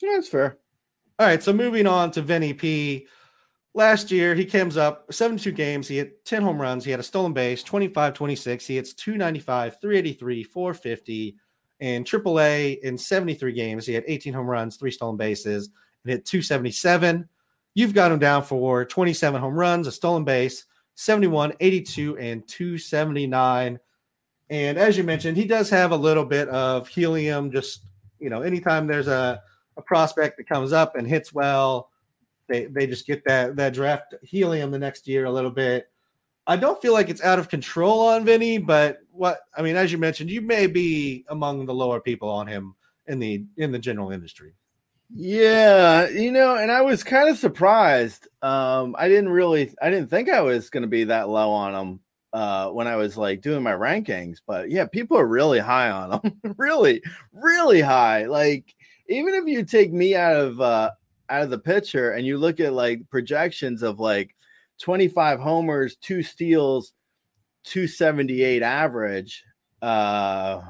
Yeah, 0.00 0.12
that's 0.14 0.28
fair. 0.28 0.58
All 1.18 1.26
right. 1.26 1.42
So 1.42 1.52
moving 1.52 1.86
on 1.86 2.10
to 2.12 2.22
Vinny 2.22 2.52
P. 2.52 3.06
Last 3.74 4.10
year, 4.10 4.34
he 4.34 4.44
comes 4.44 4.76
up 4.76 5.12
72 5.12 5.52
games. 5.52 5.86
He 5.86 5.98
had 5.98 6.12
10 6.24 6.42
home 6.42 6.60
runs. 6.60 6.84
He 6.84 6.90
had 6.90 7.00
a 7.00 7.04
stolen 7.04 7.32
base, 7.32 7.62
25 7.62 8.14
26. 8.14 8.66
He 8.66 8.76
hits 8.76 8.92
295, 8.94 9.80
383, 9.80 10.44
450. 10.44 11.36
In 11.80 12.02
AAA, 12.02 12.80
in 12.80 12.98
73 12.98 13.52
games, 13.52 13.86
he 13.86 13.94
had 13.94 14.02
18 14.08 14.32
home 14.32 14.48
runs, 14.48 14.76
three 14.76 14.90
stolen 14.90 15.16
bases, 15.16 15.70
and 16.02 16.10
hit 16.10 16.24
277. 16.24 17.28
You've 17.78 17.94
got 17.94 18.10
him 18.10 18.18
down 18.18 18.42
for 18.42 18.84
27 18.84 19.40
home 19.40 19.54
runs, 19.54 19.86
a 19.86 19.92
stolen 19.92 20.24
base, 20.24 20.64
71, 20.96 21.52
82, 21.60 22.18
and 22.18 22.48
279. 22.48 23.78
And 24.50 24.78
as 24.78 24.98
you 24.98 25.04
mentioned, 25.04 25.36
he 25.36 25.44
does 25.44 25.70
have 25.70 25.92
a 25.92 25.96
little 25.96 26.24
bit 26.24 26.48
of 26.48 26.88
helium. 26.88 27.52
Just, 27.52 27.84
you 28.18 28.30
know, 28.30 28.42
anytime 28.42 28.88
there's 28.88 29.06
a, 29.06 29.40
a 29.76 29.82
prospect 29.82 30.38
that 30.38 30.48
comes 30.48 30.72
up 30.72 30.96
and 30.96 31.06
hits 31.06 31.32
well, 31.32 31.90
they 32.48 32.64
they 32.64 32.88
just 32.88 33.06
get 33.06 33.22
that 33.26 33.54
that 33.54 33.74
draft 33.74 34.12
helium 34.22 34.72
the 34.72 34.78
next 34.80 35.06
year 35.06 35.26
a 35.26 35.30
little 35.30 35.52
bit. 35.52 35.88
I 36.48 36.56
don't 36.56 36.82
feel 36.82 36.92
like 36.92 37.08
it's 37.08 37.22
out 37.22 37.38
of 37.38 37.48
control 37.48 38.00
on 38.00 38.24
Vinny, 38.24 38.58
but 38.58 38.98
what 39.12 39.42
I 39.56 39.62
mean, 39.62 39.76
as 39.76 39.92
you 39.92 39.98
mentioned, 39.98 40.30
you 40.30 40.40
may 40.40 40.66
be 40.66 41.24
among 41.28 41.64
the 41.64 41.74
lower 41.74 42.00
people 42.00 42.28
on 42.28 42.48
him 42.48 42.74
in 43.06 43.20
the 43.20 43.44
in 43.56 43.70
the 43.70 43.78
general 43.78 44.10
industry. 44.10 44.56
Yeah, 45.10 46.08
you 46.08 46.30
know, 46.32 46.56
and 46.56 46.70
I 46.70 46.82
was 46.82 47.02
kind 47.02 47.28
of 47.28 47.38
surprised. 47.38 48.28
Um, 48.42 48.94
I 48.98 49.08
didn't 49.08 49.30
really, 49.30 49.72
I 49.80 49.90
didn't 49.90 50.10
think 50.10 50.28
I 50.28 50.42
was 50.42 50.68
going 50.70 50.82
to 50.82 50.86
be 50.88 51.04
that 51.04 51.28
low 51.30 51.50
on 51.50 51.74
him 51.74 52.00
uh, 52.34 52.68
when 52.70 52.86
I 52.86 52.96
was 52.96 53.16
like 53.16 53.40
doing 53.40 53.62
my 53.62 53.72
rankings. 53.72 54.38
But 54.46 54.70
yeah, 54.70 54.86
people 54.86 55.16
are 55.18 55.26
really 55.26 55.60
high 55.60 55.90
on 55.90 56.20
him, 56.20 56.54
really, 56.58 57.02
really 57.32 57.80
high. 57.80 58.26
Like 58.26 58.74
even 59.08 59.34
if 59.34 59.46
you 59.46 59.64
take 59.64 59.92
me 59.92 60.14
out 60.14 60.36
of 60.36 60.60
uh, 60.60 60.90
out 61.30 61.42
of 61.42 61.50
the 61.50 61.58
picture 61.58 62.12
and 62.12 62.26
you 62.26 62.36
look 62.38 62.60
at 62.60 62.74
like 62.74 63.08
projections 63.10 63.82
of 63.82 63.98
like 63.98 64.34
25 64.80 65.40
homers, 65.40 65.96
two 65.96 66.22
steals, 66.22 66.92
278 67.64 68.62
average. 68.62 69.44
Uh 69.82 70.60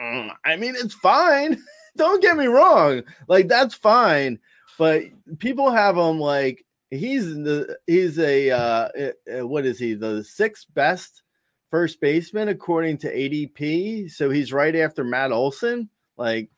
mm, 0.00 0.30
I 0.44 0.56
mean, 0.56 0.74
it's 0.76 0.94
fine. 0.94 1.62
Don't 1.96 2.22
get 2.22 2.36
me 2.36 2.46
wrong. 2.46 3.02
Like 3.28 3.48
that's 3.48 3.74
fine, 3.74 4.38
but 4.78 5.02
people 5.38 5.70
have 5.70 5.96
him 5.96 6.18
like 6.18 6.64
he's 6.90 7.26
the 7.26 7.78
he's 7.86 8.18
a 8.18 8.50
uh 8.50 8.88
eh, 8.96 9.10
eh, 9.28 9.40
what 9.42 9.66
is 9.66 9.78
he? 9.78 9.94
The 9.94 10.24
sixth 10.24 10.66
best 10.74 11.22
first 11.70 12.00
baseman 12.00 12.48
according 12.48 12.98
to 12.98 13.14
ADP. 13.14 14.10
So 14.10 14.30
he's 14.30 14.52
right 14.52 14.74
after 14.76 15.04
Matt 15.04 15.32
Olson. 15.32 15.88
Like 16.16 16.50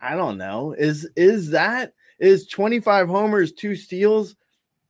I 0.00 0.14
don't 0.16 0.38
know. 0.38 0.72
Is 0.76 1.08
is 1.16 1.50
that 1.50 1.94
is 2.18 2.46
25 2.46 3.08
homers, 3.08 3.52
two 3.52 3.74
steals, 3.74 4.36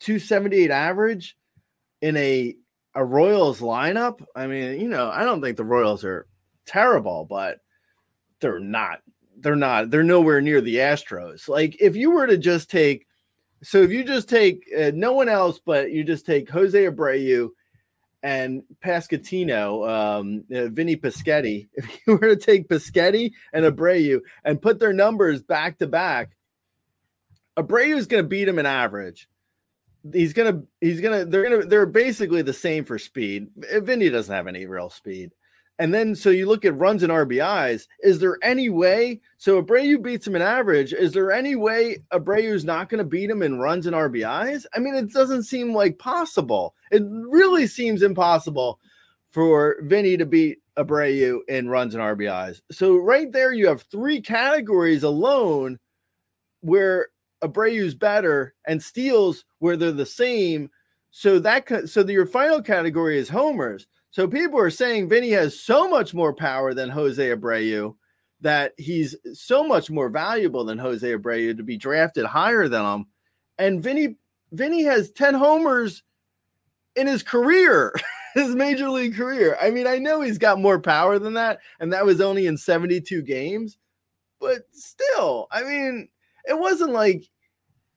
278 0.01 0.71
average 0.71 1.37
in 2.01 2.17
a 2.17 2.57
a 2.95 3.05
Royals 3.05 3.61
lineup. 3.61 4.23
I 4.37 4.47
mean, 4.47 4.81
you 4.81 4.89
know, 4.89 5.09
I 5.09 5.25
don't 5.25 5.41
think 5.41 5.57
the 5.57 5.65
Royals 5.65 6.05
are 6.05 6.27
terrible, 6.67 7.27
but 7.29 7.61
they're 8.41 8.61
not. 8.61 9.01
They're 9.43 9.57
not. 9.57 9.91
They're 9.91 10.03
nowhere 10.03 10.41
near 10.41 10.61
the 10.61 10.77
Astros. 10.77 11.49
Like 11.49 11.77
if 11.81 11.97
you 11.97 12.11
were 12.13 12.27
to 12.27 12.39
just 12.39 12.71
take, 12.71 13.07
so 13.63 13.83
if 13.83 13.91
you 13.91 14.05
just 14.05 14.29
take 14.29 14.65
uh, 14.77 14.93
no 14.95 15.13
one 15.13 15.29
else, 15.29 15.61
but 15.65 15.91
you 15.91 16.05
just 16.05 16.25
take 16.25 16.49
Jose 16.49 16.85
Abreu 16.85 17.51
and 18.23 18.63
Pasquantino, 18.85 19.89
um, 19.89 20.45
uh, 20.55 20.69
Vinny. 20.69 20.95
If 21.75 22.01
you 22.07 22.15
were 22.15 22.35
to 22.35 22.37
take 22.37 22.69
Pasquetti 22.69 23.33
and 23.53 23.65
Abreu 23.65 24.21
and 24.45 24.63
put 24.63 24.79
their 24.79 24.93
numbers 24.93 25.43
back 25.43 25.79
to 25.79 25.87
back, 25.87 26.37
Abreu 27.57 27.97
is 27.97 28.07
going 28.07 28.23
to 28.23 28.29
beat 28.29 28.49
him 28.49 28.59
in 28.59 28.67
average 28.67 29.29
he's 30.13 30.33
gonna 30.33 30.63
he's 30.81 31.01
gonna 31.01 31.25
they're 31.25 31.49
gonna 31.49 31.65
they're 31.65 31.87
basically 31.87 32.43
the 32.43 32.53
same 32.53 32.85
for 32.85 32.99
speed. 32.99 33.49
Vinny 33.57 34.09
doesn't 34.09 34.35
have 34.35 34.47
any 34.47 34.67
real 34.67 34.91
speed. 34.91 35.33
And 35.83 35.93
then 35.93 36.15
so 36.15 36.31
you 36.31 36.47
look 36.47 36.65
at 36.65 36.79
runs 36.79 37.03
and 37.03 37.11
RBIs. 37.11 37.89
Is 38.05 38.21
there 38.21 38.39
any 38.41 38.69
way? 38.69 39.21
So 39.37 39.61
Abreu 39.61 40.01
beats 40.01 40.25
him 40.25 40.37
in 40.37 40.41
average. 40.41 40.93
Is 40.93 41.11
there 41.11 41.33
any 41.33 41.57
way 41.57 41.97
Abreu's 42.13 42.65
not 42.65 42.89
going 42.89 42.99
to 42.99 43.05
beat 43.05 43.29
him 43.29 43.43
in 43.43 43.59
runs 43.59 43.87
and 43.87 43.97
RBIs? 43.97 44.65
I 44.77 44.79
mean, 44.79 44.95
it 44.95 45.13
doesn't 45.13 45.43
seem 45.43 45.75
like 45.75 45.99
possible. 45.99 46.77
It 46.93 47.03
really 47.05 47.67
seems 47.67 48.03
impossible 48.03 48.79
for 49.31 49.79
Vinny 49.83 50.17
to 50.19 50.25
beat 50.25 50.59
Abreu 50.79 51.41
in 51.49 51.69
runs 51.69 51.97
and 51.97 52.05
RBIs. 52.05 52.61
So 52.71 52.95
right 52.99 53.33
there, 53.33 53.53
you 53.53 53.67
have 53.67 53.83
three 53.83 54.21
categories 54.21 55.03
alone 55.03 55.81
where 56.61 57.09
Abreu's 57.43 57.97
better 57.97 58.55
and 58.69 58.81
steals 58.81 59.45
where 59.59 59.77
they're 59.77 59.91
the 59.91 60.07
same. 60.07 60.71
So 61.11 61.41
that 61.41 61.89
so 61.89 62.07
your 62.07 62.27
final 62.27 62.63
category 62.63 63.19
is 63.19 63.29
homers. 63.29 63.89
So 64.13 64.29
people 64.29 64.61
are 64.61 64.71
saying 64.71 65.09
Vinny 65.09 65.31
has 65.31 65.59
so 65.59 65.89
much 65.89 66.13
more 66.13 66.35
power 66.35 66.75
than 66.75 66.91
Jose 66.91 67.35
Abreu 67.35 67.95
that 68.43 68.75
he's 68.77 69.17
so 69.33 69.65
much 69.65 69.91
more 69.91 70.11
valuable 70.11 70.65
than 70.65 70.77
Jose 70.77 71.07
Abreu 71.07 71.57
to 71.57 71.63
be 71.63 71.79
drafted 71.79 72.27
higher 72.27 72.69
than 72.69 72.85
him. 72.85 73.07
And 73.59 73.83
Vinny 73.83 74.17
Vinny 74.53 74.83
has 74.83 75.11
10 75.13 75.33
homers 75.33 76.03
in 76.95 77.07
his 77.07 77.23
career, 77.23 77.95
his 78.35 78.55
major 78.55 78.91
league 78.91 79.17
career. 79.17 79.57
I 79.61 79.71
mean, 79.71 79.87
I 79.87 79.97
know 79.97 80.21
he's 80.21 80.39
got 80.39 80.61
more 80.61 80.79
power 80.79 81.19
than 81.19 81.33
that, 81.35 81.61
and 81.81 81.91
that 81.95 82.05
was 82.05 82.21
only 82.21 82.47
in 82.47 82.59
72 82.59 83.23
games, 83.23 83.79
but 84.39 84.67
still, 84.73 85.47
I 85.51 85.63
mean, 85.63 86.09
it 86.45 86.59
wasn't 86.59 86.93
like 86.93 87.25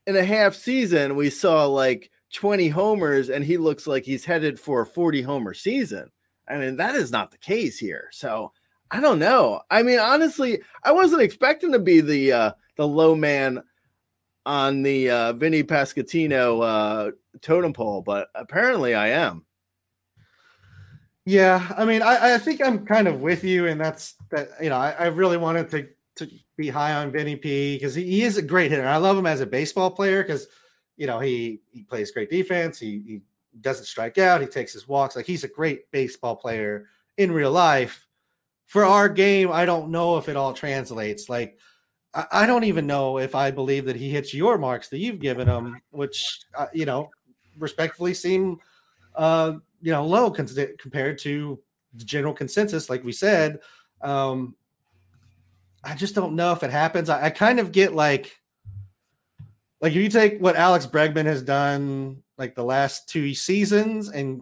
in 0.07 0.15
a 0.15 0.23
half 0.23 0.55
season 0.55 1.17
we 1.17 1.29
saw 1.29 1.65
like 1.65 2.09
20 2.35 2.67
homers 2.69 3.29
and 3.29 3.43
he 3.43 3.57
looks 3.57 3.87
like 3.87 4.03
he's 4.03 4.25
headed 4.25 4.59
for 4.59 4.81
a 4.81 4.85
40 4.85 5.21
homer 5.21 5.53
season. 5.53 6.11
I 6.47 6.57
mean, 6.57 6.77
that 6.77 6.95
is 6.95 7.11
not 7.11 7.31
the 7.31 7.37
case 7.37 7.79
here. 7.79 8.09
So 8.11 8.51
I 8.91 8.99
don't 8.99 9.19
know. 9.19 9.61
I 9.71 9.81
mean, 9.81 9.99
honestly, 9.99 10.59
I 10.83 10.91
wasn't 10.91 11.21
expecting 11.21 11.71
to 11.71 11.79
be 11.79 12.01
the 12.01 12.31
uh 12.31 12.51
the 12.77 12.87
low 12.87 13.15
man 13.15 13.63
on 14.45 14.83
the 14.83 15.09
uh 15.09 15.33
Vinny 15.33 15.63
Pasquantino 15.63 16.61
uh 16.61 17.11
totem 17.41 17.73
pole, 17.73 18.01
but 18.01 18.27
apparently 18.35 18.93
I 18.93 19.07
am. 19.07 19.45
Yeah, 21.25 21.73
I 21.75 21.85
mean, 21.85 22.03
I, 22.03 22.35
I 22.35 22.37
think 22.37 22.61
I'm 22.61 22.85
kind 22.85 23.07
of 23.07 23.21
with 23.21 23.43
you, 23.43 23.65
and 23.65 23.81
that's 23.81 24.13
that. 24.29 24.49
You 24.61 24.69
know, 24.69 24.77
I, 24.77 24.91
I 24.91 25.05
really 25.07 25.37
wanted 25.37 25.71
to 25.71 25.87
to 26.17 26.31
be 26.55 26.67
high 26.69 26.93
on 26.93 27.11
Vinny 27.11 27.35
P 27.35 27.75
because 27.75 27.95
he, 27.95 28.03
he, 28.03 28.21
is 28.21 28.37
a 28.37 28.41
great 28.41 28.71
hitter. 28.71 28.87
I 28.87 28.97
love 28.97 29.17
him 29.17 29.25
as 29.25 29.41
a 29.41 29.45
baseball 29.45 29.89
player 29.89 30.21
because 30.21 30.47
you 30.97 31.07
know 31.07 31.19
he 31.19 31.61
he 31.71 31.83
plays 31.83 32.11
great 32.11 32.29
defense. 32.29 32.79
He 32.79 33.03
he 33.05 33.21
doesn't 33.61 33.85
strike 33.85 34.17
out. 34.17 34.41
He 34.41 34.47
takes 34.47 34.73
his 34.73 34.87
walks. 34.87 35.15
Like 35.15 35.25
he's 35.25 35.43
a 35.43 35.49
great 35.49 35.89
baseball 35.91 36.35
player 36.35 36.87
in 37.17 37.31
real 37.31 37.51
life. 37.51 38.05
For 38.65 38.83
our 38.83 39.07
game, 39.07 39.51
I 39.51 39.65
don't 39.65 39.89
know 39.89 40.17
if 40.17 40.27
it 40.27 40.35
all 40.35 40.53
translates. 40.53 41.29
Like 41.29 41.57
I, 42.13 42.25
I 42.31 42.45
don't 42.45 42.63
even 42.63 42.87
know 42.87 43.19
if 43.19 43.35
I 43.35 43.51
believe 43.51 43.85
that 43.85 43.95
he 43.95 44.09
hits 44.09 44.33
your 44.33 44.57
marks 44.57 44.89
that 44.89 44.97
you've 44.97 45.19
given 45.19 45.47
him, 45.47 45.79
which 45.91 46.41
uh, 46.55 46.67
you 46.73 46.85
know 46.85 47.09
respectfully 47.57 48.13
seem 48.13 48.57
uh, 49.15 49.53
you 49.81 49.91
know 49.91 50.05
low 50.05 50.31
compared 50.31 51.17
to 51.19 51.59
the 51.93 52.05
general 52.05 52.33
consensus. 52.33 52.89
Like 52.89 53.03
we 53.03 53.11
said. 53.11 53.59
Um, 54.01 54.55
I 55.85 55.93
just 55.93 56.15
don't 56.15 56.35
know 56.35 56.51
if 56.51 56.63
it 56.63 56.71
happens. 56.71 57.09
I, 57.09 57.25
I 57.25 57.29
kind 57.29 57.59
of 57.59 57.71
get 57.71 57.93
like, 57.93 58.39
like 59.85 59.93
if 59.93 60.01
you 60.01 60.09
take 60.09 60.39
what 60.39 60.55
Alex 60.55 60.87
Bregman 60.87 61.25
has 61.25 61.43
done 61.43 62.23
like 62.39 62.55
the 62.55 62.63
last 62.63 63.07
two 63.07 63.35
seasons 63.35 64.09
and 64.09 64.41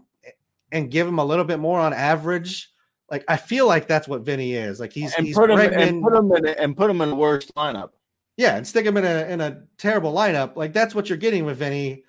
and 0.71 0.89
give 0.89 1.05
him 1.05 1.19
a 1.19 1.25
little 1.25 1.43
bit 1.43 1.59
more 1.59 1.81
on 1.81 1.91
average, 1.91 2.71
like 3.11 3.25
I 3.27 3.35
feel 3.35 3.67
like 3.67 3.85
that's 3.85 4.07
what 4.07 4.21
Vinny 4.21 4.53
is. 4.53 4.79
Like 4.79 4.93
he's 4.93 5.13
and 5.15 5.27
he's 5.27 5.35
put 5.35 5.51
him 5.51 5.59
and 5.59 6.01
put 6.01 6.15
him 6.15 6.31
in 6.31 6.47
and 6.47 6.77
put 6.77 6.89
him 6.89 7.01
in 7.01 7.09
the 7.09 7.15
worst 7.17 7.53
lineup. 7.55 7.89
Yeah, 8.37 8.55
and 8.55 8.65
stick 8.65 8.85
him 8.85 8.95
in 8.95 9.03
a 9.03 9.25
in 9.27 9.41
a 9.41 9.63
terrible 9.77 10.13
lineup. 10.13 10.55
Like 10.55 10.71
that's 10.71 10.95
what 10.95 11.09
you're 11.09 11.17
getting 11.17 11.43
with 11.43 11.57
Vinny. 11.57 12.05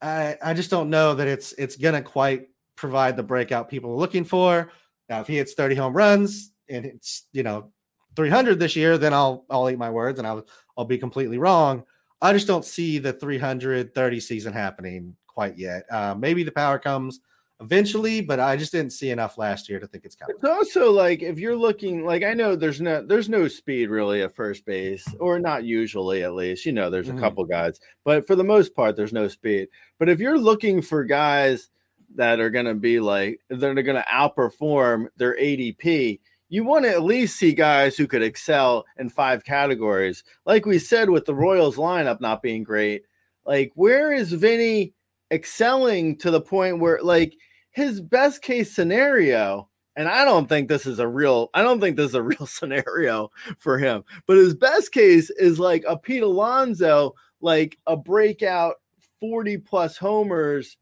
I 0.00 0.36
I 0.40 0.54
just 0.54 0.70
don't 0.70 0.88
know 0.88 1.16
that 1.16 1.26
it's 1.26 1.54
it's 1.54 1.74
gonna 1.74 2.00
quite 2.00 2.48
provide 2.76 3.16
the 3.16 3.24
breakout 3.24 3.68
people 3.68 3.90
are 3.90 3.96
looking 3.96 4.24
for. 4.24 4.70
Now, 5.08 5.20
if 5.20 5.26
he 5.26 5.38
hits 5.38 5.54
30 5.54 5.74
home 5.74 5.96
runs 5.96 6.52
and 6.68 6.86
it's 6.86 7.24
you 7.32 7.42
know 7.42 7.72
300 8.14 8.60
this 8.60 8.76
year, 8.76 8.98
then 8.98 9.12
I'll 9.12 9.46
I'll 9.50 9.68
eat 9.68 9.78
my 9.78 9.90
words 9.90 10.20
and 10.20 10.28
I'll 10.28 10.46
I'll 10.76 10.84
be 10.84 10.96
completely 10.96 11.38
wrong. 11.38 11.82
I 12.20 12.32
just 12.32 12.46
don't 12.46 12.64
see 12.64 12.98
the 12.98 13.12
330 13.12 14.20
season 14.20 14.52
happening 14.52 15.16
quite 15.26 15.56
yet. 15.56 15.84
Uh, 15.90 16.14
maybe 16.18 16.42
the 16.42 16.50
power 16.50 16.78
comes 16.78 17.20
eventually, 17.60 18.20
but 18.20 18.40
I 18.40 18.56
just 18.56 18.72
didn't 18.72 18.92
see 18.92 19.10
enough 19.10 19.38
last 19.38 19.68
year 19.68 19.80
to 19.80 19.86
think 19.86 20.04
it's 20.04 20.14
coming. 20.14 20.36
It's 20.36 20.44
also 20.44 20.90
like 20.90 21.22
if 21.22 21.38
you're 21.38 21.56
looking 21.56 22.04
like 22.04 22.22
I 22.22 22.34
know 22.34 22.56
there's 22.56 22.80
no 22.80 23.04
there's 23.04 23.28
no 23.28 23.48
speed 23.48 23.90
really 23.90 24.22
at 24.22 24.34
first 24.34 24.64
base, 24.64 25.06
or 25.20 25.38
not 25.38 25.64
usually 25.64 26.22
at 26.22 26.34
least. 26.34 26.66
You 26.66 26.72
know, 26.72 26.90
there's 26.90 27.08
a 27.08 27.12
mm-hmm. 27.12 27.20
couple 27.20 27.44
guys, 27.44 27.80
but 28.04 28.26
for 28.26 28.36
the 28.36 28.44
most 28.44 28.74
part, 28.74 28.96
there's 28.96 29.12
no 29.12 29.28
speed. 29.28 29.68
But 29.98 30.08
if 30.08 30.20
you're 30.20 30.38
looking 30.38 30.82
for 30.82 31.04
guys 31.04 31.70
that 32.14 32.40
are 32.40 32.50
going 32.50 32.66
to 32.66 32.74
be 32.74 33.00
like 33.00 33.40
they're 33.48 33.74
going 33.74 33.96
to 33.96 34.04
outperform 34.10 35.06
their 35.16 35.36
ADP, 35.36 36.20
you 36.48 36.64
want 36.64 36.84
to 36.84 36.90
at 36.90 37.02
least 37.02 37.36
see 37.36 37.52
guys 37.52 37.96
who 37.96 38.06
could 38.06 38.22
excel 38.22 38.84
in 38.98 39.08
five 39.08 39.44
categories. 39.44 40.24
Like 40.46 40.64
we 40.64 40.78
said 40.78 41.10
with 41.10 41.26
the 41.26 41.34
Royals 41.34 41.76
lineup 41.76 42.20
not 42.20 42.42
being 42.42 42.62
great, 42.62 43.02
like 43.44 43.72
where 43.74 44.12
is 44.12 44.32
Vinny 44.32 44.94
excelling 45.30 46.16
to 46.18 46.30
the 46.30 46.40
point 46.40 46.78
where 46.78 47.00
like 47.02 47.34
his 47.70 48.00
best 48.00 48.40
case 48.42 48.74
scenario 48.74 49.68
and 49.96 50.08
I 50.08 50.24
don't 50.24 50.48
think 50.48 50.68
this 50.68 50.86
is 50.86 51.00
a 51.00 51.08
real 51.08 51.50
I 51.54 51.62
don't 51.62 51.80
think 51.80 51.96
this 51.96 52.10
is 52.10 52.14
a 52.14 52.22
real 52.34 52.46
scenario 52.46 53.30
for 53.58 53.78
him. 53.78 54.04
But 54.26 54.36
his 54.36 54.54
best 54.54 54.92
case 54.92 55.28
is 55.30 55.58
like 55.58 55.84
a 55.86 55.98
Pete 55.98 56.22
Alonso, 56.22 57.14
like 57.40 57.76
a 57.86 57.96
breakout 57.96 58.76
40 59.20 59.58
plus 59.58 59.96
homers 59.96 60.76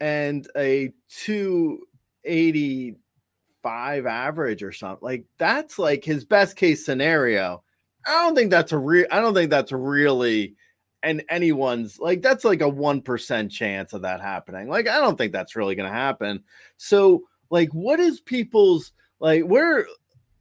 and 0.00 0.48
a 0.56 0.92
280 1.10 2.96
five 3.62 4.06
average 4.06 4.62
or 4.62 4.72
something. 4.72 5.04
Like 5.04 5.24
that's 5.38 5.78
like 5.78 6.04
his 6.04 6.24
best 6.24 6.56
case 6.56 6.84
scenario. 6.84 7.62
I 8.06 8.24
don't 8.24 8.34
think 8.34 8.50
that's 8.50 8.72
a 8.72 8.78
real. 8.78 9.06
I 9.10 9.20
don't 9.20 9.34
think 9.34 9.50
that's 9.50 9.72
really 9.72 10.56
and 11.02 11.24
anyone's 11.28 11.98
like 11.98 12.22
that's 12.22 12.44
like 12.44 12.60
a 12.60 12.70
1% 12.70 13.50
chance 13.50 13.92
of 13.92 14.02
that 14.02 14.20
happening. 14.20 14.68
Like 14.68 14.88
I 14.88 14.98
don't 14.98 15.16
think 15.16 15.32
that's 15.32 15.56
really 15.56 15.74
going 15.74 15.90
to 15.90 15.96
happen. 15.96 16.42
So 16.76 17.24
like 17.50 17.70
what 17.70 18.00
is 18.00 18.20
people's 18.20 18.92
like 19.20 19.42
where 19.42 19.86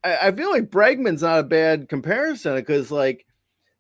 I, 0.04 0.18
I 0.24 0.32
feel 0.32 0.52
like 0.52 0.70
Bregman's 0.70 1.24
not 1.24 1.40
a 1.40 1.44
bad 1.44 1.90
comparison 1.90 2.56
because 2.56 2.92
like 2.92 3.26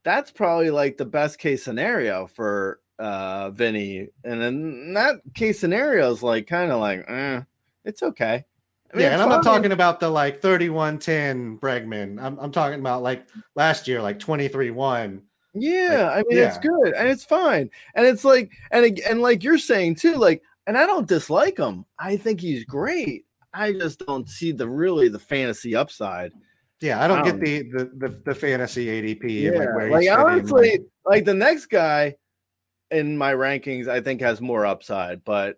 that's 0.04 0.32
probably 0.32 0.72
like 0.72 0.98
the 0.98 1.06
best 1.06 1.38
case 1.38 1.64
scenario 1.64 2.28
for 2.28 2.80
uh 2.98 3.52
Vinny. 3.52 4.08
And 4.24 4.42
then 4.42 4.94
that 4.94 5.22
case 5.36 5.60
scenario 5.60 6.12
is 6.12 6.24
like 6.24 6.48
kind 6.48 6.72
of 6.72 6.80
like 6.80 7.06
eh, 7.08 7.42
it's 7.86 8.04
okay. 8.04 8.46
I 8.94 8.98
mean, 8.98 9.06
yeah, 9.06 9.14
and 9.14 9.22
I'm 9.22 9.30
not 9.30 9.44
talking 9.44 9.72
about 9.72 10.00
the 10.00 10.10
like 10.10 10.42
31-10 10.42 11.60
Bregman. 11.60 12.22
I'm, 12.22 12.38
I'm 12.39 12.52
talking 12.52 12.80
about 12.80 13.02
like 13.04 13.26
last 13.56 13.88
year, 13.88 14.02
like 14.02 14.20
23-1. 14.20 15.22
Yeah, 15.54 16.04
like, 16.04 16.12
I 16.12 16.24
mean 16.28 16.38
yeah. 16.38 16.48
it's 16.48 16.58
good 16.58 16.94
and 16.94 17.10
it's 17.10 17.26
fine. 17.26 17.70
And 17.96 18.06
it's 18.06 18.24
like 18.24 18.52
and 18.72 19.00
and 19.00 19.22
like 19.22 19.44
you're 19.44 19.58
saying 19.58 19.96
too, 19.96 20.16
like, 20.16 20.42
and 20.68 20.78
I 20.78 20.86
don't 20.86 21.08
dislike 21.08 21.58
him. 21.58 21.86
I 22.00 22.18
think 22.18 22.39
he's 22.39 22.64
great. 22.66 23.26
I 23.54 23.74
just 23.74 24.00
don't 24.06 24.30
see 24.30 24.52
the 24.52 24.68
really 24.68 25.10
the 25.10 25.20
fantasy 25.20 25.76
upside. 25.76 26.32
Yeah, 26.80 27.04
I 27.04 27.08
don't, 27.08 27.24
get 27.24 27.34
um, 27.36 27.39
the, 27.42 27.64
the 27.64 27.92
the 28.08 28.22
the 28.26 28.36
fantasy 28.36 28.88
ADP. 28.88 29.42
Yeah, 29.42 29.66
like, 29.76 29.92
like 29.92 30.10
honestly, 30.10 30.80
like 31.06 31.26
the 31.26 31.34
next 31.34 31.68
guy 31.68 32.16
in 32.89 33.18
my 33.18 33.34
rankings, 33.34 33.88
I 33.88 34.02
think 34.02 34.22
has 34.22 34.42
more 34.42 34.66
upside, 34.66 35.24
but 35.24 35.58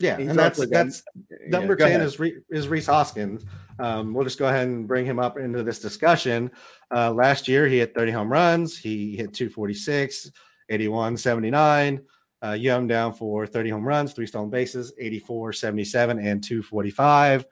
yeah, 0.00 0.16
He's 0.16 0.30
and 0.30 0.38
that's 0.38 0.66
that's 0.68 1.02
number 1.46 1.76
yeah, 1.78 1.88
ten 1.88 2.00
is 2.00 2.20
is 2.50 2.68
Rhys 2.68 2.86
Hoskins. 2.86 3.44
Um, 3.78 4.12
we'll 4.12 4.24
just 4.24 4.38
go 4.38 4.48
ahead 4.48 4.66
and 4.66 4.86
bring 4.86 5.06
him 5.06 5.18
up 5.18 5.38
into 5.38 5.62
this 5.62 5.78
discussion. 5.78 6.50
Uh, 6.94 7.12
last 7.12 7.48
year, 7.48 7.66
he 7.66 7.78
had 7.78 7.94
30 7.94 8.12
home 8.12 8.30
runs. 8.30 8.76
He 8.76 9.16
hit 9.16 9.32
246. 9.32 10.30
81, 10.70 11.16
79. 11.16 12.00
Uh, 12.42 12.52
Young 12.52 12.86
down 12.86 13.12
for 13.12 13.46
30 13.46 13.68
home 13.68 13.86
runs, 13.86 14.14
three 14.14 14.26
stolen 14.26 14.48
bases, 14.48 14.94
84, 14.98 15.52
77, 15.52 16.18
and 16.18 16.42
245. 16.42 17.44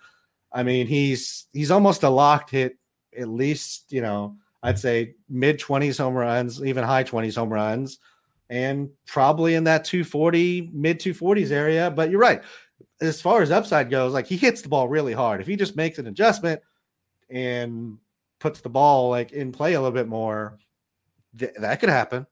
I 0.50 0.62
mean, 0.62 0.86
he's 0.86 1.46
he's 1.52 1.70
almost 1.70 2.04
a 2.04 2.08
locked 2.08 2.50
hit, 2.50 2.78
at 3.16 3.28
least, 3.28 3.92
you 3.92 4.00
know, 4.00 4.36
I'd 4.62 4.78
say 4.78 5.14
mid 5.28 5.60
20s 5.60 5.98
home 5.98 6.14
runs, 6.14 6.64
even 6.64 6.84
high 6.84 7.04
20s 7.04 7.36
home 7.36 7.52
runs, 7.52 7.98
and 8.50 8.90
probably 9.06 9.54
in 9.54 9.64
that 9.64 9.84
240, 9.84 10.70
mid 10.72 11.00
240s 11.00 11.50
area. 11.50 11.90
But 11.90 12.10
you're 12.10 12.20
right. 12.20 12.42
As 13.00 13.20
far 13.20 13.42
as 13.42 13.50
upside 13.50 13.90
goes, 13.90 14.12
like 14.12 14.26
he 14.26 14.36
hits 14.36 14.62
the 14.62 14.68
ball 14.68 14.88
really 14.88 15.12
hard. 15.12 15.40
If 15.40 15.46
he 15.46 15.56
just 15.56 15.76
makes 15.76 15.98
an 15.98 16.06
adjustment 16.06 16.60
and 17.30 17.98
puts 18.40 18.60
the 18.60 18.68
ball 18.68 19.10
like 19.10 19.32
in 19.32 19.52
play 19.52 19.74
a 19.74 19.80
little 19.80 19.94
bit 19.94 20.08
more, 20.08 20.58
th- 21.38 21.54
that 21.60 21.80
could 21.80 21.90
happen. 21.90 22.26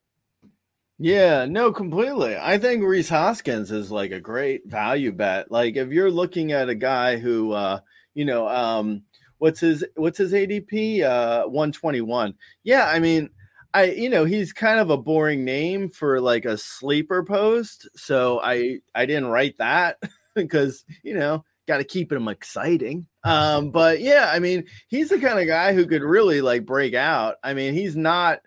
Yeah, 0.99 1.45
no, 1.45 1.73
completely. 1.73 2.37
I 2.39 2.57
think 2.57 2.83
Rhys 2.83 3.11
Hoskins 3.11 3.71
is 3.71 3.91
like 3.91 4.13
a 4.13 4.21
great 4.21 4.67
value 4.67 5.13
bet. 5.13 5.51
Like 5.51 5.77
if 5.77 5.91
you're 5.91 6.11
looking 6.11 6.53
at 6.53 6.71
a 6.71 6.75
guy 6.75 7.19
who 7.19 7.53
uh, 7.53 7.81
you 8.15 8.25
know, 8.25 8.49
um, 8.49 9.03
what's 9.39 9.61
his 9.61 9.85
what's 9.97 10.19
his 10.19 10.33
ADP? 10.33 11.03
Uh 11.03 11.45
121. 11.49 12.35
Yeah, 12.65 12.87
I 12.87 12.99
mean, 12.99 13.29
I 13.77 13.85
you 13.91 14.09
know, 14.09 14.25
he's 14.25 14.53
kind 14.53 14.81
of 14.81 14.91
a 14.91 14.97
boring 14.97 15.45
name 15.45 15.89
for 15.89 16.21
like 16.21 16.45
a 16.45 16.57
sleeper 16.57 17.23
post. 17.23 17.89
So 17.95 18.41
I 18.43 18.79
I 18.95 19.07
didn't 19.07 19.29
write 19.29 19.59
that 19.59 19.99
because, 20.35 20.85
you 21.03 21.15
know, 21.15 21.45
got 21.67 21.79
to 21.79 21.85
keep 21.85 22.11
him 22.11 22.29
exciting. 22.29 23.07
Um, 23.25 23.71
but 23.71 24.01
yeah, 24.01 24.31
I 24.33 24.39
mean, 24.39 24.65
he's 24.89 25.11
the 25.11 25.19
kind 25.19 25.39
of 25.39 25.47
guy 25.47 25.75
who 25.75 25.87
could 25.87 26.03
really 26.03 26.41
like 26.41 26.65
break 26.65 26.95
out. 26.95 27.37
I 27.43 27.55
mean, 27.55 27.75
he's 27.75 27.97
not 27.97 28.41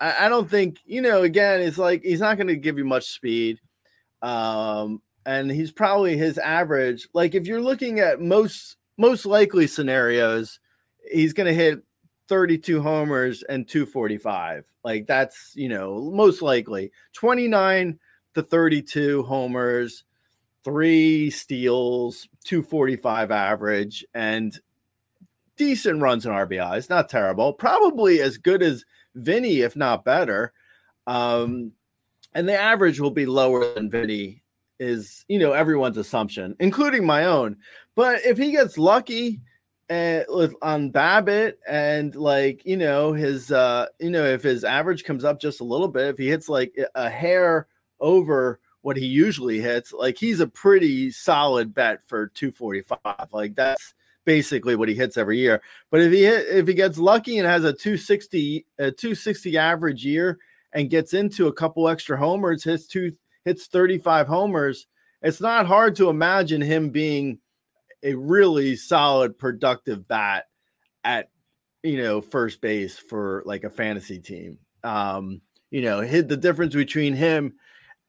I, 0.00 0.26
I 0.26 0.28
don't 0.28 0.48
think 0.48 0.78
you 0.84 1.00
know. 1.00 1.22
Again, 1.22 1.60
it's 1.60 1.78
like 1.78 2.02
he's 2.02 2.20
not 2.20 2.36
going 2.36 2.48
to 2.48 2.56
give 2.56 2.78
you 2.78 2.84
much 2.84 3.06
speed, 3.06 3.58
um, 4.22 5.02
and 5.24 5.50
he's 5.50 5.72
probably 5.72 6.16
his 6.16 6.38
average. 6.38 7.08
Like 7.14 7.34
if 7.34 7.46
you're 7.46 7.60
looking 7.60 8.00
at 8.00 8.20
most 8.20 8.76
most 8.98 9.26
likely 9.26 9.66
scenarios, 9.66 10.60
he's 11.10 11.32
going 11.32 11.46
to 11.46 11.54
hit 11.54 11.82
32 12.28 12.82
homers 12.82 13.42
and 13.44 13.68
245. 13.68 14.64
Like 14.84 15.06
that's 15.06 15.52
you 15.54 15.68
know 15.68 16.10
most 16.12 16.42
likely 16.42 16.92
29 17.12 17.98
to 18.34 18.42
32 18.42 19.22
homers, 19.22 20.04
three 20.62 21.30
steals, 21.30 22.28
245 22.44 23.30
average, 23.30 24.04
and 24.14 24.58
decent 25.56 26.00
runs 26.00 26.26
and 26.26 26.34
RBIs. 26.34 26.90
Not 26.90 27.08
terrible. 27.08 27.52
Probably 27.52 28.20
as 28.20 28.36
good 28.36 28.62
as 28.62 28.84
Vinny, 29.14 29.60
if 29.60 29.74
not 29.74 30.04
better. 30.04 30.52
Um, 31.06 31.72
and 32.34 32.48
the 32.48 32.58
average 32.58 33.00
will 33.00 33.10
be 33.10 33.26
lower 33.26 33.72
than 33.74 33.90
Vinny 33.90 34.42
is, 34.78 35.24
you 35.28 35.38
know, 35.38 35.52
everyone's 35.52 35.96
assumption, 35.96 36.54
including 36.60 37.06
my 37.06 37.24
own. 37.24 37.56
But 37.94 38.24
if 38.26 38.36
he 38.36 38.52
gets 38.52 38.76
lucky 38.76 39.40
and 39.88 40.24
uh, 40.28 40.48
on 40.62 40.90
BABIP 40.90 41.54
and 41.68 42.14
like, 42.14 42.64
you 42.64 42.76
know, 42.76 43.12
his 43.12 43.52
uh, 43.52 43.86
you 44.00 44.10
know, 44.10 44.24
if 44.24 44.42
his 44.42 44.64
average 44.64 45.04
comes 45.04 45.24
up 45.24 45.40
just 45.40 45.60
a 45.60 45.64
little 45.64 45.88
bit, 45.88 46.08
if 46.08 46.18
he 46.18 46.28
hits 46.28 46.48
like 46.48 46.76
a 46.94 47.08
hair 47.08 47.66
over 48.00 48.60
what 48.82 48.96
he 48.96 49.06
usually 49.06 49.60
hits, 49.60 49.92
like 49.92 50.18
he's 50.18 50.40
a 50.40 50.46
pretty 50.46 51.10
solid 51.10 51.74
bet 51.74 52.00
for 52.06 52.28
245. 52.28 52.98
Like 53.32 53.54
that's 53.54 53.94
basically 54.24 54.76
what 54.76 54.88
he 54.88 54.94
hits 54.94 55.16
every 55.16 55.38
year. 55.38 55.62
But 55.90 56.00
if 56.02 56.12
he 56.12 56.24
hit, 56.24 56.46
if 56.48 56.66
he 56.66 56.74
gets 56.74 56.98
lucky 56.98 57.38
and 57.38 57.46
has 57.46 57.64
a 57.64 57.72
260 57.72 58.66
a 58.78 58.90
260 58.90 59.56
average 59.56 60.04
year 60.04 60.38
and 60.72 60.90
gets 60.90 61.14
into 61.14 61.46
a 61.46 61.52
couple 61.52 61.88
extra 61.88 62.16
homers, 62.16 62.64
hits 62.64 62.86
two 62.86 63.12
hits 63.44 63.66
35 63.66 64.26
homers, 64.26 64.88
it's 65.22 65.40
not 65.40 65.66
hard 65.66 65.94
to 65.96 66.10
imagine 66.10 66.60
him 66.60 66.90
being 66.90 67.38
a 68.06 68.14
really 68.14 68.76
solid 68.76 69.36
productive 69.36 70.06
bat 70.06 70.44
at 71.02 71.28
you 71.82 71.98
know 71.98 72.20
first 72.20 72.60
base 72.60 72.96
for 72.96 73.42
like 73.44 73.64
a 73.64 73.70
fantasy 73.70 74.20
team. 74.20 74.58
Um, 74.84 75.40
you 75.70 75.82
know, 75.82 76.00
hit 76.00 76.28
the 76.28 76.36
difference 76.36 76.74
between 76.74 77.14
him 77.14 77.54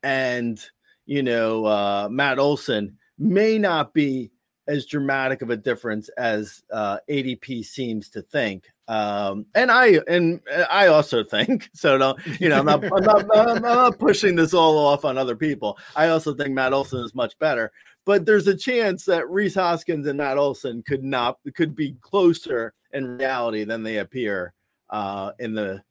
and 0.03 0.63
you 1.05 1.23
know 1.23 1.65
uh, 1.65 2.07
Matt 2.11 2.37
Olson 2.37 2.97
may 3.17 3.57
not 3.57 3.93
be 3.93 4.31
as 4.67 4.85
dramatic 4.85 5.41
of 5.41 5.49
a 5.49 5.57
difference 5.57 6.09
as 6.09 6.61
uh, 6.71 6.97
ADP 7.09 7.65
seems 7.65 8.09
to 8.11 8.21
think. 8.21 8.65
Um, 8.87 9.45
and 9.53 9.69
I 9.69 9.99
and 10.07 10.39
I 10.69 10.87
also 10.87 11.23
think 11.23 11.69
so. 11.73 11.97
Don't 11.97 12.25
you 12.39 12.49
know? 12.49 12.59
I'm 12.59 12.65
not, 12.65 12.83
I'm 12.83 13.03
not, 13.03 13.37
I'm 13.37 13.61
not 13.61 13.99
pushing 13.99 14.35
this 14.35 14.53
all 14.53 14.77
off 14.77 15.03
on 15.03 15.17
other 15.17 15.35
people. 15.35 15.77
I 15.95 16.09
also 16.09 16.33
think 16.33 16.53
Matt 16.53 16.73
Olson 16.73 17.03
is 17.03 17.13
much 17.13 17.37
better, 17.39 17.71
but 18.05 18.25
there's 18.25 18.47
a 18.47 18.55
chance 18.55 19.03
that 19.05 19.29
Rhys 19.29 19.55
Hoskins 19.55 20.07
and 20.07 20.17
Matt 20.17 20.37
Olson 20.37 20.83
could 20.83 21.03
not 21.03 21.37
could 21.55 21.75
be 21.75 21.97
closer 22.01 22.73
in 22.93 23.17
reality 23.17 23.65
than 23.65 23.83
they 23.83 23.97
appear 23.97 24.53
uh, 24.89 25.31
in 25.39 25.53
the 25.53 25.83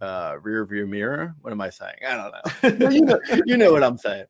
uh, 0.00 0.36
rear 0.42 0.64
view 0.64 0.86
mirror. 0.86 1.34
What 1.42 1.52
am 1.52 1.60
I 1.60 1.70
saying? 1.70 1.96
I 2.06 2.16
don't 2.62 2.80
know. 2.80 2.90
you 2.90 3.02
know. 3.02 3.20
You 3.44 3.56
know 3.56 3.72
what 3.72 3.84
I'm 3.84 3.98
saying. 3.98 4.24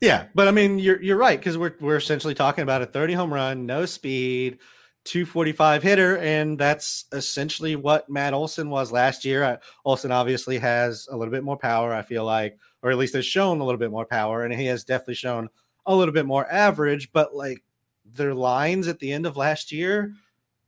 Yeah, 0.00 0.24
but 0.34 0.48
I 0.48 0.50
mean, 0.50 0.80
you're 0.80 1.00
you're 1.00 1.16
right 1.16 1.38
because 1.38 1.56
we're 1.56 1.74
we're 1.80 1.96
essentially 1.96 2.34
talking 2.34 2.62
about 2.62 2.82
a 2.82 2.86
30 2.86 3.12
home 3.12 3.32
run, 3.32 3.66
no 3.66 3.86
speed, 3.86 4.58
245 5.04 5.82
hitter, 5.82 6.18
and 6.18 6.58
that's 6.58 7.06
essentially 7.12 7.76
what 7.76 8.08
Matt 8.08 8.34
Olson 8.34 8.70
was 8.70 8.92
last 8.92 9.24
year. 9.24 9.58
Olson 9.84 10.12
obviously 10.12 10.58
has 10.58 11.08
a 11.10 11.16
little 11.16 11.32
bit 11.32 11.44
more 11.44 11.56
power, 11.56 11.92
I 11.92 12.02
feel 12.02 12.24
like, 12.24 12.58
or 12.82 12.90
at 12.90 12.98
least 12.98 13.14
has 13.14 13.26
shown 13.26 13.60
a 13.60 13.64
little 13.64 13.78
bit 13.78 13.90
more 13.90 14.06
power, 14.06 14.44
and 14.44 14.54
he 14.54 14.66
has 14.66 14.84
definitely 14.84 15.14
shown 15.14 15.48
a 15.86 15.94
little 15.94 16.14
bit 16.14 16.26
more 16.26 16.50
average. 16.50 17.10
But 17.12 17.34
like 17.34 17.62
their 18.04 18.34
lines 18.34 18.88
at 18.88 18.98
the 18.98 19.12
end 19.12 19.26
of 19.26 19.36
last 19.36 19.72
year, 19.72 20.14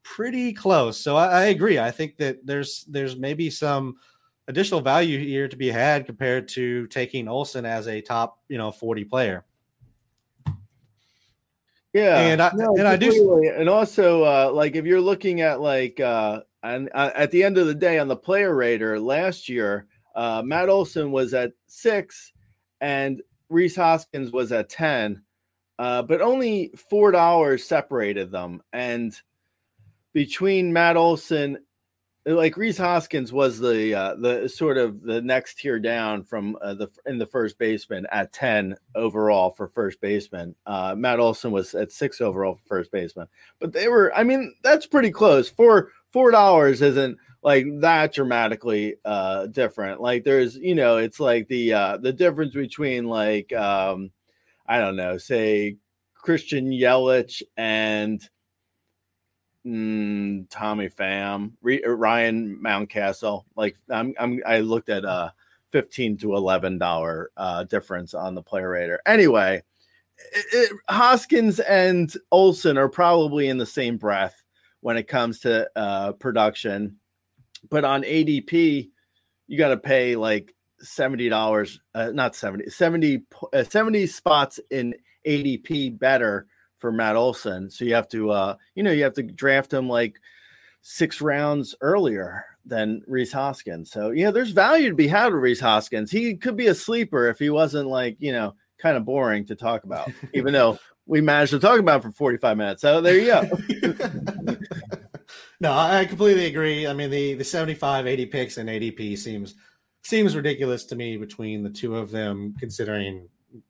pretty 0.02 0.52
close. 0.52 0.98
So 0.98 1.16
I, 1.16 1.26
I 1.26 1.44
agree. 1.46 1.78
I 1.78 1.90
think 1.90 2.16
that 2.18 2.44
there's 2.44 2.84
there's 2.88 3.16
maybe 3.16 3.50
some 3.50 3.96
additional 4.48 4.80
value 4.80 5.18
here 5.18 5.48
to 5.48 5.56
be 5.56 5.70
had 5.70 6.06
compared 6.06 6.48
to 6.48 6.86
taking 6.88 7.28
Olson 7.28 7.64
as 7.64 7.88
a 7.88 8.00
top, 8.00 8.38
you 8.48 8.58
know, 8.58 8.70
40 8.70 9.04
player. 9.04 9.44
Yeah, 11.94 12.18
and 12.18 12.42
I 12.42 12.50
no, 12.56 12.76
and 12.76 12.88
I 12.88 12.96
do, 12.96 13.48
and 13.56 13.68
also 13.68 14.24
uh, 14.24 14.50
like 14.52 14.74
if 14.74 14.84
you're 14.84 15.00
looking 15.00 15.42
at 15.42 15.60
like 15.60 16.00
uh, 16.00 16.40
and 16.64 16.90
uh, 16.92 17.12
at 17.14 17.30
the 17.30 17.44
end 17.44 17.56
of 17.56 17.68
the 17.68 17.74
day 17.74 18.00
on 18.00 18.08
the 18.08 18.16
player 18.16 18.52
rater 18.52 18.98
last 18.98 19.48
year, 19.48 19.86
uh, 20.16 20.42
Matt 20.44 20.68
Olson 20.68 21.12
was 21.12 21.34
at 21.34 21.52
six, 21.68 22.32
and 22.80 23.22
Rhys 23.48 23.76
Hoskins 23.76 24.32
was 24.32 24.50
at 24.50 24.68
ten, 24.68 25.22
uh, 25.78 26.02
but 26.02 26.20
only 26.20 26.72
four 26.90 27.12
dollars 27.12 27.64
separated 27.64 28.32
them, 28.32 28.60
and 28.72 29.16
between 30.12 30.72
Matt 30.72 30.96
Olson 30.96 31.58
like 32.26 32.56
Rhys 32.56 32.78
Hoskins 32.78 33.32
was 33.32 33.58
the 33.58 33.94
uh, 33.94 34.14
the 34.14 34.48
sort 34.48 34.78
of 34.78 35.02
the 35.02 35.20
next 35.20 35.58
tier 35.58 35.78
down 35.78 36.24
from 36.24 36.56
uh, 36.62 36.74
the 36.74 36.88
in 37.06 37.18
the 37.18 37.26
first 37.26 37.58
baseman 37.58 38.06
at 38.10 38.32
ten 38.32 38.76
overall 38.94 39.50
for 39.50 39.68
first 39.68 40.00
baseman. 40.00 40.54
Uh, 40.64 40.94
Matt 40.96 41.20
Olson 41.20 41.50
was 41.50 41.74
at 41.74 41.92
six 41.92 42.20
overall 42.20 42.54
for 42.54 42.66
first 42.66 42.90
baseman, 42.90 43.28
but 43.60 43.72
they 43.72 43.88
were. 43.88 44.14
I 44.14 44.24
mean, 44.24 44.54
that's 44.62 44.86
pretty 44.86 45.10
close. 45.10 45.50
For 45.50 45.90
four 46.12 46.30
dollars 46.30 46.80
isn't 46.80 47.18
like 47.42 47.66
that 47.80 48.14
dramatically 48.14 48.96
uh, 49.04 49.46
different. 49.46 50.00
Like 50.00 50.24
there's 50.24 50.56
you 50.56 50.74
know 50.74 50.96
it's 50.96 51.20
like 51.20 51.46
the 51.48 51.74
uh, 51.74 51.96
the 51.98 52.12
difference 52.12 52.54
between 52.54 53.04
like 53.04 53.52
um, 53.52 54.10
I 54.66 54.78
don't 54.78 54.96
know, 54.96 55.18
say 55.18 55.76
Christian 56.14 56.70
Yelich 56.70 57.42
and 57.58 58.26
mm, 59.66 60.46
Tommy 60.50 60.88
Pham, 60.88 61.52
uh, 61.64 61.88
Ryan 61.88 62.58
Mountcastle. 62.62 63.44
Like 63.56 63.76
I'm, 63.90 64.14
I'm, 64.18 64.40
I 64.46 64.60
looked 64.60 64.88
at 64.88 65.04
a 65.04 65.32
fifteen 65.72 66.16
to 66.18 66.34
eleven 66.34 66.78
dollar 66.78 67.30
uh, 67.36 67.64
difference 67.64 68.14
on 68.14 68.34
the 68.34 68.42
player 68.42 68.70
rater. 68.70 69.00
Anyway, 69.06 69.62
it, 70.18 70.46
it, 70.52 70.72
Hoskins 70.88 71.60
and 71.60 72.12
Olson 72.30 72.78
are 72.78 72.88
probably 72.88 73.48
in 73.48 73.58
the 73.58 73.66
same 73.66 73.96
breath 73.96 74.42
when 74.80 74.96
it 74.96 75.08
comes 75.08 75.40
to 75.40 75.68
uh, 75.76 76.12
production, 76.12 76.96
but 77.70 77.84
on 77.84 78.02
ADP, 78.02 78.90
you 79.46 79.58
got 79.58 79.68
to 79.68 79.76
pay 79.76 80.16
like 80.16 80.54
seventy 80.80 81.28
dollars, 81.28 81.80
uh, 81.94 82.10
not 82.12 82.36
70, 82.36 82.68
70, 82.68 83.22
uh, 83.52 83.64
70 83.64 84.06
spots 84.06 84.60
in 84.70 84.94
ADP 85.26 85.98
better 85.98 86.46
for 86.84 86.92
Matt 86.92 87.16
Olson. 87.16 87.70
So 87.70 87.86
you 87.86 87.94
have 87.94 88.08
to, 88.08 88.30
uh, 88.30 88.56
you 88.74 88.82
know, 88.82 88.90
you 88.90 89.04
have 89.04 89.14
to 89.14 89.22
draft 89.22 89.72
him 89.72 89.88
like 89.88 90.20
six 90.82 91.22
rounds 91.22 91.74
earlier 91.80 92.44
than 92.66 93.00
Rhys 93.06 93.32
Hoskins. 93.32 93.90
So 93.90 94.10
yeah, 94.10 94.30
there's 94.30 94.50
value 94.50 94.90
to 94.90 94.94
be 94.94 95.08
had 95.08 95.32
with 95.32 95.42
Rhys 95.42 95.60
Hoskins. 95.60 96.10
He 96.10 96.36
could 96.36 96.58
be 96.58 96.66
a 96.66 96.74
sleeper 96.74 97.26
if 97.30 97.38
he 97.38 97.48
wasn't 97.48 97.88
like, 97.88 98.18
you 98.18 98.32
know, 98.32 98.54
kind 98.76 98.98
of 98.98 99.06
boring 99.06 99.46
to 99.46 99.54
talk 99.54 99.84
about, 99.84 100.10
even 100.34 100.52
though 100.52 100.78
we 101.06 101.22
managed 101.22 101.52
to 101.52 101.58
talk 101.58 101.80
about 101.80 102.02
for 102.02 102.12
45 102.12 102.54
minutes. 102.58 102.82
So 102.82 103.00
there 103.00 103.18
you 103.18 103.28
go. 103.28 103.48
no, 105.60 105.72
I 105.72 106.04
completely 106.04 106.44
agree. 106.44 106.86
I 106.86 106.92
mean, 106.92 107.08
the 107.08 107.32
the 107.32 107.44
75, 107.44 108.06
80 108.06 108.26
picks 108.26 108.58
and 108.58 108.68
ADP 108.68 109.16
seems 109.16 109.54
seems 110.02 110.36
ridiculous 110.36 110.84
to 110.84 110.96
me 110.96 111.16
between 111.16 111.62
the 111.62 111.70
two 111.70 111.96
of 111.96 112.10
them, 112.10 112.54
considering 112.60 113.26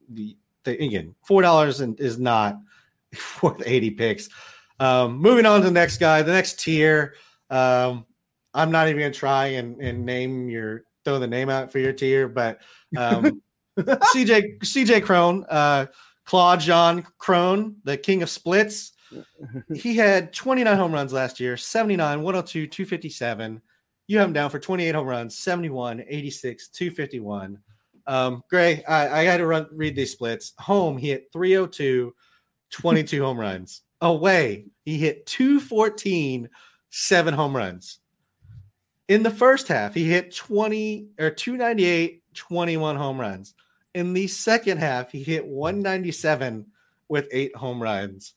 the, 0.09 0.37
the 0.65 0.85
again 0.85 1.15
four 1.25 1.43
dollars 1.43 1.81
and 1.81 2.01
is 2.01 2.19
not 2.19 2.59
worth 3.43 3.63
eighty 3.67 3.91
picks. 3.91 4.29
Um, 4.81 5.19
moving 5.19 5.47
on 5.47 5.61
to 5.61 5.67
the 5.67 5.73
next 5.73 5.99
guy, 5.99 6.23
the 6.23 6.33
next 6.33 6.59
tier. 6.61 7.15
Um, 7.51 8.07
I'm 8.53 8.71
not 8.71 8.89
even 8.89 9.01
gonna 9.01 9.13
try 9.13 9.47
and, 9.47 9.81
and 9.81 10.05
name 10.05 10.49
your 10.49 10.85
throw 11.05 11.19
the 11.19 11.27
name 11.27 11.51
out 11.51 11.71
for 11.71 11.79
your 11.79 11.93
tier, 11.93 12.29
but 12.29 12.61
um, 12.97 13.43
CJ 13.79 14.61
CJ 14.61 15.05
Cron, 15.05 15.45
uh, 15.49 15.87
Claude 16.25 16.61
John 16.61 17.07
Cron, 17.19 17.77
the 17.85 17.97
king 17.97 18.23
of 18.23 18.31
splits. 18.31 18.93
He 19.75 19.95
had 19.95 20.33
29 20.33 20.77
home 20.77 20.93
runs 20.93 21.13
last 21.13 21.39
year, 21.39 21.57
79, 21.57 22.23
102, 22.23 22.67
257. 22.67 23.63
You 24.07 24.19
have 24.19 24.29
him 24.29 24.33
down 24.33 24.51
for 24.51 24.59
28 24.59 24.95
home 24.95 25.07
runs, 25.07 25.39
71, 25.39 26.05
86, 26.09 26.69
251. 26.69 27.59
Um, 28.07 28.43
Grey, 28.51 28.85
I, 28.85 29.21
I 29.21 29.25
got 29.25 29.39
to 29.39 29.47
run 29.47 29.67
read 29.73 29.97
these 29.97 30.13
splits. 30.13 30.53
Home, 30.59 30.99
he 30.99 31.09
hit 31.09 31.29
302, 31.33 32.13
22 32.75 33.23
home 33.23 33.39
runs. 33.39 33.83
Away, 34.01 34.67
he 34.85 34.99
hit 34.99 35.27
214, 35.27 36.49
seven 36.91 37.35
home 37.35 37.57
runs. 37.57 38.01
In 39.09 39.23
the 39.23 39.31
first 39.31 39.69
half, 39.69 39.95
he 39.95 40.05
hit 40.05 40.35
20 40.35 41.09
or 41.21 41.31
298, 41.31 42.23
21 42.35 42.97
home 42.97 43.21
runs. 43.21 43.55
In 43.95 44.13
the 44.13 44.27
second 44.27 44.79
half, 44.79 45.13
he 45.13 45.23
hit 45.23 45.47
197 45.47 46.67
with 47.09 47.29
eight 47.31 47.55
home 47.55 47.81
runs. 47.81 48.35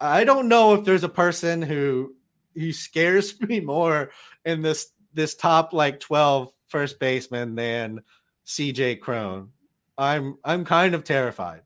I 0.00 0.24
don't 0.24 0.48
know 0.48 0.74
if 0.74 0.84
there's 0.84 1.04
a 1.04 1.08
person 1.08 1.62
who 1.62 2.14
he 2.54 2.72
scares 2.72 3.40
me 3.48 3.60
more 3.60 4.10
in 4.44 4.60
this 4.60 4.90
this 5.14 5.34
top 5.34 5.72
like 5.72 6.00
12 6.00 6.52
first 6.68 6.98
baseman 6.98 7.54
than 7.54 8.02
CJ 8.46 9.00
Cron. 9.00 9.50
I'm 9.96 10.36
I'm 10.44 10.64
kind 10.64 10.94
of 10.94 11.04
terrified. 11.04 11.62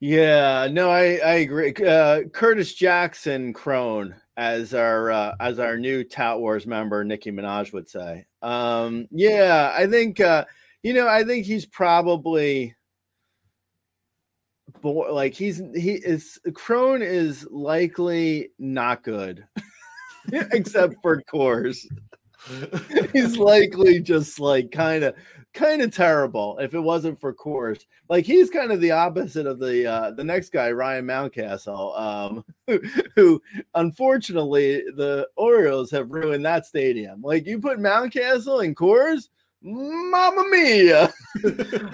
Yeah, 0.00 0.68
no, 0.70 0.90
I 0.90 1.16
I 1.24 1.34
agree. 1.36 1.72
Uh, 1.74 2.22
Curtis 2.32 2.74
Jackson 2.74 3.52
Cron 3.52 4.14
as 4.36 4.74
our 4.74 5.10
uh, 5.10 5.34
as 5.40 5.58
our 5.58 5.76
new 5.78 6.04
Tout 6.04 6.40
Wars 6.40 6.66
member, 6.66 7.04
Nicki 7.04 7.30
Minaj 7.30 7.72
would 7.72 7.88
say. 7.88 8.26
Um, 8.42 9.06
yeah, 9.10 9.72
I 9.76 9.86
think 9.86 10.20
uh, 10.20 10.44
you 10.82 10.92
know, 10.94 11.08
I 11.08 11.24
think 11.24 11.46
he's 11.46 11.66
probably 11.66 12.74
boy, 14.80 15.12
like 15.12 15.34
he's 15.34 15.62
he 15.74 15.92
is 15.94 16.38
Cron 16.54 17.02
is 17.02 17.46
likely 17.50 18.50
not 18.58 19.02
good, 19.02 19.46
except 20.32 20.94
for 21.02 21.22
Coors. 21.32 21.78
he's 23.12 23.38
likely 23.38 24.00
just 24.00 24.38
like 24.40 24.70
kind 24.70 25.04
of 25.04 25.14
kind 25.54 25.80
of 25.80 25.94
terrible 25.94 26.58
if 26.58 26.74
it 26.74 26.80
wasn't 26.80 27.18
for 27.18 27.32
Coors. 27.32 27.86
Like 28.08 28.26
he's 28.26 28.50
kind 28.50 28.72
of 28.72 28.80
the 28.80 28.90
opposite 28.90 29.46
of 29.46 29.58
the 29.58 29.86
uh 29.86 30.10
the 30.10 30.24
next 30.24 30.50
guy, 30.50 30.70
Ryan 30.72 31.06
Mountcastle, 31.06 31.98
um, 31.98 32.44
who, 32.66 32.80
who 33.14 33.42
unfortunately 33.74 34.82
the 34.96 35.28
Orioles 35.36 35.90
have 35.92 36.10
ruined 36.10 36.44
that 36.44 36.66
stadium. 36.66 37.22
Like 37.22 37.46
you 37.46 37.58
put 37.58 37.78
Mountcastle 37.78 38.64
in 38.64 38.74
Coors, 38.74 39.28
Mamma 39.62 40.44
mia! 40.50 41.04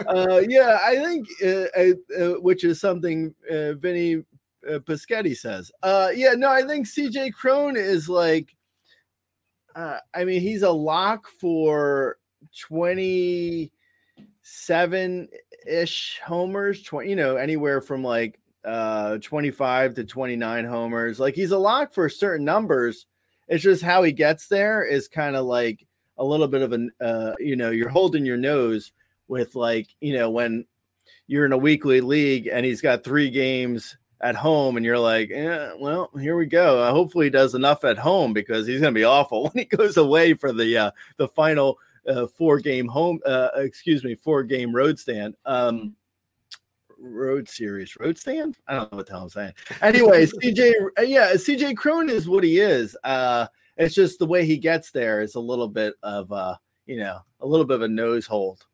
uh, 0.09 0.43
yeah, 0.49 0.79
I 0.83 0.97
think, 0.97 1.29
uh, 1.45 2.21
uh, 2.21 2.41
which 2.41 2.65
is 2.65 2.81
something 2.81 3.33
uh, 3.49 3.75
Vinny 3.75 4.25
uh, 4.69 4.79
Paschetti 4.81 5.37
says. 5.37 5.71
Uh, 5.83 6.11
yeah, 6.13 6.33
no, 6.33 6.49
I 6.49 6.63
think 6.63 6.87
CJ 6.87 7.33
Cron 7.33 7.77
is 7.77 8.09
like, 8.09 8.57
uh, 9.77 9.99
I 10.15 10.25
mean, 10.25 10.41
he's 10.41 10.63
a 10.63 10.71
lock 10.71 11.29
for 11.41 12.19
27 12.59 15.29
ish 15.67 16.21
homers, 16.25 16.83
20, 16.83 17.11
you 17.11 17.17
know, 17.17 17.37
anywhere 17.37 17.81
from 17.81 18.05
like 18.05 18.39
uh 18.65 19.19
25 19.19 19.95
to 19.95 20.05
29 20.05 20.65
homers. 20.65 21.21
Like 21.21 21.35
he's 21.35 21.53
a 21.53 21.59
lock 21.59 21.93
for 21.93 22.09
certain 22.09 22.45
numbers. 22.45 23.07
It's 23.49 23.65
just 23.65 23.83
how 23.83 24.03
he 24.03 24.13
gets 24.13 24.49
there 24.49 24.85
is 24.85 25.09
kind 25.09 25.35
of 25.35 25.47
like 25.47 25.87
a 26.21 26.25
little 26.25 26.47
bit 26.47 26.63
of 26.63 26.73
an 26.73 26.93
uh, 27.01 27.33
you 27.41 27.57
know 27.57 27.71
you're 27.71 27.89
holding 27.89 28.25
your 28.25 28.37
nose 28.37 28.93
with 29.27 29.57
like 29.57 29.89
you 30.01 30.17
know 30.17 30.31
when 30.31 30.65
you're 31.27 31.47
in 31.47 31.53
a 31.53 31.59
weekly 31.59 32.01
league 32.01 32.47
and 32.47 32.65
he's 32.65 32.83
got 32.83 33.03
three 33.03 33.31
games 33.31 33.97
at 34.21 34.37
home 34.37 34.77
and 34.77 34.85
you're 34.85 34.99
like 34.99 35.31
yeah, 35.31 35.73
well 35.79 36.11
here 36.21 36.37
we 36.37 36.45
go 36.45 36.83
uh, 36.83 36.91
hopefully 36.91 37.27
he 37.27 37.31
does 37.31 37.55
enough 37.55 37.85
at 37.85 37.97
home 37.97 38.35
because 38.35 38.67
he's 38.67 38.81
going 38.81 38.93
to 38.93 38.99
be 38.99 39.05
awful 39.05 39.45
when 39.45 39.53
he 39.55 39.65
goes 39.65 39.97
away 39.97 40.35
for 40.35 40.53
the 40.53 40.77
uh, 40.77 40.91
the 41.17 41.29
final 41.29 41.79
uh, 42.09 42.27
four 42.27 42.59
game 42.59 42.87
home 42.87 43.21
uh, 43.27 43.49
excuse 43.57 44.05
me 44.05 44.15
four 44.15 44.43
game 44.43 44.75
road 44.75 44.99
stand 44.99 45.35
um 45.45 45.95
road 47.01 47.49
series 47.49 47.97
road 47.99 48.19
stand? 48.19 48.57
I 48.69 48.75
don't 48.75 48.93
know 48.93 48.99
what 48.99 49.07
the 49.07 49.13
hell 49.13 49.23
i'm 49.23 49.29
saying. 49.31 49.53
Anyway 49.83 50.27
cj 50.45 50.73
uh, 50.99 51.03
yeah 51.03 51.33
cj 51.33 51.77
Cron 51.77 52.11
is 52.11 52.29
what 52.29 52.45
he 52.45 52.61
is. 52.61 52.97
Uh 53.05 53.47
it's 53.77 53.95
just 53.95 54.19
the 54.19 54.27
way 54.27 54.45
he 54.45 54.59
gets 54.59 54.91
there 54.91 55.23
is 55.23 55.35
a 55.35 55.41
little 55.41 55.69
bit 55.69 55.95
of 56.03 56.31
uh 56.31 56.57
you 56.87 56.99
know 56.99 57.19
a 57.41 57.47
little 57.47 57.67
bit 57.67 57.77
of 57.77 57.83
a 57.83 57.89
nose 57.89 58.27
hold. 58.27 58.67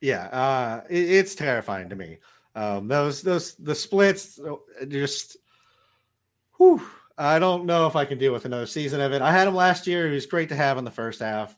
Yeah 0.00 0.24
uh 0.26 0.82
it, 0.88 1.10
it's 1.10 1.34
terrifying 1.34 1.88
to 1.88 1.96
me. 1.96 2.18
Um 2.54 2.88
those 2.88 3.22
those 3.22 3.54
the 3.56 3.74
splits 3.74 4.38
uh, 4.38 4.84
just 4.86 5.36
whew, 6.58 6.82
i 7.16 7.38
don't 7.38 7.64
know 7.64 7.86
if 7.86 7.96
i 7.96 8.04
can 8.04 8.18
deal 8.18 8.32
with 8.32 8.44
another 8.44 8.66
season 8.66 9.00
of 9.00 9.12
it. 9.12 9.22
I 9.22 9.32
had 9.32 9.48
him 9.48 9.54
last 9.54 9.86
year. 9.86 10.08
He 10.08 10.14
was 10.14 10.26
great 10.26 10.48
to 10.50 10.56
have 10.56 10.78
in 10.78 10.84
the 10.84 10.90
first 10.90 11.20
half 11.20 11.56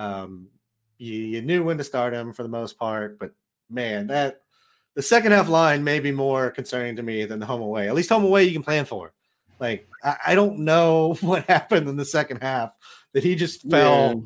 um 0.00 0.48
you, 0.98 1.14
you 1.14 1.42
knew 1.42 1.62
when 1.64 1.78
to 1.78 1.84
start 1.84 2.12
him 2.12 2.32
for 2.32 2.42
the 2.42 2.48
most 2.48 2.78
part 2.78 3.18
but 3.18 3.32
man 3.68 4.06
that 4.06 4.42
the 4.94 5.02
second 5.02 5.32
half 5.32 5.48
line 5.48 5.84
may 5.84 6.00
be 6.00 6.10
more 6.10 6.50
concerning 6.50 6.96
to 6.96 7.02
me 7.02 7.24
than 7.24 7.38
the 7.38 7.46
home 7.46 7.62
away 7.62 7.88
at 7.88 7.94
least 7.94 8.10
home 8.10 8.24
away 8.24 8.44
you 8.44 8.52
can 8.52 8.62
plan 8.62 8.84
for 8.84 9.12
like 9.60 9.86
I, 10.02 10.16
I 10.28 10.34
don't 10.34 10.60
know 10.60 11.14
what 11.20 11.44
happened 11.44 11.88
in 11.88 11.96
the 11.96 12.04
second 12.04 12.42
half 12.42 12.74
that 13.12 13.22
he 13.22 13.34
just 13.34 13.68
fell 13.70 14.24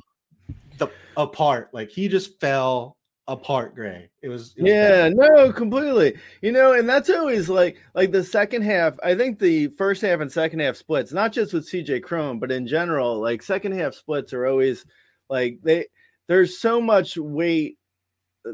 yeah. 0.48 0.54
the 0.78 0.88
apart. 1.16 1.70
Like 1.72 1.90
he 1.90 2.08
just 2.08 2.40
fell 2.40 2.96
apart 3.26 3.74
Grey 3.74 4.10
it 4.20 4.28
was, 4.28 4.52
it 4.54 4.62
was 4.62 4.70
yeah 4.70 5.08
bad. 5.08 5.16
no 5.16 5.50
completely 5.50 6.14
you 6.42 6.52
know 6.52 6.74
and 6.74 6.86
that's 6.86 7.08
always 7.08 7.48
like 7.48 7.78
like 7.94 8.12
the 8.12 8.22
second 8.22 8.60
half 8.60 8.98
i 9.02 9.14
think 9.14 9.38
the 9.38 9.68
first 9.68 10.02
half 10.02 10.20
and 10.20 10.30
second 10.30 10.60
half 10.60 10.76
splits 10.76 11.10
not 11.10 11.32
just 11.32 11.54
with 11.54 11.66
cj 11.66 12.02
Cron 12.02 12.38
but 12.38 12.52
in 12.52 12.66
general 12.66 13.18
like 13.18 13.42
second 13.42 13.72
half 13.72 13.94
splits 13.94 14.34
are 14.34 14.44
always 14.44 14.84
like 15.28 15.58
they 15.62 15.86
there's 16.26 16.58
so 16.58 16.80
much 16.80 17.16
weight 17.16 17.78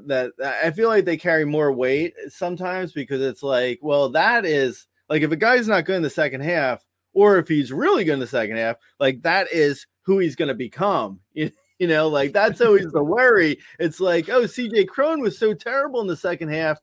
that 0.07 0.31
i 0.62 0.71
feel 0.71 0.89
like 0.89 1.05
they 1.05 1.16
carry 1.16 1.45
more 1.45 1.73
weight 1.73 2.14
sometimes 2.29 2.93
because 2.93 3.21
it's 3.21 3.43
like 3.43 3.79
well 3.83 4.09
that 4.09 4.45
is 4.45 4.87
like 5.11 5.23
if 5.23 5.33
a 5.33 5.37
guy's 5.37 5.68
not 5.68 5.85
good 5.85 5.97
in 5.97 6.03
the 6.03 6.09
second 6.09 6.41
half, 6.41 6.83
or 7.12 7.37
if 7.37 7.49
he's 7.49 7.73
really 7.73 8.05
good 8.05 8.14
in 8.14 8.21
the 8.21 8.27
second 8.27 8.57
half, 8.57 8.77
like 9.01 9.21
that 9.23 9.53
is 9.53 9.87
who 10.03 10.21
he's 10.21 10.37
going 10.37 10.49
to 10.49 10.55
become. 10.55 11.21
You, 11.83 11.87
know, 11.87 12.09
like 12.09 12.35
that's 12.35 12.61
always 12.61 12.93
the 12.93 13.03
worry. 13.03 13.57
It's 13.79 14.01
like, 14.01 14.29
oh, 14.29 14.43
CJ 14.43 14.87
Cron 14.87 15.23
was 15.23 15.39
so 15.39 15.55
terrible 15.55 16.03
in 16.03 16.07
the 16.07 16.14
second 16.14 16.51
half. 16.51 16.79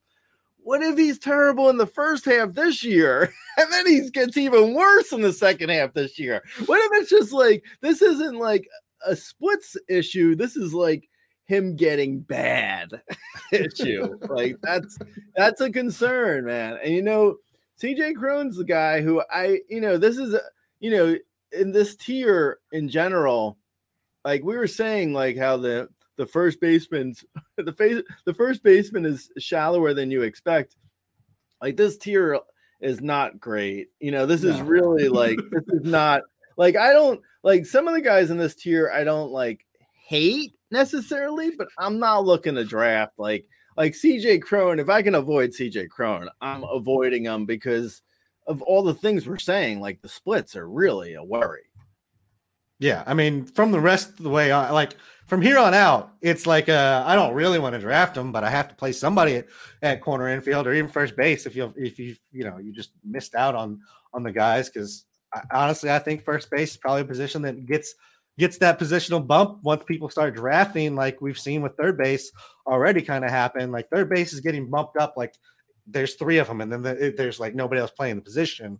What 0.58 0.82
if 0.82 0.98
he's 0.98 1.20
terrible 1.20 1.68
in 1.68 1.76
the 1.76 1.86
first 1.86 2.24
half 2.24 2.52
this 2.52 2.82
year? 2.82 3.32
And 3.58 3.72
then 3.72 3.86
he 3.86 4.10
gets 4.10 4.36
even 4.36 4.74
worse 4.74 5.12
in 5.12 5.20
the 5.20 5.32
second 5.32 5.68
half 5.68 5.94
this 5.94 6.18
year. 6.18 6.42
What 6.66 6.80
if 6.80 7.00
it's 7.00 7.10
just 7.10 7.32
like 7.32 7.64
this 7.80 8.02
isn't 8.02 8.40
like 8.40 8.68
a 9.06 9.16
splits 9.16 9.76
issue? 9.88 10.34
This 10.34 10.56
is 10.56 10.74
like 10.74 11.08
him 11.46 11.76
getting 11.76 12.20
bad 12.20 12.90
issue. 13.52 14.18
like 14.28 14.56
that's 14.62 14.98
that's 15.34 15.60
a 15.60 15.70
concern, 15.70 16.44
man. 16.44 16.78
And 16.82 16.94
you 16.94 17.02
know, 17.02 17.36
CJ 17.80 18.16
Cron's 18.16 18.56
the 18.56 18.64
guy 18.64 19.00
who 19.00 19.22
I, 19.30 19.60
you 19.68 19.80
know, 19.80 19.98
this 19.98 20.18
is, 20.18 20.36
you 20.80 20.90
know, 20.90 21.16
in 21.52 21.72
this 21.72 21.96
tier 21.96 22.58
in 22.72 22.88
general, 22.88 23.58
like 24.24 24.44
we 24.44 24.56
were 24.56 24.66
saying, 24.66 25.12
like 25.12 25.36
how 25.36 25.56
the 25.56 25.88
the 26.16 26.26
first 26.26 26.60
baseman's 26.60 27.24
the 27.56 27.72
face 27.72 28.02
the 28.26 28.34
first 28.34 28.62
baseman 28.62 29.06
is 29.06 29.30
shallower 29.38 29.94
than 29.94 30.10
you 30.10 30.22
expect. 30.22 30.76
Like 31.62 31.76
this 31.76 31.96
tier 31.96 32.38
is 32.80 33.00
not 33.00 33.40
great. 33.40 33.88
You 34.00 34.10
know, 34.10 34.26
this 34.26 34.42
no. 34.42 34.50
is 34.50 34.60
really 34.60 35.08
like 35.08 35.38
this 35.50 35.64
is 35.68 35.84
not 35.84 36.22
like 36.56 36.76
I 36.76 36.92
don't 36.92 37.20
like 37.42 37.66
some 37.66 37.88
of 37.88 37.94
the 37.94 38.00
guys 38.00 38.30
in 38.30 38.38
this 38.38 38.54
tier 38.54 38.90
I 38.92 39.04
don't 39.04 39.30
like 39.30 39.64
hate 40.06 40.54
necessarily, 40.70 41.52
but 41.56 41.68
I'm 41.78 41.98
not 41.98 42.24
looking 42.24 42.54
to 42.54 42.64
draft 42.64 43.12
like 43.18 43.46
like 43.76 43.92
CJ 43.92 44.42
Cron, 44.42 44.80
if 44.80 44.88
I 44.88 45.02
can 45.02 45.14
avoid 45.14 45.50
CJ 45.50 45.88
Cron, 45.88 46.28
I'm 46.40 46.64
avoiding 46.64 47.24
him 47.24 47.46
because 47.46 48.02
of 48.48 48.60
all 48.62 48.82
the 48.82 48.92
things 48.92 49.26
we're 49.26 49.38
saying. 49.38 49.80
Like 49.80 50.02
the 50.02 50.08
splits 50.08 50.56
are 50.56 50.68
really 50.68 51.14
a 51.14 51.22
worry. 51.22 51.62
Yeah, 52.80 53.04
I 53.06 53.14
mean, 53.14 53.44
from 53.44 53.70
the 53.70 53.80
rest 53.80 54.10
of 54.10 54.22
the 54.24 54.30
way 54.30 54.50
on, 54.50 54.72
like 54.72 54.96
from 55.26 55.42
here 55.42 55.58
on 55.58 55.74
out, 55.74 56.12
it's 56.22 56.46
like 56.46 56.68
uh, 56.68 57.04
I 57.06 57.14
don't 57.14 57.34
really 57.34 57.58
want 57.58 57.74
to 57.74 57.80
draft 57.80 58.16
him, 58.16 58.32
but 58.32 58.42
I 58.42 58.50
have 58.50 58.68
to 58.68 58.74
play 58.74 58.92
somebody 58.92 59.36
at, 59.36 59.46
at 59.82 60.00
corner 60.00 60.28
infield 60.28 60.66
or 60.66 60.72
even 60.72 60.90
first 60.90 61.16
base 61.16 61.46
if 61.46 61.54
you 61.54 61.72
if 61.76 61.98
you 61.98 62.16
you 62.32 62.44
know 62.44 62.58
you 62.58 62.72
just 62.72 62.90
missed 63.04 63.34
out 63.34 63.54
on 63.54 63.80
on 64.12 64.22
the 64.22 64.32
guys 64.32 64.68
because 64.68 65.04
honestly, 65.52 65.90
I 65.90 65.98
think 65.98 66.24
first 66.24 66.50
base 66.50 66.72
is 66.72 66.76
probably 66.76 67.02
a 67.02 67.06
position 67.06 67.42
that 67.42 67.66
gets 67.66 67.94
gets 68.38 68.56
that 68.58 68.78
positional 68.78 69.26
bump 69.26 69.58
once 69.62 69.82
people 69.84 70.08
start 70.08 70.34
drafting, 70.34 70.94
like 70.94 71.20
we've 71.20 71.38
seen 71.38 71.60
with 71.60 71.76
third 71.76 71.98
base 71.98 72.30
already 72.66 73.02
kind 73.02 73.24
of 73.24 73.30
happen. 73.30 73.72
Like 73.72 73.90
third 73.90 74.08
base 74.08 74.32
is 74.32 74.40
getting 74.40 74.70
bumped 74.70 74.96
up, 74.96 75.14
like 75.16 75.34
there's 75.86 76.14
three 76.14 76.38
of 76.38 76.46
them, 76.46 76.60
and 76.60 76.72
then 76.72 76.82
the, 76.82 77.14
there's 77.16 77.40
like 77.40 77.54
nobody 77.54 77.80
else 77.80 77.90
playing 77.90 78.16
the 78.16 78.22
position. 78.22 78.78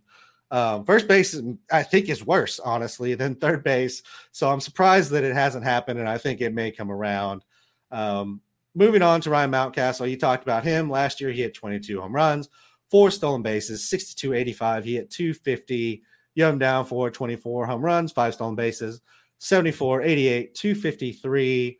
Um, 0.51 0.85
first 0.85 1.07
base, 1.07 1.39
I 1.71 1.83
think, 1.83 2.09
is 2.09 2.25
worse, 2.25 2.59
honestly, 2.59 3.13
than 3.15 3.35
third 3.35 3.63
base. 3.63 4.01
So 4.31 4.49
I'm 4.49 4.61
surprised 4.61 5.11
that 5.11 5.23
it 5.23 5.35
hasn't 5.35 5.63
happened, 5.63 5.99
and 5.99 6.09
I 6.09 6.17
think 6.17 6.41
it 6.41 6.53
may 6.53 6.71
come 6.71 6.91
around. 6.91 7.43
Um, 7.91 8.41
moving 8.75 9.01
on 9.01 9.21
to 9.21 9.29
Ryan 9.29 9.51
Mountcastle, 9.51 10.09
you 10.09 10.17
talked 10.17 10.43
about 10.43 10.63
him 10.63 10.89
last 10.89 11.19
year. 11.19 11.31
He 11.31 11.41
had 11.41 11.53
22 11.53 11.99
home 11.99 12.15
runs, 12.15 12.49
four 12.89 13.11
stolen 13.11 13.41
bases, 13.41 13.89
62 13.89 14.33
85. 14.33 14.85
He 14.85 14.95
hit 14.95 15.11
250. 15.11 16.03
You 16.35 16.43
have 16.43 16.53
him 16.53 16.59
down 16.59 16.85
for 16.85 17.09
24 17.09 17.65
home 17.65 17.81
runs, 17.83 18.11
five 18.11 18.33
stolen 18.33 18.55
bases, 18.55 19.01
74 19.39 20.01
88, 20.03 20.55
253. 20.55 21.79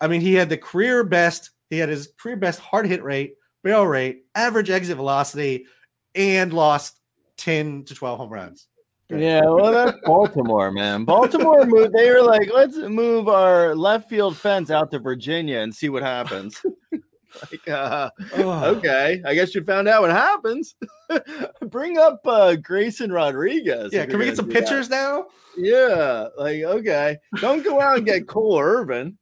I 0.00 0.08
mean, 0.08 0.20
he 0.20 0.34
had 0.34 0.48
the 0.48 0.58
career 0.58 1.04
best, 1.04 1.50
he 1.70 1.78
had 1.78 1.88
his 1.88 2.08
career 2.18 2.36
best 2.36 2.60
hard 2.60 2.86
hit 2.86 3.02
rate, 3.02 3.34
barrel 3.62 3.86
rate, 3.86 4.24
average 4.34 4.70
exit 4.70 4.96
velocity, 4.96 5.66
and 6.14 6.52
lost 6.52 7.00
10 7.38 7.84
to 7.84 7.94
12 7.94 8.18
home 8.18 8.32
runs. 8.32 8.68
Yeah, 9.10 9.42
well, 9.44 9.72
that's 9.72 9.98
Baltimore, 10.04 10.70
man. 10.70 11.04
Baltimore 11.04 11.64
moved. 11.66 11.92
They 11.92 12.10
were 12.10 12.22
like, 12.22 12.50
let's 12.52 12.76
move 12.76 13.28
our 13.28 13.74
left 13.74 14.08
field 14.08 14.36
fence 14.36 14.70
out 14.70 14.90
to 14.92 14.98
Virginia 14.98 15.58
and 15.58 15.74
see 15.74 15.88
what 15.88 16.02
happens. 16.02 16.60
like, 17.52 17.68
uh, 17.68 18.10
okay, 18.38 19.22
I 19.24 19.34
guess 19.34 19.54
you 19.54 19.64
found 19.64 19.88
out 19.88 20.02
what 20.02 20.10
happens. 20.10 20.74
Bring 21.62 21.98
up 21.98 22.20
uh, 22.26 22.56
Grayson 22.56 23.12
Rodriguez. 23.12 23.92
Yeah, 23.92 24.06
can 24.06 24.18
we 24.18 24.26
get 24.26 24.36
some 24.36 24.48
pictures 24.48 24.88
that. 24.88 24.96
now? 24.96 25.26
Yeah, 25.56 26.28
like 26.36 26.62
okay. 26.62 27.18
Don't 27.36 27.64
go 27.64 27.80
out 27.80 27.98
and 27.98 28.06
get 28.06 28.26
Cole 28.28 28.58
Irvin. 28.58 29.18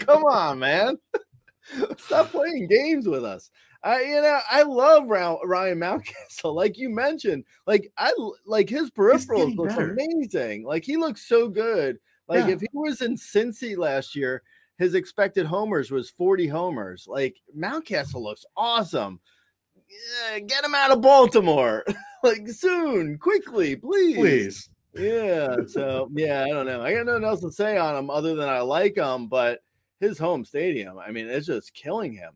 Come 0.00 0.24
on, 0.24 0.58
man. 0.58 0.98
Stop 1.98 2.30
playing 2.30 2.68
games 2.68 3.06
with 3.06 3.24
us. 3.24 3.50
I 3.82 4.02
you 4.02 4.20
know 4.20 4.40
I 4.50 4.62
love 4.62 5.06
Ryan 5.08 5.78
Mountcastle, 5.78 6.54
like 6.54 6.76
you 6.78 6.88
mentioned. 6.88 7.44
Like 7.66 7.92
I 7.96 8.12
like 8.46 8.68
his 8.68 8.90
peripherals 8.90 9.56
look 9.56 9.70
amazing. 9.70 10.64
Like 10.64 10.84
he 10.84 10.96
looks 10.96 11.28
so 11.28 11.48
good. 11.48 11.98
Like 12.28 12.46
yeah. 12.46 12.54
if 12.54 12.60
he 12.60 12.68
was 12.72 13.00
in 13.00 13.16
Cincy 13.16 13.76
last 13.76 14.16
year, 14.16 14.42
his 14.78 14.94
expected 14.94 15.44
homers 15.44 15.90
was 15.90 16.10
40 16.10 16.46
homers. 16.46 17.06
Like 17.08 17.36
Mountcastle 17.56 18.22
looks 18.22 18.46
awesome. 18.56 19.20
Yeah, 20.30 20.38
get 20.40 20.64
him 20.64 20.74
out 20.74 20.92
of 20.92 21.00
Baltimore. 21.00 21.84
like 22.22 22.48
soon, 22.48 23.18
quickly, 23.18 23.76
please. 23.76 24.16
Please. 24.16 24.70
Yeah. 24.94 25.56
So 25.68 26.10
yeah, 26.14 26.44
I 26.44 26.48
don't 26.48 26.66
know. 26.66 26.80
I 26.82 26.92
got 26.94 27.06
nothing 27.06 27.24
else 27.24 27.40
to 27.40 27.52
say 27.52 27.76
on 27.76 27.96
him 27.96 28.10
other 28.10 28.34
than 28.34 28.48
I 28.48 28.60
like 28.60 28.96
him, 28.96 29.28
but 29.28 29.60
his 30.00 30.18
home 30.18 30.44
stadium, 30.44 30.98
I 30.98 31.10
mean, 31.10 31.28
it's 31.28 31.46
just 31.46 31.74
killing 31.74 32.12
him. 32.12 32.32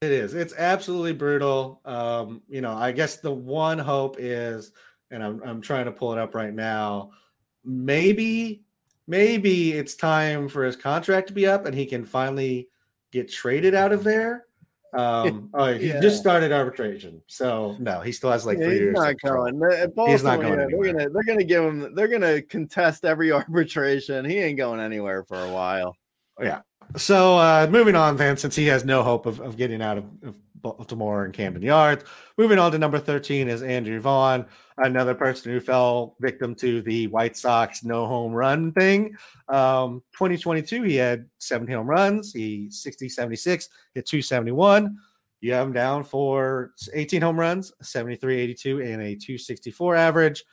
It 0.00 0.12
is. 0.12 0.34
It's 0.34 0.54
absolutely 0.56 1.12
brutal. 1.12 1.80
Um, 1.84 2.42
you 2.48 2.60
know, 2.60 2.72
I 2.72 2.92
guess 2.92 3.16
the 3.16 3.32
one 3.32 3.78
hope 3.78 4.16
is, 4.18 4.72
and 5.10 5.22
I'm 5.22 5.42
I'm 5.42 5.60
trying 5.60 5.86
to 5.86 5.92
pull 5.92 6.12
it 6.12 6.18
up 6.18 6.34
right 6.34 6.54
now. 6.54 7.10
Maybe, 7.64 8.62
maybe 9.08 9.72
it's 9.72 9.96
time 9.96 10.48
for 10.48 10.64
his 10.64 10.76
contract 10.76 11.28
to 11.28 11.32
be 11.32 11.46
up, 11.46 11.66
and 11.66 11.74
he 11.74 11.86
can 11.86 12.04
finally 12.04 12.68
get 13.10 13.30
traded 13.30 13.74
out 13.74 13.92
of 13.92 14.04
there. 14.04 14.44
Um, 14.92 15.50
oh, 15.54 15.74
he 15.74 15.88
yeah. 15.88 16.00
just 16.00 16.20
started 16.20 16.52
arbitration, 16.52 17.20
so 17.26 17.76
no, 17.80 18.00
he 18.00 18.12
still 18.12 18.30
has 18.30 18.46
like 18.46 18.58
three 18.58 18.72
he's 18.72 18.80
years. 18.80 18.94
Not 18.94 19.20
going. 19.20 19.60
he's 20.06 20.22
not 20.22 20.40
going. 20.40 20.60
Yeah, 20.60 20.66
they're 20.70 20.92
gonna 20.92 21.10
they're 21.10 21.24
gonna 21.24 21.44
give 21.44 21.64
him. 21.64 21.94
They're 21.94 22.08
gonna 22.08 22.42
contest 22.42 23.04
every 23.04 23.32
arbitration. 23.32 24.24
He 24.24 24.38
ain't 24.38 24.58
going 24.58 24.78
anywhere 24.78 25.24
for 25.24 25.40
a 25.40 25.50
while. 25.50 25.96
Yeah, 26.40 26.60
so 26.96 27.36
uh, 27.36 27.66
moving 27.70 27.96
on 27.96 28.16
then, 28.16 28.36
since 28.36 28.56
he 28.56 28.66
has 28.66 28.84
no 28.84 29.02
hope 29.02 29.26
of, 29.26 29.40
of 29.40 29.56
getting 29.56 29.82
out 29.82 29.98
of, 29.98 30.04
of, 30.22 30.36
Baltimore 30.60 31.24
and 31.24 31.32
Camden 31.32 31.62
Yards. 31.62 32.04
Moving 32.36 32.58
on 32.58 32.72
to 32.72 32.78
number 32.78 32.98
13 32.98 33.48
is 33.48 33.62
Andrew 33.62 34.00
Vaughn, 34.00 34.44
another 34.78 35.14
person 35.14 35.52
who 35.52 35.60
fell 35.60 36.16
victim 36.20 36.54
to 36.56 36.82
the 36.82 37.06
White 37.08 37.36
Sox 37.36 37.84
no 37.84 38.06
home 38.06 38.32
run 38.32 38.72
thing. 38.72 39.16
Um, 39.48 40.02
2022, 40.12 40.82
he 40.82 40.96
had 40.96 41.26
17 41.38 41.76
home 41.76 41.86
runs. 41.88 42.32
He 42.32 42.68
60, 42.70 43.08
76, 43.08 43.68
hit 43.94 44.06
271. 44.06 44.96
You 45.40 45.52
have 45.52 45.68
him 45.68 45.72
down 45.72 46.04
for 46.04 46.72
18 46.92 47.22
home 47.22 47.38
runs, 47.38 47.72
73, 47.82 48.40
82, 48.40 48.80
and 48.80 49.02
a 49.02 49.14
264 49.14 49.94
average. 49.94 50.44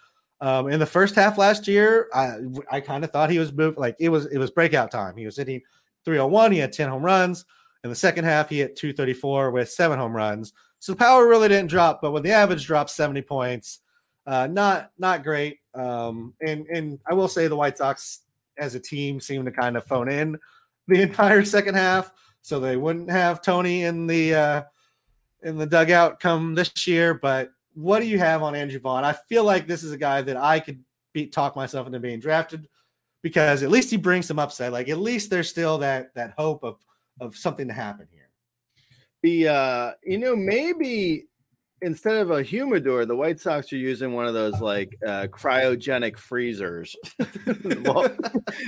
Um, 0.41 0.69
in 0.69 0.79
the 0.79 0.85
first 0.85 1.15
half 1.15 1.37
last 1.37 1.67
year, 1.67 2.09
I 2.13 2.37
I 2.69 2.81
kind 2.81 3.03
of 3.03 3.11
thought 3.11 3.29
he 3.29 3.39
was 3.39 3.53
moved 3.53 3.77
like 3.77 3.95
it 3.99 4.09
was 4.09 4.25
it 4.27 4.37
was 4.37 4.51
breakout 4.51 4.91
time. 4.91 5.15
He 5.15 5.25
was 5.25 5.37
hitting 5.37 5.61
301. 6.03 6.51
He 6.51 6.59
had 6.59 6.73
10 6.73 6.89
home 6.89 7.03
runs. 7.03 7.45
In 7.83 7.89
the 7.89 7.95
second 7.95 8.25
half, 8.25 8.49
he 8.49 8.59
hit 8.59 8.75
234 8.75 9.51
with 9.51 9.69
seven 9.69 9.97
home 9.97 10.15
runs. 10.15 10.53
So 10.79 10.91
the 10.91 10.97
power 10.97 11.27
really 11.27 11.47
didn't 11.47 11.69
drop, 11.69 12.01
but 12.01 12.11
when 12.11 12.23
the 12.23 12.31
average 12.31 12.65
dropped 12.65 12.89
70 12.89 13.21
points, 13.23 13.79
uh, 14.25 14.47
not 14.47 14.91
not 14.97 15.23
great. 15.23 15.59
Um, 15.73 16.33
and 16.45 16.65
and 16.67 16.99
I 17.07 17.13
will 17.13 17.27
say 17.27 17.47
the 17.47 17.55
White 17.55 17.77
Sox 17.77 18.21
as 18.57 18.75
a 18.75 18.79
team 18.79 19.19
seemed 19.19 19.45
to 19.45 19.51
kind 19.51 19.77
of 19.77 19.85
phone 19.85 20.09
in 20.09 20.37
the 20.87 21.01
entire 21.01 21.43
second 21.43 21.75
half, 21.75 22.11
so 22.41 22.59
they 22.59 22.77
wouldn't 22.77 23.09
have 23.09 23.41
Tony 23.41 23.83
in 23.83 24.07
the 24.07 24.35
uh, 24.35 24.63
in 25.43 25.57
the 25.57 25.65
dugout 25.65 26.19
come 26.19 26.55
this 26.55 26.87
year. 26.87 27.13
But 27.13 27.51
what 27.73 27.99
do 27.99 28.07
you 28.07 28.19
have 28.19 28.41
on 28.41 28.55
Andrew 28.55 28.79
Vaughn? 28.79 29.03
I 29.03 29.13
feel 29.13 29.43
like 29.43 29.67
this 29.67 29.83
is 29.83 29.91
a 29.91 29.97
guy 29.97 30.21
that 30.21 30.37
I 30.37 30.59
could 30.59 30.83
be, 31.13 31.27
talk 31.27 31.55
myself 31.55 31.87
into 31.87 31.99
being 31.99 32.19
drafted 32.19 32.67
because 33.21 33.63
at 33.63 33.71
least 33.71 33.91
he 33.91 33.97
brings 33.97 34.27
some 34.27 34.39
upside. 34.39 34.71
Like 34.71 34.89
at 34.89 34.99
least 34.99 35.29
there's 35.29 35.49
still 35.49 35.77
that 35.79 36.13
that 36.15 36.33
hope 36.37 36.63
of 36.63 36.77
of 37.19 37.35
something 37.35 37.67
to 37.67 37.73
happen 37.73 38.07
here. 38.11 38.29
The 39.23 39.47
uh, 39.47 39.91
you 40.03 40.17
know, 40.17 40.35
maybe 40.35 41.27
instead 41.85 42.17
of 42.17 42.31
a 42.31 42.41
humidor, 42.41 43.05
the 43.05 43.15
White 43.15 43.39
Sox 43.39 43.71
are 43.71 43.77
using 43.77 44.13
one 44.13 44.25
of 44.25 44.33
those 44.33 44.59
like 44.59 44.97
uh, 45.05 45.27
cryogenic 45.29 46.17
freezers. 46.17 46.95
well, 47.83 48.09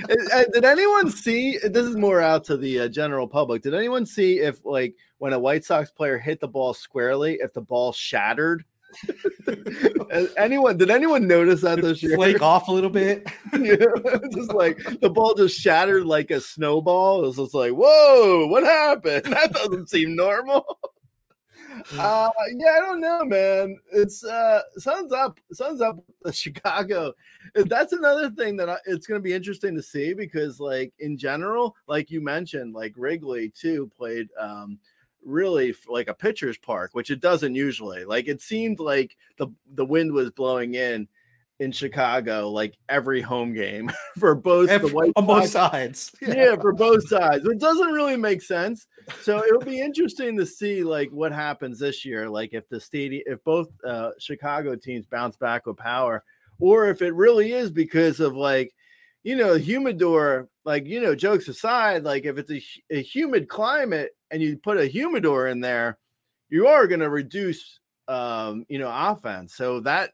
did 0.54 0.64
anyone 0.64 1.10
see? 1.10 1.58
This 1.58 1.86
is 1.86 1.98
more 1.98 2.22
out 2.22 2.44
to 2.46 2.58
the 2.58 2.82
uh, 2.82 2.88
general 2.88 3.28
public. 3.28 3.64
Did 3.64 3.74
anyone 3.74 4.06
see 4.06 4.40
if 4.40 4.64
like 4.64 4.96
when 5.18 5.34
a 5.34 5.40
White 5.40 5.66
Sox 5.66 5.90
player 5.90 6.20
hit 6.20 6.40
the 6.40 6.48
ball 6.48 6.74
squarely, 6.74 7.40
if 7.42 7.54
the 7.54 7.62
ball 7.62 7.92
shattered? 7.92 8.64
anyone 10.38 10.78
did 10.78 10.90
anyone 10.90 11.28
notice 11.28 11.62
that 11.62 11.82
this 11.82 12.02
year? 12.02 12.16
Flake 12.16 12.42
off 12.42 12.68
a 12.68 12.72
little 12.72 12.90
bit. 12.90 13.28
yeah, 13.60 13.76
just 14.32 14.54
like 14.54 14.78
the 15.02 15.10
ball 15.10 15.34
just 15.34 15.60
shattered 15.60 16.06
like 16.06 16.30
a 16.30 16.40
snowball. 16.40 17.24
It 17.24 17.28
was 17.28 17.38
just 17.38 17.56
like, 17.56 17.72
whoa, 17.72 18.46
what 18.48 18.64
happened? 18.64 19.26
That 19.26 19.54
doesn't 19.54 19.90
seem 19.90 20.16
normal. 20.16 20.78
Uh, 21.98 22.30
yeah, 22.56 22.78
I 22.78 22.80
don't 22.80 23.02
know, 23.02 23.26
man. 23.26 23.78
It's 23.92 24.24
uh, 24.24 24.62
sun's 24.78 25.12
up, 25.12 25.40
sun's 25.54 25.82
up. 25.82 25.98
Chicago. 26.32 27.14
That's 27.56 27.94
another 27.94 28.30
thing 28.30 28.58
that 28.58 28.70
I, 28.70 28.78
it's 28.86 29.08
going 29.08 29.20
to 29.20 29.24
be 29.24 29.34
interesting 29.34 29.76
to 29.76 29.82
see 29.82 30.14
because, 30.14 30.60
like 30.60 30.94
in 31.00 31.18
general, 31.18 31.76
like 31.88 32.12
you 32.12 32.22
mentioned, 32.22 32.74
like 32.74 32.94
Wrigley 32.98 33.50
too 33.50 33.90
played 33.98 34.28
um 34.40 34.80
really 35.24 35.76
like 35.88 36.08
a 36.08 36.14
pitcher's 36.14 36.58
park, 36.58 36.92
which 36.94 37.12
it 37.12 37.20
doesn't 37.20 37.56
usually. 37.56 38.06
Like 38.06 38.28
it 38.28 38.42
seemed 38.42 38.80
like 38.80 39.16
the 39.38 39.48
the 39.74 39.86
wind 39.86 40.12
was 40.12 40.32
blowing 40.32 40.76
in 40.76 41.08
in 41.60 41.72
Chicago 41.72 42.50
like 42.50 42.78
every 42.88 43.22
home 43.22 43.54
game 43.54 43.92
for 44.20 44.36
both 44.36 44.70
every, 44.70 44.90
the 44.90 44.96
White 44.96 45.14
on 45.16 45.26
both 45.26 45.50
sides. 45.50 46.12
Yeah. 46.22 46.34
yeah, 46.36 46.56
for 46.56 46.74
both 46.74 47.08
sides. 47.08 47.46
It 47.46 47.60
doesn't 47.60 47.92
really 47.92 48.18
make 48.18 48.42
sense. 48.42 48.88
So 49.22 49.44
it'll 49.44 49.62
be 49.62 49.80
interesting 49.80 50.38
to 50.38 50.46
see 50.46 50.84
like 50.84 51.10
what 51.10 51.32
happens 51.32 51.80
this 51.80 52.06
year. 52.06 52.30
Like 52.30 52.54
if 52.54 52.68
the 52.70 52.80
stadium, 52.80 53.24
if 53.26 53.44
both 53.44 53.70
uh, 53.86 54.12
Chicago 54.20 54.76
teams 54.76 55.06
bounce 55.06 55.38
back 55.38 55.66
with 55.66 55.78
power, 55.78 56.24
or 56.60 56.90
if 56.90 57.02
it 57.02 57.14
really 57.14 57.54
is 57.54 57.72
because 57.72 58.20
of 58.20 58.36
like 58.36 58.74
you 59.28 59.36
know, 59.36 59.56
humidor, 59.56 60.48
like, 60.64 60.86
you 60.86 61.02
know, 61.02 61.14
jokes 61.14 61.50
aside, 61.50 62.06
like 62.06 62.24
if 62.24 62.38
it's 62.38 62.50
a, 62.50 62.62
a 62.96 63.02
humid 63.02 63.50
climate 63.50 64.12
and 64.32 64.42
you 64.42 64.56
put 64.56 64.78
a 64.78 64.86
humidor 64.86 65.50
in 65.50 65.60
there, 65.60 65.98
you 66.48 66.68
are 66.68 66.88
going 66.88 67.02
to 67.02 67.10
reduce, 67.10 67.82
um, 68.08 68.64
you 68.70 68.80
know, 68.80 68.90
offense. 68.90 69.54
So 69.54 69.82
that, 69.82 70.12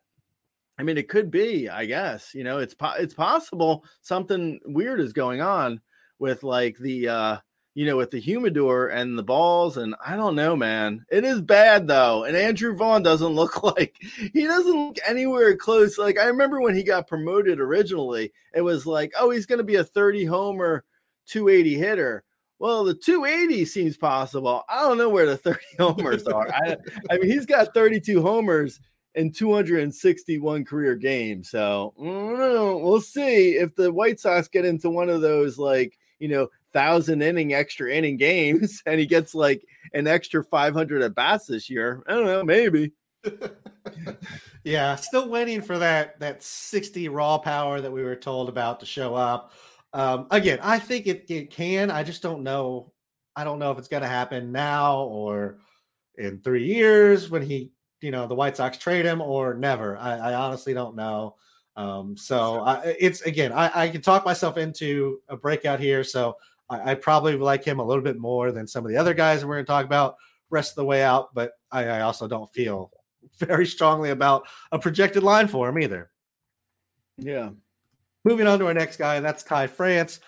I 0.84 0.86
mean, 0.86 0.98
it 0.98 1.08
could 1.08 1.32
be, 1.32 1.70
I 1.70 1.86
guess, 1.86 2.36
you 2.36 2.44
know, 2.44 2.58
it's, 2.58 2.74
po- 2.74 2.96
it's 3.00 3.14
possible 3.14 3.86
something 4.02 4.60
weird 4.66 5.00
is 5.00 5.14
going 5.14 5.40
on 5.40 5.80
with 6.20 6.44
like 6.44 6.78
the, 6.78 7.08
uh, 7.08 7.38
you 7.74 7.86
know, 7.86 7.96
with 7.96 8.12
the 8.12 8.20
humidor 8.20 8.90
and 8.90 9.18
the 9.18 9.24
balls. 9.24 9.78
And 9.78 9.96
I 10.06 10.18
don't 10.18 10.36
know, 10.36 10.58
man. 10.58 11.06
It 11.10 11.24
is 11.24 11.40
bad 11.40 11.88
though. 11.88 12.26
And 12.26 12.36
Andrew 12.36 12.76
Vaughn 12.76 13.02
doesn't 13.02 13.26
look 13.34 13.64
like 13.64 13.96
he 14.34 14.44
doesn't 14.44 14.88
look 14.88 14.98
anywhere 15.08 15.56
close. 15.56 15.98
Like 15.98 16.20
I 16.20 16.26
remember 16.26 16.60
when 16.60 16.76
he 16.76 16.84
got 16.84 17.08
promoted 17.08 17.62
originally, 17.62 18.34
it 18.54 18.60
was 18.60 18.86
like, 18.86 19.14
oh, 19.18 19.30
he's 19.30 19.46
going 19.46 19.60
to 19.60 19.64
be 19.64 19.76
a 19.76 19.86
30 19.86 20.26
homer, 20.26 20.84
280 21.28 21.78
hitter. 21.78 22.26
Well, 22.60 22.84
the 22.84 22.94
280 22.94 23.64
seems 23.64 23.96
possible. 23.96 24.64
I 24.68 24.82
don't 24.82 24.98
know 24.98 25.08
where 25.08 25.28
the 25.28 25.38
30 25.38 25.60
homers 25.80 26.28
are. 26.28 26.50
I, 26.50 26.76
I 27.10 27.20
mean, 27.20 27.32
he's 27.32 27.46
got 27.46 27.74
32 27.74 28.22
homers 28.22 28.82
in 29.16 29.32
261 29.32 30.66
career 30.66 30.96
games. 30.96 31.50
So 31.50 31.94
we'll 31.98 33.02
see 33.02 33.52
if 33.52 33.76
the 33.76 33.92
White 33.92 34.20
Sox 34.20 34.48
get 34.48 34.66
into 34.66 34.90
one 34.90 35.10
of 35.10 35.22
those 35.22 35.58
like 35.58 35.98
you 36.20 36.28
know 36.28 36.48
thousand 36.74 37.22
inning 37.22 37.54
extra 37.54 37.92
inning 37.92 38.18
games 38.18 38.82
and 38.86 39.00
he 39.00 39.06
gets 39.06 39.36
like 39.36 39.64
an 39.94 40.08
extra 40.08 40.44
500 40.44 41.02
at 41.02 41.16
bats 41.16 41.46
this 41.46 41.70
year. 41.70 42.04
I 42.08 42.14
don't 42.14 42.26
know, 42.26 42.44
maybe. 42.44 42.92
yeah, 44.64 44.96
still 44.96 45.30
waiting 45.30 45.62
for 45.62 45.78
that 45.78 46.20
that 46.20 46.44
60 46.44 47.10
raw 47.10 47.38
power 47.38 47.80
that 47.82 47.92
we 47.92 48.04
were 48.04 48.16
told 48.16 48.50
about 48.50 48.80
to 48.82 48.86
show 48.86 49.16
up. 49.16 49.54
Um, 49.94 50.28
again, 50.32 50.60
I 50.62 50.80
think 50.80 51.08
it, 51.08 51.26
it 51.30 51.52
can. 51.52 51.92
I 51.92 52.04
just 52.04 52.22
don't 52.22 52.44
know. 52.44 52.92
I 53.36 53.44
don't 53.44 53.60
know 53.60 53.72
if 53.72 53.78
it's 53.78 53.88
going 53.88 54.04
to 54.04 54.10
happen 54.10 54.52
now 54.52 55.02
or 55.02 55.60
in 56.18 56.40
three 56.40 56.66
years 56.66 57.30
when 57.30 57.42
he, 57.42 57.72
you 58.04 58.12
know, 58.12 58.28
the 58.28 58.36
White 58.36 58.58
Sox 58.58 58.78
trade 58.78 59.06
him 59.06 59.22
or 59.22 59.54
never. 59.54 59.98
I, 59.98 60.18
I 60.18 60.34
honestly 60.34 60.74
don't 60.74 60.96
know. 60.96 61.36
Um, 61.76 62.16
so 62.16 62.60
I, 62.60 62.96
it's 63.00 63.22
again, 63.22 63.52
I, 63.52 63.72
I 63.74 63.90
can 63.90 64.02
talk 64.02 64.26
myself 64.26 64.58
into 64.58 65.22
a 65.30 65.38
breakout 65.38 65.80
here. 65.80 66.04
So 66.04 66.38
I, 66.70 66.92
I, 66.92 66.96
probably 66.96 67.36
like 67.36 67.64
him 67.64 67.80
a 67.80 67.84
little 67.84 68.04
bit 68.04 68.20
more 68.20 68.52
than 68.52 68.68
some 68.68 68.86
of 68.86 68.92
the 68.92 68.98
other 68.98 69.16
guys 69.16 69.42
that 69.42 69.48
we're 69.48 69.56
going 69.56 69.66
to 69.66 69.72
talk 69.72 69.86
about 69.86 70.18
rest 70.52 70.74
of 70.74 70.76
the 70.76 70.86
way 70.86 71.02
out. 71.02 71.34
But 71.34 71.54
I, 71.72 71.86
I 71.86 72.02
also 72.02 72.28
don't 72.28 72.52
feel 72.54 72.92
very 73.40 73.66
strongly 73.66 74.12
about 74.12 74.44
a 74.72 74.78
projected 74.78 75.24
line 75.24 75.48
for 75.48 75.68
him 75.68 75.80
either. 75.80 76.12
Yeah. 77.18 77.50
Moving 78.24 78.48
on 78.48 78.60
to 78.60 78.68
our 78.68 78.74
next 78.74 78.98
guy, 78.98 79.20
that's 79.20 79.44
Ty 79.44 79.68
France. 79.68 80.20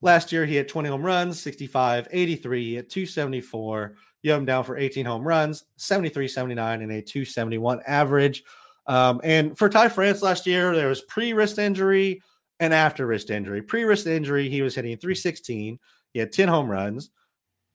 Last 0.00 0.32
year, 0.32 0.46
he 0.46 0.56
had 0.56 0.68
20 0.68 0.88
home 0.88 1.02
runs, 1.02 1.40
65, 1.40 2.08
83, 2.10 2.78
at 2.78 2.90
274. 2.90 3.94
You 4.22 4.30
have 4.30 4.40
him 4.40 4.46
down 4.46 4.64
for 4.64 4.76
18 4.76 5.04
home 5.04 5.26
runs, 5.26 5.64
73, 5.76 6.28
79, 6.28 6.82
and 6.82 6.92
a 6.92 7.02
271 7.02 7.80
average. 7.86 8.44
Um, 8.86 9.20
and 9.22 9.56
for 9.56 9.68
Ty 9.68 9.88
France 9.88 10.22
last 10.22 10.46
year, 10.46 10.74
there 10.74 10.88
was 10.88 11.02
pre 11.02 11.32
wrist 11.32 11.58
injury 11.58 12.22
and 12.60 12.72
after 12.72 13.06
wrist 13.06 13.30
injury. 13.30 13.62
Pre 13.62 13.84
wrist 13.84 14.06
injury, 14.06 14.48
he 14.48 14.62
was 14.62 14.74
hitting 14.74 14.96
316. 14.96 15.78
He 16.12 16.18
had 16.18 16.32
10 16.32 16.48
home 16.48 16.70
runs. 16.70 17.10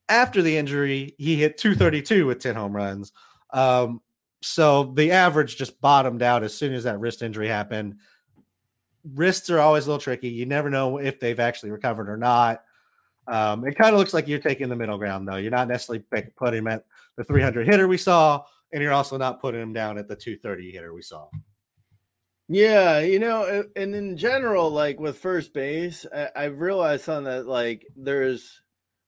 After 0.09 0.41
the 0.41 0.57
injury, 0.57 1.15
he 1.17 1.35
hit 1.35 1.57
232 1.57 2.25
with 2.25 2.39
10 2.39 2.55
home 2.55 2.75
runs. 2.75 3.11
Um, 3.51 4.01
so 4.41 4.93
the 4.95 5.11
average 5.11 5.57
just 5.57 5.81
bottomed 5.81 6.21
out 6.21 6.43
as 6.43 6.53
soon 6.53 6.73
as 6.73 6.83
that 6.85 6.99
wrist 6.99 7.21
injury 7.21 7.47
happened. 7.47 7.95
Wrists 9.15 9.49
are 9.49 9.59
always 9.59 9.85
a 9.85 9.89
little 9.89 10.01
tricky. 10.01 10.29
You 10.29 10.45
never 10.45 10.69
know 10.69 10.97
if 10.97 11.19
they've 11.19 11.39
actually 11.39 11.71
recovered 11.71 12.09
or 12.09 12.17
not. 12.17 12.63
Um, 13.27 13.65
it 13.67 13.77
kind 13.77 13.93
of 13.93 13.99
looks 13.99 14.13
like 14.13 14.27
you're 14.27 14.39
taking 14.39 14.69
the 14.69 14.75
middle 14.75 14.97
ground, 14.97 15.27
though. 15.27 15.35
You're 15.35 15.51
not 15.51 15.67
necessarily 15.67 16.03
putting 16.37 16.59
him 16.59 16.67
at 16.67 16.85
the 17.17 17.23
300 17.23 17.67
hitter 17.67 17.87
we 17.87 17.97
saw, 17.97 18.43
and 18.71 18.81
you're 18.81 18.93
also 18.93 19.17
not 19.17 19.41
putting 19.41 19.61
him 19.61 19.73
down 19.73 19.97
at 19.97 20.07
the 20.07 20.15
230 20.15 20.71
hitter 20.71 20.93
we 20.93 21.01
saw. 21.01 21.27
Yeah, 22.49 22.99
you 22.99 23.19
know, 23.19 23.65
and 23.75 23.93
in 23.93 24.15
general, 24.15 24.69
like 24.69 24.99
with 24.99 25.17
first 25.17 25.53
base, 25.53 26.05
I, 26.13 26.43
have 26.43 26.61
realized 26.61 27.03
something 27.03 27.25
that 27.25 27.45
like 27.45 27.85
there's 27.97 28.61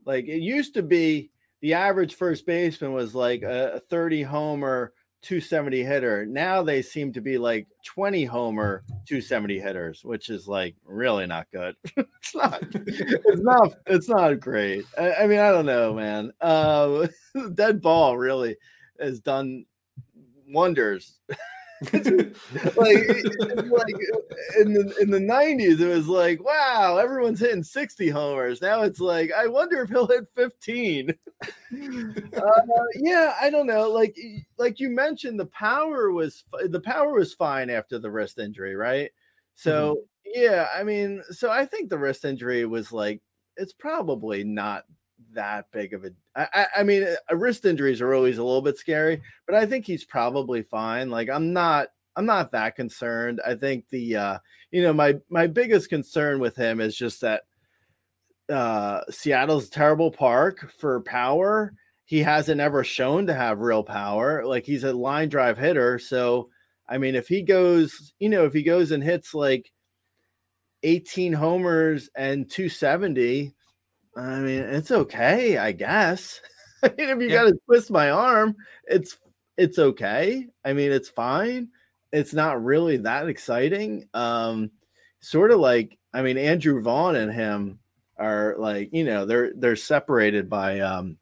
like 0.06 0.26
it 0.26 0.42
used 0.42 0.74
to 0.74 0.84
be 0.84 1.32
the 1.62 1.74
average 1.74 2.16
first 2.16 2.46
baseman 2.46 2.92
was 2.92 3.16
like 3.16 3.44
a 3.44 3.82
30 3.90 4.24
homer 4.24 4.94
270 5.22 5.84
hitter. 5.84 6.26
Now 6.26 6.64
they 6.64 6.82
seem 6.82 7.12
to 7.14 7.22
be 7.22 7.38
like 7.38 7.68
20 7.86 8.26
homer 8.26 8.84
270 9.06 9.60
hitters, 9.60 10.04
which 10.04 10.30
is 10.30 10.48
like 10.48 10.76
really 10.86 11.28
not 11.28 11.48
good. 11.52 11.76
it's 11.98 12.36
not 12.36 12.64
it's 12.72 13.42
not 13.42 13.74
it's 13.86 14.10
not 14.10 14.40
great. 14.40 14.86
I, 14.98 15.14
I 15.14 15.28
mean, 15.28 15.40
I 15.40 15.52
don't 15.52 15.66
know, 15.66 15.94
man. 15.94 16.32
Uh, 16.40 17.08
dead 17.54 17.82
ball 17.82 18.18
really 18.18 18.58
has 19.00 19.20
done 19.20 19.66
wonders 20.48 21.20
like, 21.94 22.04
like 22.76 23.96
in 24.60 24.74
the 24.74 24.96
in 25.00 25.10
the 25.10 25.20
nineties, 25.20 25.80
it 25.80 25.88
was 25.88 26.08
like, 26.08 26.44
wow, 26.44 26.98
everyone's 26.98 27.40
hitting 27.40 27.64
sixty 27.64 28.10
homers. 28.10 28.62
Now 28.62 28.82
it's 28.82 29.00
like, 29.00 29.32
I 29.32 29.48
wonder 29.48 29.82
if 29.82 29.90
he'll 29.90 30.08
hit 30.08 30.26
fifteen. 30.36 31.14
uh, 31.44 32.62
yeah, 32.96 33.34
I 33.42 33.50
don't 33.50 33.68
know. 33.68 33.90
Like 33.90 34.18
like 34.58 34.80
you 34.80 34.90
mentioned, 34.90 35.40
the 35.40 35.46
power 35.46 36.12
was 36.12 36.44
the 36.66 36.82
power 36.82 37.14
was 37.14 37.34
fine 37.34 37.70
after 37.70 37.98
the 37.98 38.12
wrist 38.12 38.40
injury, 38.40 38.76
right? 38.76 39.12
So 39.56 39.96
mm-hmm. 40.28 40.42
yeah, 40.42 40.68
I 40.76 40.84
mean, 40.84 41.24
so 41.32 41.50
I 41.50 41.66
think 41.66 41.90
the 41.90 42.00
wrist 42.00 42.26
injury 42.26 42.66
was 42.66 42.92
like 42.92 43.22
it's 43.56 43.74
probably 43.74 44.44
not 44.44 44.84
that 45.34 45.66
big 45.72 45.94
of 45.94 46.06
a. 46.06 46.12
I, 46.36 46.66
I 46.78 46.84
mean, 46.84 47.04
uh, 47.04 47.36
wrist 47.36 47.66
injuries 47.66 48.02
are 48.02 48.14
always 48.14 48.38
a 48.38 48.44
little 48.44 48.62
bit 48.62 48.78
scary, 48.78 49.22
but 49.46 49.56
I 49.56 49.66
think 49.66 49.86
he's 49.86 50.06
probably 50.06 50.62
fine. 50.62 51.10
Like 51.10 51.30
I'm 51.30 51.54
not, 51.54 51.90
I'm 52.16 52.26
not 52.26 52.52
that 52.52 52.76
concerned. 52.76 53.42
I 53.46 53.56
think 53.56 53.86
the, 53.90 54.16
uh, 54.16 54.38
you 54.72 54.82
know, 54.82 54.94
my 54.94 55.16
my 55.30 55.48
biggest 55.48 55.90
concern 55.90 56.40
with 56.40 56.56
him 56.56 56.80
is 56.80 56.96
just 56.96 57.22
that 57.22 57.44
uh, 58.52 59.02
Seattle's 59.10 59.70
terrible 59.70 60.12
park 60.12 60.72
for 60.80 61.02
power. 61.02 61.74
He 62.06 62.20
hasn't 62.20 62.62
ever 62.62 62.84
shown 62.84 63.28
to 63.28 63.34
have 63.34 63.60
real 63.60 63.84
power. 63.84 64.46
Like 64.46 64.66
he's 64.66 64.84
a 64.84 64.94
line 64.94 65.30
drive 65.30 65.58
hitter, 65.58 66.00
so 66.00 66.50
I 66.88 66.98
mean, 66.98 67.16
if 67.16 67.28
he 67.28 67.44
goes, 67.44 68.14
you 68.20 68.30
know, 68.30 68.46
if 68.46 68.54
he 68.54 68.64
goes 68.64 68.92
and 68.92 69.04
hits 69.04 69.36
like 69.36 69.72
18 70.84 71.34
homers 71.34 72.10
and 72.16 72.50
270 72.50 73.54
I 74.16 74.40
mean, 74.40 74.62
it's 74.62 74.92
okay, 74.92 75.58
I 75.58 75.72
guess. 75.72 76.42
I 76.84 76.90
mean, 76.98 77.10
if 77.10 77.22
you 77.22 77.30
yeah. 77.30 77.44
got 77.44 77.44
to 77.46 77.60
twist 77.66 77.92
my 77.92 78.10
arm, 78.10 78.56
it's 78.86 79.18
it's 79.58 79.80
okay. 79.80 80.48
I 80.64 80.74
mean, 80.74 80.92
it's 80.92 81.10
fine. 81.10 81.70
It's 82.12 82.34
not 82.34 82.64
really 82.64 82.98
that 82.98 83.28
exciting. 83.28 84.08
Um, 84.14 84.72
sort 85.20 85.52
of 85.52 85.60
like, 85.60 85.98
I 86.14 86.22
mean, 86.22 86.38
Andrew 86.38 86.82
Vaughn 86.82 87.16
and 87.16 87.32
him 87.32 87.80
are 88.18 88.56
like, 88.58 88.90
you 88.94 89.04
know, 89.04 89.26
they're 89.26 89.54
they're 89.56 89.76
separated 89.76 90.50
by 90.50 90.80
um, 90.80 91.18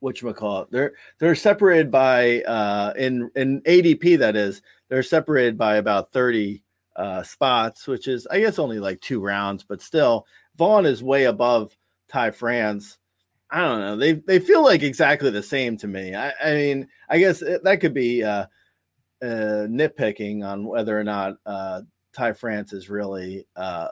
what 0.00 0.20
you 0.20 0.32
call 0.32 0.62
it. 0.62 0.70
They're 0.70 0.92
they're 1.18 1.34
separated 1.34 1.90
by 1.90 2.42
uh, 2.42 2.92
in 2.96 3.30
in 3.34 3.60
ADP 3.62 4.18
that 4.18 4.36
is 4.36 4.62
they're 4.88 5.02
separated 5.02 5.58
by 5.58 5.76
about 5.76 6.12
thirty 6.12 6.62
uh, 6.96 7.22
spots, 7.22 7.86
which 7.86 8.08
is 8.08 8.26
I 8.28 8.40
guess 8.40 8.58
only 8.58 8.78
like 8.80 9.00
two 9.00 9.20
rounds, 9.20 9.64
but 9.64 9.82
still 9.82 10.26
Vaughn 10.56 10.86
is 10.86 11.02
way 11.02 11.24
above 11.24 11.76
Ty 12.08 12.32
France. 12.32 12.98
I 13.50 13.60
don't 13.60 13.80
know. 13.80 13.96
They 13.96 14.12
they 14.12 14.38
feel 14.38 14.62
like 14.62 14.82
exactly 14.82 15.30
the 15.30 15.42
same 15.42 15.76
to 15.78 15.86
me. 15.86 16.14
I, 16.14 16.32
I 16.42 16.54
mean, 16.54 16.88
I 17.08 17.18
guess 17.18 17.40
that 17.40 17.78
could 17.80 17.94
be 17.94 18.22
uh, 18.22 18.46
uh, 19.22 19.66
nitpicking 19.68 20.44
on 20.44 20.66
whether 20.66 20.98
or 20.98 21.04
not 21.04 21.36
uh, 21.46 21.82
Ty 22.12 22.34
France 22.34 22.72
is 22.72 22.90
really 22.90 23.46
uh, 23.56 23.88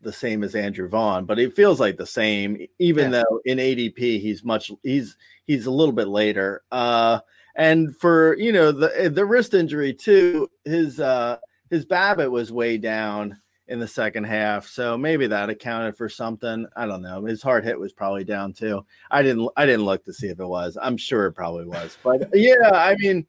the 0.00 0.12
same 0.12 0.42
as 0.44 0.54
Andrew 0.54 0.88
Vaughn, 0.88 1.24
but 1.24 1.38
it 1.38 1.54
feels 1.54 1.80
like 1.80 1.96
the 1.96 2.06
same, 2.06 2.66
even 2.78 3.12
yeah. 3.12 3.22
though 3.22 3.40
in 3.44 3.58
ADP 3.58 3.98
he's 3.98 4.44
much 4.44 4.70
he's 4.82 5.16
he's 5.46 5.66
a 5.66 5.70
little 5.70 5.94
bit 5.94 6.08
later. 6.08 6.62
Uh, 6.72 7.20
and 7.56 7.96
for 7.96 8.36
you 8.38 8.52
know 8.52 8.72
the 8.72 9.10
the 9.12 9.26
wrist 9.26 9.54
injury 9.54 9.92
too, 9.92 10.50
his 10.64 11.00
uh, 11.00 11.38
his 11.70 11.84
BABIP 11.84 12.30
was 12.30 12.52
way 12.52 12.78
down 12.78 13.40
in 13.68 13.78
the 13.78 13.88
second 13.88 14.24
half. 14.24 14.66
So 14.66 14.96
maybe 14.98 15.26
that 15.26 15.50
accounted 15.50 15.96
for 15.96 16.08
something. 16.08 16.66
I 16.76 16.86
don't 16.86 17.02
know. 17.02 17.24
His 17.24 17.42
hard 17.42 17.64
hit 17.64 17.78
was 17.78 17.92
probably 17.92 18.24
down 18.24 18.52
too. 18.52 18.84
I 19.10 19.22
didn't 19.22 19.48
I 19.56 19.66
didn't 19.66 19.86
look 19.86 20.04
to 20.04 20.12
see 20.12 20.28
if 20.28 20.40
it 20.40 20.46
was. 20.46 20.76
I'm 20.80 20.96
sure 20.96 21.26
it 21.26 21.32
probably 21.32 21.66
was. 21.66 21.96
But 22.02 22.28
yeah, 22.32 22.70
I 22.72 22.94
mean 22.98 23.26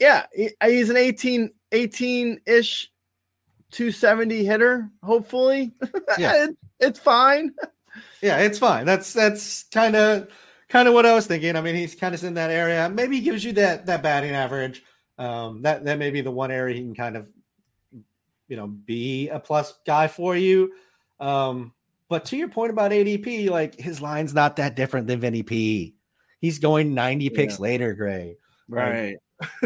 yeah, 0.00 0.26
he, 0.34 0.50
he's 0.64 0.90
an 0.90 0.96
18 0.96 1.50
18-ish 1.72 2.90
270 3.70 4.44
hitter, 4.44 4.90
hopefully. 5.02 5.72
Yeah. 6.18 6.44
it, 6.44 6.56
it's 6.80 6.98
fine. 6.98 7.54
Yeah, 8.22 8.38
it's 8.38 8.58
fine. 8.58 8.86
That's 8.86 9.12
that's 9.12 9.64
kind 9.64 9.96
of 9.96 10.28
kind 10.68 10.86
of 10.86 10.94
what 10.94 11.06
I 11.06 11.14
was 11.14 11.26
thinking. 11.26 11.56
I 11.56 11.60
mean, 11.60 11.74
he's 11.74 11.94
kind 11.94 12.14
of 12.14 12.22
in 12.22 12.34
that 12.34 12.50
area. 12.50 12.88
Maybe 12.88 13.16
he 13.16 13.22
gives 13.22 13.42
you 13.44 13.52
that 13.54 13.86
that 13.86 14.02
batting 14.02 14.30
average. 14.30 14.84
Um, 15.18 15.62
that 15.62 15.84
that 15.84 15.98
may 15.98 16.10
be 16.10 16.20
the 16.20 16.30
one 16.30 16.52
area 16.52 16.76
he 16.76 16.82
can 16.82 16.94
kind 16.94 17.16
of 17.16 17.28
you 18.50 18.56
know 18.56 18.66
be 18.66 19.28
a 19.28 19.40
plus 19.40 19.74
guy 19.86 20.08
for 20.08 20.36
you. 20.36 20.74
Um, 21.20 21.72
but 22.08 22.24
to 22.26 22.36
your 22.36 22.48
point 22.48 22.72
about 22.72 22.90
ADP, 22.90 23.48
like 23.48 23.78
his 23.78 24.02
line's 24.02 24.34
not 24.34 24.56
that 24.56 24.74
different 24.74 25.06
than 25.06 25.20
Vinny 25.20 25.42
P. 25.42 25.94
He's 26.40 26.58
going 26.58 26.92
90 26.92 27.24
yeah. 27.24 27.30
picks 27.34 27.60
later, 27.60 27.94
Grey. 27.94 28.36
Right. 28.68 29.16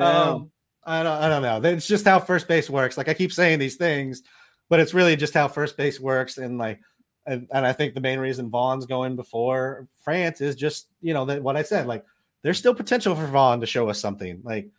um, 0.00 0.50
I 0.84 1.02
don't 1.02 1.22
I 1.22 1.28
don't 1.28 1.42
know. 1.42 1.60
It's 1.62 1.86
just 1.86 2.06
how 2.06 2.18
first 2.18 2.48
base 2.48 2.70
works. 2.70 2.96
Like 2.96 3.08
I 3.08 3.14
keep 3.14 3.32
saying 3.32 3.58
these 3.58 3.76
things, 3.76 4.22
but 4.68 4.80
it's 4.80 4.94
really 4.94 5.14
just 5.16 5.34
how 5.34 5.48
first 5.48 5.76
base 5.76 6.00
works. 6.00 6.38
And 6.38 6.58
like 6.58 6.80
and, 7.26 7.46
and 7.52 7.66
I 7.66 7.74
think 7.74 7.94
the 7.94 8.00
main 8.00 8.18
reason 8.18 8.48
Vaughn's 8.48 8.86
going 8.86 9.14
before 9.14 9.86
France 10.02 10.40
is 10.40 10.56
just, 10.56 10.88
you 11.02 11.12
know, 11.12 11.26
that 11.26 11.42
what 11.42 11.56
I 11.56 11.62
said, 11.62 11.86
like 11.86 12.04
there's 12.42 12.58
still 12.58 12.74
potential 12.74 13.14
for 13.14 13.26
Vaughn 13.26 13.60
to 13.60 13.66
show 13.66 13.88
us 13.90 14.00
something. 14.00 14.40
Like 14.42 14.70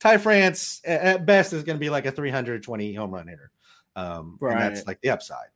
Ty 0.00 0.18
France 0.18 0.80
at 0.84 1.26
best 1.26 1.52
is 1.52 1.62
going 1.62 1.76
to 1.76 1.80
be 1.80 1.90
like 1.90 2.06
a 2.06 2.12
320 2.12 2.94
home 2.94 3.10
run 3.10 3.28
hitter. 3.28 3.50
Um, 3.96 4.38
right. 4.40 4.52
And 4.52 4.60
that's 4.60 4.86
like 4.86 5.00
the 5.02 5.10
upside. 5.10 5.48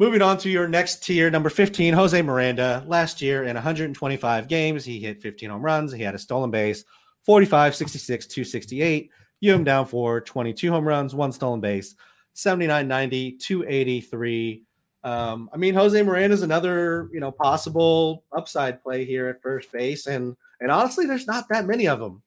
Moving 0.00 0.22
on 0.22 0.38
to 0.38 0.48
your 0.48 0.68
next 0.68 1.02
tier, 1.02 1.28
number 1.30 1.50
15, 1.50 1.92
Jose 1.92 2.22
Miranda. 2.22 2.84
Last 2.86 3.20
year 3.20 3.44
in 3.44 3.54
125 3.54 4.46
games, 4.46 4.84
he 4.84 5.00
hit 5.00 5.20
15 5.20 5.50
home 5.50 5.62
runs. 5.62 5.92
He 5.92 6.02
had 6.02 6.14
a 6.14 6.18
stolen 6.18 6.50
base, 6.50 6.84
45, 7.24 7.74
66, 7.74 8.26
268. 8.26 9.10
You 9.40 9.54
him 9.54 9.64
down 9.64 9.86
for 9.86 10.20
22 10.20 10.70
home 10.70 10.86
runs, 10.86 11.14
one 11.14 11.32
stolen 11.32 11.60
base, 11.60 11.96
79, 12.34 12.86
90, 12.86 13.32
283. 13.32 14.62
Um, 15.04 15.50
I 15.52 15.56
mean, 15.56 15.74
Jose 15.74 16.00
Miranda 16.00 16.34
is 16.34 16.42
another, 16.42 17.08
you 17.12 17.20
know, 17.20 17.32
possible 17.32 18.24
upside 18.36 18.82
play 18.82 19.04
here 19.04 19.28
at 19.28 19.42
first 19.42 19.70
base, 19.72 20.06
and 20.06 20.36
and 20.60 20.72
honestly, 20.72 21.06
there's 21.06 21.26
not 21.26 21.48
that 21.50 21.66
many 21.66 21.86
of 21.86 22.00
them. 22.00 22.22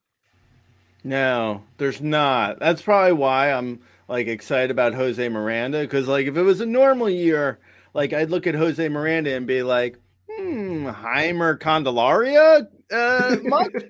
No, 1.04 1.64
there's 1.78 2.02
not. 2.02 2.60
That's 2.60 2.82
probably 2.82 3.14
why 3.14 3.52
I'm 3.52 3.82
like 4.08 4.28
excited 4.28 4.72
about 4.72 4.94
Jose 4.94 5.28
Miranda 5.30 5.82
because, 5.82 6.08
like, 6.08 6.28
if 6.28 6.38
it 6.38 6.44
was 6.44 6.62
a 6.62 6.66
normal 6.66 7.10
year, 7.10 7.60
like 7.94 8.14
I'd 8.14 8.30
look 8.30 8.48
at 8.48 8.56
Jose 8.56 8.88
Miranda 8.90 9.36
and 9.36 9.48
be 9.48 9.64
like, 9.64 9.98
hmm, 10.30 10.88
Jeimer 10.88 11.60
Candelaria, 11.60 12.68
uh, 12.92 13.38
much? 13.44 13.74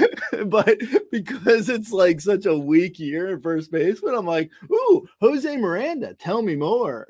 but 0.46 0.78
because 1.10 1.68
it's 1.68 1.92
like 1.92 2.20
such 2.20 2.46
a 2.46 2.56
weak 2.56 2.98
year 2.98 3.34
at 3.34 3.42
first 3.42 3.70
baseman, 3.70 4.14
I'm 4.14 4.26
like, 4.26 4.50
ooh, 4.70 5.06
Jose 5.20 5.56
Miranda, 5.56 6.14
tell 6.14 6.42
me 6.42 6.56
more. 6.56 7.06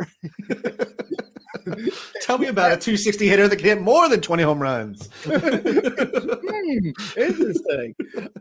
tell 2.22 2.38
me 2.38 2.48
about 2.48 2.72
a 2.72 2.76
260 2.76 3.28
hitter 3.28 3.48
that 3.48 3.56
can 3.56 3.64
hit 3.64 3.80
more 3.80 4.08
than 4.08 4.20
20 4.20 4.42
home 4.42 4.60
runs. 4.60 5.08
hmm, 5.24 6.90
interesting. 7.16 7.94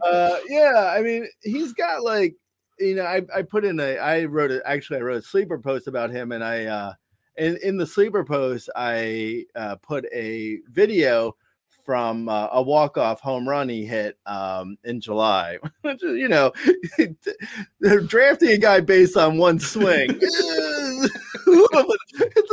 Uh, 0.03 0.37
yeah, 0.47 0.93
I 0.95 1.01
mean, 1.01 1.27
he's 1.41 1.73
got 1.73 2.03
like, 2.03 2.35
you 2.79 2.95
know, 2.95 3.03
I, 3.03 3.21
I 3.35 3.41
put 3.43 3.65
in 3.65 3.79
a, 3.79 3.97
I 3.97 4.25
wrote 4.25 4.51
it, 4.51 4.61
actually, 4.65 4.99
I 4.99 5.01
wrote 5.01 5.17
a 5.17 5.21
sleeper 5.21 5.59
post 5.59 5.87
about 5.87 6.11
him, 6.11 6.31
and 6.31 6.43
I, 6.43 6.65
uh, 6.65 6.93
in, 7.37 7.57
in 7.63 7.77
the 7.77 7.87
sleeper 7.87 8.23
post, 8.23 8.69
I 8.75 9.45
uh, 9.55 9.75
put 9.77 10.05
a 10.13 10.59
video 10.69 11.35
from 11.83 12.29
uh, 12.29 12.47
a 12.51 12.61
walk-off 12.61 13.19
home 13.21 13.47
run 13.47 13.67
he 13.67 13.85
hit 13.85 14.17
um, 14.25 14.77
in 14.83 15.01
July. 15.01 15.57
you 16.01 16.27
know, 16.27 16.51
they're 17.79 18.01
drafting 18.01 18.49
a 18.49 18.57
guy 18.57 18.79
based 18.79 19.17
on 19.17 19.37
one 19.37 19.59
swing. 19.59 20.09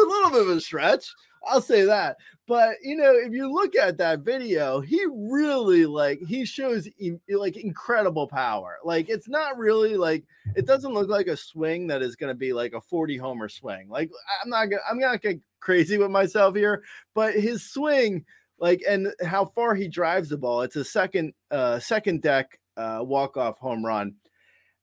Little 0.08 0.30
bit 0.30 0.42
of 0.42 0.48
a 0.48 0.60
stretch. 0.60 1.12
I'll 1.46 1.60
say 1.60 1.84
that. 1.84 2.16
But 2.46 2.76
you 2.82 2.96
know, 2.96 3.12
if 3.12 3.32
you 3.32 3.52
look 3.52 3.76
at 3.76 3.98
that 3.98 4.20
video, 4.20 4.80
he 4.80 5.04
really 5.12 5.84
like 5.84 6.20
he 6.26 6.44
shows 6.44 6.88
like 7.28 7.56
incredible 7.56 8.26
power. 8.26 8.78
Like 8.84 9.08
it's 9.08 9.28
not 9.28 9.58
really 9.58 9.96
like 9.96 10.24
it 10.56 10.66
doesn't 10.66 10.94
look 10.94 11.08
like 11.08 11.26
a 11.26 11.36
swing 11.36 11.86
that 11.88 12.02
is 12.02 12.16
going 12.16 12.30
to 12.30 12.38
be 12.38 12.52
like 12.52 12.72
a 12.72 12.80
40 12.80 13.18
homer 13.18 13.48
swing. 13.48 13.88
Like 13.88 14.10
I'm 14.42 14.48
not 14.48 14.66
gonna 14.66 14.82
I'm 14.90 14.98
not 14.98 15.20
getting 15.20 15.42
crazy 15.60 15.98
with 15.98 16.10
myself 16.10 16.56
here, 16.56 16.82
but 17.14 17.34
his 17.34 17.70
swing 17.70 18.24
like 18.58 18.82
and 18.88 19.12
how 19.22 19.44
far 19.44 19.74
he 19.74 19.86
drives 19.86 20.30
the 20.30 20.38
ball. 20.38 20.62
It's 20.62 20.76
a 20.76 20.84
second 20.84 21.34
uh 21.50 21.78
second 21.78 22.22
deck 22.22 22.58
uh 22.78 23.00
walk 23.02 23.36
off 23.36 23.58
home 23.58 23.84
run. 23.84 24.14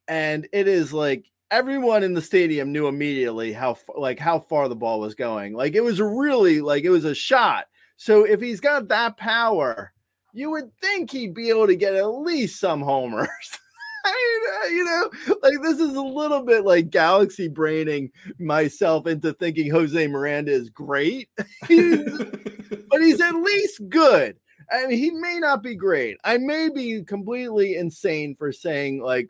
And 0.08 0.48
it 0.54 0.68
is 0.68 0.94
like 0.94 1.26
everyone 1.56 2.04
in 2.04 2.14
the 2.14 2.22
stadium 2.22 2.74
knew 2.74 2.88
immediately 2.88 3.54
how 3.54 3.78
like 3.96 4.20
how 4.20 4.38
far 4.38 4.68
the 4.68 4.76
ball 4.76 5.00
was 5.00 5.16
going. 5.16 5.54
Like 5.54 5.74
it 5.74 5.82
was 5.82 6.02
really 6.02 6.60
like 6.60 6.84
it 6.84 6.90
was 6.90 7.06
a 7.06 7.16
shot. 7.16 7.68
So 7.96 8.26
if 8.26 8.42
he's 8.42 8.60
got 8.60 8.90
that 8.90 9.16
power, 9.16 9.94
you 10.34 10.52
would 10.52 10.70
think 10.82 11.10
he'd 11.10 11.34
be 11.34 11.50
able 11.50 11.68
to 11.68 11.78
get 11.78 11.96
at 11.96 12.08
least 12.08 12.60
some 12.60 12.82
homers. 12.82 13.30
I 14.06 14.12
mean, 14.12 14.52
uh, 14.54 14.76
you 14.76 14.84
know, 14.84 15.38
like 15.42 15.64
this 15.64 15.80
is 15.80 15.96
a 15.96 16.02
little 16.02 16.44
bit 16.44 16.66
like 16.66 16.90
galaxy 16.90 17.48
braining 17.48 18.12
myself 18.38 19.08
into 19.08 19.32
thinking 19.34 19.72
Jose 19.72 20.08
Miranda 20.08 20.52
is 20.52 20.70
great. 20.70 21.30
but 21.38 23.02
he's 23.02 23.22
at 23.22 23.34
least 23.34 23.82
good. 23.88 24.38
I 24.72 24.88
mean, 24.88 24.98
he 24.98 25.12
may 25.12 25.40
not 25.40 25.64
be 25.64 25.76
great. 25.76 26.18
I 26.24 26.38
may 26.38 26.70
be 26.70 27.04
completely 27.04 27.76
insane 27.76 28.36
for 28.38 28.52
saying, 28.52 29.02
like, 29.02 29.30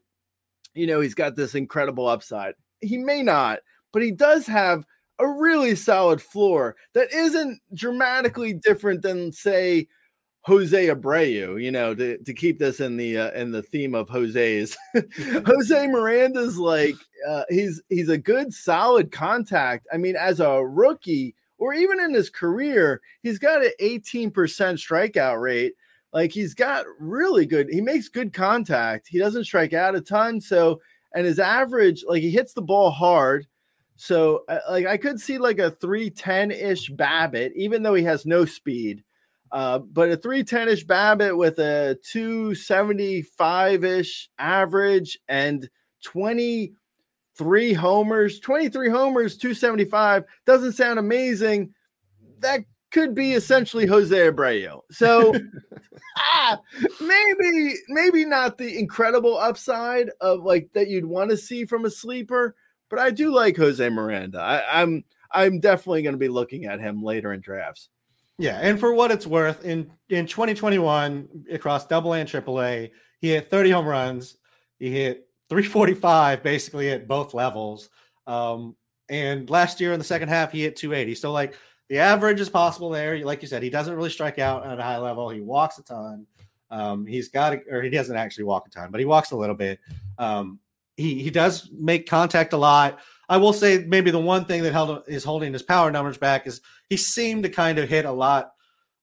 you 0.76 0.88
know, 0.88 1.02
he's 1.02 1.16
got 1.16 1.36
this 1.36 1.56
incredible 1.56 2.08
upside. 2.08 2.54
He 2.82 2.98
may 2.98 3.24
not, 3.24 3.60
but 3.94 4.04
he 4.04 4.12
does 4.12 4.46
have 4.46 4.86
a 5.20 5.28
really 5.28 5.76
solid 5.76 6.22
floor 6.22 6.76
that 6.94 7.12
isn't 7.14 7.60
dramatically 7.74 8.54
different 8.54 9.02
than, 9.02 9.32
say, 9.32 9.88
Jose 10.46 10.88
Abreu, 10.88 11.62
you 11.62 11.72
know, 11.72 11.96
to, 11.96 12.20
to 12.20 12.34
keep 12.34 12.60
this 12.60 12.80
in 12.80 12.98
the 12.98 13.18
uh, 13.18 13.32
in 13.32 13.52
the 13.52 13.64
theme 13.64 13.96
of 13.96 14.10
Jose's. 14.10 14.78
Jose 15.18 15.88
Miranda's 15.88 16.58
like 16.60 16.96
uh, 17.28 17.44
he's 17.50 17.82
he's 17.90 18.10
a 18.10 18.18
good 18.18 18.54
solid 18.54 19.12
contact. 19.12 19.88
I 19.92 19.98
mean, 19.98 20.16
as 20.16 20.40
a 20.40 20.64
rookie, 20.64 21.34
or 21.58 21.74
even 21.74 22.00
in 22.00 22.14
his 22.14 22.30
career, 22.30 23.02
he's 23.24 23.40
got 23.40 23.66
an 23.66 23.72
18% 23.82 24.32
strikeout 24.32 25.42
rate. 25.42 25.74
Like 26.16 26.32
he's 26.32 26.54
got 26.54 26.86
really 26.98 27.46
good, 27.46 27.68
he 27.70 27.82
makes 27.82 28.08
good 28.08 28.32
contact. 28.32 29.10
He 29.10 29.20
doesn't 29.20 29.44
strike 29.44 29.74
out 29.74 29.96
a 29.96 30.02
ton. 30.02 30.40
So, 30.40 30.80
and 31.14 31.26
his 31.26 31.40
average, 31.40 32.06
like 32.08 32.22
he 32.22 32.32
hits 32.32 32.54
the 32.54 32.62
ball 32.62 32.90
hard. 32.90 33.46
So, 33.98 34.46
uh, 34.48 34.60
like 34.70 34.86
I 34.86 34.96
could 34.96 35.20
see 35.20 35.38
like 35.38 35.60
a 35.60 35.72
310 35.72 36.52
ish 36.52 36.90
BABIP, 36.90 37.52
even 37.56 37.84
though 37.84 37.96
he 37.96 38.04
has 38.06 38.26
no 38.26 38.46
speed. 38.46 39.04
Uh, 39.52 39.80
but 39.80 40.10
a 40.10 40.16
310 40.16 40.70
ish 40.70 40.86
BABIP 40.86 41.38
with 41.38 41.60
a 41.60 42.00
275 42.10 43.84
ish 43.84 44.30
average 44.40 45.20
and 45.28 45.70
23 46.06 47.74
homers, 47.74 48.40
23 48.40 48.90
homers, 48.90 49.36
275 49.36 50.24
doesn't 50.46 50.74
sound 50.74 50.98
amazing. 50.98 51.74
That 52.40 52.64
could 52.96 53.14
be 53.14 53.34
essentially 53.34 53.86
Jose 53.86 54.16
Abreu. 54.16 54.80
So 54.90 55.34
ah, 56.18 56.58
maybe 57.02 57.74
maybe 57.90 58.24
not 58.24 58.58
the 58.58 58.80
incredible 58.80 59.38
upside 59.38 60.10
of 60.22 60.44
like 60.44 60.70
that 60.74 60.88
you'd 60.88 61.06
want 61.06 61.30
to 61.32 61.36
see 61.36 61.66
from 61.66 61.84
a 61.84 61.92
sleeper, 61.92 62.56
but 62.90 62.98
I 62.98 63.12
do 63.12 63.36
like 63.36 63.58
Jose 63.58 63.90
Miranda. 63.90 64.40
I, 64.40 64.82
I'm 64.82 65.04
I'm 65.30 65.60
definitely 65.60 66.04
going 66.04 66.14
to 66.14 66.20
be 66.20 66.30
looking 66.30 66.64
at 66.64 66.80
him 66.80 67.04
later 67.04 67.34
in 67.34 67.42
drafts. 67.42 67.90
Yeah, 68.38 68.60
and 68.62 68.80
for 68.80 68.94
what 68.94 69.12
it's 69.12 69.28
worth, 69.28 69.66
in 69.66 69.92
in 70.08 70.26
2021 70.26 71.28
across 71.52 71.86
Double 71.88 72.14
A 72.14 72.20
and 72.22 72.30
Triple 72.30 72.62
A, 72.62 72.94
he 73.20 73.32
hit 73.32 73.50
30 73.50 73.72
home 73.72 73.88
runs. 73.88 74.38
He 74.80 74.90
hit 74.90 75.28
345 75.50 76.42
basically 76.42 76.92
at 76.92 77.10
both 77.10 77.34
levels. 77.34 77.90
Um, 78.26 78.78
and 79.10 79.50
last 79.50 79.82
year 79.82 79.92
in 79.92 80.00
the 80.00 80.06
second 80.06 80.30
half, 80.30 80.54
he 80.54 80.62
hit 80.62 80.78
280. 80.78 81.16
So, 81.16 81.34
like, 81.34 81.56
the 81.90 82.00
average 82.00 82.40
is 82.40 82.50
possible 82.50 82.90
there. 82.90 83.24
Like 83.24 83.42
you 83.42 83.48
said, 83.48 83.64
he 83.64 83.70
doesn't 83.70 83.94
really 83.94 84.10
strike 84.10 84.40
out 84.40 84.66
at 84.66 84.80
a 84.80 84.84
high 84.84 84.98
level. 84.98 85.30
He 85.30 85.42
walks 85.42 85.78
a 85.78 85.84
ton. 85.84 86.26
Um, 86.72 87.06
he's 87.06 87.30
got, 87.30 87.54
a, 87.54 87.62
or 87.70 87.82
he 87.82 87.90
doesn't 87.90 88.16
actually 88.16 88.46
walk 88.46 88.68
a 88.68 88.70
ton, 88.70 88.92
but 88.92 89.00
he 89.00 89.06
walks 89.06 89.32
a 89.32 89.38
little 89.38 89.56
bit. 89.56 89.80
Um, 90.18 90.60
he 90.98 91.22
he 91.22 91.30
does 91.30 91.70
make 91.74 92.08
contact 92.08 92.54
a 92.54 92.58
lot. 92.58 93.00
I 93.28 93.38
will 93.38 93.54
say 93.54 93.84
maybe 93.88 94.12
the 94.12 94.20
one 94.20 94.46
thing 94.46 94.64
that 94.64 94.72
held 94.72 95.04
is 95.08 95.24
holding 95.24 95.52
his 95.52 95.62
power 95.62 95.92
numbers 95.92 96.18
back 96.18 96.48
is 96.48 96.62
he 96.90 96.98
seemed 96.98 97.44
to 97.44 97.50
kind 97.50 97.80
of 97.80 97.90
hit 97.90 98.06
a 98.06 98.12
lot, 98.12 98.52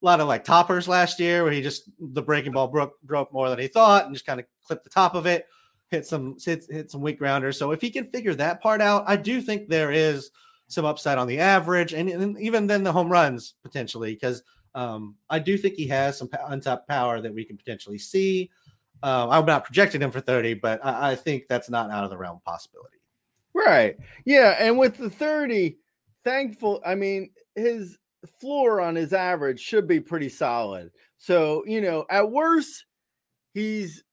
a 0.02 0.04
lot 0.04 0.20
of 0.20 0.28
like 0.28 0.44
toppers 0.44 0.88
last 0.88 1.20
year 1.20 1.42
where 1.42 1.52
he 1.52 1.60
just 1.60 1.90
the 1.98 2.22
breaking 2.22 2.52
ball 2.52 2.68
broke 2.68 3.00
broke 3.02 3.32
more 3.32 3.50
than 3.50 3.58
he 3.58 3.68
thought 3.68 4.06
and 4.06 4.14
just 4.14 4.26
kind 4.26 4.40
of 4.40 4.46
clipped 4.66 4.84
the 4.84 4.90
top 4.90 5.14
of 5.14 5.26
it 5.26 5.46
hit 5.92 6.06
some 6.06 6.36
hit, 6.42 6.64
hit 6.68 6.90
some 6.90 7.02
weak 7.02 7.18
grounders. 7.18 7.58
So 7.58 7.70
if 7.70 7.80
he 7.80 7.90
can 7.90 8.06
figure 8.06 8.34
that 8.34 8.60
part 8.60 8.80
out, 8.80 9.04
I 9.06 9.14
do 9.14 9.40
think 9.40 9.68
there 9.68 9.92
is 9.92 10.30
some 10.72 10.84
upside 10.84 11.18
on 11.18 11.26
the 11.26 11.38
average 11.38 11.92
and, 11.92 12.08
and 12.08 12.38
even 12.40 12.66
then 12.66 12.82
the 12.82 12.92
home 12.92 13.10
runs 13.10 13.54
potentially 13.62 14.14
because 14.14 14.42
um, 14.74 15.16
I 15.28 15.38
do 15.38 15.58
think 15.58 15.74
he 15.74 15.86
has 15.88 16.16
some 16.18 16.30
untapped 16.46 16.88
power 16.88 17.20
that 17.20 17.34
we 17.34 17.44
can 17.44 17.56
potentially 17.56 17.98
see. 17.98 18.50
Uh, 19.02 19.28
I'm 19.28 19.44
not 19.44 19.64
projecting 19.64 20.00
him 20.00 20.10
for 20.10 20.20
30, 20.20 20.54
but 20.54 20.84
I, 20.84 21.12
I 21.12 21.14
think 21.14 21.44
that's 21.48 21.68
not 21.68 21.90
out 21.90 22.04
of 22.04 22.10
the 22.10 22.16
realm 22.16 22.36
of 22.36 22.44
possibility. 22.44 22.98
Right. 23.54 23.96
Yeah. 24.24 24.56
And 24.58 24.78
with 24.78 24.96
the 24.96 25.10
30, 25.10 25.76
thankful, 26.24 26.80
I 26.86 26.94
mean, 26.94 27.30
his 27.54 27.98
floor 28.40 28.80
on 28.80 28.94
his 28.94 29.12
average 29.12 29.60
should 29.60 29.86
be 29.86 30.00
pretty 30.00 30.28
solid. 30.28 30.90
So, 31.18 31.64
you 31.66 31.80
know, 31.80 32.06
at 32.08 32.30
worst, 32.30 32.86
he's 33.52 34.04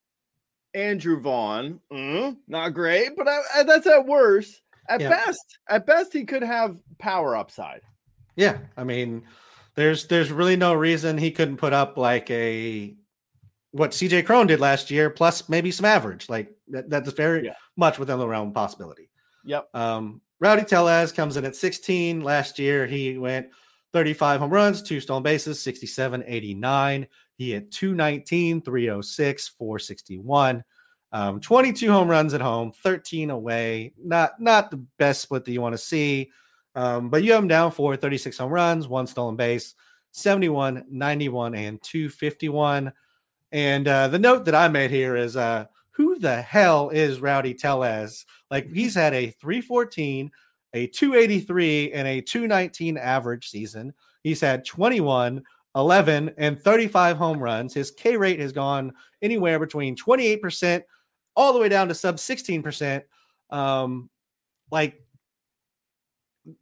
Andrew 0.74 1.20
Vaughn. 1.20 1.80
Mm, 1.91 2.38
not 2.47 2.70
great, 2.70 3.16
but 3.16 3.28
I, 3.28 3.39
I, 3.55 3.64
that's 3.64 3.88
at 3.88 4.05
worst. 4.05 4.62
At 4.90 5.02
yeah. 5.02 5.10
best, 5.10 5.60
at 5.70 5.86
best, 5.86 6.12
he 6.12 6.26
could 6.26 6.44
have 6.44 6.78
power 6.98 7.36
upside. 7.38 7.82
Yeah, 8.36 8.58
I 8.76 8.84
mean, 8.84 9.24
there's 9.76 10.08
there's 10.08 10.32
really 10.32 10.56
no 10.56 10.74
reason 10.74 11.18
he 11.18 11.32
couldn't 11.32 11.58
put 11.58 11.74
up 11.74 11.98
like 11.98 12.30
a 12.32 12.96
what 13.72 13.92
CJ 13.92 14.26
Cron 14.26 14.48
did 14.48 14.60
last 14.60 14.90
year, 14.90 15.10
plus 15.10 15.48
maybe 15.48 15.72
some 15.72 15.86
average. 15.86 16.28
Like 16.28 16.56
that, 16.70 16.90
that's 16.90 17.12
very 17.12 17.46
yeah. 17.46 17.54
much 17.78 18.00
within 18.00 18.18
the 18.18 18.28
realm 18.28 18.50
of 18.50 18.54
possibility. 18.54 19.10
Yep. 19.46 19.70
Um, 19.74 20.22
Rowdy 20.40 20.64
Tellez 20.64 21.12
comes 21.12 21.38
in 21.38 21.46
at 21.46 21.56
16. 21.56 22.22
Last 22.22 22.58
year, 22.60 22.88
he 22.88 23.18
went 23.18 23.48
35 23.94 24.40
home 24.40 24.50
runs, 24.50 24.82
two 24.82 25.00
stolen 25.00 25.24
bases, 25.24 25.62
67, 25.62 26.24
89. 26.26 27.08
He 27.38 27.52
hit 27.52 27.72
219, 27.72 28.62
306, 28.62 29.48
461. 29.50 30.64
Um, 31.12 31.39
22 31.39 31.91
home 31.91 32.07
runs 32.07 32.34
at 32.34 32.41
home, 32.41 32.72
13 32.72 33.32
away. 33.32 33.93
Not 33.97 34.39
not 34.39 34.72
the 34.72 34.86
best 34.97 35.22
split 35.22 35.45
that 35.45 35.51
you 35.51 35.62
want 35.62 35.74
to 35.74 35.78
see. 35.78 36.32
Um, 36.76 37.10
but 37.10 37.24
you 37.24 37.32
have 37.34 37.41
him 37.41 37.47
down 37.47 37.72
for 37.72 37.95
36 37.95 38.38
home 38.38 38.51
runs, 38.51 38.88
one 38.88 39.07
stolen 39.07 39.36
base, 39.36 39.74
71, 40.12 40.86
91, 40.89 41.55
and 41.55 41.82
251. 41.82 42.93
And 43.51 43.88
uh, 43.88 44.07
the 44.07 44.20
note 44.20 44.45
that 44.45 44.55
I 44.55 44.68
made 44.68 44.91
here 44.91 45.16
is 45.16 45.36
uh, 45.36 45.66
who 45.91 46.20
the 46.20 46.41
hell 46.41 46.89
is 46.89 47.20
Rowdy 47.20 47.53
Tellez? 47.53 48.26
Like 48.51 48.72
he's 48.72 48.93
had 48.95 49.14
a 49.14 49.32
314, 49.32 50.32
a 50.74 50.88
283, 50.88 51.91
and 51.91 52.07
a 52.07 52.22
219 52.22 52.97
average 52.97 53.49
season. 53.49 53.93
He's 54.22 54.41
had 54.41 54.66
21, 54.66 55.43
11, 55.76 56.32
and 56.38 56.62
35 56.62 57.18
home 57.18 57.39
runs. 57.39 57.74
His 57.74 57.91
K 57.91 58.16
rate 58.16 58.39
has 58.39 58.51
gone 58.51 58.93
anywhere 59.22 59.60
between 59.60 59.95
28% 59.95 60.84
all 61.40 61.54
the 61.54 61.60
way 61.60 61.70
down 61.70 61.88
to 61.88 61.96
sub 61.96 62.18
16%. 62.18 63.02
Um, 63.50 64.10
like 64.70 65.02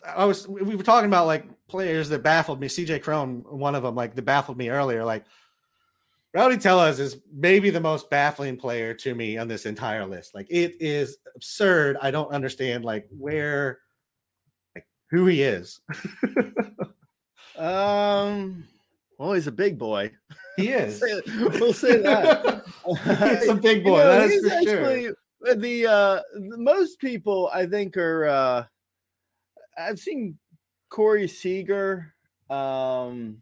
I 0.06 0.24
was, 0.24 0.48
we 0.48 0.76
were 0.76 0.84
talking 0.84 1.08
about 1.10 1.26
like 1.26 1.46
players 1.68 2.10
that 2.10 2.22
baffled 2.22 2.60
me. 2.60 2.68
CJ 2.68 3.02
Cron, 3.02 3.44
one 3.50 3.74
of 3.74 3.82
them, 3.82 3.96
like 3.96 4.14
that 4.14 4.22
baffled 4.22 4.56
me 4.56 4.70
earlier. 4.70 5.04
Like 5.04 5.26
Rowdy 6.32 6.58
Tellez 6.58 7.00
is 7.00 7.18
maybe 7.34 7.72
the 7.72 7.80
most 7.80 8.12
baffling 8.12 8.56
player 8.56 8.94
to 8.94 9.16
me 9.16 9.40
on 9.40 9.48
this 9.48 9.66
entire 9.66 10.06
list. 10.06 10.36
Like 10.36 10.46
it 10.48 10.76
is 10.80 11.18
absurd. 11.36 11.98
I 12.00 12.12
don't 12.12 12.32
understand 12.32 12.86
like 12.86 13.08
where, 13.10 13.80
like 14.76 14.86
who 15.10 15.26
he 15.26 15.42
is. 15.42 15.82
um, 17.58 18.64
well, 19.18 19.34
he's 19.34 19.48
a 19.48 19.52
big 19.52 19.78
boy. 19.78 20.12
He 20.58 20.70
is. 20.74 21.04
we'll 21.38 21.74
say 21.74 22.02
that. 22.02 22.64
he's 23.40 23.50
a 23.50 23.56
big 23.56 23.84
boy. 23.84 24.00
You 24.00 24.04
know, 24.04 24.20
that 24.20 24.30
is 24.30 24.46
for 24.46 24.54
actually, 24.54 25.04
sure. 25.04 25.56
The 25.56 25.88
uh, 25.88 26.22
most 26.36 27.00
people 27.00 27.50
I 27.54 27.66
think 27.66 27.98
are. 27.98 28.26
uh 28.28 28.64
I've 29.78 30.00
seen 30.00 30.38
Corey 30.90 31.28
Seager. 31.28 32.14
Um, 32.50 33.38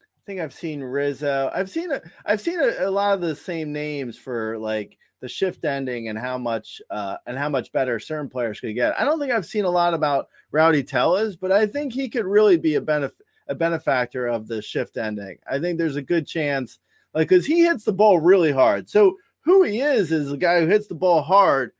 I 0.00 0.22
think 0.26 0.40
I've 0.40 0.54
seen 0.54 0.82
Rizzo. 0.82 1.50
I've 1.52 1.70
seen 1.70 1.90
a, 1.90 2.00
I've 2.24 2.40
seen 2.40 2.60
a, 2.60 2.86
a, 2.86 2.90
lot 2.90 3.14
of 3.14 3.20
the 3.20 3.34
same 3.34 3.72
names 3.72 4.16
for 4.16 4.56
like 4.58 4.96
the 5.20 5.28
shift 5.28 5.64
ending 5.64 6.08
and 6.08 6.18
how 6.18 6.38
much 6.38 6.80
uh, 6.90 7.16
and 7.26 7.36
how 7.36 7.48
much 7.48 7.72
better 7.72 7.98
certain 7.98 8.28
players 8.28 8.60
could 8.60 8.74
get. 8.74 8.98
I 9.00 9.04
don't 9.04 9.18
think 9.18 9.32
I've 9.32 9.46
seen 9.46 9.64
a 9.64 9.70
lot 9.70 9.94
about 9.94 10.28
Rowdy 10.52 10.84
Tellez, 10.84 11.36
but 11.36 11.50
I 11.50 11.66
think 11.66 11.92
he 11.92 12.08
could 12.08 12.26
really 12.26 12.56
be 12.56 12.76
a 12.76 12.80
benefit 12.80 13.19
a 13.50 13.54
benefactor 13.54 14.28
of 14.28 14.46
the 14.46 14.62
shift 14.62 14.96
ending. 14.96 15.36
I 15.50 15.58
think 15.58 15.76
there's 15.76 15.96
a 15.96 16.02
good 16.02 16.26
chance, 16.26 16.78
like, 17.12 17.28
because 17.28 17.44
he 17.44 17.64
hits 17.64 17.84
the 17.84 17.92
ball 17.92 18.20
really 18.20 18.52
hard. 18.52 18.88
So 18.88 19.16
who 19.40 19.64
he 19.64 19.80
is 19.80 20.12
is 20.12 20.32
a 20.32 20.36
guy 20.36 20.60
who 20.60 20.66
hits 20.68 20.86
the 20.86 20.94
ball 20.94 21.20
hard, 21.20 21.72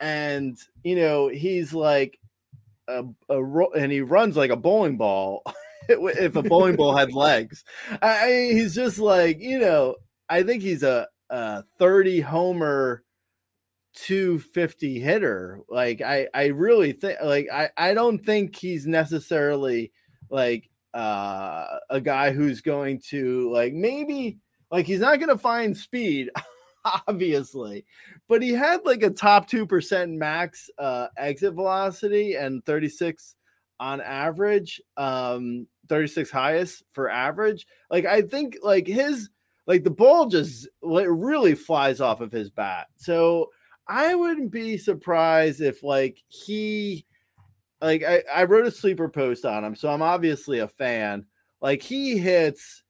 and 0.00 0.56
you 0.84 0.96
know 0.96 1.28
he's 1.28 1.74
like 1.74 2.18
a, 2.88 3.04
a 3.28 3.42
and 3.76 3.90
he 3.90 4.00
runs 4.00 4.36
like 4.36 4.50
a 4.50 4.56
bowling 4.56 4.96
ball. 4.96 5.42
if 5.88 6.36
a 6.36 6.42
bowling 6.42 6.76
ball 6.76 6.96
had 6.96 7.12
legs, 7.12 7.64
I, 8.00 8.08
I, 8.08 8.32
he's 8.52 8.74
just 8.74 8.98
like 8.98 9.40
you 9.40 9.58
know. 9.58 9.96
I 10.26 10.42
think 10.42 10.62
he's 10.62 10.82
a, 10.82 11.08
a 11.28 11.64
thirty 11.78 12.20
homer. 12.20 13.02
250 13.96 14.98
hitter 14.98 15.60
like 15.68 16.00
i 16.00 16.26
i 16.34 16.46
really 16.46 16.90
think 16.90 17.16
like 17.22 17.46
i 17.52 17.70
i 17.76 17.94
don't 17.94 18.18
think 18.18 18.56
he's 18.56 18.88
necessarily 18.88 19.92
like 20.30 20.68
uh 20.94 21.78
a 21.90 22.00
guy 22.00 22.30
who's 22.30 22.60
going 22.60 23.00
to 23.00 23.50
like 23.52 23.72
maybe 23.72 24.38
like 24.70 24.86
he's 24.86 25.00
not 25.00 25.18
going 25.18 25.28
to 25.28 25.38
find 25.38 25.76
speed 25.76 26.30
obviously. 27.08 27.84
But 28.28 28.42
he 28.42 28.52
had 28.52 28.84
like 28.84 29.02
a 29.02 29.10
top 29.10 29.48
2% 29.48 30.16
max 30.16 30.70
uh, 30.78 31.08
exit 31.16 31.54
velocity 31.54 32.34
and 32.34 32.64
36 32.64 33.34
on 33.80 34.00
average, 34.00 34.80
um, 34.96 35.66
36 35.88 36.30
highest 36.30 36.84
for 36.92 37.10
average. 37.10 37.66
Like, 37.90 38.06
I 38.06 38.22
think 38.22 38.58
like 38.62 38.86
his, 38.86 39.30
like 39.66 39.84
the 39.84 39.90
ball 39.90 40.26
just 40.26 40.68
like, 40.82 41.06
really 41.08 41.54
flies 41.54 42.00
off 42.00 42.20
of 42.20 42.32
his 42.32 42.50
bat. 42.50 42.86
So 42.96 43.50
I 43.88 44.14
wouldn't 44.14 44.50
be 44.50 44.78
surprised 44.78 45.60
if 45.60 45.82
like 45.82 46.22
he, 46.28 47.04
like 47.84 48.02
I, 48.02 48.22
I 48.32 48.44
wrote 48.44 48.66
a 48.66 48.70
sleeper 48.70 49.08
post 49.08 49.44
on 49.44 49.62
him. 49.62 49.76
So 49.76 49.90
I'm 49.90 50.02
obviously 50.02 50.60
a 50.60 50.68
fan. 50.68 51.26
Like 51.60 51.82
he 51.82 52.16
hits, 52.16 52.82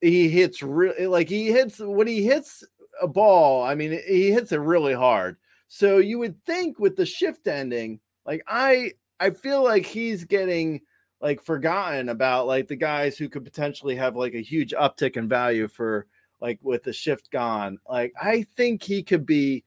he 0.00 0.28
hits 0.28 0.62
really 0.62 0.94
eh, 0.98 1.08
like 1.08 1.28
he 1.28 1.52
hits 1.52 1.78
when 1.78 2.06
he 2.06 2.24
hits 2.24 2.64
a 3.00 3.06
ball, 3.06 3.62
I 3.62 3.74
mean, 3.74 3.92
he 4.06 4.30
hits 4.30 4.52
it 4.52 4.60
really 4.60 4.94
hard. 4.94 5.36
So 5.68 5.98
you 5.98 6.18
would 6.18 6.42
think 6.44 6.78
with 6.78 6.96
the 6.96 7.06
shift 7.06 7.46
ending, 7.46 8.00
like 8.24 8.42
I 8.48 8.92
I 9.18 9.30
feel 9.30 9.62
like 9.62 9.84
he's 9.84 10.24
getting 10.24 10.80
like 11.20 11.42
forgotten 11.42 12.08
about 12.08 12.46
like 12.46 12.68
the 12.68 12.76
guys 12.76 13.18
who 13.18 13.28
could 13.28 13.44
potentially 13.44 13.96
have 13.96 14.16
like 14.16 14.34
a 14.34 14.42
huge 14.42 14.72
uptick 14.72 15.16
in 15.16 15.28
value 15.28 15.68
for 15.68 16.06
like 16.40 16.58
with 16.62 16.82
the 16.84 16.92
shift 16.92 17.30
gone. 17.30 17.78
Like 17.88 18.12
I 18.20 18.46
think 18.56 18.82
he 18.82 19.02
could 19.02 19.26
be 19.26 19.64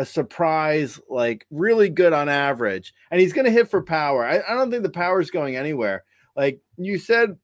a 0.00 0.04
surprise, 0.06 0.98
like 1.10 1.46
really 1.50 1.90
good 1.90 2.14
on 2.14 2.30
average, 2.30 2.94
and 3.10 3.20
he's 3.20 3.34
going 3.34 3.44
to 3.44 3.50
hit 3.50 3.68
for 3.68 3.82
power. 3.82 4.24
I, 4.24 4.40
I 4.48 4.54
don't 4.54 4.70
think 4.70 4.82
the 4.82 4.88
power 4.88 5.20
is 5.20 5.30
going 5.30 5.56
anywhere. 5.56 6.04
Like 6.34 6.58
you 6.78 6.98
said, 6.98 7.36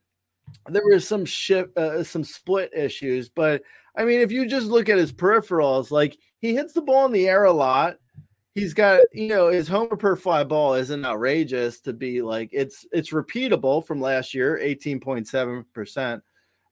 there 0.66 0.82
was 0.86 1.06
some 1.06 1.26
shift, 1.26 1.76
uh, 1.76 2.02
some 2.02 2.24
split 2.24 2.72
issues, 2.74 3.28
but 3.28 3.60
I 3.94 4.06
mean, 4.06 4.20
if 4.20 4.32
you 4.32 4.46
just 4.46 4.68
look 4.68 4.88
at 4.88 4.96
his 4.96 5.12
peripherals, 5.12 5.90
like 5.90 6.16
he 6.38 6.54
hits 6.54 6.72
the 6.72 6.80
ball 6.80 7.04
in 7.04 7.12
the 7.12 7.28
air 7.28 7.44
a 7.44 7.52
lot. 7.52 7.98
He's 8.54 8.72
got, 8.72 9.02
you 9.12 9.28
know, 9.28 9.48
his 9.48 9.68
homer 9.68 9.96
per 9.96 10.16
fly 10.16 10.42
ball 10.42 10.74
isn't 10.74 11.04
outrageous 11.04 11.80
to 11.80 11.92
be 11.92 12.22
like 12.22 12.48
it's 12.52 12.86
it's 12.90 13.12
repeatable 13.12 13.86
from 13.86 14.00
last 14.00 14.32
year, 14.32 14.58
18.7%. 14.62 16.22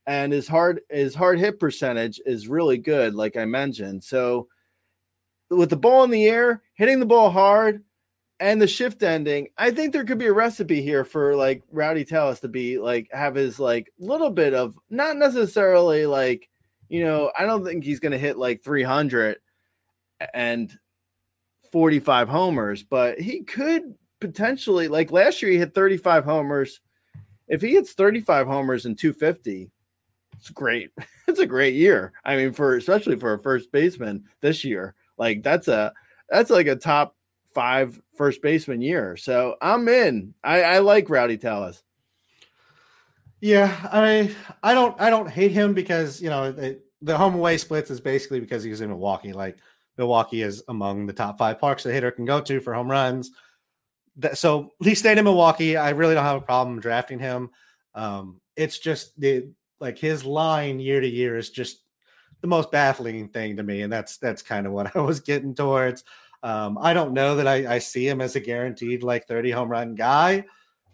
And 0.06 0.32
his 0.32 0.48
hard 0.48 0.80
his 0.88 1.14
hard 1.14 1.38
hit 1.38 1.60
percentage 1.60 2.22
is 2.24 2.48
really 2.48 2.78
good, 2.78 3.14
like 3.14 3.36
I 3.36 3.44
mentioned. 3.44 4.02
So 4.02 4.48
with 5.50 5.70
the 5.70 5.76
ball 5.76 6.04
in 6.04 6.10
the 6.10 6.26
air, 6.26 6.62
hitting 6.74 7.00
the 7.00 7.06
ball 7.06 7.30
hard, 7.30 7.82
and 8.40 8.60
the 8.60 8.66
shift 8.66 9.02
ending, 9.02 9.48
I 9.56 9.70
think 9.70 9.92
there 9.92 10.04
could 10.04 10.18
be 10.18 10.26
a 10.26 10.32
recipe 10.32 10.82
here 10.82 11.04
for 11.04 11.36
like 11.36 11.62
Rowdy 11.70 12.04
Tellez 12.04 12.40
to 12.40 12.48
be 12.48 12.78
like 12.78 13.08
have 13.12 13.36
his 13.36 13.60
like 13.60 13.92
little 13.98 14.30
bit 14.30 14.54
of 14.54 14.76
not 14.90 15.16
necessarily 15.16 16.04
like 16.06 16.48
you 16.88 17.02
know, 17.02 17.32
I 17.38 17.44
don't 17.44 17.64
think 17.64 17.84
he's 17.84 18.00
to 18.12 18.18
hit 18.18 18.36
like 18.36 18.62
300 18.62 19.38
and 20.32 20.72
45 21.72 22.28
homers, 22.28 22.82
but 22.82 23.18
he 23.18 23.42
could 23.42 23.94
potentially, 24.20 24.88
like 24.88 25.10
last 25.10 25.42
year, 25.42 25.50
he 25.50 25.58
hit 25.58 25.74
35 25.74 26.24
homers. 26.24 26.80
If 27.48 27.62
he 27.62 27.72
hits 27.72 27.92
35 27.94 28.46
homers 28.46 28.86
and 28.86 28.98
250, 28.98 29.70
it's 30.34 30.50
great. 30.50 30.90
it's 31.28 31.40
a 31.40 31.46
great 31.46 31.74
year. 31.74 32.12
I 32.24 32.36
mean, 32.36 32.52
for 32.52 32.76
especially 32.76 33.16
for 33.16 33.34
a 33.34 33.42
first 33.42 33.72
baseman 33.72 34.24
this 34.40 34.64
year, 34.64 34.94
like 35.18 35.42
that's 35.42 35.68
a 35.68 35.92
that's 36.28 36.50
like 36.50 36.66
a 36.66 36.76
top 36.76 37.16
five 37.54 38.00
first 38.16 38.42
baseman 38.42 38.82
year. 38.82 39.16
So 39.16 39.56
I'm 39.62 39.88
in. 39.88 40.34
I, 40.42 40.62
I 40.62 40.78
like 40.78 41.08
Rowdy 41.08 41.38
Tellez. 41.38 41.82
Yeah, 43.40 43.76
I 43.92 44.34
I 44.62 44.74
don't 44.74 44.98
I 45.00 45.10
don't 45.10 45.28
hate 45.28 45.52
him 45.52 45.74
because 45.74 46.20
you 46.20 46.30
know 46.30 46.44
it, 46.44 46.84
the 47.02 47.16
home 47.16 47.34
away 47.34 47.58
splits 47.58 47.90
is 47.90 48.00
basically 48.00 48.40
because 48.40 48.62
he's 48.62 48.80
in 48.80 48.88
Milwaukee. 48.88 49.32
Like 49.32 49.58
Milwaukee 49.98 50.42
is 50.42 50.62
among 50.68 51.06
the 51.06 51.12
top 51.12 51.38
five 51.38 51.60
parks 51.60 51.82
the 51.82 51.92
hitter 51.92 52.10
can 52.10 52.24
go 52.24 52.40
to 52.40 52.60
for 52.60 52.72
home 52.72 52.90
runs. 52.90 53.30
That, 54.16 54.38
so 54.38 54.70
he 54.82 54.94
stayed 54.94 55.18
in 55.18 55.24
Milwaukee. 55.24 55.76
I 55.76 55.90
really 55.90 56.14
don't 56.14 56.24
have 56.24 56.42
a 56.42 56.44
problem 56.44 56.80
drafting 56.80 57.18
him. 57.18 57.50
Um, 57.94 58.40
it's 58.56 58.78
just 58.78 59.18
the 59.20 59.50
like 59.78 59.98
his 59.98 60.24
line 60.24 60.80
year 60.80 61.00
to 61.00 61.06
year 61.06 61.36
is 61.36 61.50
just 61.50 61.83
the 62.44 62.48
most 62.48 62.70
baffling 62.70 63.26
thing 63.28 63.56
to 63.56 63.62
me, 63.62 63.80
and 63.80 63.90
that's 63.90 64.18
that's 64.18 64.42
kind 64.42 64.66
of 64.66 64.74
what 64.74 64.94
I 64.96 65.00
was 65.00 65.18
getting 65.20 65.54
towards. 65.54 66.04
Um, 66.42 66.76
I 66.78 66.92
don't 66.92 67.14
know 67.14 67.36
that 67.36 67.48
I, 67.48 67.76
I 67.76 67.78
see 67.78 68.06
him 68.06 68.20
as 68.20 68.36
a 68.36 68.40
guaranteed 68.40 69.02
like 69.02 69.26
30 69.26 69.50
home 69.50 69.70
run 69.70 69.94
guy 69.94 70.44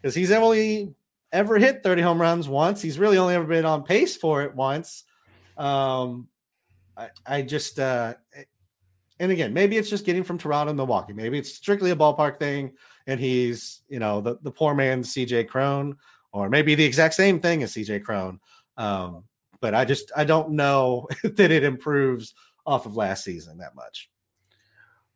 because 0.01 0.15
he's 0.15 0.31
only 0.31 0.95
ever 1.33 1.57
hit 1.57 1.83
30 1.83 2.03
home 2.03 2.21
runs 2.21 2.47
once. 2.47 2.81
He's 2.81 2.97
really 2.97 3.17
only 3.17 3.35
ever 3.35 3.43
been 3.43 3.65
on 3.65 3.83
pace 3.83 4.15
for 4.15 4.43
it 4.43 4.55
once. 4.55 5.03
Um, 5.57 6.29
I, 6.95 7.09
I 7.25 7.41
just, 7.41 7.79
uh, 7.79 8.13
and 9.19 9.29
again, 9.29 9.53
maybe 9.53 9.75
it's 9.75 9.89
just 9.89 10.05
getting 10.05 10.23
from 10.23 10.37
Toronto 10.37 10.71
to 10.71 10.77
Milwaukee. 10.77 11.11
Maybe 11.11 11.37
it's 11.37 11.53
strictly 11.53 11.91
a 11.91 11.97
ballpark 11.97 12.39
thing, 12.39 12.71
and 13.07 13.19
he's, 13.19 13.81
you 13.89 13.99
know, 13.99 14.21
the, 14.21 14.37
the 14.41 14.51
poor 14.51 14.73
man's 14.73 15.13
CJ 15.13 15.49
Cron, 15.49 15.97
or 16.31 16.47
maybe 16.47 16.75
the 16.75 16.85
exact 16.85 17.13
same 17.13 17.41
thing 17.41 17.61
as 17.61 17.73
CJ 17.73 18.05
Cron. 18.05 18.39
Um, 18.77 19.25
but 19.61 19.73
I 19.73 19.85
just, 19.85 20.11
I 20.15 20.25
don't 20.25 20.51
know 20.51 21.07
that 21.23 21.51
it 21.51 21.63
improves 21.63 22.33
off 22.65 22.85
of 22.85 22.95
last 22.95 23.23
season 23.23 23.59
that 23.59 23.75
much. 23.75 24.09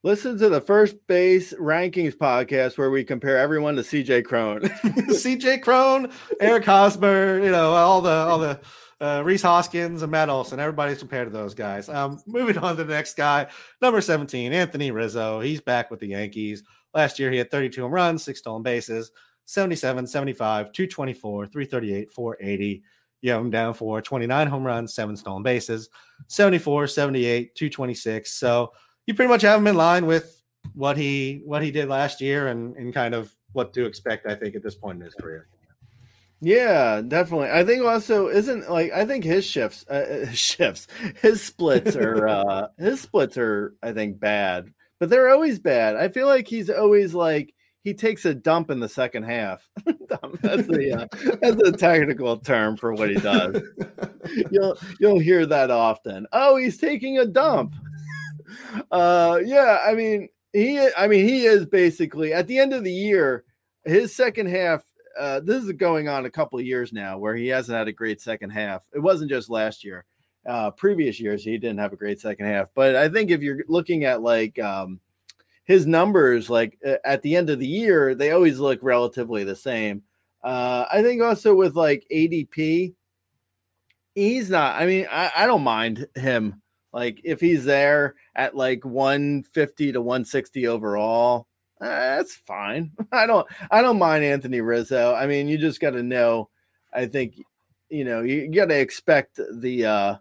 Listen 0.04 0.38
to 0.38 0.50
the 0.50 0.62
first 0.62 0.96
base 1.08 1.52
rankings 1.56 2.16
podcast 2.16 2.78
where 2.78 2.92
we 2.92 3.04
compare 3.04 3.40
everyone 3.40 3.76
to 3.76 3.82
CJ 3.82 4.24
Cron, 4.26 4.60
CJ 4.62 5.64
Cron, 5.64 6.12
Eric 6.40 6.66
Hosmer, 6.66 7.44
you 7.44 7.50
know, 7.50 7.74
all 7.74 8.02
the 8.02 8.12
all 8.12 8.38
the 8.38 8.60
uh, 9.02 9.24
Rhys 9.26 9.42
Hoskins 9.42 10.04
and 10.04 10.12
Matt 10.12 10.30
Olson. 10.30 10.60
Everybody's 10.60 11.00
compared 11.00 11.28
to 11.28 11.34
those 11.34 11.56
guys. 11.56 11.90
Um, 11.90 12.22
moving 12.28 12.58
on 12.60 12.78
to 12.78 12.84
the 12.84 12.94
next 12.94 13.18
guy, 13.18 13.48
number 13.82 14.00
17, 14.00 14.54
Anthony 14.54 14.92
Rizzo. 14.92 15.40
He's 15.40 15.60
back 15.60 15.90
with 15.90 16.00
the 16.00 16.08
Yankees. 16.10 16.64
Last 16.94 17.18
year, 17.18 17.32
he 17.32 17.40
had 17.40 17.50
32 17.50 17.82
home 17.82 17.92
runs, 17.92 18.24
six 18.24 18.40
stolen 18.40 18.62
bases, 18.62 19.12
77, 19.46 20.08
75, 20.08 20.72
224, 20.72 21.48
338, 21.48 22.12
480. 22.12 22.84
You 23.26 23.32
have 23.32 23.42
him 23.42 23.50
down 23.50 23.74
for 23.74 24.04
29 24.04 24.46
home 24.46 24.64
runs, 24.64 24.94
seven 24.94 25.18
stolen 25.18 25.42
bases, 25.42 25.90
74, 26.28 26.86
78, 26.86 27.56
226. 27.56 28.32
So 28.32 28.72
you 29.08 29.16
pretty 29.16 29.30
much 29.30 29.42
have 29.42 29.60
him 29.60 29.66
in 29.66 29.76
line 29.76 30.06
with 30.06 30.44
what 30.76 30.96
he 30.96 31.42
what 31.44 31.64
he 31.64 31.72
did 31.72 31.90
last 31.90 32.22
year 32.22 32.50
and 32.50 32.76
and 32.76 32.94
kind 32.94 33.16
of 33.16 33.36
what 33.54 33.74
to 33.74 33.86
expect, 33.86 34.28
I 34.28 34.36
think, 34.36 34.54
at 34.54 34.62
this 34.62 34.76
point 34.76 35.00
in 35.00 35.06
his 35.06 35.16
career. 35.16 35.48
Yeah, 36.40 37.02
definitely. 37.02 37.50
I 37.50 37.64
think 37.64 37.84
also 37.84 38.28
isn't 38.28 38.70
like 38.70 38.92
I 38.92 39.06
think 39.06 39.24
his 39.24 39.44
shifts 39.44 39.86
uh, 39.90 40.26
uh 40.28 40.32
shifts 40.32 40.86
his 41.24 41.42
splits 41.42 41.96
are 41.96 42.28
uh 42.28 42.68
his 42.78 43.02
splits 43.02 43.40
are 43.40 43.74
I 43.82 43.92
think 43.92 44.20
bad, 44.20 44.72
but 45.00 45.10
they're 45.10 45.30
always 45.30 45.58
bad. 45.58 45.96
I 45.96 46.10
feel 46.10 46.28
like 46.28 46.48
he's 46.48 46.70
always 46.70 47.16
like 47.16 47.55
he 47.86 47.94
takes 47.94 48.26
a 48.26 48.34
dump 48.34 48.72
in 48.72 48.80
the 48.80 48.90
second 48.90 49.24
half. 49.24 49.70
that's 49.86 50.68
the 50.68 51.08
uh, 51.14 51.38
that's 51.40 51.62
a 51.62 51.72
technical 51.72 52.36
term 52.38 52.76
for 52.76 52.94
what 52.94 53.12
he 53.12 53.16
does. 53.16 53.62
you'll 54.52 54.76
you'll 55.00 55.20
hear 55.20 55.46
that 55.46 55.70
often. 55.70 56.26
Oh, 56.34 56.58
he's 56.58 56.78
taking 56.78 57.20
a 57.20 57.26
dump. 57.26 57.76
uh 58.92 59.40
yeah, 59.46 59.80
I 59.86 59.94
mean 59.94 60.28
he 60.52 60.90
I 60.98 61.08
mean 61.08 61.28
he 61.28 61.46
is 61.46 61.68
basically 61.68 62.34
at 62.34 62.48
the 62.48 62.58
end 62.58 62.74
of 62.74 62.84
the 62.84 62.92
year 62.92 63.46
his 63.86 64.16
second 64.16 64.48
half 64.48 64.84
uh, 65.18 65.40
this 65.40 65.64
is 65.64 65.72
going 65.74 66.10
on 66.10 66.26
a 66.26 66.30
couple 66.30 66.60
of 66.60 66.66
years 66.66 66.92
now 66.92 67.18
where 67.18 67.36
he 67.36 67.48
hasn't 67.48 67.78
had 67.78 67.88
a 67.88 67.94
great 67.94 68.20
second 68.20 68.50
half. 68.50 68.84
It 68.94 69.00
wasn't 69.00 69.30
just 69.30 69.50
last 69.50 69.84
year. 69.84 70.06
Uh, 70.46 70.72
previous 70.72 71.20
years 71.20 71.44
he 71.44 71.58
didn't 71.58 71.80
have 71.80 71.94
a 71.94 71.98
great 71.98 72.20
second 72.20 72.48
half. 72.48 72.68
But 72.76 72.96
I 72.96 73.08
think 73.10 73.30
if 73.32 73.42
you're 73.42 73.64
looking 73.68 74.04
at 74.04 74.22
like 74.22 74.60
um, 74.60 75.00
his 75.66 75.86
numbers, 75.86 76.50
like 76.50 76.80
at 77.04 77.22
the 77.22 77.36
end 77.36 77.50
of 77.50 77.60
the 77.60 77.68
year, 77.68 78.16
they 78.16 78.32
always 78.32 78.60
look 78.60 78.80
relatively 78.82 79.44
the 79.44 79.56
same. 79.56 80.04
Uh, 80.44 80.86
I 80.92 81.02
think 81.02 81.22
also 81.22 81.56
with 81.56 81.76
like 81.76 82.06
ADP, 82.12 82.94
he's 84.14 84.50
not. 84.50 84.80
I 84.80 84.86
mean, 84.86 85.08
I, 85.12 85.32
I 85.36 85.46
don't 85.48 85.64
mind 85.64 86.08
him. 86.16 86.62
Like 86.94 87.20
if 87.24 87.42
he's 87.42 87.66
there 87.66 88.16
at 88.36 88.56
like 88.56 88.86
150 88.86 89.92
to 89.92 90.02
160 90.02 90.68
overall, 90.68 91.48
uh, 91.82 91.86
that's 91.88 92.36
fine. 92.36 92.92
I 93.12 93.26
don't 93.26 93.48
I 93.70 93.82
don't 93.82 94.00
mind 94.00 94.24
Anthony 94.24 94.62
Rizzo. 94.62 95.14
I 95.14 95.28
mean, 95.28 95.48
you 95.48 95.58
just 95.58 95.82
got 95.82 95.92
to 95.92 96.04
know. 96.04 96.50
I 96.94 97.08
think 97.08 97.36
you 97.90 98.06
know 98.06 98.22
you, 98.22 98.50
got 98.50 98.68
to 98.68 98.80
expect 98.80 99.40
the 99.60 99.86
uh 99.86 100.16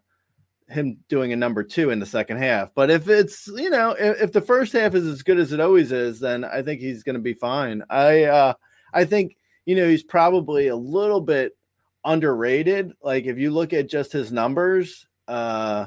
him 0.69 0.99
doing 1.09 1.32
a 1.32 1.36
number 1.36 1.62
two 1.62 1.91
in 1.91 2.01
the 2.01 2.07
second 2.07 2.39
half. 2.39 2.74
But 2.74 2.91
if 2.91 3.09
it's 3.09 3.47
you 3.49 3.70
know 3.70 3.91
if, 3.99 4.23
if 4.23 4.32
the 4.32 4.41
first 4.41 4.73
half 4.73 4.95
is 4.95 5.07
as 5.07 5.23
good 5.23 5.39
as 5.39 5.53
it 5.53 5.61
always 5.61 5.93
is, 5.93 6.20
then 6.20 6.45
I 6.45 6.62
think 6.62 6.81
he's 6.81 7.03
going 7.03 7.15
to 7.15 7.20
be 7.20 7.35
fine. 7.35 7.82
I 7.91 8.24
uh 8.24 8.55
I 8.93 9.05
think 9.05 9.36
you 9.66 9.77
know 9.77 9.89
he's 9.89 10.03
probably 10.03 10.69
a 10.69 10.77
little 10.77 11.20
bit 11.20 11.57
underrated. 12.05 12.93
Like 13.03 13.24
if 13.24 13.39
you 13.39 13.51
look 13.51 13.73
at 13.73 13.89
just 13.89 14.12
his 14.12 14.32
numbers, 14.32 15.07
uh, 15.28 15.86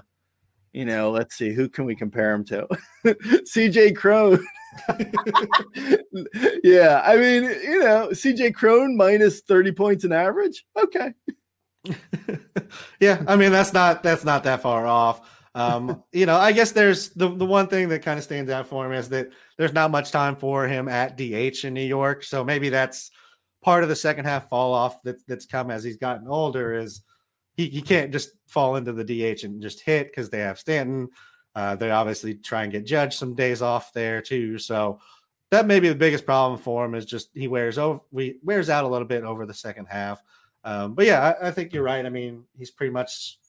you 0.73 0.85
know, 0.85 1.11
let's 1.11 1.35
see 1.35 1.53
who 1.53 1.69
can 1.69 1.85
we 1.85 1.95
compare 1.95 2.33
him 2.33 2.45
to? 2.45 2.67
CJ 3.05 3.95
Cron 3.95 4.39
yeah, 6.63 7.01
I 7.03 7.17
mean, 7.17 7.43
you 7.43 7.79
know, 7.79 8.09
CJ 8.11 8.53
Cron 8.53 8.95
minus 8.95 9.41
30 9.41 9.71
points 9.71 10.03
in 10.03 10.11
average. 10.11 10.65
Okay. 10.77 11.13
yeah, 12.99 13.23
I 13.27 13.35
mean 13.35 13.51
that's 13.51 13.73
not 13.73 14.03
that's 14.03 14.23
not 14.23 14.43
that 14.43 14.61
far 14.61 14.85
off. 14.85 15.29
Um, 15.55 16.03
you 16.11 16.27
know, 16.27 16.37
I 16.37 16.51
guess 16.51 16.71
there's 16.71 17.09
the, 17.09 17.29
the 17.29 17.45
one 17.45 17.67
thing 17.67 17.89
that 17.89 18.03
kind 18.03 18.19
of 18.19 18.23
stands 18.23 18.51
out 18.51 18.67
for 18.67 18.85
him 18.85 18.91
is 18.91 19.09
that 19.09 19.29
there's 19.57 19.73
not 19.73 19.89
much 19.89 20.11
time 20.11 20.35
for 20.35 20.67
him 20.67 20.87
at 20.87 21.17
DH 21.17 21.65
in 21.65 21.73
New 21.73 21.81
York. 21.81 22.23
So 22.23 22.43
maybe 22.43 22.69
that's 22.69 23.09
part 23.63 23.81
of 23.81 23.89
the 23.89 23.95
second 23.95 24.25
half 24.25 24.49
fall 24.49 24.71
off 24.71 25.01
that, 25.01 25.25
that's 25.27 25.47
come 25.47 25.71
as 25.71 25.83
he's 25.83 25.97
gotten 25.97 26.27
older 26.27 26.75
is 26.75 27.01
he, 27.55 27.69
he 27.69 27.81
can't 27.81 28.11
just 28.11 28.29
fall 28.47 28.75
into 28.75 28.93
the 28.93 29.03
DH 29.03 29.43
and 29.45 29.59
just 29.59 29.81
hit 29.81 30.11
because 30.11 30.29
they 30.29 30.39
have 30.39 30.59
Stanton. 30.59 31.09
Uh, 31.55 31.75
they 31.75 31.89
obviously 31.89 32.35
try 32.35 32.61
and 32.61 32.71
get 32.71 32.85
Judge 32.85 33.17
some 33.17 33.33
days 33.33 33.63
off 33.63 33.91
there 33.93 34.21
too. 34.21 34.59
So 34.59 34.99
that 35.49 35.65
may 35.65 35.79
be 35.79 35.89
the 35.89 35.95
biggest 35.95 36.25
problem 36.25 36.59
for 36.59 36.85
him 36.85 36.93
is 36.93 37.05
just 37.05 37.29
he 37.33 37.47
wears 37.47 37.79
over 37.79 38.01
we 38.11 38.37
wears 38.43 38.69
out 38.69 38.83
a 38.83 38.87
little 38.87 39.07
bit 39.07 39.23
over 39.23 39.45
the 39.47 39.55
second 39.55 39.87
half. 39.87 40.21
Um, 40.67 40.95
but 40.95 41.05
yeah, 41.05 41.33
I, 41.41 41.47
I, 41.47 41.51
think 41.51 41.71
you're 41.71 41.81
right. 41.81 42.05
I 42.05 42.09
mean, 42.09 42.43
he's 42.57 42.71
pretty 42.71 42.91
much 42.91 43.39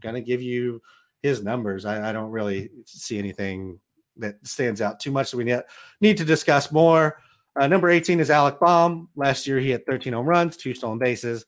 going 0.00 0.14
to 0.14 0.22
give 0.22 0.40
you 0.40 0.80
his 1.22 1.42
numbers. 1.42 1.84
I, 1.84 2.08
I, 2.08 2.12
don't 2.14 2.30
really 2.30 2.70
see 2.86 3.18
anything 3.18 3.78
that 4.16 4.36
stands 4.42 4.80
out 4.80 4.98
too 4.98 5.10
much 5.10 5.30
that 5.30 5.36
we 5.36 5.44
need, 5.44 5.60
need 6.00 6.16
to 6.16 6.24
discuss 6.24 6.72
more. 6.72 7.18
Uh, 7.60 7.66
number 7.66 7.90
18 7.90 8.20
is 8.20 8.30
Alec 8.30 8.58
Bohm. 8.58 9.10
Last 9.16 9.46
year, 9.46 9.58
he 9.58 9.68
had 9.68 9.84
13 9.84 10.14
home 10.14 10.24
runs, 10.24 10.56
two 10.56 10.72
stolen 10.72 10.98
bases, 10.98 11.44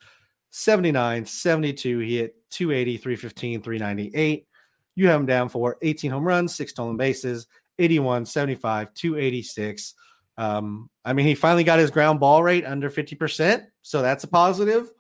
79, 0.51 1.25
72. 1.25 1.99
He 2.01 2.19
hit 2.19 2.37
280, 2.51 2.99
315, 2.99 3.63
398. 3.63 4.47
You 4.95 5.09
have 5.09 5.21
him 5.21 5.27
down 5.27 5.49
for 5.49 5.79
18 5.81 6.11
home 6.11 6.25
runs, 6.25 6.55
six 6.55 6.73
stolen 6.73 6.99
bases, 6.99 7.47
81, 7.79 8.27
75, 8.27 8.93
286. 8.93 9.95
Um, 10.37 10.91
I 11.03 11.15
mean, 11.15 11.25
he 11.25 11.35
finally 11.35 11.65
got 11.65 11.79
his 11.79 11.91
ground 11.91 12.21
ball 12.21 12.43
rate 12.43 12.67
under 12.67 12.91
50%, 12.91 13.65
so 13.81 14.03
that's 14.03 14.25
a 14.25 14.29
positive. 14.29 14.91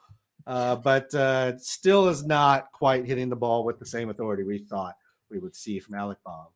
Uh, 0.46 0.76
but 0.76 1.12
uh, 1.14 1.56
still 1.58 2.08
is 2.08 2.24
not 2.24 2.70
quite 2.72 3.06
hitting 3.06 3.28
the 3.28 3.36
ball 3.36 3.64
with 3.64 3.78
the 3.78 3.86
same 3.86 4.10
authority 4.10 4.42
we 4.42 4.58
thought 4.58 4.94
we 5.30 5.38
would 5.38 5.56
see 5.56 5.78
from 5.78 5.94
Alec 5.94 6.18
Bohm. 6.24 6.46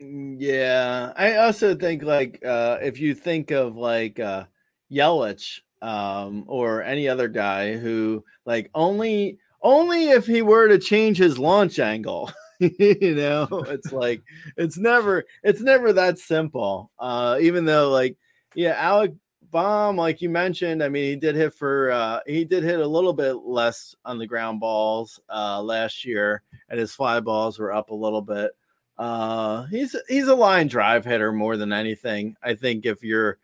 Mm, 0.00 0.36
yeah, 0.38 1.12
I 1.16 1.36
also 1.36 1.74
think 1.74 2.02
like 2.02 2.40
uh, 2.44 2.78
if 2.80 3.00
you 3.00 3.14
think 3.14 3.50
of 3.50 3.76
like 3.76 4.20
uh, 4.20 4.44
Yelich 4.90 5.60
um, 5.82 6.44
or 6.46 6.82
any 6.82 7.08
other 7.08 7.28
guy 7.28 7.76
who 7.76 8.24
like 8.46 8.70
only 8.74 9.38
only 9.62 10.10
if 10.10 10.26
he 10.26 10.42
were 10.42 10.68
to 10.68 10.78
change 10.78 11.18
his 11.18 11.38
launch 11.38 11.78
angle 11.78 12.30
you 12.58 13.14
know 13.14 13.46
it's 13.68 13.92
like 13.92 14.22
it's 14.56 14.76
never 14.76 15.24
it's 15.42 15.60
never 15.60 15.92
that 15.92 16.18
simple 16.18 16.90
uh 16.98 17.38
even 17.40 17.64
though 17.64 17.90
like 17.90 18.16
yeah 18.54 18.74
alec 18.76 19.12
Bohm 19.50 19.96
like 19.96 20.22
you 20.22 20.28
mentioned 20.28 20.82
i 20.82 20.88
mean 20.88 21.04
he 21.04 21.16
did 21.16 21.34
hit 21.34 21.52
for 21.52 21.90
uh 21.90 22.20
he 22.26 22.44
did 22.44 22.62
hit 22.62 22.78
a 22.78 22.86
little 22.86 23.12
bit 23.12 23.34
less 23.44 23.94
on 24.04 24.18
the 24.18 24.26
ground 24.26 24.60
balls 24.60 25.18
uh 25.28 25.60
last 25.60 26.04
year 26.04 26.42
and 26.68 26.78
his 26.78 26.92
fly 26.92 27.18
balls 27.18 27.58
were 27.58 27.72
up 27.72 27.90
a 27.90 27.94
little 27.94 28.22
bit 28.22 28.52
uh 28.98 29.64
he's 29.64 29.96
he's 30.08 30.28
a 30.28 30.34
line 30.34 30.68
drive 30.68 31.04
hitter 31.04 31.32
more 31.32 31.56
than 31.56 31.72
anything 31.72 32.36
i 32.42 32.54
think 32.54 32.86
if 32.86 33.02
you're 33.02 33.38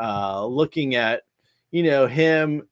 uh 0.00 0.44
looking 0.44 0.96
at 0.96 1.22
you 1.70 1.84
know 1.84 2.06
him 2.06 2.66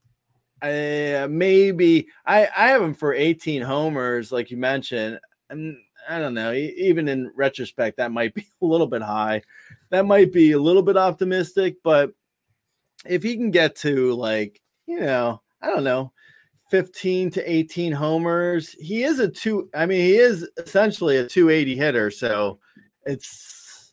uh, 0.63 1.27
maybe 1.29 2.07
I, 2.25 2.49
I 2.57 2.69
have 2.69 2.83
him 2.83 2.95
for 2.95 3.13
18 3.13 3.63
homers, 3.63 4.31
like 4.31 4.51
you 4.51 4.57
mentioned. 4.57 5.19
And 5.51 5.77
I 6.09 6.21
don't 6.21 6.35
know. 6.35 6.53
Even 6.53 7.09
in 7.09 7.33
retrospect, 7.35 7.97
that 7.97 8.13
might 8.13 8.33
be 8.33 8.47
a 8.63 8.65
little 8.65 8.87
bit 8.87 9.03
high. 9.03 9.43
That 9.91 10.07
might 10.07 10.33
be 10.33 10.53
a 10.53 10.59
little 10.59 10.83
bit 10.83 10.97
optimistic, 10.97 11.77
but 11.83 12.13
if 13.07 13.23
he 13.23 13.37
can 13.37 13.51
get 13.51 13.77
to 13.77 14.15
like, 14.15 14.61
you 14.87 15.01
know, 15.01 15.41
I 15.61 15.69
don't 15.69 15.85
know, 15.85 16.13
15 16.71 17.31
to 17.33 17.53
18 17.53 17.93
homers, 17.93 18.73
he 18.73 19.05
is 19.05 19.19
a 19.19 19.29
two. 19.29 19.69
I 19.75 19.87
mean, 19.87 20.01
he 20.01 20.17
is 20.17 20.49
essentially 20.57 21.19
a 21.19 21.27
280 21.27 21.77
hitter. 21.77 22.11
So 22.11 22.59
it's 23.05 23.93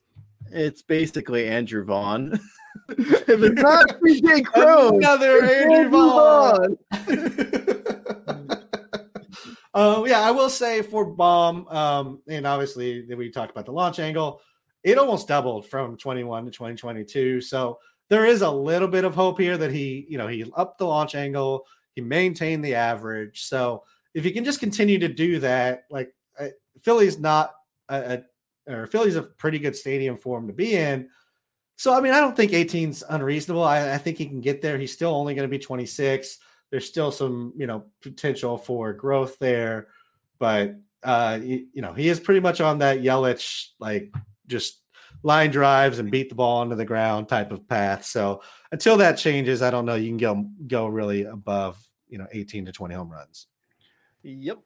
it's 0.51 0.81
basically 0.81 1.47
Andrew 1.47 1.83
Vaughn. 1.83 2.39
if 2.89 3.29
it's 3.29 3.61
not 3.61 3.99
Cron, 4.45 4.95
another 4.95 5.43
Andrew 5.43 5.89
Vaughn. 5.89 6.77
Uh, 9.73 10.03
yeah, 10.07 10.21
I 10.21 10.31
will 10.31 10.49
say 10.49 10.81
for 10.81 11.05
Bohm, 11.05 11.67
um, 11.67 12.21
and 12.27 12.47
obviously 12.47 13.05
we 13.13 13.29
talked 13.29 13.51
about 13.51 13.65
the 13.65 13.71
launch 13.71 13.99
angle, 13.99 14.41
it 14.83 14.97
almost 14.97 15.27
doubled 15.27 15.67
from 15.67 15.97
21 15.97 16.45
to 16.45 16.51
2022. 16.51 17.41
So 17.41 17.77
there 18.09 18.25
is 18.25 18.41
a 18.41 18.51
little 18.51 18.87
bit 18.87 19.05
of 19.05 19.15
hope 19.15 19.39
here 19.39 19.57
that 19.57 19.71
he, 19.71 20.05
you 20.09 20.17
know, 20.17 20.27
he 20.27 20.51
upped 20.55 20.79
the 20.79 20.85
launch 20.85 21.15
angle, 21.15 21.65
he 21.95 22.01
maintained 22.01 22.63
the 22.63 22.75
average. 22.75 23.43
So 23.43 23.83
if 24.13 24.23
he 24.23 24.31
can 24.31 24.43
just 24.43 24.59
continue 24.59 24.99
to 24.99 25.07
do 25.07 25.39
that, 25.39 25.85
like 25.89 26.13
uh, 26.39 26.47
Philly's 26.81 27.19
not 27.19 27.53
a, 27.89 28.23
a 28.67 28.71
or 28.71 28.87
Philly's 28.87 29.15
a 29.15 29.23
pretty 29.23 29.59
good 29.59 29.75
stadium 29.75 30.17
for 30.17 30.37
him 30.37 30.47
to 30.47 30.53
be 30.53 30.75
in. 30.75 31.09
So 31.75 31.93
I 31.93 32.01
mean, 32.01 32.13
I 32.13 32.19
don't 32.19 32.35
think 32.35 32.51
18's 32.51 33.03
unreasonable. 33.09 33.63
I, 33.63 33.93
I 33.93 33.97
think 33.97 34.17
he 34.17 34.25
can 34.25 34.41
get 34.41 34.61
there. 34.61 34.77
He's 34.77 34.93
still 34.93 35.15
only 35.15 35.33
going 35.33 35.47
to 35.47 35.51
be 35.51 35.63
26 35.63 36.39
there's 36.71 36.87
still 36.87 37.11
some 37.11 37.53
you 37.55 37.67
know 37.67 37.85
potential 38.01 38.57
for 38.57 38.93
growth 38.93 39.37
there, 39.39 39.87
but 40.37 40.75
uh, 41.03 41.39
you, 41.41 41.67
you 41.73 41.81
know 41.81 41.93
he 41.93 42.09
is 42.09 42.19
pretty 42.19 42.39
much 42.39 42.61
on 42.61 42.79
that 42.79 42.99
Yelich 42.99 43.69
like 43.79 44.13
just 44.47 44.81
line 45.23 45.51
drives 45.51 45.99
and 45.99 46.11
beat 46.11 46.29
the 46.29 46.35
ball 46.35 46.61
into 46.63 46.75
the 46.75 46.85
ground 46.85 47.27
type 47.27 47.51
of 47.51 47.67
path. 47.67 48.05
So 48.05 48.41
until 48.71 48.97
that 48.97 49.17
changes, 49.17 49.61
I 49.61 49.71
don't 49.71 49.85
know 49.85 49.95
you 49.95 50.09
can 50.09 50.17
go 50.17 50.49
go 50.67 50.87
really 50.87 51.23
above 51.23 51.77
you 52.07 52.17
know 52.17 52.27
18 52.31 52.65
to 52.65 52.71
20 52.71 52.95
home 52.95 53.09
runs. 53.09 53.47
Yep. 54.23 54.59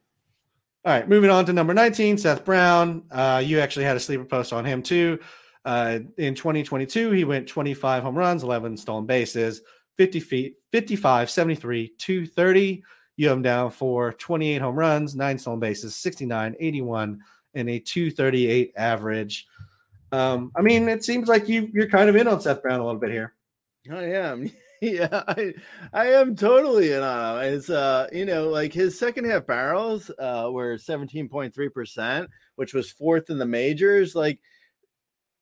All 0.86 0.92
right, 0.92 1.08
moving 1.08 1.30
on 1.30 1.46
to 1.46 1.52
number 1.54 1.72
19, 1.72 2.18
Seth 2.18 2.44
Brown. 2.44 3.04
Uh, 3.10 3.42
you 3.42 3.58
actually 3.58 3.86
had 3.86 3.96
a 3.96 4.00
sleeper 4.00 4.24
post 4.24 4.52
on 4.52 4.66
him 4.66 4.82
too. 4.82 5.18
Uh, 5.64 6.00
in 6.18 6.34
2022, 6.34 7.10
he 7.12 7.24
went 7.24 7.48
25 7.48 8.02
home 8.02 8.18
runs, 8.18 8.42
11 8.42 8.76
stolen 8.76 9.06
bases, 9.06 9.62
50 9.96 10.20
feet, 10.20 10.56
55, 10.72 11.30
73, 11.30 11.94
230. 11.96 12.84
you 13.16 13.28
have 13.28 13.36
him 13.38 13.42
down 13.42 13.70
for 13.70 14.12
28 14.12 14.60
home 14.60 14.76
runs, 14.76 15.16
nine 15.16 15.38
stolen 15.38 15.58
bases, 15.58 15.96
69, 15.96 16.54
81, 16.60 17.18
and 17.54 17.70
a 17.70 17.78
238 17.78 18.72
average. 18.76 19.46
Um, 20.14 20.52
I 20.54 20.62
mean, 20.62 20.88
it 20.88 21.04
seems 21.04 21.28
like 21.28 21.48
you 21.48 21.68
you're 21.72 21.88
kind 21.88 22.08
of 22.08 22.14
in 22.14 22.28
on 22.28 22.40
Seth 22.40 22.62
Brown 22.62 22.78
a 22.78 22.84
little 22.84 23.00
bit 23.00 23.10
here. 23.10 23.34
I 23.90 24.04
am. 24.04 24.50
Yeah, 24.80 25.22
I, 25.28 25.54
I 25.94 26.06
am 26.08 26.36
totally 26.36 26.92
in 26.92 27.02
on 27.02 27.42
him. 27.42 27.54
It's 27.54 27.70
uh, 27.70 28.06
you 28.12 28.26
know, 28.26 28.50
like 28.50 28.70
his 28.70 28.98
second 28.98 29.24
half 29.24 29.46
barrels 29.46 30.10
uh 30.18 30.50
were 30.52 30.74
17.3%, 30.74 32.28
which 32.56 32.74
was 32.74 32.90
fourth 32.90 33.30
in 33.30 33.38
the 33.38 33.46
majors. 33.46 34.14
Like, 34.14 34.40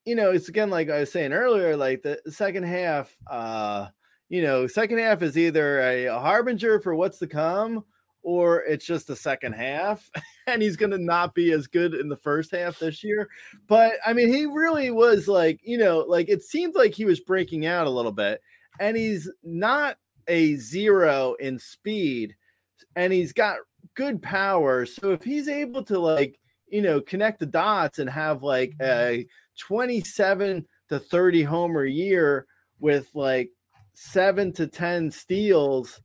you 0.05 0.15
know, 0.15 0.31
it's 0.31 0.49
again 0.49 0.71
like 0.71 0.91
I 0.91 1.01
was 1.01 1.11
saying 1.11 1.33
earlier, 1.33 1.77
like 1.77 2.03
the 2.03 2.21
second 2.29 2.65
half, 2.65 3.13
uh, 3.29 3.89
you 4.29 4.43
know, 4.43 4.69
second 4.69 4.99
half 4.99 5.23
is 5.23 5.37
either 5.37 5.81
a, 5.81 6.05
a 6.07 6.21
harbinger 6.21 6.79
for 6.79 6.95
what's 6.95 7.19
to 7.19 7.27
come, 7.27 7.85
or 8.23 8.63
it's 8.63 8.87
just 8.87 9.09
the 9.09 9.17
second 9.17 9.55
half 9.55 10.09
and 10.47 10.63
he's 10.63 10.77
going 10.77 10.91
to 10.91 10.99
not 10.99 11.35
be 11.35 11.53
as 11.53 11.67
good 11.67 11.95
in 11.95 12.09
the 12.09 12.17
first 12.17 12.53
half 12.53 12.79
this 12.79 13.03
year. 13.03 13.29
But 13.69 13.95
I 14.07 14.13
mean, 14.13 14.33
he 14.33 14.47
really 14.47 14.91
was 14.91 15.29
like, 15.29 15.61
you 15.63 15.79
know, 15.79 15.99
like 16.01 16.29
it 16.29 16.43
seemed 16.43 16.75
like 16.75 16.95
he 16.95 17.05
was 17.05 17.21
breaking 17.21 17.67
out 17.67 17.87
a 17.87 17.91
little 17.91 18.13
bit 18.13 18.41
and 18.81 18.97
he's 18.97 19.31
not 19.43 19.97
a 20.29 20.57
zero 20.57 21.35
in 21.41 21.59
speed 21.59 22.35
and 22.97 23.13
he's 23.13 23.33
got 23.33 23.59
good 23.95 24.23
power. 24.23 24.87
So 24.87 25.13
if 25.13 25.23
he's 25.23 25.49
able 25.49 25.83
to 25.85 25.99
like, 25.99 26.39
you 26.69 26.83
know, 26.83 27.01
connect 27.01 27.41
the 27.41 27.47
dots 27.47 27.99
and 27.99 28.09
have 28.09 28.43
like 28.43 28.75
a 28.81 29.27
27 29.59 30.67
to 30.89 30.99
30 30.99 31.43
homer 31.43 31.85
year 31.85 32.47
with 32.81 33.09
like 33.15 33.51
seven 33.93 34.53
to 34.55 34.67
10 34.67 35.11
steals, 35.11 36.01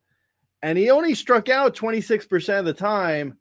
and 0.63 0.77
he 0.77 0.89
only 0.89 1.13
struck 1.13 1.49
out 1.49 1.75
26% 1.75 2.59
of 2.59 2.65
the 2.65 2.73
time 2.73 3.37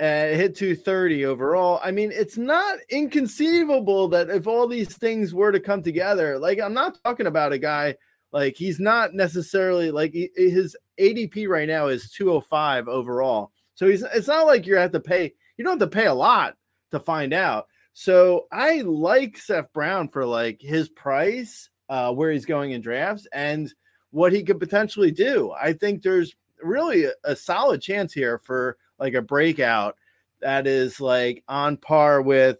and 0.00 0.36
hit 0.36 0.56
230 0.56 1.24
overall. 1.26 1.80
I 1.82 1.90
mean, 1.90 2.12
it's 2.12 2.38
not 2.38 2.78
inconceivable 2.88 4.08
that 4.08 4.30
if 4.30 4.46
all 4.46 4.68
these 4.68 4.94
things 4.96 5.34
were 5.34 5.52
to 5.52 5.60
come 5.60 5.82
together, 5.82 6.38
like 6.38 6.60
I'm 6.60 6.74
not 6.74 6.98
talking 7.04 7.26
about 7.26 7.52
a 7.52 7.58
guy 7.58 7.96
like 8.32 8.56
he's 8.56 8.78
not 8.78 9.14
necessarily 9.14 9.90
like 9.90 10.12
his 10.12 10.76
ADP 11.00 11.48
right 11.48 11.68
now 11.68 11.88
is 11.88 12.10
205 12.10 12.88
overall. 12.88 13.52
So 13.74 13.88
he's 13.88 14.02
it's 14.02 14.28
not 14.28 14.46
like 14.46 14.66
you 14.66 14.76
have 14.76 14.92
to 14.92 15.00
pay 15.00 15.32
you 15.56 15.64
don't 15.64 15.80
have 15.80 15.90
to 15.90 15.96
pay 15.96 16.06
a 16.06 16.14
lot 16.14 16.56
to 16.90 17.00
find 17.00 17.32
out. 17.32 17.66
So 17.94 18.46
I 18.52 18.82
like 18.82 19.38
Seth 19.38 19.72
Brown 19.72 20.08
for 20.08 20.24
like 20.24 20.60
his 20.60 20.88
price, 20.88 21.68
uh, 21.88 22.12
where 22.12 22.30
he's 22.30 22.46
going 22.46 22.70
in 22.70 22.80
drafts 22.80 23.26
and 23.32 23.72
what 24.10 24.32
he 24.32 24.44
could 24.44 24.60
potentially 24.60 25.10
do. 25.10 25.52
I 25.60 25.72
think 25.72 26.02
there's 26.02 26.34
really 26.62 27.06
a, 27.06 27.12
a 27.24 27.34
solid 27.34 27.82
chance 27.82 28.12
here 28.12 28.38
for 28.38 28.76
like 28.98 29.14
a 29.14 29.22
breakout 29.22 29.96
that 30.40 30.66
is 30.66 31.00
like 31.00 31.42
on 31.48 31.76
par 31.76 32.22
with 32.22 32.58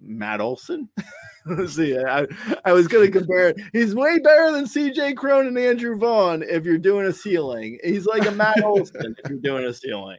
Matt 0.00 0.40
Olson. 0.40 0.88
Let's 1.46 1.76
see, 1.76 1.96
I, 1.96 2.26
I 2.64 2.72
was 2.72 2.88
going 2.88 3.06
to 3.10 3.18
compare 3.18 3.50
it. 3.50 3.60
He's 3.72 3.94
way 3.94 4.18
better 4.18 4.50
than 4.50 4.64
CJ 4.64 5.16
Cron 5.16 5.46
and 5.46 5.56
Andrew 5.56 5.96
Vaughn 5.96 6.42
if 6.42 6.64
you're 6.64 6.76
doing 6.76 7.06
a 7.06 7.12
ceiling. 7.12 7.78
He's 7.84 8.04
like 8.04 8.26
a 8.26 8.32
Matt 8.32 8.64
Olson 8.64 9.14
if 9.22 9.30
you're 9.30 9.38
doing 9.38 9.64
a 9.64 9.72
ceiling. 9.72 10.18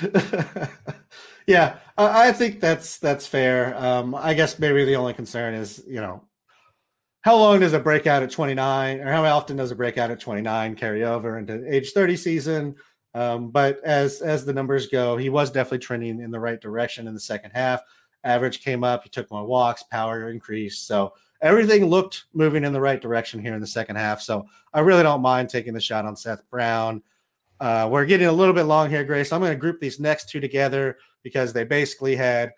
yeah, 1.46 1.76
I 1.98 2.32
think 2.32 2.60
that's 2.60 2.98
that's 2.98 3.26
fair. 3.26 3.76
Um, 3.76 4.14
I 4.14 4.32
guess 4.32 4.58
maybe 4.58 4.84
the 4.84 4.96
only 4.96 5.12
concern 5.12 5.54
is 5.54 5.82
you 5.86 6.00
know 6.00 6.22
how 7.22 7.36
long 7.36 7.60
does 7.60 7.74
a 7.74 7.78
breakout 7.78 8.22
at 8.22 8.30
29 8.30 9.00
or 9.00 9.12
how 9.12 9.24
often 9.24 9.56
does 9.56 9.70
a 9.70 9.74
breakout 9.74 10.10
at 10.10 10.20
29 10.20 10.74
carry 10.76 11.04
over 11.04 11.38
into 11.38 11.62
age 11.72 11.92
30 11.92 12.16
season 12.16 12.74
um, 13.14 13.50
but 13.50 13.82
as 13.84 14.20
as 14.20 14.44
the 14.44 14.52
numbers 14.52 14.86
go 14.86 15.16
he 15.16 15.28
was 15.28 15.50
definitely 15.50 15.78
trending 15.78 16.20
in 16.20 16.30
the 16.30 16.40
right 16.40 16.60
direction 16.60 17.06
in 17.06 17.14
the 17.14 17.20
second 17.20 17.50
half. 17.52 17.82
Average 18.24 18.62
came 18.62 18.84
up 18.84 19.04
he 19.04 19.10
took 19.10 19.30
more 19.30 19.44
walks 19.44 19.82
power 19.82 20.30
increased. 20.30 20.86
So 20.86 21.14
everything 21.40 21.86
looked 21.86 22.24
moving 22.32 22.64
in 22.64 22.72
the 22.72 22.80
right 22.80 23.00
direction 23.00 23.40
here 23.40 23.54
in 23.54 23.60
the 23.60 23.66
second 23.66 23.96
half. 23.96 24.20
So 24.20 24.46
i 24.74 24.80
really 24.80 25.02
don't 25.02 25.22
mind 25.22 25.48
taking 25.48 25.74
the 25.74 25.80
shot 25.80 26.04
on 26.04 26.16
seth 26.16 26.48
brown. 26.50 27.02
Uh, 27.58 27.88
we're 27.90 28.06
getting 28.06 28.26
a 28.26 28.32
little 28.32 28.54
bit 28.54 28.64
long 28.64 28.90
here 28.90 29.04
grace. 29.04 29.30
So 29.30 29.36
i'm 29.36 29.42
going 29.42 29.52
to 29.52 29.58
group 29.58 29.80
these 29.80 30.00
next 30.00 30.28
two 30.28 30.40
together 30.40 30.98
because 31.22 31.52
they 31.52 31.64
basically 31.64 32.16
had 32.16 32.52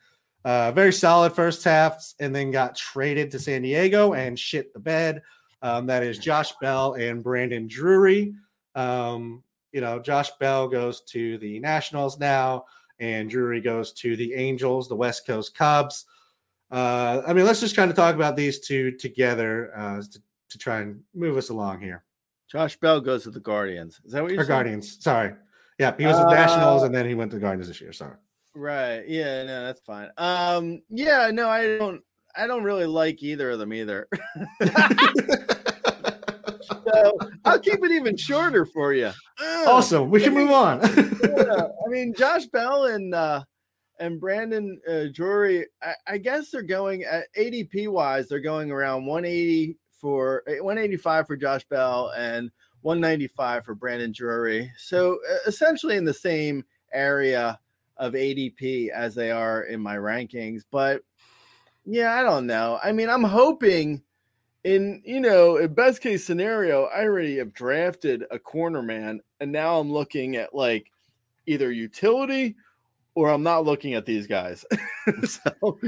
uh, 0.45 0.73
very 0.73 0.93
solid 0.93 1.33
first 1.33 1.63
halves, 1.63 2.15
and 2.19 2.35
then 2.35 2.51
got 2.51 2.77
traded 2.77 3.31
to 3.31 3.39
San 3.39 3.63
Diego 3.63 4.15
and 4.15 4.39
shit 4.39 4.73
the 4.73 4.81
bed. 4.81 5.23
Um, 5.63 5.87
that 5.87 6.03
is 6.03 6.19
Josh 6.19 6.53
Bell 6.61 6.95
and 6.95 7.23
Brandon 7.23 7.69
Drury. 7.69 8.35
Um, 8.75 9.45
you 9.73 9.81
know, 9.81 9.99
Josh 9.99 10.31
Bell 10.39 10.69
goes 10.69 11.01
to 11.03 11.39
the 11.39 11.59
Nationals 11.61 12.19
now, 12.19 12.67
and 12.99 13.29
Drury 13.29 13.61
goes 13.61 13.93
to 13.95 14.17
the 14.17 14.35
Angels, 14.35 14.89
the 14.89 14.97
West 14.97 15.27
Coast 15.27 15.57
Cubs. 15.57 16.07
Uh, 16.71 17.23
I 17.27 17.33
mean, 17.33 17.45
let's 17.45 17.61
just 17.61 17.77
kind 17.77 17.91
of 17.91 17.97
talk 17.97 18.15
about 18.15 18.37
these 18.37 18.61
two 18.61 18.93
together 18.93 19.73
uh, 19.77 20.03
to, 20.03 20.23
to 20.51 20.59
try 20.59 20.81
and 20.81 21.01
move 21.15 21.37
us 21.37 21.49
along 21.51 21.81
here. 21.81 22.05
Josh 22.51 22.77
Bell 22.77 23.01
goes 23.01 23.25
to 23.25 23.31
the 23.31 23.41
Guardians. 23.41 24.01
Is 24.05 24.13
that 24.13 24.23
what 24.23 24.33
you're 24.33 24.43
or 24.43 24.45
saying? 24.45 24.57
Guardians? 24.57 25.03
Sorry. 25.03 25.35
Yeah, 25.79 25.95
he 25.97 26.07
was 26.07 26.17
uh, 26.17 26.31
Nationals, 26.31 26.83
and 26.83 26.95
then 26.95 27.07
he 27.07 27.15
went 27.15 27.31
to 27.31 27.39
the 27.39 27.41
Guardians 27.41 27.69
this 27.69 27.81
year. 27.81 27.93
Sorry. 27.93 28.17
Right. 28.55 29.05
Yeah, 29.09 29.45
no, 29.45 29.65
that's 29.65 29.81
fine. 29.81 30.11
Um, 30.19 30.83
yeah, 30.91 31.31
no, 31.33 31.49
I 31.49 31.79
don't 31.79 32.03
I 32.37 32.47
don't 32.47 32.63
really 32.63 32.87
like 32.87 33.23
either 33.23 33.51
of 33.51 33.59
them 33.59 33.73
either. 33.73 34.09
so 36.85 37.19
I'll 37.45 37.59
keep 37.59 37.85
it 37.85 37.91
even 37.91 38.17
shorter 38.17 38.65
for 38.65 38.93
you. 38.93 39.11
Awesome. 39.41 40.11
We 40.11 40.21
can 40.21 40.35
move 40.35 40.51
on. 40.51 40.81
yeah, 40.81 41.67
I 41.87 41.89
mean, 41.89 42.15
Josh 42.17 42.47
Bell 42.47 42.87
and 42.87 43.15
uh 43.15 43.43
and 43.99 44.21
Brandon 44.21 44.81
uh, 44.91 45.05
Drury, 45.13 45.67
I, 45.81 45.95
I 46.07 46.19
guess 46.19 46.51
they're 46.51 46.63
going 46.63 47.05
at 47.05 47.27
ADP 47.39 47.89
wise, 47.89 48.29
they're 48.29 48.41
going 48.41 48.73
around 48.73 49.07
180 49.07 49.77
for 49.93 50.43
eh, 50.49 50.59
185 50.59 51.27
for 51.27 51.37
Josh 51.37 51.65
Bell 51.69 52.13
and 52.17 52.51
195 52.81 53.65
for 53.65 53.75
Brandon 53.77 54.13
Drury. 54.13 54.73
So 54.77 55.19
uh, 55.31 55.37
essentially 55.47 55.97
in 55.97 56.05
the 56.05 56.13
same 56.13 56.65
area 56.93 57.61
of 57.97 58.15
ADP 58.15 58.89
as 58.89 59.15
they 59.15 59.31
are 59.31 59.63
in 59.63 59.81
my 59.81 59.97
rankings. 59.97 60.63
But 60.69 61.03
yeah, 61.85 62.15
I 62.15 62.23
don't 62.23 62.47
know. 62.47 62.81
I 62.83 62.93
mean, 62.93 63.09
I'm 63.09 63.25
hoping 63.25 64.03
in, 64.65 65.03
you 65.05 65.21
know, 65.21 65.59
a 65.59 65.69
best 65.69 66.01
case 66.01 66.25
scenario, 66.25 66.85
I 66.85 67.03
already 67.03 67.39
have 67.39 67.53
drafted 67.53 68.25
a 68.31 68.39
corner 68.39 68.83
man 68.83 69.21
and 69.41 69.51
now 69.51 69.79
I'm 69.79 69.93
looking 69.93 70.37
at 70.37 70.55
like 70.55 70.91
either 71.47 71.71
utility 71.71 72.57
or 73.15 73.31
I'm 73.31 73.43
not 73.43 73.65
looking 73.65 73.95
at 73.95 74.07
these 74.07 74.27
guys. 74.27 74.65
so, 75.25 75.79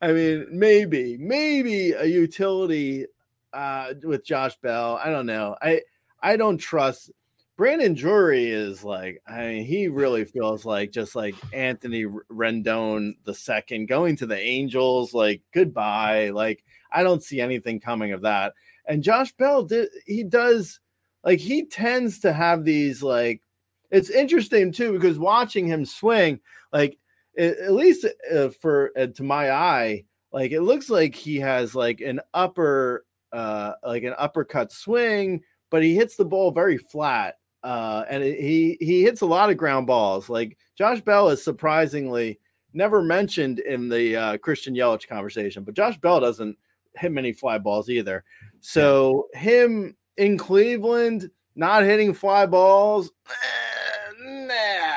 I 0.00 0.12
mean, 0.12 0.46
maybe, 0.50 1.16
maybe 1.18 1.92
a 1.92 2.04
utility 2.04 3.06
uh, 3.52 3.94
with 4.02 4.24
Josh 4.24 4.56
Bell. 4.62 5.00
I 5.02 5.10
don't 5.10 5.26
know. 5.26 5.56
I 5.60 5.82
I 6.22 6.36
don't 6.36 6.58
trust 6.58 7.10
Brandon 7.56 7.94
Drury 7.94 8.48
is 8.48 8.84
like, 8.84 9.22
I 9.26 9.48
mean, 9.48 9.64
he 9.66 9.88
really 9.88 10.24
feels 10.24 10.64
like 10.64 10.92
just 10.92 11.14
like 11.14 11.34
Anthony 11.52 12.04
Rendon 12.04 13.12
the 13.24 13.34
second 13.34 13.86
going 13.86 14.16
to 14.16 14.26
the 14.26 14.38
Angels. 14.38 15.12
Like, 15.12 15.42
goodbye. 15.52 16.30
Like, 16.30 16.64
I 16.92 17.02
don't 17.02 17.22
see 17.22 17.40
anything 17.40 17.80
coming 17.80 18.12
of 18.12 18.22
that. 18.22 18.54
And 18.86 19.02
Josh 19.02 19.32
Bell 19.32 19.62
did, 19.62 19.88
he 20.06 20.24
does, 20.24 20.80
like, 21.24 21.38
he 21.38 21.66
tends 21.66 22.20
to 22.20 22.32
have 22.32 22.64
these, 22.64 23.02
like, 23.02 23.42
it's 23.90 24.10
interesting 24.10 24.72
too, 24.72 24.92
because 24.92 25.18
watching 25.18 25.66
him 25.66 25.84
swing, 25.84 26.40
like, 26.72 26.98
at 27.38 27.72
least 27.72 28.06
uh, 28.32 28.48
for 28.60 28.92
uh, 28.98 29.06
to 29.06 29.22
my 29.22 29.50
eye, 29.50 30.04
like, 30.32 30.52
it 30.52 30.62
looks 30.62 30.90
like 30.90 31.14
he 31.14 31.36
has 31.36 31.74
like 31.74 32.00
an 32.00 32.20
upper, 32.34 33.04
uh, 33.32 33.72
like 33.84 34.04
an 34.04 34.14
uppercut 34.18 34.72
swing, 34.72 35.42
but 35.70 35.82
he 35.82 35.94
hits 35.94 36.16
the 36.16 36.24
ball 36.24 36.50
very 36.52 36.78
flat 36.78 37.36
uh, 37.62 38.04
and 38.08 38.22
it, 38.22 38.40
he 38.40 38.76
he 38.80 39.02
hits 39.02 39.20
a 39.20 39.26
lot 39.26 39.50
of 39.50 39.56
ground 39.56 39.86
balls. 39.86 40.28
Like 40.28 40.56
Josh 40.76 41.00
Bell 41.00 41.28
is 41.28 41.42
surprisingly 41.42 42.38
never 42.72 43.02
mentioned 43.02 43.58
in 43.58 43.88
the 43.88 44.16
uh, 44.16 44.38
Christian 44.38 44.74
Yelich 44.74 45.08
conversation, 45.08 45.64
but 45.64 45.74
Josh 45.74 45.98
Bell 45.98 46.20
doesn't 46.20 46.56
hit 46.96 47.12
many 47.12 47.32
fly 47.32 47.58
balls 47.58 47.88
either. 47.88 48.24
So 48.60 49.28
him 49.34 49.96
in 50.16 50.38
Cleveland 50.38 51.30
not 51.56 51.82
hitting 51.82 52.14
fly 52.14 52.46
balls, 52.46 53.10
eh, 53.28 54.46
nah. 54.46 54.96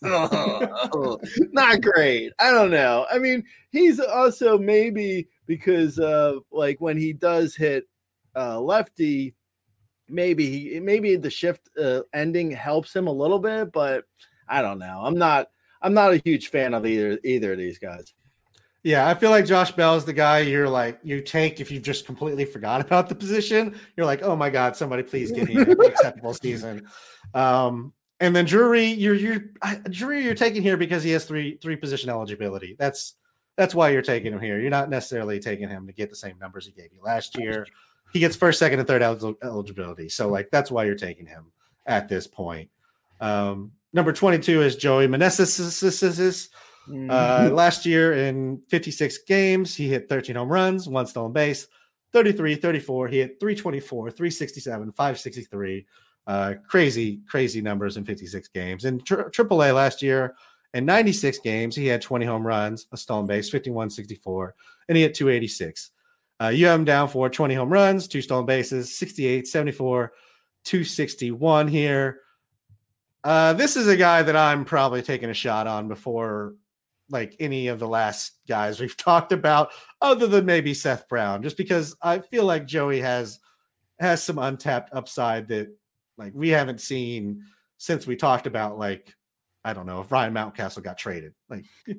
not 1.52 1.80
great. 1.82 2.32
I 2.38 2.50
don't 2.52 2.70
know. 2.70 3.06
I 3.10 3.18
mean, 3.18 3.42
he's 3.70 3.98
also 3.98 4.56
maybe 4.56 5.28
because 5.46 5.98
uh 5.98 6.36
like 6.52 6.80
when 6.80 6.96
he 6.96 7.12
does 7.12 7.56
hit 7.56 7.84
uh 8.36 8.60
lefty 8.60 9.34
maybe 10.08 10.46
he 10.46 10.80
maybe 10.80 11.16
the 11.16 11.30
shift 11.30 11.68
uh, 11.80 12.00
ending 12.14 12.50
helps 12.50 12.94
him 12.94 13.06
a 13.06 13.12
little 13.12 13.38
bit, 13.38 13.72
but 13.72 14.04
I 14.48 14.62
don't 14.62 14.78
know. 14.78 15.00
I'm 15.02 15.18
not 15.18 15.48
I'm 15.82 15.94
not 15.94 16.12
a 16.12 16.22
huge 16.24 16.48
fan 16.48 16.74
of 16.74 16.86
either 16.86 17.18
either 17.24 17.52
of 17.52 17.58
these 17.58 17.78
guys. 17.78 18.14
Yeah, 18.84 19.08
I 19.08 19.14
feel 19.14 19.30
like 19.30 19.44
Josh 19.44 19.72
Bell 19.72 19.96
is 19.96 20.04
the 20.04 20.12
guy 20.12 20.40
you're 20.40 20.68
like 20.68 21.00
you 21.02 21.20
take 21.20 21.60
if 21.60 21.70
you've 21.70 21.82
just 21.82 22.06
completely 22.06 22.44
forgot 22.44 22.80
about 22.86 23.08
the 23.08 23.14
position. 23.14 23.78
You're 23.96 24.06
like, 24.06 24.22
oh 24.22 24.36
my 24.36 24.50
god, 24.50 24.76
somebody 24.76 25.02
please 25.02 25.32
give 25.32 25.48
me 25.48 25.56
an 25.56 25.70
acceptable 25.84 26.34
season. 26.34 26.88
Um, 27.34 27.92
And 28.20 28.34
then 28.34 28.44
Drury, 28.44 28.86
you're 28.86 29.14
you're 29.14 29.44
Drury, 29.90 30.24
you're 30.24 30.34
taking 30.34 30.62
here 30.62 30.76
because 30.76 31.02
he 31.02 31.10
has 31.10 31.24
three 31.24 31.56
three 31.60 31.76
position 31.76 32.10
eligibility. 32.10 32.76
That's 32.78 33.14
that's 33.56 33.74
why 33.74 33.90
you're 33.90 34.02
taking 34.02 34.32
him 34.32 34.40
here. 34.40 34.60
You're 34.60 34.70
not 34.70 34.88
necessarily 34.88 35.40
taking 35.40 35.68
him 35.68 35.86
to 35.88 35.92
get 35.92 36.10
the 36.10 36.16
same 36.16 36.38
numbers 36.38 36.64
he 36.66 36.72
gave 36.72 36.92
you 36.92 37.02
last 37.02 37.36
year. 37.36 37.66
He 38.12 38.20
gets 38.20 38.36
first, 38.36 38.58
second, 38.60 38.78
and 38.78 38.86
third 38.86 39.02
eligibility. 39.02 40.08
So 40.08 40.28
like 40.28 40.48
that's 40.50 40.70
why 40.70 40.84
you're 40.84 40.94
taking 40.94 41.26
him 41.26 41.50
at 41.86 42.08
this 42.08 42.26
point. 42.26 42.70
Um, 43.20 43.72
number 43.92 44.12
22 44.12 44.62
is 44.62 44.76
Joey 44.76 45.08
Meneses. 45.08 46.52
Uh, 47.10 47.50
last 47.52 47.84
year 47.86 48.14
in 48.14 48.60
56 48.68 49.18
games, 49.26 49.74
he 49.74 49.88
hit 49.88 50.08
13 50.08 50.36
home 50.36 50.48
runs, 50.48 50.88
one 50.88 51.06
stolen 51.06 51.32
base, 51.32 51.66
33, 52.12 52.54
34. 52.56 53.08
He 53.08 53.18
hit 53.18 53.40
324, 53.40 54.10
367, 54.10 54.92
563. 54.92 55.86
Uh, 56.26 56.54
crazy, 56.68 57.20
crazy 57.26 57.60
numbers 57.60 57.96
in 57.96 58.04
56 58.04 58.48
games. 58.48 58.84
In 58.84 59.00
tri- 59.00 59.24
AAA 59.24 59.74
last 59.74 60.02
year, 60.02 60.34
in 60.74 60.84
96 60.84 61.38
games, 61.38 61.74
he 61.74 61.86
had 61.86 62.02
20 62.02 62.26
home 62.26 62.46
runs, 62.46 62.86
a 62.92 62.96
stolen 62.96 63.26
base, 63.26 63.48
51, 63.48 63.88
64, 63.88 64.54
and 64.88 64.96
he 64.96 65.02
hit 65.02 65.14
286. 65.14 65.90
Uh, 66.40 66.48
you 66.48 66.66
have 66.66 66.78
him 66.78 66.84
down 66.84 67.08
for 67.08 67.28
20 67.28 67.54
home 67.54 67.72
runs, 67.72 68.06
two 68.06 68.20
stolen 68.20 68.46
bases, 68.46 68.94
68, 68.94 69.48
74, 69.48 70.12
261 70.64 71.68
here. 71.68 72.20
Uh, 73.24 73.52
this 73.54 73.76
is 73.76 73.88
a 73.88 73.96
guy 73.96 74.22
that 74.22 74.36
I'm 74.36 74.64
probably 74.64 75.02
taking 75.02 75.30
a 75.30 75.34
shot 75.34 75.66
on 75.66 75.88
before 75.88 76.54
like 77.10 77.36
any 77.40 77.68
of 77.68 77.78
the 77.78 77.88
last 77.88 78.38
guys 78.48 78.80
we've 78.80 78.96
talked 78.98 79.32
about, 79.32 79.70
other 80.00 80.26
than 80.26 80.46
maybe 80.46 80.74
Seth 80.74 81.08
Brown, 81.08 81.42
just 81.42 81.56
because 81.56 81.96
I 82.02 82.18
feel 82.18 82.44
like 82.44 82.66
Joey 82.66 83.00
has 83.00 83.40
has 84.00 84.22
some 84.22 84.38
untapped 84.38 84.90
upside 84.92 85.48
that 85.48 85.68
like 86.16 86.32
we 86.34 86.48
haven't 86.50 86.80
seen 86.80 87.42
since 87.78 88.06
we 88.06 88.16
talked 88.16 88.46
about 88.46 88.78
like 88.78 89.14
I 89.64 89.72
don't 89.72 89.86
know 89.86 90.00
if 90.00 90.10
Ryan 90.10 90.34
Mountcastle 90.34 90.82
got 90.82 90.98
traded. 90.98 91.34
Like, 91.50 91.64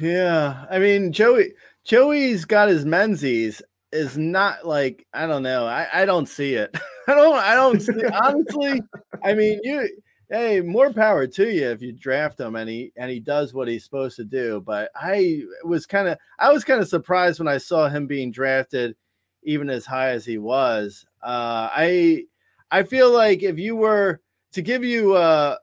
yeah, 0.00 0.64
I 0.70 0.78
mean 0.78 1.12
Joey 1.12 1.52
Joey's 1.84 2.44
got 2.44 2.68
his 2.68 2.84
Menzies 2.84 3.62
is 3.92 4.18
not 4.18 4.66
like 4.66 5.06
I 5.12 5.26
don't 5.26 5.42
know. 5.42 5.66
I 5.66 5.86
I 5.92 6.04
don't 6.04 6.28
see 6.28 6.54
it. 6.54 6.76
I 7.08 7.14
don't 7.14 7.36
I 7.36 7.54
don't 7.54 7.80
see 7.80 8.04
honestly. 8.22 8.82
I 9.24 9.34
mean 9.34 9.60
you 9.62 9.88
hey, 10.30 10.60
more 10.60 10.92
power 10.92 11.26
to 11.26 11.52
you 11.52 11.68
if 11.70 11.80
you 11.80 11.92
draft 11.92 12.38
him 12.38 12.56
and 12.56 12.68
he 12.68 12.92
and 12.96 13.10
he 13.10 13.20
does 13.20 13.54
what 13.54 13.68
he's 13.68 13.84
supposed 13.84 14.16
to 14.16 14.24
do. 14.24 14.62
But 14.64 14.90
I 14.94 15.42
was 15.64 15.86
kind 15.86 16.08
of 16.08 16.18
I 16.38 16.52
was 16.52 16.64
kind 16.64 16.80
of 16.80 16.88
surprised 16.88 17.38
when 17.38 17.48
I 17.48 17.58
saw 17.58 17.88
him 17.88 18.06
being 18.06 18.30
drafted 18.30 18.96
even 19.42 19.70
as 19.70 19.86
high 19.86 20.10
as 20.10 20.24
he 20.24 20.38
was. 20.38 21.06
Uh, 21.22 21.68
I 21.72 22.24
I 22.70 22.82
feel 22.82 23.10
like 23.10 23.42
if 23.42 23.58
you 23.58 23.76
were 23.76 24.20
to 24.52 24.62
give 24.62 24.84
you 24.84 25.14
uh, 25.14 25.56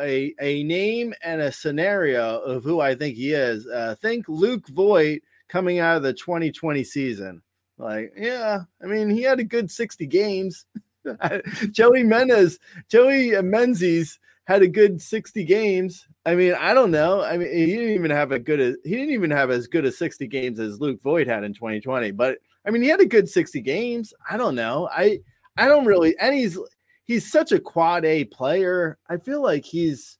a 0.00 0.34
a 0.40 0.62
name 0.64 1.12
and 1.22 1.40
a 1.40 1.52
scenario 1.52 2.38
of 2.40 2.62
who 2.62 2.80
I 2.80 2.94
think 2.94 3.16
he 3.16 3.32
is, 3.32 3.66
uh, 3.66 3.96
think 4.00 4.28
Luke 4.28 4.68
Voit 4.68 5.22
coming 5.48 5.78
out 5.78 5.96
of 5.96 6.02
the 6.02 6.12
2020 6.12 6.84
season. 6.84 7.42
Like, 7.78 8.12
yeah, 8.16 8.60
I 8.82 8.86
mean, 8.86 9.10
he 9.10 9.22
had 9.22 9.38
a 9.38 9.44
good 9.44 9.70
60 9.70 10.06
games. 10.06 10.64
Joey 11.70 12.02
Menez, 12.02 12.58
Joey 12.88 13.40
Menzies 13.42 14.18
had 14.46 14.62
a 14.62 14.68
good 14.68 15.00
60 15.02 15.44
games. 15.44 16.06
I 16.24 16.34
mean, 16.34 16.54
I 16.54 16.72
don't 16.72 16.90
know. 16.90 17.22
I 17.22 17.36
mean, 17.36 17.52
he 17.52 17.66
didn't 17.66 17.94
even 17.94 18.10
have 18.10 18.32
a 18.32 18.38
good 18.38 18.76
he 18.84 18.90
didn't 18.90 19.14
even 19.14 19.30
have 19.30 19.50
as 19.50 19.66
good 19.66 19.84
as 19.84 19.98
60 19.98 20.26
games 20.28 20.60
as 20.60 20.80
Luke 20.80 21.00
Voit 21.02 21.26
had 21.26 21.44
in 21.44 21.52
2020, 21.52 22.12
but 22.12 22.38
I 22.64 22.70
mean, 22.70 22.82
he 22.82 22.88
had 22.88 23.00
a 23.00 23.06
good 23.06 23.28
60 23.28 23.60
games. 23.60 24.12
I 24.28 24.36
don't 24.36 24.54
know. 24.54 24.88
I 24.92 25.20
I 25.56 25.66
don't 25.66 25.86
really 25.86 26.16
and 26.18 26.34
he's 26.34 26.58
he's 27.04 27.30
such 27.30 27.52
a 27.52 27.60
quad 27.60 28.04
A 28.04 28.24
player. 28.24 28.98
I 29.08 29.16
feel 29.16 29.42
like 29.42 29.64
he's 29.64 30.18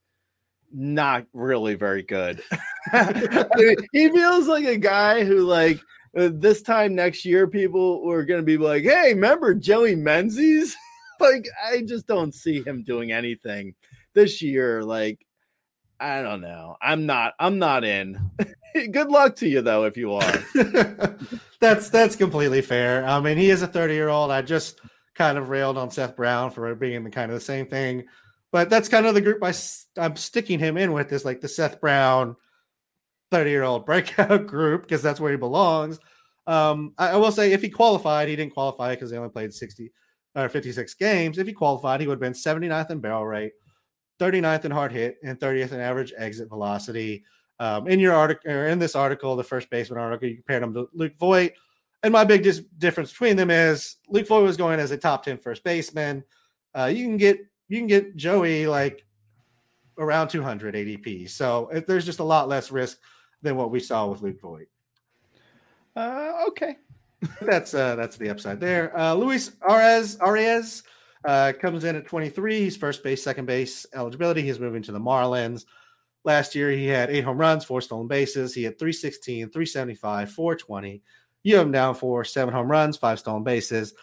not 0.73 1.25
really 1.33 1.75
very 1.75 2.03
good. 2.03 2.41
I 2.91 3.47
mean, 3.55 3.75
he 3.91 4.09
feels 4.09 4.47
like 4.47 4.65
a 4.65 4.77
guy 4.77 5.23
who 5.23 5.45
like 5.45 5.79
Uh, 6.17 6.29
this 6.33 6.63
time 6.63 6.95
next 6.95 7.25
year, 7.25 7.47
people 7.47 8.03
were 8.03 8.25
going 8.25 8.39
to 8.39 8.45
be 8.45 8.57
like, 8.57 8.83
"Hey, 8.83 9.13
remember 9.13 9.53
Joey 9.53 9.95
Menzies?" 9.95 10.75
like, 11.19 11.45
I 11.63 11.83
just 11.83 12.07
don't 12.07 12.33
see 12.33 12.63
him 12.63 12.83
doing 12.83 13.11
anything 13.11 13.75
this 14.15 14.41
year. 14.41 14.83
Like, 14.83 15.25
I 15.99 16.23
don't 16.23 16.41
know. 16.41 16.75
I'm 16.81 17.05
not. 17.05 17.33
I'm 17.39 17.59
not 17.59 17.83
in. 17.83 18.19
Good 18.91 19.09
luck 19.09 19.35
to 19.37 19.47
you, 19.47 19.61
though, 19.61 19.83
if 19.83 19.95
you 19.95 20.13
are. 20.13 20.43
that's 21.59 21.89
that's 21.89 22.15
completely 22.15 22.61
fair. 22.61 23.05
I 23.05 23.19
mean, 23.19 23.37
he 23.37 23.51
is 23.51 23.61
a 23.61 23.67
30 23.67 23.93
year 23.93 24.09
old. 24.09 24.31
I 24.31 24.41
just 24.41 24.81
kind 25.13 25.37
of 25.37 25.49
railed 25.49 25.77
on 25.77 25.91
Seth 25.91 26.15
Brown 26.15 26.49
for 26.49 26.73
being 26.75 27.03
the 27.03 27.09
kind 27.11 27.31
of 27.31 27.37
the 27.37 27.45
same 27.45 27.67
thing, 27.67 28.05
but 28.51 28.69
that's 28.69 28.89
kind 28.89 29.05
of 29.05 29.13
the 29.13 29.21
group 29.21 29.43
I, 29.43 29.53
I'm 29.99 30.15
sticking 30.15 30.59
him 30.59 30.77
in 30.77 30.93
with 30.93 31.11
is 31.11 31.25
like 31.25 31.41
the 31.41 31.47
Seth 31.47 31.81
Brown 31.81 32.35
30 33.31 33.49
year 33.49 33.63
old 33.63 33.85
breakout 33.85 34.47
group 34.47 34.83
because 34.83 35.01
that's 35.01 35.19
where 35.19 35.31
he 35.31 35.37
belongs. 35.37 35.99
Um, 36.45 36.93
I, 36.97 37.09
I, 37.09 37.15
will 37.17 37.31
say 37.31 37.51
if 37.51 37.61
he 37.61 37.69
qualified, 37.69 38.29
he 38.29 38.35
didn't 38.35 38.53
qualify 38.53 38.95
because 38.95 39.11
he 39.11 39.17
only 39.17 39.29
played 39.29 39.53
60 39.53 39.91
or 40.35 40.47
56 40.47 40.93
games. 40.93 41.37
If 41.37 41.47
he 41.47 41.53
qualified, 41.53 41.99
he 41.99 42.07
would 42.07 42.13
have 42.15 42.19
been 42.21 42.33
79th 42.33 42.91
in 42.91 42.99
barrel 42.99 43.25
rate, 43.25 43.51
39th 44.19 44.65
in 44.65 44.71
hard 44.71 44.91
hit, 44.93 45.17
and 45.23 45.37
30th 45.39 45.73
in 45.73 45.81
average 45.81 46.13
exit 46.17 46.47
velocity. 46.47 47.25
Um, 47.59 47.87
in 47.87 47.99
your 47.99 48.13
article 48.13 48.51
or 48.51 48.67
in 48.67 48.79
this 48.79 48.95
article, 48.95 49.35
the 49.35 49.43
first 49.43 49.69
baseman 49.69 49.99
article, 49.99 50.29
you 50.29 50.35
compared 50.35 50.63
him 50.63 50.73
to 50.75 50.87
Luke 50.93 51.17
Voit. 51.19 51.53
And 52.03 52.13
my 52.13 52.23
big 52.23 52.43
dis- 52.43 52.63
difference 52.77 53.11
between 53.11 53.35
them 53.35 53.49
is 53.49 53.97
Luke 54.07 54.27
Voit 54.27 54.43
was 54.43 54.57
going 54.57 54.79
as 54.79 54.91
a 54.91 54.97
top 54.97 55.25
10 55.25 55.39
first 55.39 55.63
baseman. 55.63 56.23
Uh, 56.77 56.85
you 56.85 57.03
can 57.03 57.17
get 57.17 57.39
you 57.67 57.79
can 57.79 57.87
get 57.87 58.15
Joey 58.15 58.67
like 58.67 59.03
around 59.97 60.27
200 60.29 60.75
ADP. 60.75 61.29
So 61.29 61.69
there's 61.87 62.05
just 62.05 62.19
a 62.19 62.23
lot 62.23 62.47
less 62.47 62.71
risk 62.71 62.99
than 63.41 63.55
what 63.55 63.71
we 63.71 63.79
saw 63.79 64.07
with 64.07 64.21
Luke 64.21 64.41
Voit. 64.41 64.67
Uh, 65.95 66.43
okay. 66.47 66.77
that's 67.41 67.73
uh, 67.73 67.95
that's 67.95 68.17
the 68.17 68.29
upside 68.29 68.59
there. 68.59 68.97
Uh, 68.97 69.13
Luis 69.13 69.49
Arraez 69.61 70.17
Arraez 70.19 70.83
uh, 71.25 71.53
comes 71.59 71.83
in 71.83 71.95
at 71.95 72.07
23. 72.07 72.59
He's 72.59 72.77
first 72.77 73.03
base, 73.03 73.23
second 73.23 73.45
base 73.45 73.85
eligibility. 73.93 74.41
He's 74.43 74.59
moving 74.59 74.83
to 74.83 74.91
the 74.91 74.99
Marlins. 74.99 75.65
Last 76.23 76.55
year, 76.55 76.71
he 76.71 76.87
had 76.87 77.09
eight 77.09 77.23
home 77.23 77.37
runs, 77.37 77.63
four 77.63 77.81
stolen 77.81 78.07
bases. 78.07 78.53
He 78.53 78.63
had 78.63 78.77
316, 78.77 79.49
375, 79.49 80.31
420. 80.31 81.01
You 81.43 81.55
have 81.55 81.65
him 81.65 81.71
down 81.71 81.95
for 81.95 82.23
seven 82.23 82.53
home 82.53 82.69
runs, 82.69 82.97
five 82.97 83.19
stolen 83.19 83.43
bases, 83.43 83.93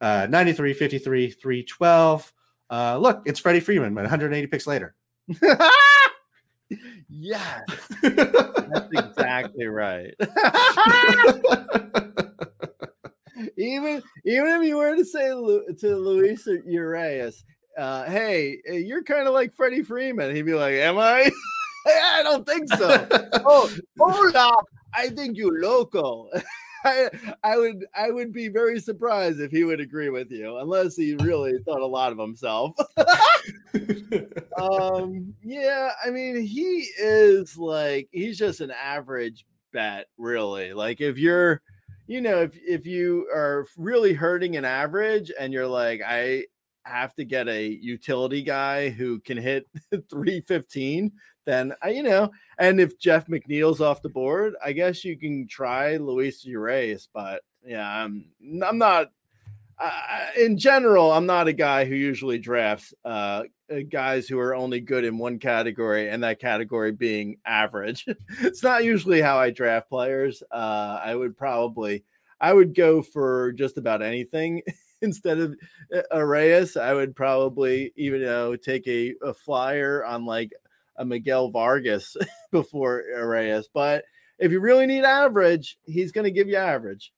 uh, 0.00 0.26
93, 0.30 0.72
53, 0.72 1.30
312. 1.30 2.32
Uh, 2.70 2.98
look, 2.98 3.22
it's 3.26 3.38
Freddie 3.38 3.60
Freeman, 3.60 3.94
but 3.94 4.02
180 4.02 4.46
picks 4.46 4.66
later. 4.66 4.94
Yes, 7.08 7.62
that's 8.02 8.88
exactly 8.92 9.66
right. 9.66 10.14
even 13.56 14.02
even 14.24 14.48
if 14.48 14.62
you 14.62 14.76
were 14.76 14.96
to 14.96 15.04
say 15.04 15.28
to 15.28 15.96
Luis 15.96 16.46
Urias, 16.66 17.44
uh, 17.78 18.04
"Hey, 18.04 18.60
eh, 18.66 18.74
you're 18.74 19.02
kind 19.02 19.26
of 19.26 19.34
like 19.34 19.54
Freddie 19.54 19.82
Freeman," 19.82 20.34
he'd 20.34 20.42
be 20.42 20.54
like, 20.54 20.74
"Am 20.74 20.98
I?" 20.98 21.30
I 21.86 22.22
don't 22.22 22.46
think 22.46 22.68
so. 22.74 23.06
oh, 23.44 23.70
hola! 23.98 24.54
I 24.94 25.08
think 25.10 25.36
you 25.36 25.50
loco. 25.60 26.28
I, 26.84 27.08
I 27.42 27.56
would 27.56 27.86
I 27.96 28.10
would 28.10 28.32
be 28.32 28.48
very 28.48 28.78
surprised 28.78 29.40
if 29.40 29.50
he 29.50 29.64
would 29.64 29.80
agree 29.80 30.10
with 30.10 30.30
you, 30.30 30.58
unless 30.58 30.96
he 30.96 31.14
really 31.16 31.58
thought 31.64 31.80
a 31.80 31.86
lot 31.86 32.12
of 32.12 32.18
himself. 32.18 32.76
um, 34.60 35.34
yeah, 35.42 35.90
I 36.04 36.10
mean, 36.10 36.42
he 36.42 36.88
is 36.98 37.56
like 37.56 38.08
he's 38.12 38.38
just 38.38 38.60
an 38.60 38.70
average 38.70 39.46
bet, 39.72 40.06
really. 40.18 40.74
Like 40.74 41.00
if 41.00 41.16
you're, 41.16 41.62
you 42.06 42.20
know, 42.20 42.42
if 42.42 42.56
if 42.56 42.86
you 42.86 43.28
are 43.34 43.66
really 43.78 44.12
hurting 44.12 44.56
an 44.56 44.64
average 44.64 45.32
and 45.38 45.52
you're 45.52 45.66
like, 45.66 46.02
I 46.06 46.44
have 46.84 47.14
to 47.14 47.24
get 47.24 47.48
a 47.48 47.66
utility 47.66 48.42
guy 48.42 48.90
who 48.90 49.18
can 49.20 49.38
hit 49.38 49.66
315 49.90 51.10
then 51.44 51.74
I, 51.82 51.90
you 51.90 52.02
know, 52.02 52.30
and 52.58 52.80
if 52.80 52.98
Jeff 52.98 53.26
McNeil's 53.26 53.80
off 53.80 54.02
the 54.02 54.08
board, 54.08 54.54
I 54.64 54.72
guess 54.72 55.04
you 55.04 55.16
can 55.16 55.46
try 55.46 55.96
Luis 55.96 56.44
Urias. 56.44 57.08
But 57.12 57.42
yeah, 57.64 57.88
I'm 57.88 58.26
I'm 58.64 58.78
not. 58.78 59.10
Uh, 59.76 59.90
in 60.38 60.56
general, 60.56 61.12
I'm 61.12 61.26
not 61.26 61.48
a 61.48 61.52
guy 61.52 61.84
who 61.84 61.96
usually 61.96 62.38
drafts 62.38 62.94
uh, 63.04 63.42
uh, 63.72 63.80
guys 63.90 64.28
who 64.28 64.38
are 64.38 64.54
only 64.54 64.80
good 64.80 65.04
in 65.04 65.18
one 65.18 65.38
category, 65.38 66.10
and 66.10 66.22
that 66.22 66.38
category 66.38 66.92
being 66.92 67.38
average. 67.44 68.06
it's 68.40 68.62
not 68.62 68.84
usually 68.84 69.20
how 69.20 69.38
I 69.38 69.50
draft 69.50 69.88
players. 69.88 70.42
Uh, 70.50 71.00
I 71.02 71.14
would 71.14 71.36
probably, 71.36 72.04
I 72.40 72.52
would 72.52 72.74
go 72.74 73.02
for 73.02 73.52
just 73.52 73.78
about 73.78 74.02
anything 74.02 74.62
instead 75.02 75.38
of 75.38 75.56
Arraez. 76.12 76.80
I 76.80 76.94
would 76.94 77.16
probably 77.16 77.92
even 77.96 78.22
know 78.22 78.54
take 78.54 78.86
a, 78.86 79.14
a 79.22 79.32
flyer 79.32 80.04
on 80.04 80.26
like 80.26 80.52
a 80.96 81.04
Miguel 81.04 81.50
Vargas 81.50 82.16
before 82.52 83.04
Reyes. 83.16 83.68
But 83.72 84.04
if 84.38 84.52
you 84.52 84.60
really 84.60 84.86
need 84.86 85.04
average, 85.04 85.78
he's 85.84 86.12
going 86.12 86.24
to 86.24 86.30
give 86.30 86.48
you 86.48 86.56
average. 86.56 87.12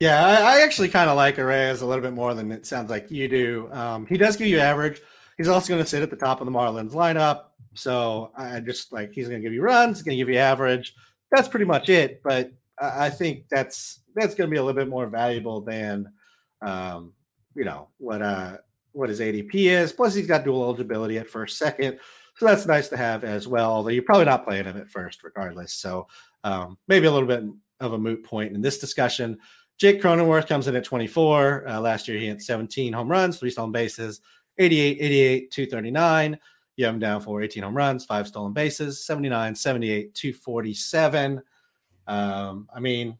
Yeah, 0.00 0.24
I, 0.24 0.58
I 0.58 0.60
actually 0.62 0.88
kind 0.88 1.08
of 1.08 1.16
like 1.16 1.36
Arraez 1.36 1.82
a 1.82 1.86
little 1.86 2.02
bit 2.02 2.12
more 2.12 2.34
than 2.34 2.50
it 2.50 2.66
sounds 2.66 2.90
like 2.90 3.10
you 3.10 3.28
do. 3.28 3.68
Um, 3.72 4.06
he 4.06 4.16
does 4.16 4.36
give 4.36 4.48
you 4.48 4.58
average. 4.58 5.00
He's 5.36 5.48
also 5.48 5.68
going 5.68 5.82
to 5.82 5.88
sit 5.88 6.02
at 6.02 6.10
the 6.10 6.16
top 6.16 6.40
of 6.40 6.46
the 6.46 6.52
Marlins 6.52 6.92
lineup. 6.92 7.44
So 7.74 8.30
I 8.36 8.60
just 8.60 8.92
like 8.92 9.12
he's 9.12 9.28
going 9.28 9.40
to 9.40 9.46
give 9.46 9.52
you 9.52 9.62
runs, 9.62 9.98
he's 9.98 10.02
going 10.02 10.16
to 10.16 10.22
give 10.22 10.32
you 10.32 10.38
average. 10.38 10.94
That's 11.30 11.48
pretty 11.48 11.66
much 11.66 11.88
it. 11.88 12.22
But 12.22 12.52
I 12.78 13.10
think 13.10 13.44
that's 13.50 14.00
that's 14.14 14.34
going 14.34 14.48
to 14.48 14.54
be 14.54 14.58
a 14.58 14.62
little 14.62 14.80
bit 14.80 14.88
more 14.88 15.06
valuable 15.06 15.60
than, 15.60 16.12
um, 16.62 17.12
you 17.54 17.64
know, 17.64 17.88
what 17.98 18.22
uh 18.22 18.58
what 18.92 19.08
his 19.08 19.20
ADP 19.20 19.54
is. 19.54 19.92
Plus, 19.92 20.14
he's 20.14 20.26
got 20.26 20.44
dual 20.44 20.62
eligibility 20.62 21.18
at 21.18 21.28
first, 21.28 21.58
second. 21.58 21.98
So 22.36 22.46
that's 22.46 22.66
nice 22.66 22.88
to 22.88 22.96
have 22.96 23.24
as 23.24 23.46
well. 23.46 23.70
Although 23.70 23.90
you're 23.90 24.02
probably 24.02 24.24
not 24.24 24.44
playing 24.44 24.64
him 24.64 24.76
at 24.76 24.90
first, 24.90 25.22
regardless. 25.22 25.72
So 25.72 26.08
um, 26.42 26.78
maybe 26.88 27.06
a 27.06 27.12
little 27.12 27.28
bit 27.28 27.44
of 27.80 27.92
a 27.92 27.98
moot 27.98 28.24
point 28.24 28.54
in 28.54 28.60
this 28.60 28.78
discussion. 28.78 29.38
Jake 29.76 30.00
Cronenworth 30.00 30.46
comes 30.46 30.68
in 30.68 30.76
at 30.76 30.84
24. 30.84 31.68
Uh, 31.68 31.80
last 31.80 32.06
year, 32.06 32.18
he 32.18 32.26
had 32.26 32.40
17 32.40 32.92
home 32.92 33.10
runs, 33.10 33.38
three 33.38 33.50
stolen 33.50 33.72
bases, 33.72 34.20
88, 34.58 34.98
88, 35.00 35.50
239. 35.50 36.38
You 36.76 36.84
have 36.84 36.94
him 36.94 37.00
down 37.00 37.20
for 37.20 37.42
18 37.42 37.62
home 37.62 37.76
runs, 37.76 38.04
five 38.04 38.26
stolen 38.26 38.52
bases, 38.52 39.04
79, 39.04 39.54
78, 39.54 40.14
247. 40.14 41.42
Um, 42.06 42.68
I 42.74 42.80
mean, 42.80 43.18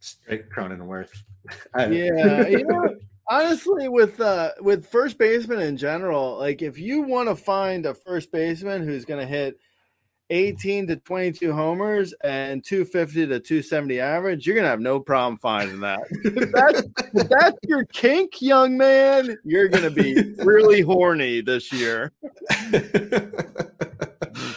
straight 0.00 0.50
Cronenworth. 0.50 1.10
yeah, 1.76 2.46
you 2.46 2.64
know, 2.64 2.96
honestly, 3.30 3.88
with 3.88 4.20
uh 4.20 4.52
with 4.60 4.86
first 4.86 5.18
baseman 5.18 5.60
in 5.60 5.76
general, 5.76 6.38
like 6.38 6.62
if 6.62 6.78
you 6.78 7.02
want 7.02 7.28
to 7.28 7.36
find 7.36 7.86
a 7.86 7.94
first 7.94 8.32
baseman 8.32 8.82
who's 8.82 9.04
going 9.04 9.20
to 9.20 9.26
hit 9.26 9.58
18 10.30 10.86
to 10.88 10.96
22 10.96 11.52
homers 11.52 12.12
and 12.22 12.62
250 12.64 13.26
to 13.28 13.40
270 13.40 14.00
average, 14.00 14.46
you're 14.46 14.56
gonna 14.56 14.68
have 14.68 14.80
no 14.80 15.00
problem 15.00 15.38
finding 15.38 15.80
that. 15.80 16.00
if, 16.10 16.52
that's, 16.52 16.82
if 17.14 17.28
that's 17.28 17.56
your 17.62 17.84
kink, 17.86 18.42
young 18.42 18.76
man, 18.76 19.38
you're 19.44 19.68
gonna 19.68 19.90
be 19.90 20.34
really 20.38 20.82
horny 20.82 21.40
this 21.40 21.72
year. 21.72 22.12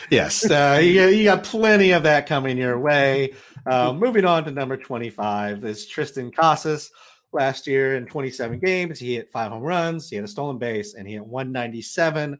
yes, 0.10 0.50
uh, 0.50 0.80
you, 0.82 1.08
you, 1.08 1.24
got 1.24 1.44
plenty 1.44 1.92
of 1.92 2.04
that 2.04 2.28
coming 2.28 2.58
your 2.58 2.80
way. 2.80 3.34
Uh, 3.66 3.94
moving 3.98 4.26
on 4.26 4.44
to 4.44 4.52
number 4.52 4.76
25 4.76 5.64
is 5.64 5.88
Triston 5.88 6.36
Casas. 6.36 6.92
Last 7.34 7.66
year 7.66 7.96
in 7.96 8.06
27 8.06 8.60
games, 8.60 9.00
he 9.00 9.16
hit 9.16 9.32
five 9.32 9.52
home 9.52 9.64
runs, 9.64 10.10
he 10.10 10.18
had 10.18 10.26
a 10.26 10.28
stolen 10.28 10.58
base, 10.58 10.96
and 10.96 11.08
he 11.08 11.14
hit 11.14 11.26
197 11.26 12.38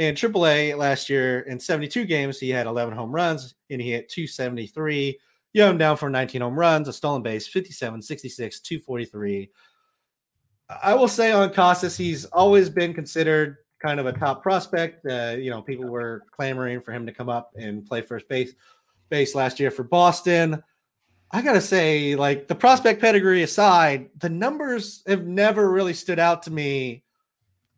in 0.00 0.14
AAA 0.14 0.78
last 0.78 1.10
year, 1.10 1.40
in 1.40 1.60
72 1.60 2.06
games, 2.06 2.40
he 2.40 2.48
had 2.48 2.66
11 2.66 2.94
home 2.94 3.12
runs 3.12 3.54
and 3.68 3.82
he 3.82 3.90
hit 3.90 4.08
273. 4.08 5.18
You 5.52 5.62
have 5.62 5.72
him 5.72 5.78
down 5.78 5.98
for 5.98 6.08
19 6.08 6.40
home 6.40 6.58
runs, 6.58 6.88
a 6.88 6.92
stolen 6.94 7.22
base, 7.22 7.46
57, 7.46 8.00
66, 8.00 8.60
243. 8.60 9.50
I 10.82 10.94
will 10.94 11.06
say 11.06 11.32
on 11.32 11.52
Casas, 11.52 11.98
he's 11.98 12.24
always 12.26 12.70
been 12.70 12.94
considered 12.94 13.58
kind 13.78 14.00
of 14.00 14.06
a 14.06 14.14
top 14.14 14.42
prospect. 14.42 15.04
Uh, 15.04 15.36
you 15.38 15.50
know, 15.50 15.60
people 15.60 15.86
were 15.86 16.24
clamoring 16.30 16.80
for 16.80 16.92
him 16.92 17.04
to 17.04 17.12
come 17.12 17.28
up 17.28 17.50
and 17.56 17.84
play 17.84 18.00
first 18.00 18.26
base 18.26 18.54
base 19.10 19.34
last 19.34 19.60
year 19.60 19.70
for 19.70 19.82
Boston. 19.82 20.62
I 21.32 21.42
gotta 21.42 21.60
say, 21.60 22.16
like 22.16 22.48
the 22.48 22.54
prospect 22.54 23.00
pedigree 23.00 23.42
aside, 23.42 24.10
the 24.18 24.28
numbers 24.28 25.02
have 25.06 25.26
never 25.26 25.70
really 25.70 25.94
stood 25.94 26.18
out 26.18 26.42
to 26.44 26.50
me 26.50 27.04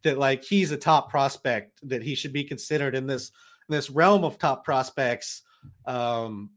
that 0.02 0.18
like 0.18 0.42
he's 0.42 0.70
a 0.70 0.76
top 0.76 1.10
prospect 1.10 1.78
that 1.88 2.02
he 2.02 2.14
should 2.14 2.32
be 2.32 2.44
considered 2.44 2.94
in 2.94 3.06
this 3.06 3.30
in 3.68 3.74
this 3.74 3.90
realm 3.90 4.24
of 4.24 4.38
top 4.38 4.64
prospects. 4.64 5.42
Um, 5.86 6.50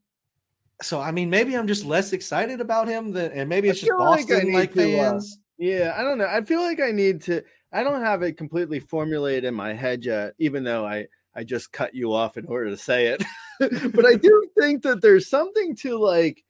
so 0.82 1.02
I 1.02 1.12
mean, 1.12 1.30
maybe 1.30 1.56
I'm 1.56 1.68
just 1.68 1.86
less 1.86 2.14
excited 2.14 2.62
about 2.62 2.88
him 2.88 3.12
than, 3.12 3.32
and 3.32 3.50
maybe 3.50 3.70
it's 3.70 3.82
just 3.82 3.92
Boston 3.98 4.54
like, 4.54 4.74
fans. 4.74 5.34
uh, 5.34 5.42
yeah, 5.58 5.96
I 5.98 6.04
don't 6.04 6.18
know. 6.18 6.28
I 6.28 6.42
feel 6.42 6.62
like 6.62 6.80
I 6.80 6.92
need 6.92 7.22
to. 7.24 7.44
I 7.72 7.84
don't 7.84 8.02
have 8.02 8.24
it 8.24 8.38
completely 8.38 8.80
formulated 8.80 9.44
in 9.44 9.54
my 9.54 9.74
head 9.74 10.06
yet, 10.06 10.34
even 10.40 10.64
though 10.64 10.86
I 10.86 11.08
I 11.36 11.44
just 11.44 11.72
cut 11.72 11.94
you 11.94 12.14
off 12.14 12.38
in 12.38 12.46
order 12.46 12.70
to 12.70 12.78
say 12.78 13.08
it. 13.08 13.24
but 13.94 14.06
I 14.06 14.16
do 14.16 14.50
think 14.60 14.82
that 14.84 15.02
there's 15.02 15.30
something 15.30 15.76
to 15.78 15.98
like 15.98 16.44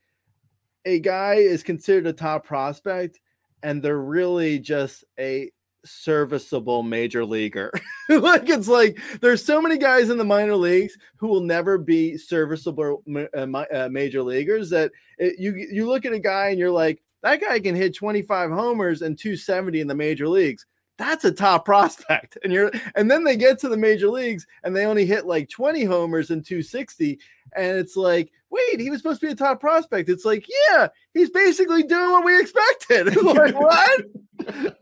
a 0.86 1.00
guy 1.00 1.34
is 1.34 1.62
considered 1.62 2.06
a 2.06 2.12
top 2.12 2.46
prospect, 2.46 3.20
and 3.62 3.82
they're 3.82 4.00
really 4.00 4.58
just 4.58 5.04
a 5.18 5.50
serviceable 5.84 6.82
major 6.82 7.24
leaguer. 7.24 7.70
like 8.08 8.48
it's 8.48 8.68
like 8.68 8.98
there's 9.20 9.44
so 9.44 9.60
many 9.60 9.78
guys 9.78 10.10
in 10.10 10.16
the 10.16 10.24
minor 10.24 10.56
leagues 10.56 10.96
who 11.16 11.26
will 11.26 11.40
never 11.40 11.76
be 11.76 12.16
serviceable 12.16 13.02
uh, 13.14 13.64
uh, 13.74 13.88
major 13.90 14.22
leaguers 14.22 14.70
that 14.70 14.92
it, 15.18 15.38
you 15.38 15.54
you 15.54 15.86
look 15.86 16.04
at 16.04 16.12
a 16.12 16.18
guy 16.18 16.48
and 16.48 16.58
you're 16.58 16.70
like 16.70 17.02
that 17.22 17.40
guy 17.40 17.58
can 17.58 17.74
hit 17.74 17.94
25 17.94 18.50
homers 18.50 19.02
and 19.02 19.18
270 19.18 19.80
in 19.80 19.88
the 19.88 19.94
major 19.94 20.28
leagues. 20.28 20.64
That's 20.98 21.24
a 21.24 21.32
top 21.32 21.64
prospect. 21.64 22.38
And 22.42 22.52
you're 22.52 22.70
and 22.94 23.10
then 23.10 23.24
they 23.24 23.36
get 23.36 23.58
to 23.60 23.68
the 23.68 23.76
major 23.76 24.08
leagues 24.08 24.46
and 24.64 24.74
they 24.74 24.86
only 24.86 25.06
hit 25.06 25.26
like 25.26 25.48
20 25.48 25.84
homers 25.84 26.30
and 26.30 26.44
260 26.44 27.18
and 27.54 27.78
it's 27.78 27.96
like 27.96 28.32
wait, 28.50 28.80
he 28.80 28.90
was 28.90 29.00
supposed 29.00 29.20
to 29.20 29.26
be 29.26 29.32
a 29.32 29.36
top 29.36 29.60
prospect. 29.60 30.08
It's 30.08 30.24
like, 30.24 30.46
yeah, 30.70 30.88
he's 31.14 31.30
basically 31.30 31.82
doing 31.82 32.10
what 32.10 32.24
we 32.24 32.40
expected. 32.40 33.14
like, 33.22 33.54
what? 33.60 34.02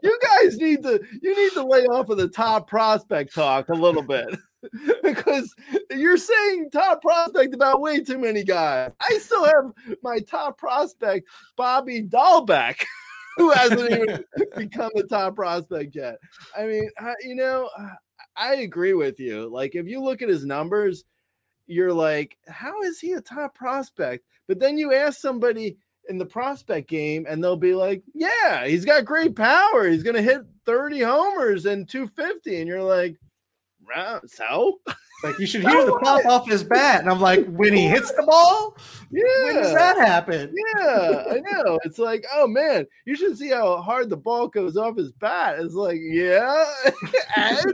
you 0.02 0.18
guys 0.20 0.58
need 0.58 0.82
to 0.82 1.00
you 1.22 1.36
need 1.36 1.52
to 1.52 1.64
lay 1.64 1.86
off 1.86 2.10
of 2.10 2.18
the 2.18 2.28
top 2.28 2.68
prospect 2.68 3.34
talk 3.34 3.68
a 3.68 3.74
little 3.74 4.02
bit. 4.02 4.36
because 5.02 5.54
you're 5.90 6.16
saying 6.16 6.70
top 6.70 7.02
prospect 7.02 7.54
about 7.54 7.80
way 7.80 8.00
too 8.00 8.18
many 8.18 8.44
guys. 8.44 8.90
I 9.00 9.18
still 9.18 9.44
have 9.44 9.72
my 10.02 10.20
top 10.20 10.58
prospect, 10.58 11.28
Bobby 11.56 12.02
Dalbec, 12.02 12.82
who 13.36 13.51
hasn't 13.51 13.90
even 13.90 14.24
become 14.56 14.90
a 14.97 15.02
top 15.02 15.36
prospect 15.36 15.94
yet. 15.94 16.19
I 16.56 16.66
mean, 16.66 16.89
you 17.23 17.35
know, 17.35 17.69
I 18.36 18.55
agree 18.56 18.94
with 18.94 19.19
you. 19.20 19.48
Like, 19.48 19.74
if 19.74 19.86
you 19.86 20.02
look 20.02 20.23
at 20.23 20.28
his 20.28 20.44
numbers, 20.44 21.05
you're 21.66 21.93
like, 21.93 22.36
how 22.47 22.82
is 22.82 23.01
he 23.01 23.12
a 23.12 23.20
top 23.20 23.55
prospect? 23.55 24.24
But 24.47 24.61
then 24.61 24.77
you 24.77 24.93
ask 24.93 25.20
somebody 25.20 25.77
in 26.09 26.19
the 26.19 26.27
prospect 26.27 26.89
game, 26.89 27.27
and 27.28 27.43
they'll 27.43 27.56
be 27.56 27.74
like, 27.74 28.02
yeah, 28.15 28.66
he's 28.66 28.85
got 28.85 29.05
great 29.05 29.35
power. 29.35 29.89
He's 29.89 30.02
going 30.02 30.16
to 30.16 30.23
hit 30.23 30.43
30 30.66 31.01
homers 31.01 31.66
and 31.66 31.89
250. 31.89 32.61
And 32.61 32.69
you're 32.69 32.82
like, 32.82 33.16
so? 34.27 34.81
Like 35.22 35.38
you 35.38 35.46
should 35.46 35.62
hear 35.62 35.86
the 35.86 35.98
pop 36.02 36.26
off 36.26 36.46
his 36.46 36.62
bat, 36.62 37.00
and 37.00 37.08
I'm 37.08 37.20
like, 37.20 37.46
when 37.46 37.72
he 37.72 37.86
hits 37.86 38.12
the 38.12 38.24
ball, 38.24 38.76
yeah, 39.10 39.44
when 39.44 39.54
does 39.54 39.72
that 39.72 39.96
happen? 39.96 40.54
Yeah, 40.54 41.24
I 41.30 41.40
know. 41.40 41.78
It's 41.84 41.98
like, 41.98 42.26
oh 42.34 42.46
man, 42.46 42.86
you 43.06 43.16
should 43.16 43.38
see 43.38 43.48
how 43.48 43.80
hard 43.80 44.10
the 44.10 44.18
ball 44.18 44.48
goes 44.48 44.76
off 44.76 44.96
his 44.96 45.12
bat. 45.12 45.58
It's 45.60 45.74
like, 45.74 45.98
yeah, 46.02 46.64
and 47.36 47.72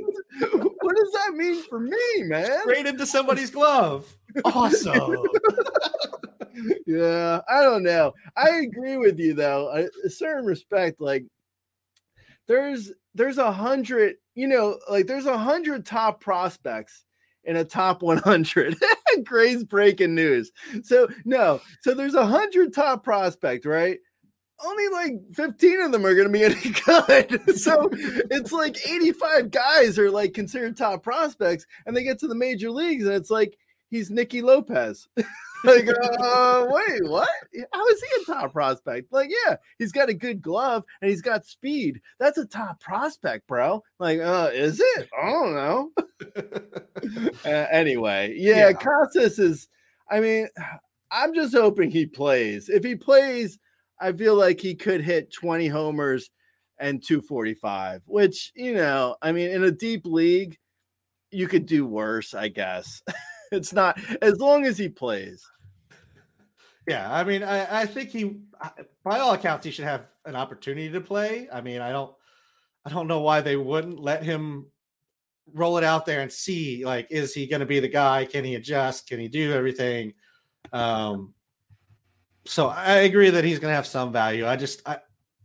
what 0.81 0.97
does 0.97 1.13
that 1.13 1.35
mean 1.35 1.63
for 1.65 1.81
me, 1.81 2.23
man? 2.23 2.61
Straight 2.61 2.87
into 2.87 3.07
somebody's 3.07 3.51
glove. 3.51 4.17
Awesome. 4.45 5.17
yeah, 6.87 7.41
I 7.49 7.63
don't 7.63 7.83
know. 7.83 8.13
I 8.37 8.61
agree 8.61 8.97
with 8.97 9.19
you 9.19 9.35
though. 9.35 9.89
A 10.05 10.11
certain 10.11 10.45
respect, 10.45 11.01
like 11.01 11.25
there's 12.47 12.93
there's 13.15 13.39
a 13.39 13.51
hundred, 13.51 14.17
you 14.35 14.47
know, 14.47 14.79
like 14.89 15.07
there's 15.07 15.27
a 15.27 15.39
hundred 15.39 15.85
top 15.85 16.21
prospects 16.21 17.05
in 17.45 17.57
a 17.57 17.65
top 17.65 18.03
100. 18.03 18.77
Grey's 19.25 19.65
breaking 19.65 20.15
news. 20.15 20.51
So 20.83 21.09
no, 21.25 21.61
so 21.83 21.95
there's 21.95 22.15
a 22.15 22.27
hundred 22.27 22.73
top 22.73 23.05
prospect, 23.05 23.65
right? 23.67 23.99
Only 24.65 24.89
like 24.89 25.13
15 25.35 25.81
of 25.81 25.93
them 25.93 26.05
are 26.05 26.15
going 26.15 26.27
to 26.27 26.33
be 26.33 26.45
any 26.45 26.55
good. 26.85 27.59
so 27.59 27.89
it's 27.93 28.53
like 28.53 28.77
85 28.87 29.51
guys 29.51 29.99
are 29.99 30.11
like 30.11 30.35
considered 30.35 30.77
top 30.77 31.03
prospects, 31.03 31.67
and 31.87 31.97
they 31.97 32.05
get 32.05 32.19
to 32.21 32.29
the 32.29 32.35
major 32.35 32.71
leagues, 32.71 33.07
and 33.07 33.15
it's 33.15 33.31
like 33.31 33.57
he's 33.89 34.11
Nicky 34.11 34.43
Lopez. 34.43 35.09
like, 35.65 35.89
uh, 35.89 36.67
wait, 36.69 37.01
what? 37.09 37.29
How 37.73 37.87
is 37.89 38.03
he 38.03 38.23
a 38.23 38.25
top 38.27 38.53
prospect? 38.53 39.13
Like, 39.13 39.31
yeah, 39.47 39.57
he's 39.79 39.93
got 39.93 40.09
a 40.09 40.15
good 40.15 40.41
glove 40.41 40.85
and 41.01 41.11
he's 41.11 41.23
got 41.23 41.45
speed. 41.45 42.01
That's 42.19 42.39
a 42.39 42.47
top 42.47 42.81
prospect, 42.81 43.47
bro. 43.47 43.83
Like, 43.99 44.21
uh, 44.21 44.51
is 44.53 44.81
it? 44.81 45.09
I 45.19 45.31
don't 45.31 45.55
know. 45.55 45.91
uh, 47.45 47.67
anyway, 47.71 48.35
yeah, 48.37 48.69
yeah, 48.69 48.73
Casas 48.73 49.39
is. 49.39 49.69
I 50.11 50.21
mean, 50.21 50.49
I'm 51.11 51.35
just 51.35 51.55
hoping 51.55 51.91
he 51.91 52.07
plays. 52.07 52.69
If 52.69 52.85
he 52.85 52.97
plays, 52.97 53.59
I 54.01 54.13
feel 54.13 54.35
like 54.35 54.61
he 54.61 54.75
could 54.75 55.03
hit 55.03 55.33
20 55.33 55.69
homers 55.69 56.31
and 56.79 57.03
245, 57.03 58.03
which 58.07 58.53
you 58.55 58.75
know, 58.75 59.17
I 59.21 59.33
mean, 59.33 59.51
in 59.51 59.65
a 59.65 59.71
deep 59.71 60.07
league, 60.07 60.57
you 61.31 61.47
could 61.47 61.67
do 61.67 61.87
worse, 61.87 62.35
I 62.35 62.49
guess. 62.49 63.03
it's 63.53 63.73
not 63.73 63.99
as 64.23 64.39
long 64.39 64.65
as 64.65 64.79
he 64.79 64.89
plays. 64.89 65.47
Yeah, 66.89 67.13
I 67.13 67.25
mean, 67.25 67.43
I, 67.43 67.83
I 67.83 67.87
think 67.87 68.11
he, 68.11 68.41
by 69.05 69.19
all 69.19 69.35
accounts, 69.35 69.65
he 69.65 69.71
should 69.71 69.85
have 69.85 70.07
an 70.25 70.35
opportunity 70.35 70.91
to 70.91 71.01
play. 71.01 71.49
I 71.53 71.61
mean, 71.61 71.81
I 71.81 71.93
don't, 71.93 72.13
I 72.85 72.91
don't 72.91 73.07
know 73.07 73.21
why 73.21 73.41
they 73.43 73.57
wouldn't 73.57 74.01
let 74.01 74.23
him 74.23 74.67
roll 75.53 75.79
it 75.79 75.85
out 75.85 76.07
there 76.07 76.21
and 76.21 76.33
see, 76.33 76.85
like, 76.85 77.07
is 77.11 77.35
he 77.35 77.47
going 77.47 77.61
to 77.61 77.67
be 77.67 77.81
the 77.81 77.89
guy? 77.89 78.25
Can 78.25 78.45
he 78.45 78.55
adjust? 78.55 79.09
Can 79.09 79.21
he 79.21 79.29
do 79.29 79.53
everything? 79.53 80.15
Um, 80.73 81.35
so 82.47 82.69
I 82.69 83.01
agree 83.01 83.31
that 83.31 83.45
he's 83.45 83.59
going 83.59 83.71
to 83.71 83.77
have 83.77 83.87
some 83.87 84.13
value. 84.13 84.47
I 84.47 84.57
just, 84.57 84.81
I, 84.89 84.99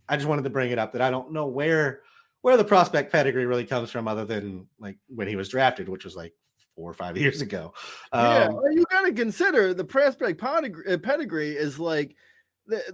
I 0.07 0.15
just 0.15 0.27
wanted 0.27 0.44
to 0.44 0.49
bring 0.49 0.72
it 0.72 0.80
up 0.80 0.94
that 0.94 1.02
I 1.02 1.10
don't 1.10 1.32
know 1.32 1.48
where 1.48 2.02
where 2.41 2.57
the 2.57 2.64
prospect 2.64 3.11
pedigree 3.11 3.48
really 3.48 3.65
comes 3.65 3.90
from, 3.90 4.07
other 4.07 4.23
than 4.23 4.68
like 4.77 4.98
when 5.07 5.27
he 5.27 5.36
was 5.36 5.49
drafted, 5.49 5.90
which 5.90 6.06
was 6.06 6.15
like 6.15 6.32
four 6.76 6.89
or 6.89 6.93
five 6.93 7.18
years 7.22 7.41
ago. 7.41 7.73
Um, 8.11 8.26
yeah, 8.26 8.47
well, 8.49 8.72
you 8.72 8.85
got 8.91 9.03
to 9.03 9.14
consider 9.14 9.73
the 9.73 9.85
prospect 9.85 10.39
pedigree, 10.39 10.93
uh, 10.93 10.97
pedigree 10.97 11.52
is 11.52 11.80
like 11.80 12.15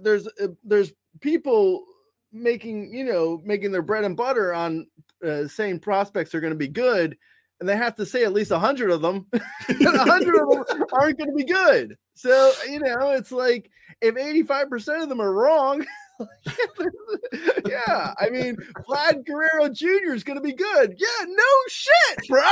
there's 0.00 0.26
uh, 0.26 0.48
there's 0.64 0.92
people 1.20 1.84
making 2.32 2.94
you 2.94 3.04
know 3.04 3.40
making 3.44 3.72
their 3.72 3.82
bread 3.82 4.04
and 4.04 4.16
butter 4.16 4.54
on 4.54 4.86
uh, 5.26 5.46
saying 5.46 5.78
prospects 5.78 6.34
are 6.34 6.40
going 6.40 6.52
to 6.52 6.58
be 6.58 6.68
good 6.68 7.16
and 7.60 7.68
they 7.68 7.76
have 7.76 7.94
to 7.94 8.06
say 8.06 8.24
at 8.24 8.32
least 8.32 8.50
100 8.50 8.90
of 8.90 9.02
them 9.02 9.26
100 9.66 10.42
of 10.42 10.66
them 10.66 10.84
aren't 10.92 11.18
going 11.18 11.30
to 11.30 11.36
be 11.36 11.44
good 11.44 11.96
so 12.14 12.52
you 12.68 12.80
know 12.80 13.10
it's 13.10 13.32
like 13.32 13.70
if 14.00 14.14
85% 14.14 15.02
of 15.02 15.08
them 15.08 15.20
are 15.20 15.32
wrong 15.32 15.84
yeah 17.66 18.12
i 18.18 18.28
mean 18.30 18.56
vlad 18.88 19.24
guerrero 19.26 19.68
jr 19.68 20.14
is 20.14 20.24
going 20.24 20.36
to 20.36 20.42
be 20.42 20.52
good 20.52 20.94
yeah 20.98 21.26
no 21.26 21.44
shit 21.68 22.18
bro 22.28 22.42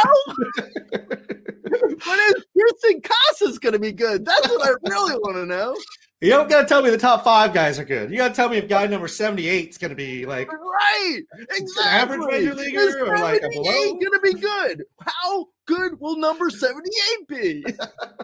but 0.57 2.19
is 2.19 2.45
Triston 2.57 3.03
Casas 3.03 3.59
going 3.59 3.73
to 3.73 3.79
be 3.79 3.93
good 3.93 4.25
that's 4.25 4.49
what 4.49 4.67
i 4.67 4.71
really 4.89 5.15
want 5.17 5.37
to 5.37 5.47
know 5.47 5.77
you 6.21 6.29
don't 6.29 6.51
got 6.51 6.61
to 6.63 6.67
tell 6.67 6.83
me 6.83 6.91
the 6.91 6.99
top 6.99 7.25
five 7.25 7.55
guys 7.55 7.79
are 7.79 7.85
good. 7.85 8.11
You 8.11 8.19
got 8.19 8.29
to 8.29 8.35
tell 8.35 8.51
me 8.51 8.59
if 8.59 8.69
guy 8.69 8.87
number 8.87 9.09
78 9.09 9.71
is 9.71 9.79
going 9.79 9.89
to 9.89 9.95
be 9.95 10.27
like 10.27 10.53
right, 10.53 11.21
exactly. 11.51 11.85
average 11.87 12.21
major 12.31 12.55
leaguer 12.55 13.07
or 13.07 13.19
like 13.19 13.43
a 13.43 13.49
below. 13.49 13.65
going 13.65 14.01
to 14.01 14.21
be 14.23 14.35
good. 14.35 14.85
How 15.01 15.47
good 15.65 15.99
will 15.99 16.19
number 16.19 16.51
78 16.51 17.29
be? 17.29 17.65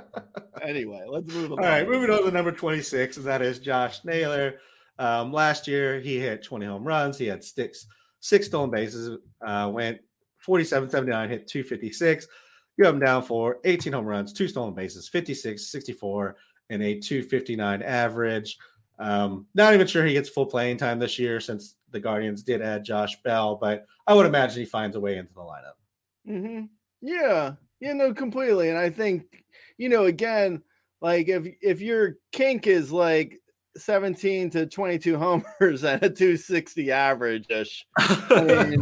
anyway, 0.63 1.05
let's 1.09 1.33
move 1.33 1.53
on. 1.53 1.59
All 1.59 1.65
right, 1.65 1.89
moving 1.89 2.11
on 2.11 2.25
to 2.25 2.31
number 2.31 2.53
26, 2.53 3.17
and 3.17 3.27
that 3.27 3.41
is 3.41 3.61
Josh 3.61 4.05
Naylor. 4.05 4.57
Um, 4.99 5.33
last 5.33 5.67
year, 5.69 6.01
he 6.01 6.19
hit 6.19 6.43
20 6.43 6.67
home 6.67 6.85
runs. 6.85 7.19
He 7.19 7.27
had 7.27 7.45
six, 7.45 7.87
six 8.21 8.47
stolen 8.47 8.71
bases, 8.71 9.19
uh, 9.45 9.71
went 9.73 9.99
47 10.39 10.91
79, 10.91 11.29
hit 11.29 11.47
256. 11.47 12.27
You 12.77 12.85
have 12.85 12.95
him 12.95 13.01
down 13.01 13.23
for 13.23 13.59
18 13.65 13.93
home 13.93 14.07
runs, 14.07 14.33
two 14.33 14.49
stolen 14.49 14.75
bases, 14.75 15.09
56, 15.09 15.71
64 15.71 16.37
and 16.71 16.83
a 16.83 16.99
259 16.99 17.83
average. 17.83 18.59
Um, 18.99 19.47
not 19.55 19.75
even 19.75 19.87
sure 19.87 20.05
he 20.05 20.15
gets 20.15 20.29
full 20.29 20.47
playing 20.47 20.79
time 20.79 20.99
this 20.99 21.19
year 21.19 21.41
since 21.41 21.77
the 21.91 22.01
Guardians 22.01 22.43
did 22.43 22.63
add 22.63 22.85
Josh 22.85 23.21
Bell, 23.23 23.57
but 23.57 23.87
I 24.07 24.15
would 24.15 24.27
imagine 24.27 24.61
he 24.61 24.67
finds 24.67 24.97
a 24.97 25.01
way 25.01 25.17
into 25.17 25.33
the 25.35 25.41
lineup. 25.41 26.29
Mm-hmm. 26.29 26.65
Yeah, 27.03 27.53
you 27.81 27.95
know, 27.95 28.15
completely. 28.15 28.71
And 28.71 28.79
I 28.79 28.91
think, 28.91 29.45
you 29.77 29.89
know, 29.89 30.05
again, 30.05 30.63
like 31.01 31.29
if 31.29 31.47
if 31.61 31.81
your 31.81 32.17
kink 32.33 32.67
is 32.67 32.91
like 32.91 33.41
17 33.79 34.51
to 34.51 34.67
22 34.67 35.19
homers 35.19 35.85
at 35.85 36.05
a 36.05 36.11
260 36.11 36.93
average 36.93 37.47
ish, 37.51 37.87
I 37.99 38.65
mean, 38.71 38.81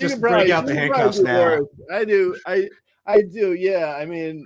just 0.00 0.20
break 0.20 0.50
out 0.50 0.66
the 0.66 0.74
handcuffs 0.74 1.20
now. 1.20 1.58
I 1.90 2.04
do. 2.04 2.36
I 2.46 2.68
I 3.06 3.22
do. 3.22 3.54
Yeah. 3.54 3.96
I 3.96 4.06
mean, 4.06 4.44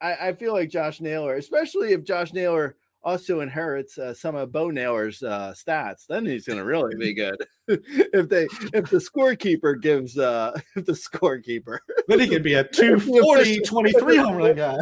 I, 0.00 0.28
I 0.28 0.32
feel 0.32 0.52
like 0.52 0.70
Josh 0.70 1.00
Naylor, 1.00 1.36
especially 1.36 1.92
if 1.92 2.04
Josh 2.04 2.32
Naylor 2.32 2.76
also 3.02 3.40
inherits 3.40 3.98
uh, 3.98 4.14
some 4.14 4.34
of 4.34 4.52
Bo 4.52 4.70
Naylor's 4.70 5.22
uh, 5.22 5.54
stats, 5.56 6.06
then 6.06 6.26
he's 6.26 6.46
going 6.46 6.58
to 6.58 6.64
really 6.64 6.96
be 6.96 7.14
good. 7.14 7.36
if 7.70 8.28
they 8.28 8.44
if 8.74 8.90
the 8.90 8.98
scorekeeper 8.98 9.80
gives 9.80 10.18
uh 10.18 10.52
if 10.76 10.84
the 10.86 10.92
scorekeeper 10.92 11.78
then 12.08 12.18
he 12.18 12.26
could 12.26 12.42
be 12.42 12.54
a 12.54 12.64
240 12.64 13.60
23 13.60 14.16
home 14.16 14.36
run 14.36 14.56
guy. 14.56 14.76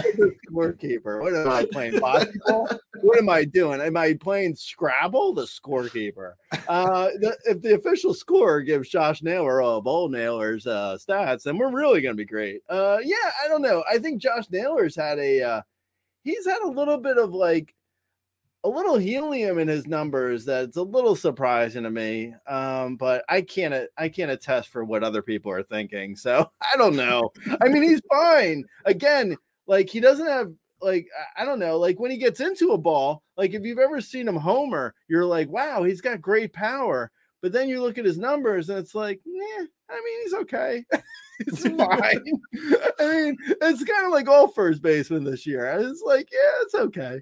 scorekeeper 0.50 1.20
what 1.20 1.34
am 1.34 1.48
i 1.48 1.66
playing 1.70 2.00
what 2.00 3.18
am 3.18 3.28
i 3.28 3.44
doing? 3.44 3.80
Am 3.80 3.96
i 3.96 4.14
playing 4.14 4.54
scrabble 4.54 5.34
the 5.34 5.42
scorekeeper? 5.42 6.32
Uh 6.66 7.08
the, 7.20 7.36
if 7.44 7.60
the 7.60 7.74
official 7.74 8.14
score 8.14 8.62
gives 8.62 8.88
josh 8.88 9.22
naylor 9.22 9.60
uh 9.62 9.80
Bo 9.80 10.06
Naylor's 10.06 10.66
uh 10.66 10.96
stats 10.98 11.42
then 11.42 11.58
we're 11.58 11.70
really 11.72 12.00
gonna 12.00 12.14
be 12.14 12.24
great. 12.24 12.62
Uh 12.70 12.98
yeah 13.02 13.16
i 13.44 13.48
don't 13.48 13.62
know. 13.62 13.84
I 13.90 13.98
think 13.98 14.22
josh 14.22 14.46
naylor's 14.50 14.96
had 14.96 15.18
a 15.18 15.42
uh 15.42 15.62
he's 16.24 16.46
had 16.46 16.62
a 16.62 16.70
little 16.70 16.98
bit 16.98 17.18
of 17.18 17.32
like 17.32 17.74
a 18.64 18.68
little 18.68 18.98
helium 18.98 19.58
in 19.58 19.68
his 19.68 19.86
numbers 19.86 20.44
that's 20.44 20.76
a 20.76 20.82
little 20.82 21.14
surprising 21.14 21.84
to 21.84 21.90
me. 21.90 22.34
Um, 22.46 22.96
but 22.96 23.24
I 23.28 23.42
can't 23.42 23.88
I 23.96 24.08
can't 24.08 24.30
attest 24.30 24.68
for 24.68 24.84
what 24.84 25.04
other 25.04 25.22
people 25.22 25.52
are 25.52 25.62
thinking. 25.62 26.16
So 26.16 26.50
I 26.60 26.76
don't 26.76 26.96
know. 26.96 27.30
I 27.60 27.68
mean, 27.68 27.82
he's 27.82 28.02
fine. 28.10 28.64
Again, 28.84 29.36
like 29.66 29.88
he 29.88 30.00
doesn't 30.00 30.26
have 30.26 30.52
like 30.80 31.06
I 31.36 31.44
don't 31.44 31.58
know, 31.58 31.78
like 31.78 31.98
when 32.00 32.10
he 32.10 32.16
gets 32.16 32.40
into 32.40 32.72
a 32.72 32.78
ball, 32.78 33.22
like 33.36 33.54
if 33.54 33.62
you've 33.62 33.78
ever 33.78 34.00
seen 34.00 34.28
him 34.28 34.36
homer, 34.36 34.94
you're 35.08 35.26
like, 35.26 35.48
wow, 35.48 35.82
he's 35.82 36.00
got 36.00 36.20
great 36.20 36.52
power. 36.52 37.10
But 37.40 37.52
then 37.52 37.68
you 37.68 37.80
look 37.80 37.98
at 37.98 38.04
his 38.04 38.18
numbers 38.18 38.68
and 38.68 38.78
it's 38.78 38.94
like, 38.94 39.20
yeah, 39.24 39.64
I 39.90 40.02
mean, 40.04 40.22
he's 40.22 40.34
okay. 40.34 40.84
it's 41.40 41.62
fine. 41.62 41.78
I 42.98 43.12
mean, 43.12 43.36
it's 43.46 43.84
kind 43.84 44.06
of 44.06 44.12
like 44.12 44.28
all 44.28 44.48
first 44.48 44.82
baseman 44.82 45.22
this 45.22 45.46
year. 45.46 45.66
It's 45.78 46.02
like, 46.04 46.28
yeah, 46.32 46.62
it's 46.62 46.74
okay. 46.74 47.20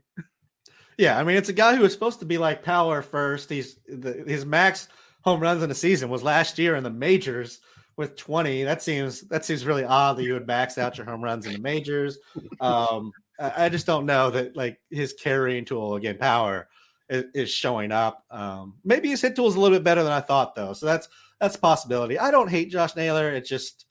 Yeah, 0.98 1.18
I 1.18 1.24
mean, 1.24 1.36
it's 1.36 1.48
a 1.48 1.54
guy 1.54 1.76
who 1.76 1.82
was 1.82 1.92
supposed 1.92 2.20
to 2.20 2.26
be 2.26 2.38
like 2.38 2.62
power 2.62 3.02
first. 3.02 3.50
He's 3.50 3.76
the, 3.86 4.24
his 4.26 4.46
max 4.46 4.88
home 5.22 5.40
runs 5.40 5.62
in 5.62 5.68
the 5.68 5.74
season 5.74 6.08
was 6.08 6.22
last 6.22 6.58
year 6.58 6.76
in 6.76 6.84
the 6.84 6.90
majors 6.90 7.60
with 7.96 8.16
20. 8.16 8.62
That 8.64 8.82
seems 8.82 9.22
that 9.22 9.44
seems 9.44 9.66
really 9.66 9.84
odd 9.84 10.16
that 10.16 10.22
you 10.22 10.34
would 10.34 10.46
max 10.46 10.78
out 10.78 10.96
your 10.96 11.06
home 11.06 11.22
runs 11.22 11.46
in 11.46 11.52
the 11.52 11.58
majors. 11.58 12.18
Um, 12.60 13.12
I, 13.38 13.68
just 13.68 13.86
don't 13.86 14.06
know 14.06 14.30
that 14.30 14.56
like 14.56 14.80
his 14.90 15.12
carrying 15.12 15.64
tool 15.66 15.96
again, 15.96 16.16
power 16.16 16.68
is, 17.10 17.24
is 17.34 17.50
showing 17.50 17.92
up. 17.92 18.24
Um, 18.30 18.74
maybe 18.84 19.10
his 19.10 19.20
hit 19.20 19.36
tool 19.36 19.48
is 19.48 19.56
a 19.56 19.60
little 19.60 19.76
bit 19.76 19.84
better 19.84 20.02
than 20.02 20.12
I 20.12 20.20
thought 20.20 20.54
though, 20.54 20.72
so 20.72 20.86
that's 20.86 21.08
that's 21.40 21.56
a 21.56 21.58
possibility. 21.58 22.18
I 22.18 22.30
don't 22.30 22.48
hate 22.48 22.70
Josh 22.70 22.96
Naylor. 22.96 23.30
It's 23.30 23.48
just 23.48 23.84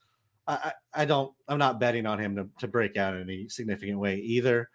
I, 0.47 0.73
I 0.93 1.05
don't 1.05 1.33
I'm 1.47 1.59
not 1.59 1.79
betting 1.79 2.05
on 2.05 2.19
him 2.19 2.35
to, 2.37 2.47
to 2.59 2.67
break 2.67 2.97
out 2.97 3.15
in 3.15 3.21
any 3.21 3.47
significant 3.49 3.99
way 3.99 4.17
either. 4.17 4.69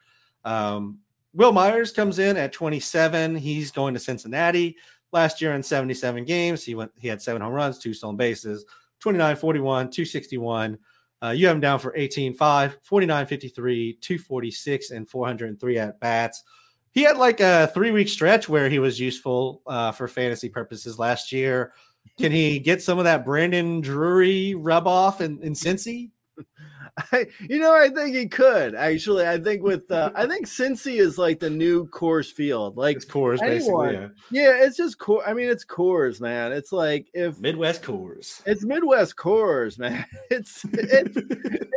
Um, 0.45 0.99
Wil 1.33 1.53
Myers 1.53 1.93
comes 1.93 2.19
in 2.19 2.37
at 2.37 2.53
27. 2.53 3.37
He's 3.37 3.71
going 3.71 3.95
to 3.95 4.01
Cincinnati. 4.01 4.77
Last 5.13 5.41
year 5.41 5.55
in 5.55 5.63
77 5.63 6.25
games, 6.25 6.65
he 6.65 6.75
went 6.75 6.93
he 6.97 7.09
had 7.09 7.21
seven 7.21 7.43
home 7.43 7.53
runs, 7.53 7.79
two 7.79 7.93
stolen 7.93 8.17
bases, 8.17 8.65
29 9.01 9.37
41, 9.37 9.91
261. 9.91 10.79
Uh, 11.23 11.31
you 11.31 11.47
have 11.47 11.57
him 11.57 11.61
down 11.61 11.79
for 11.79 11.95
18 11.97 12.35
5, 12.35 12.79
49 12.83 13.27
53, 13.27 13.93
246, 14.01 14.91
and 14.91 15.09
403 15.09 15.79
at 15.79 16.01
bats. 16.01 16.45
He 16.93 17.03
had 17.03 17.19
like 17.19 17.41
a 17.41 17.71
three 17.75 17.91
week 17.91 18.09
stretch 18.09 18.49
where 18.49 18.69
he 18.69 18.79
was 18.79 18.99
useful 18.99 19.63
uh, 19.67 19.93
for 19.93 20.09
fantasy 20.09 20.49
purposes 20.49 20.99
last 20.99 21.33
year. 21.33 21.73
Can 22.19 22.33
he 22.33 22.59
get 22.59 22.83
some 22.83 22.99
of 22.99 23.05
that 23.05 23.25
Brandon 23.25 23.81
Drury 23.81 24.55
rub 24.55 24.87
off 24.87 25.21
in, 25.21 25.43
in 25.43 25.55
Cincy? 25.55 26.11
I, 27.13 27.27
you 27.41 27.59
know, 27.59 27.75
I 27.75 27.89
think 27.89 28.15
he 28.15 28.27
could 28.29 28.75
actually. 28.75 29.27
I 29.27 29.39
think 29.39 29.63
with, 29.63 29.91
uh, 29.91 30.11
I 30.15 30.27
think 30.27 30.47
Cincy 30.47 31.01
is 31.01 31.19
like 31.19 31.41
the 31.41 31.51
new 31.51 31.87
Coors 31.89 32.31
Field, 32.31 32.77
like 32.77 32.97
it's 32.97 33.05
Coors, 33.05 33.41
anyone, 33.41 33.95
basically. 33.95 34.11
Yeah. 34.31 34.43
yeah, 34.43 34.65
it's 34.65 34.77
just 34.77 34.99
Coors. 34.99 35.23
I 35.27 35.35
mean, 35.35 35.49
it's 35.49 35.65
Coors, 35.65 36.21
man. 36.21 36.53
It's 36.53 36.73
like 36.73 37.09
if 37.15 37.39
Midwest 37.39 37.83
Coors. 37.83 38.43
It's 38.47 38.65
Midwest 38.65 39.17
Coors, 39.17 39.79
man. 39.79 40.05
It's 40.31 40.65
it's 40.73 41.17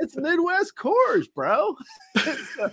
it's 0.02 0.18
Midwest 0.18 0.74
Coors, 0.78 1.26
bro. 1.34 1.76
Uh, 2.60 2.70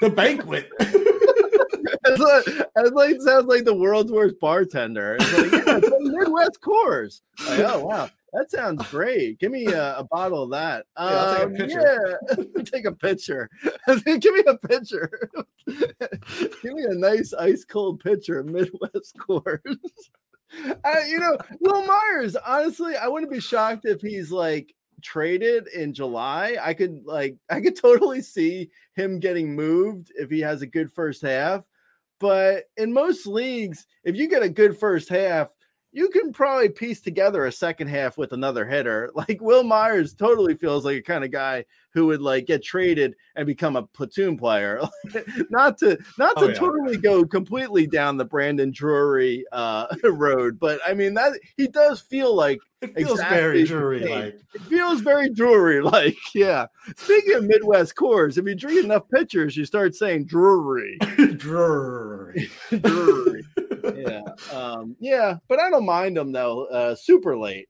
the 0.00 0.08
banquet. 0.10 0.70
it's 0.78 2.20
like, 2.20 2.68
it's 2.76 2.90
like 2.92 3.20
sounds 3.20 3.46
like 3.46 3.64
the 3.64 3.74
world's 3.74 4.12
worst 4.12 4.38
bartender. 4.40 5.16
It's 5.18 5.32
like, 5.32 5.52
yeah, 5.66 5.78
it's 5.82 5.90
Midwest 6.00 6.60
Coors. 6.60 7.20
Like, 7.48 7.60
oh 7.60 7.84
wow. 7.84 8.10
That 8.34 8.50
sounds 8.50 8.86
great. 8.90 9.38
Give 9.38 9.52
me 9.52 9.66
a, 9.66 9.98
a 9.98 10.04
bottle 10.04 10.42
of 10.42 10.50
that. 10.50 10.86
Yeah, 10.98 11.04
um, 11.04 11.54
yeah. 11.54 12.62
take 12.64 12.84
a 12.84 12.92
picture. 12.92 13.48
Give 13.86 14.34
me 14.34 14.42
a 14.46 14.58
picture. 14.58 15.30
Give 15.66 16.74
me 16.74 16.84
a 16.84 16.94
nice 16.94 17.32
ice 17.32 17.64
cold 17.64 18.00
picture 18.00 18.40
of 18.40 18.46
Midwest 18.46 19.16
Coors. 19.18 19.60
Uh, 20.84 21.00
you 21.08 21.18
know, 21.18 21.36
Wil 21.60 21.84
Myers, 21.84 22.36
honestly, 22.36 22.96
I 22.96 23.08
wouldn't 23.08 23.32
be 23.32 23.40
shocked 23.40 23.86
if 23.86 24.00
he's 24.00 24.30
like 24.30 24.74
traded 25.02 25.68
in 25.68 25.92
July. 25.94 26.56
I 26.60 26.74
could 26.74 27.02
like 27.04 27.36
I 27.50 27.60
could 27.60 27.76
totally 27.76 28.20
see 28.20 28.70
him 28.94 29.20
getting 29.20 29.54
moved 29.54 30.12
if 30.16 30.30
he 30.30 30.40
has 30.40 30.62
a 30.62 30.66
good 30.66 30.92
first 30.92 31.22
half. 31.22 31.62
But 32.20 32.64
in 32.76 32.92
most 32.92 33.26
leagues, 33.26 33.86
if 34.04 34.16
you 34.16 34.28
get 34.28 34.42
a 34.42 34.48
good 34.48 34.78
first 34.78 35.08
half, 35.08 35.50
you 35.94 36.08
can 36.08 36.32
probably 36.32 36.68
piece 36.68 37.00
together 37.00 37.46
a 37.46 37.52
second 37.52 37.86
half 37.86 38.18
with 38.18 38.32
another 38.32 38.66
hitter. 38.66 39.10
Like 39.24 39.40
Wil 39.40 39.62
Myers 39.62 40.12
totally 40.12 40.54
feels 40.54 40.84
like 40.84 40.96
a 40.98 41.02
kind 41.02 41.24
of 41.24 41.30
guy 41.30 41.64
who 41.92 42.06
would 42.06 42.20
like 42.20 42.46
get 42.46 42.62
traded 42.62 43.14
and 43.36 43.46
become 43.46 43.76
a 43.76 43.84
platoon 43.84 44.36
player. 44.36 44.82
not 45.50 45.78
to 45.78 45.96
not 46.18 46.36
to 46.38 46.44
oh, 46.44 46.48
yeah. 46.48 46.54
totally 46.54 46.96
go 46.96 47.24
completely 47.24 47.86
down 47.86 48.16
the 48.16 48.24
Brandon 48.24 48.70
Drury 48.70 49.44
uh, 49.52 49.86
road, 50.04 50.58
but 50.58 50.80
I 50.84 50.94
mean 50.94 51.14
that 51.14 51.38
he 51.56 51.68
does 51.68 52.00
feel 52.00 52.34
like 52.34 52.58
it 52.82 52.94
feels 52.94 53.12
exactly 53.12 53.38
very 53.38 53.64
Drury 53.64 54.00
like. 54.00 54.40
It 54.54 54.62
feels 54.62 55.00
very 55.00 55.30
Drury 55.30 55.80
like. 55.80 56.16
Yeah. 56.34 56.66
Speaking 56.96 57.36
of 57.36 57.44
Midwest 57.44 57.94
Coors, 57.94 58.36
if 58.36 58.44
you 58.44 58.54
drink 58.54 58.84
enough 58.84 59.08
pitchers, 59.08 59.56
you 59.56 59.64
start 59.64 59.94
saying 59.94 60.26
Drury. 60.26 60.98
Drury. 61.36 62.50
Drury. 62.70 63.44
Yeah, 63.96 64.22
um, 64.52 64.96
yeah, 65.00 65.36
but 65.48 65.60
I 65.60 65.70
don't 65.70 65.86
mind 65.86 66.16
him 66.16 66.32
though. 66.32 66.66
Uh, 66.66 66.94
super 66.94 67.36
late. 67.36 67.68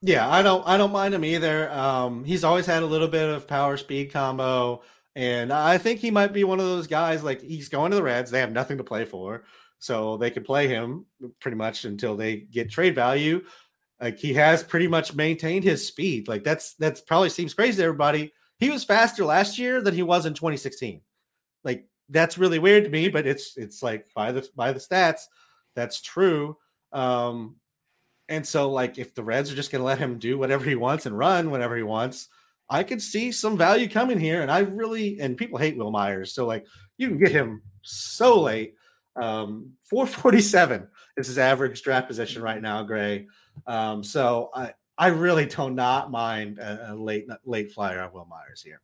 Yeah, 0.00 0.28
I 0.28 0.42
don't. 0.42 0.66
I 0.66 0.76
don't 0.76 0.92
mind 0.92 1.14
him 1.14 1.24
either. 1.24 1.70
Um, 1.72 2.24
he's 2.24 2.44
always 2.44 2.66
had 2.66 2.82
a 2.82 2.86
little 2.86 3.08
bit 3.08 3.28
of 3.28 3.48
power 3.48 3.76
speed 3.76 4.12
combo, 4.12 4.82
and 5.16 5.52
I 5.52 5.78
think 5.78 6.00
he 6.00 6.10
might 6.10 6.32
be 6.32 6.44
one 6.44 6.60
of 6.60 6.66
those 6.66 6.86
guys. 6.86 7.24
Like 7.24 7.42
he's 7.42 7.68
going 7.68 7.90
to 7.90 7.96
the 7.96 8.02
Reds, 8.02 8.30
they 8.30 8.40
have 8.40 8.52
nothing 8.52 8.78
to 8.78 8.84
play 8.84 9.04
for, 9.04 9.44
so 9.80 10.16
they 10.16 10.30
could 10.30 10.44
play 10.44 10.68
him 10.68 11.06
pretty 11.40 11.56
much 11.56 11.84
until 11.84 12.16
they 12.16 12.36
get 12.36 12.70
trade 12.70 12.94
value. 12.94 13.44
Like 14.00 14.18
he 14.18 14.34
has 14.34 14.62
pretty 14.62 14.86
much 14.86 15.14
maintained 15.14 15.64
his 15.64 15.86
speed. 15.86 16.28
Like 16.28 16.44
that's 16.44 16.74
that's 16.74 17.00
probably 17.00 17.30
seems 17.30 17.54
crazy 17.54 17.78
to 17.78 17.84
everybody. 17.84 18.32
He 18.60 18.70
was 18.70 18.84
faster 18.84 19.24
last 19.24 19.58
year 19.58 19.80
than 19.80 19.94
he 19.94 20.02
was 20.02 20.26
in 20.26 20.34
2016. 20.34 21.00
Like 21.64 21.86
that's 22.08 22.38
really 22.38 22.58
weird 22.58 22.84
to 22.84 22.90
me, 22.90 23.08
but 23.08 23.26
it's 23.26 23.56
it's 23.56 23.82
like 23.82 24.06
by 24.14 24.32
the 24.32 24.48
by 24.56 24.72
the 24.72 24.80
stats, 24.80 25.22
that's 25.74 26.00
true. 26.00 26.56
Um, 26.92 27.56
and 28.28 28.46
so 28.46 28.70
like 28.70 28.98
if 28.98 29.14
the 29.14 29.22
Reds 29.22 29.50
are 29.52 29.56
just 29.56 29.70
going 29.70 29.80
to 29.80 29.86
let 29.86 29.98
him 29.98 30.18
do 30.18 30.38
whatever 30.38 30.64
he 30.64 30.74
wants 30.74 31.06
and 31.06 31.16
run 31.16 31.50
whenever 31.50 31.76
he 31.76 31.82
wants, 31.82 32.28
I 32.68 32.82
could 32.82 33.00
see 33.00 33.32
some 33.32 33.56
value 33.56 33.88
coming 33.88 34.20
here. 34.20 34.42
And 34.42 34.50
I 34.50 34.60
really 34.60 35.20
and 35.20 35.36
people 35.36 35.58
hate 35.58 35.76
Wil 35.76 35.90
Myers, 35.90 36.32
so 36.32 36.46
like 36.46 36.66
you 36.96 37.08
can 37.08 37.18
get 37.18 37.32
him 37.32 37.62
so 37.82 38.40
late. 38.40 38.74
Um, 39.16 39.72
447 39.84 40.86
is 41.16 41.26
his 41.26 41.38
average 41.38 41.82
draft 41.82 42.06
position 42.06 42.40
right 42.40 42.62
now, 42.62 42.82
Gray. 42.82 43.26
Um, 43.66 44.02
so 44.02 44.50
I 44.54 44.72
I 44.96 45.08
really 45.08 45.46
do 45.46 45.70
not 45.70 46.10
mind 46.10 46.58
a, 46.58 46.92
a 46.92 46.94
late 46.94 47.26
late 47.44 47.72
flyer 47.72 48.00
on 48.00 48.12
Wil 48.12 48.26
Myers 48.26 48.62
here. 48.62 48.80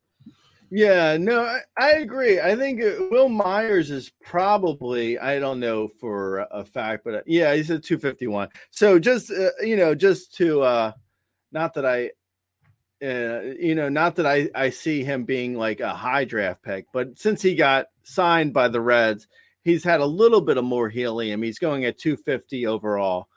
Yeah, 0.76 1.16
no, 1.18 1.44
I, 1.44 1.60
I, 1.76 1.90
agree. 1.98 2.40
I 2.40 2.56
think 2.56 2.80
Wil 3.12 3.28
Myers 3.28 3.92
is 3.92 4.10
probably, 4.24 5.16
I 5.16 5.38
don't 5.38 5.60
know 5.60 5.86
for 5.86 6.48
a 6.50 6.64
fact, 6.64 7.04
but 7.04 7.14
uh, 7.14 7.20
yeah, 7.26 7.54
he's 7.54 7.70
at 7.70 7.84
251. 7.84 8.48
So 8.72 8.98
just, 8.98 9.30
uh, 9.30 9.50
you 9.62 9.76
know, 9.76 9.94
just 9.94 10.34
to, 10.38 10.62
uh, 10.62 10.92
not 11.52 11.74
that 11.74 11.86
I, 11.86 12.10
uh, 13.06 13.54
you 13.56 13.76
know, 13.76 13.88
not 13.88 14.16
that 14.16 14.26
I, 14.26 14.50
I 14.52 14.70
see 14.70 15.04
him 15.04 15.22
being 15.22 15.54
like 15.54 15.78
a 15.78 15.94
high 15.94 16.24
draft 16.24 16.64
pick, 16.64 16.86
but 16.92 17.20
since 17.20 17.40
he 17.40 17.54
got 17.54 17.86
signed 18.02 18.52
by 18.52 18.66
the 18.66 18.80
Reds, 18.80 19.28
he's 19.62 19.84
had 19.84 20.00
a 20.00 20.06
little 20.06 20.40
bit 20.40 20.56
of 20.56 20.64
more 20.64 20.88
helium. 20.88 21.40
He's 21.40 21.60
going 21.60 21.84
at 21.84 21.98
250 21.98 22.66
overall. 22.66 23.28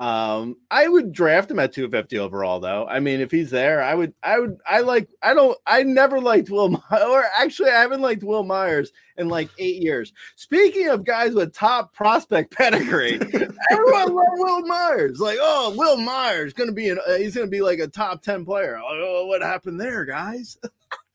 Um, 0.00 0.58
I 0.70 0.86
would 0.86 1.12
draft 1.12 1.50
him 1.50 1.58
at 1.58 1.72
250 1.72 2.18
overall, 2.20 2.60
though. 2.60 2.86
I 2.86 3.00
mean, 3.00 3.20
if 3.20 3.32
he's 3.32 3.50
there, 3.50 3.82
I 3.82 3.94
would, 3.94 4.14
I 4.22 4.38
would, 4.38 4.58
I 4.64 4.80
like, 4.80 5.08
I 5.22 5.34
don't, 5.34 5.58
I 5.66 5.82
never 5.82 6.20
liked 6.20 6.50
Will, 6.50 6.80
or 6.92 7.24
actually, 7.36 7.70
I 7.70 7.80
haven't 7.80 8.00
liked 8.00 8.22
Wil 8.22 8.44
Myers 8.44 8.92
in 9.16 9.28
like 9.28 9.48
eight 9.58 9.82
years. 9.82 10.12
Speaking 10.36 10.88
of 10.88 11.02
guys 11.02 11.34
with 11.34 11.52
top 11.52 11.92
prospect 11.94 12.52
pedigree, 12.56 13.14
everyone 13.14 14.14
loved 14.14 14.36
Wil 14.36 14.66
Myers. 14.66 15.18
Like, 15.18 15.38
oh, 15.40 15.74
Wil 15.76 15.96
Myers 15.96 16.52
gonna 16.52 16.70
be 16.70 16.90
an, 16.90 17.00
uh, 17.08 17.14
he's 17.14 17.34
gonna 17.34 17.48
be 17.48 17.60
like 17.60 17.80
a 17.80 17.88
top 17.88 18.22
10 18.22 18.44
player. 18.44 18.80
Oh, 18.80 19.26
what 19.26 19.42
happened 19.42 19.80
there, 19.80 20.04
guys? 20.04 20.58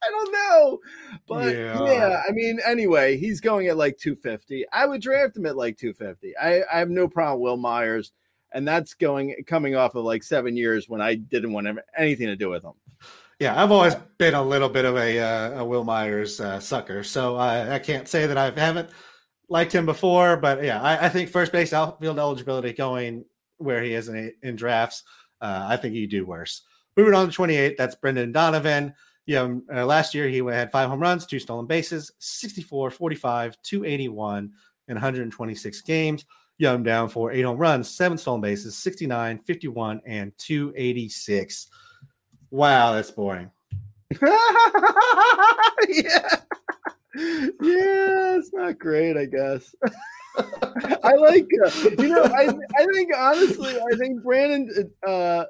I 0.05 0.09
don't 0.09 0.33
know. 0.33 0.79
But 1.25 1.55
yeah. 1.55 1.85
yeah. 1.85 2.21
I 2.27 2.33
mean, 2.33 2.59
anyway, 2.65 3.15
he's 3.15 3.39
going 3.39 3.67
at 3.67 3.77
like 3.77 3.97
250. 3.97 4.65
I 4.73 4.85
would 4.85 5.01
draft 5.01 5.37
him 5.37 5.45
at 5.45 5.55
like 5.55 5.77
250. 5.77 6.35
I, 6.35 6.63
I 6.69 6.79
have 6.79 6.89
no 6.89 7.07
problem 7.07 7.41
Wil 7.41 7.55
Myers 7.55 8.11
and 8.53 8.67
that's 8.67 8.93
going 8.93 9.35
coming 9.45 9.75
off 9.75 9.95
of 9.95 10.05
like 10.05 10.23
seven 10.23 10.55
years 10.55 10.87
when 10.87 11.01
I 11.01 11.15
didn't 11.15 11.53
want 11.53 11.67
anything 11.97 12.27
to 12.27 12.35
do 12.35 12.49
with 12.49 12.63
him. 12.63 12.73
Yeah, 13.39 13.61
I've 13.61 13.71
always 13.71 13.95
been 14.17 14.35
a 14.35 14.43
little 14.43 14.69
bit 14.69 14.85
of 14.85 14.95
a, 14.95 15.19
uh, 15.19 15.61
a 15.61 15.65
Wil 15.65 15.83
Myers 15.83 16.39
uh, 16.39 16.59
sucker, 16.59 17.03
so 17.03 17.35
I, 17.35 17.75
I 17.75 17.79
can't 17.79 18.07
say 18.07 18.27
that 18.27 18.37
I 18.37 18.51
haven't 18.51 18.89
liked 19.49 19.73
him 19.73 19.85
before, 19.85 20.37
but 20.37 20.63
yeah, 20.63 20.81
I, 20.81 21.05
I, 21.05 21.09
think 21.09 21.29
first 21.29 21.51
base 21.51 21.73
outfield 21.73 22.19
eligibility 22.19 22.73
going 22.73 23.25
where 23.57 23.81
he 23.81 23.93
is 23.93 24.07
in, 24.07 24.33
in 24.43 24.55
drafts, 24.55 25.03
uh, 25.41 25.65
I 25.67 25.77
think 25.77 25.95
you 25.95 26.07
do 26.07 26.25
worse. 26.25 26.61
Moving 26.95 27.13
on 27.13 27.27
to 27.27 27.33
28, 27.33 27.75
that's 27.77 27.95
Brendan 27.95 28.31
Donovan. 28.31 28.93
Know, 29.27 29.61
uh, 29.73 29.85
last 29.85 30.13
year 30.13 30.27
he 30.27 30.37
had 30.37 30.71
five 30.71 30.89
home 30.89 31.01
runs, 31.01 31.25
two 31.25 31.39
stolen 31.39 31.65
bases, 31.65 32.11
64, 32.19 32.91
45, 32.91 33.57
281 33.61 34.51
in 34.87 34.95
126 34.95 35.81
games. 35.81 36.25
Young 36.63 36.81
down 36.81 37.09
for 37.09 37.29
eight 37.29 37.41
home 37.41 37.57
runs, 37.57 37.89
seven 37.89 38.17
stolen 38.17 38.39
bases, 38.39 38.77
69, 38.77 39.39
51, 39.45 40.01
and 40.05 40.31
286. 40.37 41.67
Wow, 42.51 42.93
that's 42.93 43.11
boring. 43.11 43.51
yeah. 44.21 44.29
Yeah, 47.15 48.37
it's 48.37 48.53
not 48.53 48.79
great, 48.79 49.17
I 49.17 49.25
guess. 49.25 49.75
I 51.03 51.15
like, 51.15 51.49
uh, 51.65 51.89
you 51.99 52.07
know, 52.07 52.23
I, 52.23 52.47
I 52.77 52.85
think 52.93 53.11
honestly, 53.13 53.77
I 53.77 53.97
think 53.97 54.23
Brandon, 54.23 54.89
uh, 55.05 55.43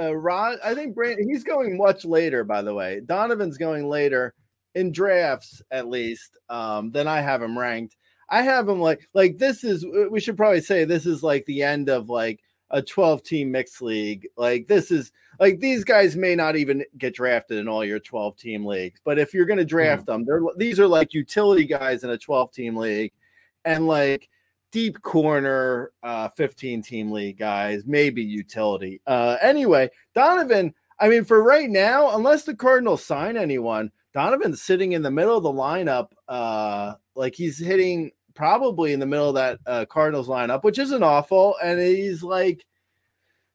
uh, 0.00 0.14
Rod, 0.14 0.58
I 0.64 0.76
think 0.76 0.94
Brandon, 0.94 1.28
he's 1.28 1.42
going 1.42 1.76
much 1.76 2.04
later, 2.04 2.44
by 2.44 2.62
the 2.62 2.72
way. 2.72 3.00
Donovan's 3.04 3.58
going 3.58 3.88
later 3.88 4.32
in 4.76 4.92
drafts, 4.92 5.60
at 5.72 5.88
least, 5.88 6.38
um, 6.48 6.92
than 6.92 7.08
I 7.08 7.20
have 7.20 7.42
him 7.42 7.58
ranked. 7.58 7.96
I 8.32 8.40
have 8.40 8.66
him 8.66 8.80
like 8.80 9.06
like 9.12 9.36
this 9.36 9.62
is 9.62 9.84
we 10.10 10.18
should 10.18 10.38
probably 10.38 10.62
say 10.62 10.84
this 10.84 11.04
is 11.04 11.22
like 11.22 11.44
the 11.44 11.62
end 11.62 11.90
of 11.90 12.08
like 12.08 12.40
a 12.70 12.80
12 12.80 13.22
team 13.22 13.52
mixed 13.52 13.82
league. 13.82 14.26
Like 14.38 14.66
this 14.66 14.90
is 14.90 15.12
like 15.38 15.60
these 15.60 15.84
guys 15.84 16.16
may 16.16 16.34
not 16.34 16.56
even 16.56 16.82
get 16.96 17.14
drafted 17.14 17.58
in 17.58 17.68
all 17.68 17.84
your 17.84 18.00
12 18.00 18.38
team 18.38 18.64
leagues, 18.64 19.00
but 19.04 19.18
if 19.18 19.34
you're 19.34 19.44
going 19.44 19.58
to 19.58 19.66
draft 19.66 20.06
mm-hmm. 20.06 20.12
them, 20.12 20.24
they're 20.24 20.40
these 20.56 20.80
are 20.80 20.86
like 20.86 21.12
utility 21.12 21.66
guys 21.66 22.04
in 22.04 22.10
a 22.10 22.18
12 22.18 22.50
team 22.52 22.74
league 22.74 23.12
and 23.66 23.86
like 23.86 24.30
deep 24.72 25.02
corner 25.02 25.92
uh 26.02 26.30
15 26.30 26.82
team 26.82 27.12
league 27.12 27.38
guys, 27.38 27.82
maybe 27.86 28.22
utility. 28.22 29.02
Uh 29.06 29.36
anyway, 29.42 29.90
Donovan, 30.14 30.72
I 30.98 31.10
mean 31.10 31.24
for 31.24 31.42
right 31.42 31.68
now, 31.68 32.16
unless 32.16 32.44
the 32.44 32.56
Cardinals 32.56 33.04
sign 33.04 33.36
anyone, 33.36 33.92
Donovan's 34.14 34.62
sitting 34.62 34.92
in 34.92 35.02
the 35.02 35.10
middle 35.10 35.36
of 35.36 35.42
the 35.42 35.52
lineup 35.52 36.08
uh 36.28 36.94
like 37.14 37.34
he's 37.34 37.58
hitting 37.58 38.10
probably 38.34 38.92
in 38.92 39.00
the 39.00 39.06
middle 39.06 39.28
of 39.28 39.34
that 39.34 39.58
uh, 39.66 39.84
Cardinals 39.86 40.28
lineup, 40.28 40.64
which 40.64 40.78
isn't 40.78 41.02
awful. 41.02 41.56
And 41.62 41.80
he's 41.80 42.22
like, 42.22 42.64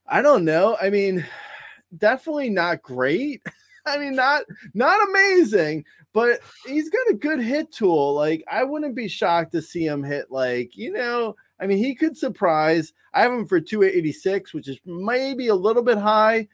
I 0.08 0.22
don't 0.22 0.46
know. 0.46 0.78
I 0.82 0.90
mean, 0.90 1.26
definitely 1.98 2.50
not 2.50 2.82
great. 2.82 3.42
I 3.86 3.98
mean, 3.98 4.16
not 4.16 4.44
not 4.74 5.08
amazing, 5.10 5.86
but 6.12 6.42
he's 6.66 6.90
got 6.90 7.10
a 7.10 7.14
good 7.14 7.40
hit 7.40 7.72
tool. 7.72 8.14
Like, 8.14 8.44
I 8.52 8.64
wouldn't 8.64 8.96
be 8.96 9.08
shocked 9.08 9.54
to 9.54 9.62
see 9.62 9.86
him 9.86 10.04
hit 10.04 10.30
like, 10.30 10.76
you 10.76 10.92
know, 10.92 11.36
I 11.60 11.68
mean, 11.68 11.78
he 11.78 11.96
could 11.96 12.18
surprise. 12.18 12.92
I 13.14 13.22
have 13.22 13.32
him 13.32 13.48
for 13.48 13.62
286, 13.62 14.54
which 14.54 14.68
is 14.68 14.78
maybe 14.86 15.48
a 15.48 15.56
little 15.56 15.84
bit 15.84 15.98
high, 15.98 16.50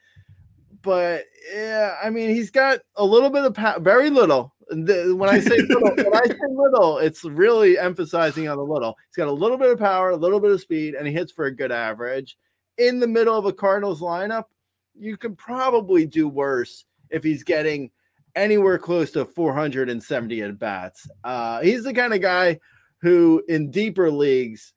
but 0.83 1.25
yeah, 1.53 1.95
I 2.03 2.09
mean, 2.09 2.29
he's 2.29 2.51
got 2.51 2.81
a 2.95 3.05
little 3.05 3.29
bit 3.29 3.45
of 3.45 3.53
power, 3.53 3.79
very 3.79 4.09
little, 4.09 4.53
the, 4.73 5.15
when 5.15 5.29
I 5.29 5.39
say 5.39 5.57
little, 5.57 5.95
when 5.95 6.15
I 6.15 6.27
say 6.27 6.37
little, 6.49 6.97
it's 6.97 7.23
really 7.23 7.77
emphasizing 7.77 8.47
on 8.47 8.57
the 8.57 8.63
little. 8.63 8.97
He's 9.07 9.17
got 9.17 9.27
a 9.27 9.31
little 9.31 9.57
bit 9.57 9.71
of 9.71 9.79
power, 9.79 10.11
a 10.11 10.15
little 10.15 10.39
bit 10.39 10.51
of 10.51 10.61
speed, 10.61 10.95
and 10.95 11.07
he 11.07 11.13
hits 11.13 11.31
for 11.31 11.45
a 11.45 11.55
good 11.55 11.71
average. 11.71 12.37
In 12.77 12.99
the 12.99 13.07
middle 13.07 13.37
of 13.37 13.45
a 13.45 13.53
Cardinals 13.53 14.01
lineup, 14.01 14.45
you 14.97 15.17
can 15.17 15.35
probably 15.35 16.05
do 16.05 16.27
worse 16.27 16.85
if 17.09 17.23
he's 17.23 17.43
getting 17.43 17.91
anywhere 18.35 18.77
close 18.77 19.11
to 19.11 19.25
470 19.25 20.41
at 20.41 20.59
bats. 20.59 21.07
Uh, 21.23 21.61
he's 21.61 21.83
the 21.83 21.93
kind 21.93 22.13
of 22.13 22.21
guy 22.21 22.59
who, 23.01 23.43
in 23.47 23.69
deeper 23.69 24.09
leagues, 24.09 24.73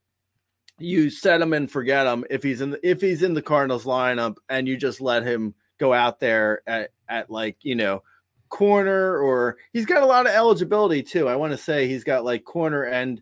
you 0.78 1.09
set 1.09 1.40
him 1.40 1.52
and 1.52 1.70
forget 1.70 2.06
him 2.06 2.24
if 2.28 2.43
he's 2.43 2.60
in 2.60 2.70
the, 2.70 2.89
if 2.89 3.01
he's 3.01 3.23
in 3.23 3.35
the 3.35 3.43
Cardinals 3.43 3.85
lineup 3.85 4.36
and 4.48 4.68
you 4.68 4.77
just 4.77 5.01
let 5.01 5.23
him 5.23 5.55
go 5.78 5.93
out 5.93 6.20
there 6.20 6.62
at, 6.66 6.90
at 7.09 7.31
like 7.31 7.56
you 7.62 7.74
know 7.74 8.02
corner 8.48 9.18
or 9.18 9.56
he's 9.73 9.86
got 9.86 10.02
a 10.02 10.06
lot 10.06 10.27
of 10.27 10.32
eligibility 10.32 11.02
too. 11.02 11.28
I 11.28 11.36
want 11.36 11.52
to 11.52 11.59
say 11.59 11.89
he's 11.89 12.05
got 12.05 12.24
like 12.24 12.44
corner 12.44 12.85
and 12.85 13.20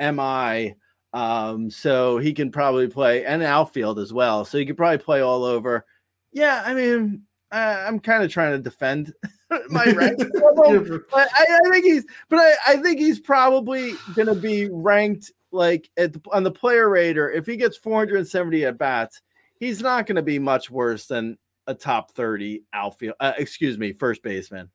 MI. 0.00 0.74
Um, 1.14 1.70
so 1.70 2.18
he 2.18 2.32
can 2.32 2.50
probably 2.50 2.88
play 2.88 3.24
and 3.24 3.42
outfield 3.42 3.98
as 3.98 4.12
well. 4.12 4.44
So 4.44 4.58
he 4.58 4.64
could 4.64 4.76
probably 4.76 4.98
play 4.98 5.20
all 5.20 5.44
over. 5.44 5.84
Yeah, 6.32 6.62
I 6.64 6.72
mean, 6.72 7.22
uh, 7.50 7.84
I'm 7.86 8.00
kind 8.00 8.24
of 8.24 8.32
trying 8.32 8.52
to 8.52 8.58
defend 8.58 9.12
my 9.68 9.84
rank. 9.84 10.20
I, 11.14 11.26
I, 11.38 11.70
think 11.70 11.84
he's, 11.84 12.06
but 12.30 12.38
I, 12.38 12.54
I 12.68 12.76
think 12.78 12.98
he's 12.98 13.20
probably 13.20 13.92
going 14.14 14.28
to 14.28 14.34
be 14.34 14.70
ranked 14.70 15.30
like 15.50 15.90
at 15.98 16.14
the, 16.14 16.22
on 16.32 16.42
the 16.42 16.50
player 16.50 16.88
rater. 16.88 17.30
If 17.30 17.46
he 17.46 17.56
gets 17.56 17.76
470 17.76 18.64
at 18.64 18.78
bats, 18.78 19.20
he's 19.60 19.82
not 19.82 20.06
going 20.06 20.16
to 20.16 20.22
be 20.22 20.38
much 20.38 20.70
worse 20.70 21.06
than 21.06 21.36
a 21.66 21.74
top 21.74 22.12
30 22.12 22.64
outfield, 22.72 23.14
uh, 23.20 23.32
excuse 23.38 23.78
me, 23.78 23.92
first 23.92 24.22
baseman. 24.22 24.70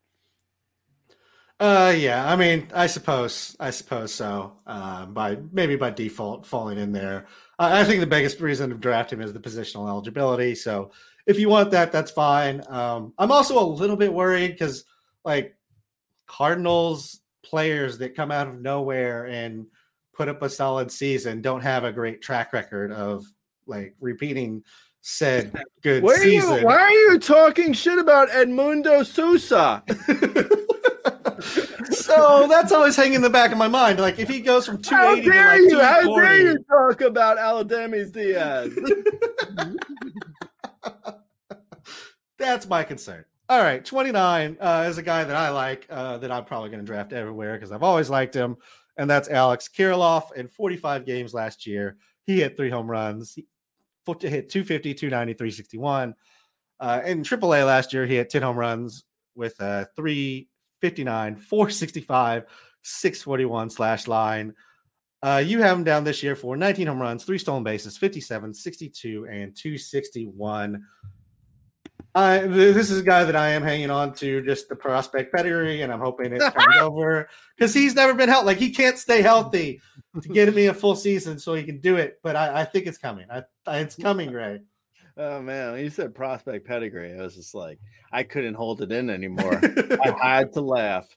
Uh, 1.59 1.93
yeah, 1.97 2.31
I 2.31 2.35
mean, 2.35 2.67
I 2.73 2.85
suppose, 2.85 3.55
I 3.59 3.71
suppose 3.71 4.13
so. 4.13 4.53
Uh, 4.67 5.07
by 5.07 5.39
maybe 5.51 5.75
by 5.75 5.89
default 5.89 6.45
falling 6.45 6.77
in 6.77 6.91
there. 6.91 7.25
I 7.57 7.83
think 7.83 7.99
the 7.99 8.05
biggest 8.05 8.39
reason 8.39 8.69
to 8.69 8.75
draft 8.75 9.11
him 9.11 9.21
is 9.21 9.33
the 9.33 9.39
positional 9.39 9.89
eligibility. 9.89 10.53
So 10.53 10.91
if 11.25 11.39
you 11.39 11.49
want 11.49 11.71
that, 11.71 11.91
that's 11.91 12.11
fine. 12.11 12.61
Um, 12.69 13.13
I'm 13.17 13.31
also 13.31 13.59
a 13.59 13.65
little 13.65 13.95
bit 13.95 14.13
worried 14.13 14.51
because 14.51 14.85
like 15.25 15.55
Cardinals 16.27 17.21
players 17.43 17.97
that 17.97 18.15
come 18.15 18.31
out 18.31 18.47
of 18.47 18.61
nowhere 18.61 19.25
and 19.25 19.65
put 20.13 20.29
up 20.29 20.43
a 20.43 20.49
solid 20.49 20.91
season 20.91 21.41
don't 21.41 21.61
have 21.61 21.83
a 21.83 21.91
great 21.91 22.21
track 22.21 22.53
record 22.53 22.91
of 22.91 23.25
like 23.65 23.95
repeating 23.99 24.63
said 25.07 25.57
good 25.83 26.03
Why 26.03 26.13
are, 26.13 26.17
season. 26.17 26.59
you, 26.59 26.65
why 26.65 26.79
are 26.79 26.91
you 26.91 27.17
talking 27.17 27.71
shit 27.71 27.97
about 27.97 28.27
Edmundo 28.29 29.05
Sosa? 29.05 29.81
so 31.93 32.47
that's 32.49 32.73
always 32.73 32.97
hanging 32.97 33.13
in 33.15 33.21
the 33.21 33.29
back 33.29 33.53
of 33.53 33.57
my 33.57 33.69
mind. 33.69 33.99
Like 33.99 34.19
if 34.19 34.27
he 34.27 34.41
goes 34.41 34.65
from 34.65 34.83
How 34.83 35.15
280 35.15 35.21
to 35.21 35.31
dare 35.31 35.61
like 35.61 35.71
you? 35.71 35.79
How 35.79 36.15
dare 36.19 36.41
you 36.41 36.57
talk 36.69 37.01
about 37.01 37.37
Aledmys 37.37 38.11
Diaz? 38.11 38.77
that's 42.37 42.67
my 42.67 42.83
concern. 42.83 43.23
All 43.49 43.61
right, 43.61 43.85
29 43.85 44.57
uh, 44.59 44.85
is 44.89 44.97
a 44.97 45.03
guy 45.03 45.23
that 45.23 45.35
I 45.37 45.49
like 45.51 45.87
uh, 45.89 46.17
that 46.17 46.31
I'm 46.31 46.43
probably 46.43 46.69
going 46.69 46.81
to 46.81 46.85
draft 46.85 47.13
everywhere 47.13 47.53
because 47.53 47.71
I've 47.71 47.81
always 47.81 48.09
liked 48.09 48.35
him, 48.35 48.57
and 48.97 49.09
that's 49.09 49.29
Alex 49.29 49.69
Kirilloff. 49.69 50.33
In 50.33 50.49
45 50.49 51.05
games 51.05 51.33
last 51.33 51.65
year, 51.65 51.95
he 52.25 52.41
hit 52.41 52.57
three 52.57 52.69
home 52.69 52.91
runs. 52.91 53.35
He 53.35 53.45
hit 54.13 54.49
250, 54.49 54.93
290, 54.93 55.33
361. 55.33 56.15
Uh, 56.79 57.01
in 57.05 57.23
AAA 57.23 57.65
last 57.65 57.93
year, 57.93 58.05
he 58.05 58.15
had 58.15 58.29
10 58.29 58.41
home 58.41 58.57
runs 58.57 59.03
with 59.35 59.59
a 59.59 59.87
359, 59.95 61.35
465, 61.35 62.43
641 62.83 63.69
slash 63.69 64.07
line. 64.07 64.53
Uh, 65.23 65.43
you 65.43 65.61
have 65.61 65.77
him 65.77 65.83
down 65.83 66.03
this 66.03 66.21
year 66.21 66.35
for 66.35 66.55
19 66.55 66.87
home 66.87 67.01
runs, 67.01 67.23
three 67.23 67.39
stolen 67.39 67.63
bases, 67.63 67.97
57, 67.97 68.53
62, 68.53 69.27
and 69.27 69.55
261. 69.55 70.83
I, 72.17 72.39
this 72.39 72.89
is 72.89 72.99
a 72.99 73.03
guy 73.03 73.23
that 73.25 73.35
I 73.35 73.49
am 73.49 73.61
hanging 73.61 73.91
on 73.91 74.11
to 74.15 74.41
just 74.41 74.69
the 74.69 74.75
prospect 74.75 75.31
pedigree, 75.31 75.83
and 75.83 75.93
I'm 75.93 75.99
hoping 75.99 76.33
it 76.33 76.39
turns 76.39 76.77
over 76.79 77.29
because 77.55 77.75
he's 77.75 77.93
never 77.93 78.15
been 78.15 78.27
healthy. 78.27 78.45
Like 78.47 78.57
he 78.57 78.71
can't 78.71 78.97
stay 78.97 79.21
healthy 79.21 79.79
to 80.19 80.27
get 80.27 80.53
me 80.55 80.65
a 80.65 80.73
full 80.73 80.95
season 80.95 81.37
so 81.37 81.53
he 81.53 81.63
can 81.63 81.79
do 81.79 81.95
it. 81.97 82.19
But 82.23 82.35
I, 82.35 82.61
I 82.61 82.65
think 82.65 82.87
it's 82.87 82.97
coming. 82.97 83.27
I, 83.29 83.43
it's 83.67 83.95
coming, 83.95 84.31
Ray. 84.31 84.61
Oh 85.19 85.41
man, 85.41 85.71
when 85.71 85.83
you 85.83 85.89
said 85.89 86.13
prospect 86.13 86.67
pedigree, 86.67 87.11
I 87.11 87.23
was 87.23 87.33
just 87.33 87.55
like, 87.55 87.79
I 88.11 88.21
couldn't 88.21 88.53
hold 88.53 88.83
it 88.83 88.91
in 88.91 89.09
anymore. 89.09 89.59
I 90.23 90.37
had 90.37 90.53
to 90.53 90.61
laugh. 90.61 91.07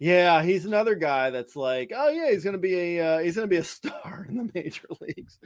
Yeah, 0.00 0.42
he's 0.42 0.64
another 0.64 0.94
guy 0.94 1.28
that's 1.28 1.54
like, 1.54 1.92
oh 1.94 2.08
yeah, 2.08 2.30
he's 2.30 2.42
gonna 2.42 2.56
be 2.56 2.74
a 2.74 3.06
uh, 3.06 3.18
he's 3.18 3.34
gonna 3.34 3.46
be 3.46 3.58
a 3.58 3.64
star 3.64 4.26
in 4.28 4.38
the 4.38 4.50
major 4.54 4.86
leagues. 5.00 5.38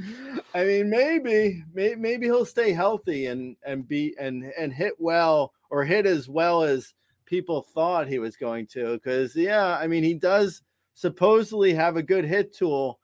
I 0.55 0.65
mean, 0.65 0.89
maybe, 0.89 1.65
may, 1.75 1.97
maybe 1.97 2.27
he'll 2.27 2.47
stay 2.47 2.73
healthy 2.73 3.27
and 3.27 3.57
and 3.67 3.87
be 3.87 4.15
and 4.19 4.45
and 4.57 4.73
hit 4.73 4.95
well 4.99 5.53
or 5.71 5.85
hit 5.85 6.07
as 6.07 6.29
well 6.29 6.63
as 6.63 6.95
people 7.27 7.63
thought 7.63 8.07
he 8.07 8.21
was 8.21 8.37
going 8.37 8.69
to. 8.69 8.93
Because 8.93 9.35
yeah, 9.35 9.77
I 9.77 9.89
mean, 9.89 10.05
he 10.05 10.15
does 10.15 10.63
supposedly 10.95 11.75
have 11.75 11.97
a 11.97 12.03
good 12.03 12.25
hit 12.25 12.55
tool 12.55 13.01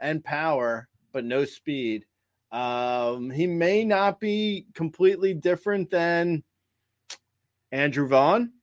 and 0.00 0.24
power, 0.24 0.88
but 1.12 1.26
no 1.26 1.44
speed. 1.44 2.06
Um, 2.50 3.28
he 3.30 3.46
may 3.46 3.84
not 3.84 4.20
be 4.20 4.64
completely 4.72 5.34
different 5.34 5.90
than 5.90 6.44
Andrew 7.72 8.08
Vaughn. 8.08 8.52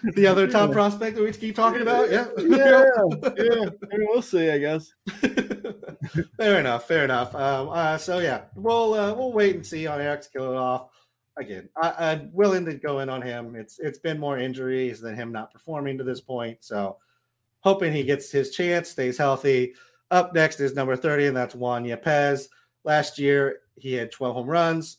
the 0.14 0.26
other 0.26 0.46
top 0.46 0.72
prospect 0.72 1.16
that 1.16 1.22
we 1.24 1.32
keep 1.32 1.56
talking 1.56 1.82
about. 1.82 2.10
Yeah, 2.10 2.26
yeah, 2.38 2.84
yeah. 3.36 3.68
We'll 3.92 4.22
see. 4.22 4.50
I 4.50 4.58
guess. 4.58 4.92
fair 6.36 6.60
enough. 6.60 6.86
Fair 6.86 7.04
enough. 7.04 7.34
Um, 7.34 7.70
uh, 7.70 7.98
so 7.98 8.18
yeah, 8.18 8.42
we'll 8.54 8.94
uh, 8.94 9.14
we'll 9.14 9.32
wait 9.32 9.54
and 9.56 9.66
see 9.66 9.86
on 9.86 10.00
Alex 10.00 10.28
Kirilloff. 10.34 10.88
Again, 11.36 11.68
I, 11.80 12.12
am 12.12 12.30
willing 12.32 12.64
to 12.64 12.74
go 12.74 12.98
in 13.00 13.08
on 13.08 13.22
him. 13.22 13.54
It's 13.54 13.78
it's 13.78 13.98
been 13.98 14.18
more 14.18 14.38
injuries 14.38 15.00
than 15.00 15.14
him 15.14 15.32
not 15.32 15.52
performing 15.52 15.98
to 15.98 16.04
this 16.04 16.20
point. 16.20 16.58
So 16.60 16.96
hoping 17.60 17.92
he 17.92 18.02
gets 18.02 18.30
his 18.30 18.50
chance, 18.50 18.90
stays 18.90 19.18
healthy. 19.18 19.74
Up 20.10 20.34
next 20.34 20.60
is 20.60 20.74
number 20.74 20.96
30, 20.96 21.26
and 21.26 21.36
that's 21.36 21.54
Juan 21.54 21.84
Yepez. 21.84 22.48
Last 22.84 23.18
year, 23.18 23.60
he 23.76 23.92
had 23.92 24.10
12 24.10 24.36
home 24.36 24.46
runs, 24.46 24.98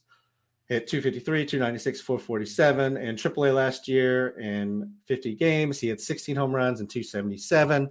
hit 0.69 0.87
253, 0.87 1.45
296, 1.45 2.01
447 2.01 2.97
in 2.97 3.15
AAA 3.15 3.53
last 3.53 3.87
year 3.87 4.39
in 4.39 4.93
50 5.05 5.35
games. 5.35 5.79
He 5.79 5.87
had 5.87 5.99
16 5.99 6.35
home 6.35 6.55
runs 6.55 6.79
and 6.79 6.87
277. 6.87 7.89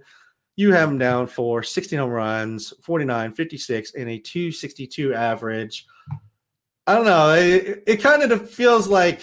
You 0.55 0.73
have 0.73 0.89
him 0.89 0.97
down 0.97 1.27
for 1.27 1.61
16 1.61 1.99
home 1.99 2.09
runs, 2.09 2.73
49, 2.81 3.33
56, 3.33 3.93
and 3.95 4.09
a 4.09 4.17
262 4.17 5.13
average. 5.13 5.85
I 6.87 6.95
don't 6.95 7.05
know. 7.05 7.33
It, 7.33 7.83
it 7.85 7.97
kind 7.97 8.23
of 8.23 8.49
feels 8.49 8.87
like 8.87 9.21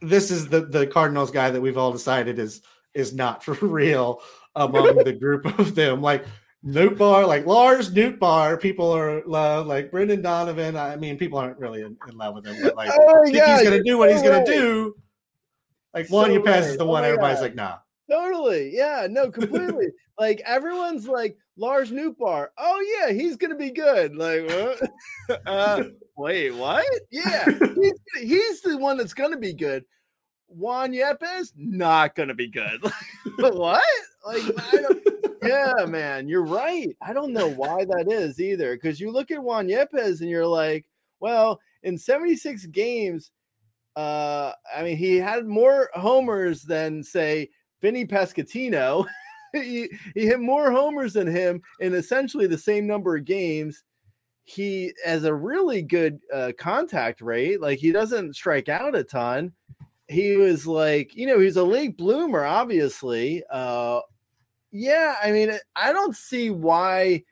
this 0.00 0.30
is 0.30 0.48
the, 0.48 0.62
the 0.62 0.86
Cardinals 0.86 1.30
guy 1.30 1.50
that 1.50 1.60
we've 1.60 1.78
all 1.78 1.92
decided 1.92 2.38
is 2.38 2.62
is 2.94 3.12
not 3.12 3.42
for 3.44 3.54
real 3.66 4.22
among 4.56 4.96
the 5.04 5.12
group 5.12 5.58
of 5.58 5.74
them. 5.74 6.00
Like 6.00 6.24
Nootbaar, 6.64 7.26
like 7.26 7.44
Lars 7.46 7.90
Nootbaar, 7.90 8.60
people 8.60 8.90
are 8.90 9.22
love 9.26 9.66
like 9.66 9.90
Brendan 9.90 10.22
Donovan. 10.22 10.76
I 10.76 10.96
mean, 10.96 11.18
people 11.18 11.38
aren't 11.38 11.58
really 11.58 11.82
in, 11.82 11.96
in 12.08 12.16
love 12.16 12.34
with 12.34 12.46
him, 12.46 12.56
but 12.62 12.74
like 12.74 12.90
oh, 12.92 13.24
yeah, 13.26 13.58
he's 13.58 13.68
gonna 13.68 13.82
do 13.82 13.98
what 13.98 14.10
he's 14.10 14.22
gonna 14.22 14.46
do. 14.46 14.94
Like 15.92 16.08
Juan 16.08 16.26
so 16.26 16.40
Yepez 16.40 16.46
right. 16.46 16.62
is 16.64 16.76
the 16.78 16.86
one 16.86 17.04
oh, 17.04 17.06
everybody's 17.06 17.40
like, 17.40 17.54
nah. 17.54 17.78
Totally. 18.10 18.74
Yeah, 18.74 19.06
no, 19.10 19.30
completely. 19.30 19.88
like 20.18 20.40
everyone's 20.46 21.06
like 21.06 21.36
Lars 21.56 21.90
Nootbaar. 21.90 22.48
Oh 22.58 22.98
yeah, 22.98 23.12
he's 23.12 23.36
gonna 23.36 23.56
be 23.56 23.70
good. 23.70 24.16
Like 24.16 24.48
what? 24.48 25.40
uh, 25.46 25.84
wait, 26.16 26.50
what? 26.52 26.86
Yeah, 27.10 27.44
he's, 27.74 28.00
he's 28.20 28.60
the 28.62 28.78
one 28.78 28.96
that's 28.96 29.14
gonna 29.14 29.38
be 29.38 29.52
good. 29.52 29.84
Juan 30.48 30.92
Yepez 30.92 31.52
not 31.56 32.14
gonna 32.14 32.34
be 32.34 32.48
good. 32.48 32.80
But 33.38 33.54
what? 33.58 33.82
Like 34.26 34.42
yeah, 35.46 35.84
man, 35.86 36.28
you're 36.28 36.44
right. 36.44 36.96
I 37.02 37.12
don't 37.12 37.32
know 37.32 37.48
why 37.48 37.84
that 37.84 38.10
is 38.10 38.40
either. 38.40 38.74
Because 38.74 39.00
you 39.00 39.10
look 39.10 39.30
at 39.30 39.42
Juan 39.42 39.68
Yepez 39.68 40.20
and 40.20 40.30
you're 40.30 40.46
like, 40.46 40.86
well, 41.20 41.60
in 41.82 41.98
76 41.98 42.66
games, 42.66 43.30
uh, 43.96 44.52
I 44.74 44.82
mean, 44.82 44.96
he 44.96 45.16
had 45.16 45.46
more 45.46 45.90
homers 45.94 46.62
than 46.62 47.02
say 47.02 47.50
Vinny 47.80 48.06
Pasquantino. 48.06 49.06
he, 49.52 49.88
he 50.14 50.26
hit 50.26 50.40
more 50.40 50.70
homers 50.70 51.12
than 51.12 51.26
him 51.26 51.60
in 51.80 51.94
essentially 51.94 52.46
the 52.46 52.58
same 52.58 52.86
number 52.86 53.16
of 53.16 53.24
games. 53.24 53.84
He 54.44 54.92
has 55.04 55.24
a 55.24 55.34
really 55.34 55.82
good 55.82 56.18
uh, 56.32 56.52
contact 56.58 57.20
rate. 57.20 57.60
Like 57.60 57.78
he 57.78 57.92
doesn't 57.92 58.34
strike 58.34 58.68
out 58.68 58.96
a 58.96 59.04
ton. 59.04 59.52
He 60.08 60.36
was 60.36 60.66
like, 60.66 61.14
you 61.14 61.26
know, 61.26 61.38
he's 61.38 61.56
a 61.56 61.64
late 61.64 61.96
bloomer, 61.96 62.44
obviously. 62.44 63.42
Uh, 63.50 64.00
yeah, 64.74 65.14
I 65.22 65.30
mean, 65.30 65.52
I 65.76 65.92
don't 65.92 66.16
see 66.16 66.50
why 66.50 67.22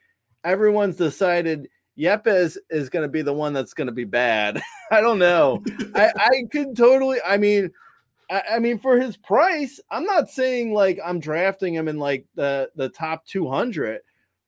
everyone's 0.44 0.96
decided 0.96 1.68
Yepez 1.98 2.56
is 2.70 2.88
going 2.88 3.02
to 3.02 3.10
be 3.10 3.20
the 3.20 3.32
one 3.32 3.52
that's 3.52 3.74
going 3.74 3.88
to 3.88 3.92
be 3.92 4.04
bad. 4.04 4.62
I 4.92 5.00
don't 5.00 5.18
know. 5.18 5.62
I, 5.94 6.12
I 6.16 6.42
could 6.52 6.76
totally. 6.76 7.18
I 7.26 7.36
mean, 7.38 7.72
I, 8.30 8.42
I, 8.52 8.58
mean, 8.60 8.78
for 8.78 8.98
his 8.98 9.16
price, 9.16 9.80
I'm 9.90 10.04
not 10.04 10.30
saying 10.30 10.72
like 10.72 11.00
I'm 11.04 11.18
drafting 11.18 11.74
him 11.74 11.88
in 11.88 11.98
like 11.98 12.26
the 12.36 12.70
the 12.76 12.88
top 12.90 13.26
200, 13.26 14.02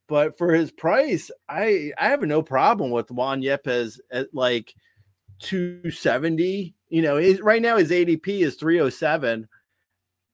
but 0.06 0.38
for 0.38 0.54
his 0.54 0.70
price, 0.70 1.32
I 1.48 1.90
I 1.98 2.08
have 2.10 2.22
no 2.22 2.42
problem 2.42 2.92
with 2.92 3.10
Juan 3.10 3.42
Yepez 3.42 3.98
at 4.12 4.32
like 4.32 4.72
270. 5.40 6.72
You 6.90 7.02
know, 7.02 7.20
right 7.42 7.60
now 7.60 7.76
his 7.76 7.90
ADP 7.90 8.28
is 8.28 8.54
307. 8.54 9.48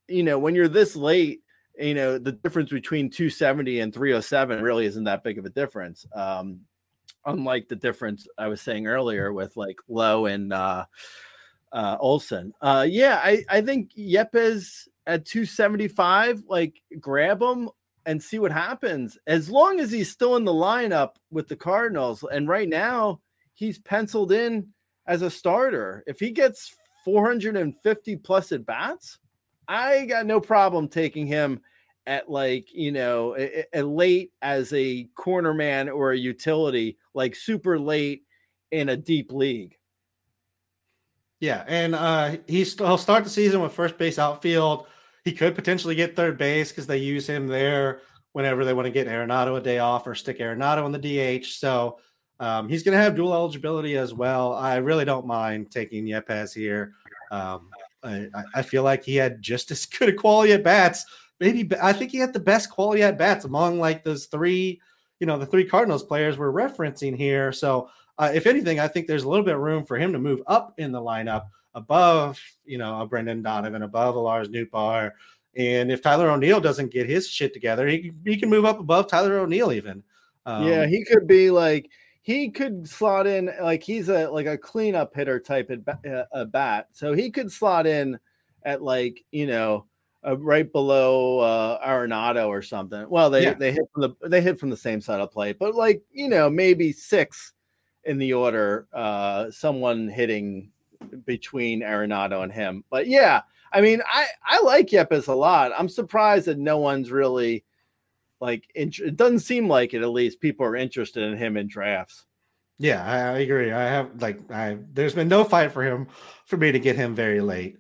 You 0.09 0.25
know, 0.25 0.39
when 0.39 0.55
you're 0.55 0.69
this 0.69 0.95
late 0.95 1.41
you 1.81 1.95
know 1.95 2.19
the 2.19 2.33
difference 2.33 2.71
between 2.71 3.11
270 3.11 3.81
and 3.81 3.95
307 3.95 4.63
really 4.63 4.87
isn't 4.87 5.05
that 5.05 5.25
big 5.25 5.39
of 5.39 5.47
a 5.47 5.51
difference 5.51 6.07
um 6.15 6.61
unlike 7.27 7.69
the 7.69 7.77
difference 7.77 8.27
i 8.39 8.47
was 8.47 8.61
saying 8.61 8.87
earlier 8.87 9.33
with 9.33 9.57
like 9.57 9.79
Lowe 9.89 10.27
and 10.27 10.53
uh 10.53 10.85
uh 11.73 11.97
olson. 12.01 12.53
Uh 12.61 12.87
yeah 12.89 13.21
i 13.23 13.45
i 13.49 13.61
think 13.61 13.93
yepez 13.95 14.89
at 15.07 15.25
275 15.25 16.45
like 16.49 16.83
grab 17.01 17.43
him 17.43 17.69
and 18.07 18.23
see 18.23 18.39
what 18.39 18.51
happens. 18.51 19.19
As 19.27 19.51
long 19.51 19.79
as 19.79 19.91
he's 19.91 20.11
still 20.11 20.37
in 20.37 20.45
the 20.45 20.53
lineup 20.53 21.17
with 21.31 21.49
the 21.49 21.57
cardinals 21.57 22.25
and 22.33 22.49
right 22.49 22.69
now 22.69 23.21
he's 23.55 23.79
penciled 23.79 24.33
in 24.33 24.69
as 25.07 25.23
a 25.23 25.31
starter. 25.31 26.03
If 26.07 26.19
he 26.19 26.31
gets 26.31 26.75
450 27.05 28.17
plus 28.17 28.53
at 28.53 28.65
bats 28.67 29.19
I 29.69 30.07
got 30.07 30.27
no 30.27 30.41
problem 30.41 30.89
taking 30.89 31.27
him 31.27 31.61
at 32.11 32.29
like 32.29 32.75
you 32.75 32.91
know 32.91 33.37
a, 33.39 33.65
a 33.73 33.83
late 33.83 34.33
as 34.43 34.73
a 34.73 35.05
corner 35.15 35.55
man 35.55 35.89
or 35.89 36.11
a 36.13 36.19
utility 36.19 36.99
like 37.15 37.37
super 37.37 37.79
late 37.79 38.25
in 38.73 38.89
a 38.89 38.97
deep 38.97 39.33
league 39.33 39.77
yeah 41.39 41.65
and 41.69 41.95
uh 41.95 42.37
he's, 42.47 42.77
he'll 42.77 42.99
start 42.99 43.23
the 43.25 43.31
season 43.31 43.63
with 43.63 43.73
first 43.73 43.97
base 43.97 44.19
outfield 44.19 44.87
he 45.25 45.33
could 45.33 45.55
potentially 45.55 45.95
get 45.95 46.17
third 46.17 46.37
base 46.37 46.71
because 46.71 46.87
they 46.87 46.99
use 46.99 47.27
him 47.27 47.47
there 47.47 48.01
whenever 48.33 48.65
they 48.65 48.75
want 48.75 48.87
to 48.87 48.93
get 48.93 49.07
Arenado 49.07 49.57
a 49.57 49.61
day 49.61 49.79
off 49.79 50.07
or 50.07 50.15
stick 50.15 50.39
Arenado 50.39 50.85
on 50.85 50.93
the 50.93 50.99
DH. 51.41 51.47
So 51.47 51.99
um, 52.39 52.69
he's 52.69 52.83
going 52.83 52.97
to 52.97 53.03
have 53.03 53.17
dual 53.17 53.35
eligibility 53.35 53.97
as 53.97 54.15
well. 54.15 54.55
I 54.55 54.77
really 54.77 55.05
don't 55.05 55.27
mind 55.27 55.71
taking 55.71 56.07
Yepez 56.07 56.55
here. 56.55 56.95
Um, 57.31 57.69
I, 58.03 58.29
I, 58.55 58.63
feel 58.63 58.83
like 58.83 59.05
he 59.05 59.15
had 59.15 59.43
just 59.43 59.71
as 59.71 59.85
good 59.87 60.09
a 60.09 60.13
quality 60.13 60.53
at 60.53 60.65
bats 60.65 61.05
maybe 61.41 61.69
I 61.83 61.93
think 61.93 62.13
he 62.13 62.19
had 62.19 62.33
the 62.33 62.41
best 62.41 62.71
quality 62.71 63.03
at 63.03 63.19
bats 63.19 63.45
among 63.45 63.81
like 63.81 64.05
those 64.05 64.27
three, 64.27 64.81
you 65.19 65.27
know, 65.27 65.39
the 65.39 65.47
three 65.47 65.65
Cardinals 65.65 66.05
players 66.05 66.39
we're 66.39 66.53
referencing 66.53 67.17
here. 67.17 67.51
So 67.51 67.89
uh, 68.19 68.31
if 68.35 68.47
anything, 68.47 68.79
I 68.79 68.87
think 68.87 69.07
there's 69.07 69.25
a 69.25 69.29
little 69.29 69.45
bit 69.45 69.55
of 69.55 69.61
room 69.61 69.85
for 69.85 69.97
him 69.97 70.13
to 70.13 70.19
move 70.19 70.43
up 70.47 70.75
in 70.79 70.93
the 70.93 71.01
lineup 71.01 71.47
above, 71.75 72.39
you 72.65 72.79
know, 72.79 73.01
a 73.01 73.07
Brendan 73.07 73.43
Donovan, 73.43 73.83
above 73.83 74.15
a 74.15 74.19
Lars 74.19 74.49
Nootbaar. 74.49 75.13
And 75.57 75.91
if 75.91 76.03
Tyler 76.03 76.31
O'Neill 76.31 76.61
doesn't 76.61 76.93
get 76.93 77.09
his 77.09 77.29
shit 77.29 77.53
together, 77.53 77.87
he, 77.89 78.13
he 78.25 78.37
can 78.37 78.51
move 78.51 78.65
up 78.65 78.79
above 78.79 79.09
Tyler 79.09 79.39
O'Neill 79.39 79.73
even. 79.73 80.03
Um, 80.47 80.67
yeah, 80.67 80.87
he 80.87 81.05
could 81.05 81.27
be 81.27 81.51
like 81.51 81.91
he 82.23 82.51
could 82.51 82.89
slot 82.89 83.27
in 83.27 83.51
like 83.61 83.83
he's 83.83 84.09
a 84.09 84.29
like 84.29 84.47
a 84.47 84.59
cleanup 84.59 85.15
hitter 85.15 85.41
type 85.41 85.71
at 85.71 86.11
uh, 86.11 86.25
a 86.33 86.45
bat, 86.45 86.89
so 86.93 87.13
he 87.13 87.31
could 87.31 87.51
slot 87.51 87.87
in 87.87 88.19
at 88.65 88.83
like 88.83 89.25
you 89.31 89.47
know 89.47 89.87
uh, 90.27 90.37
right 90.39 90.71
below 90.71 91.41
uh, 91.41 91.87
Arenado 91.87 92.49
or 92.49 92.63
something. 92.63 93.09
Well, 93.09 93.31
they 93.31 93.45
yeah. 93.45 93.55
they 93.55 93.73
hit 93.73 93.85
from 93.93 94.03
the 94.03 94.29
they 94.29 94.41
hit 94.41 94.59
from 94.59 94.71
the 94.71 94.77
same 94.77 95.01
side 95.01 95.21
of 95.21 95.33
plate, 95.33 95.59
but 95.59 95.75
like 95.75 96.03
you 96.13 96.29
know 96.29 96.51
maybe 96.51 96.93
six 96.93 97.53
in 98.05 98.19
the 98.19 98.33
order, 98.33 98.89
uh, 98.93 99.51
someone 99.51 100.09
hitting 100.09 100.71
between 101.25 101.81
Arenado 101.83 102.43
and 102.43 102.53
him. 102.53 102.85
But 102.91 103.07
yeah, 103.07 103.43
I 103.73 103.81
mean, 103.81 104.03
I 104.07 104.27
I 104.45 104.61
like 104.63 104.89
Yepez 104.89 105.29
a 105.29 105.35
lot. 105.35 105.73
I'm 105.77 105.89
surprised 105.89 106.47
that 106.47 106.59
no 106.59 106.79
one's 106.79 107.11
really 107.11 107.65
like 108.41 108.71
it 108.75 109.17
doesn't 109.17 109.41
seem 109.41 109.69
like 109.69 109.95
it. 109.95 110.03
At 110.03 110.11
least 110.11 110.41
people 110.41 110.67
are 110.67 110.77
interested 110.77 111.23
in 111.23 111.37
him 111.37 111.57
in 111.57 111.67
drafts. 111.67 112.27
Yeah, 112.79 113.05
I, 113.05 113.37
I 113.37 113.39
agree. 113.41 113.73
I 113.73 113.83
have 113.83 114.23
like 114.23 114.51
I 114.51 114.79
there's 114.93 115.15
been 115.15 115.29
no 115.29 115.45
fight 115.45 115.73
for 115.73 115.83
him 115.83 116.09
for 116.47 116.57
me 116.57 116.73
to 116.73 116.79
get 116.79 116.97
him 116.97 117.15
very 117.15 117.41
late. 117.41 117.77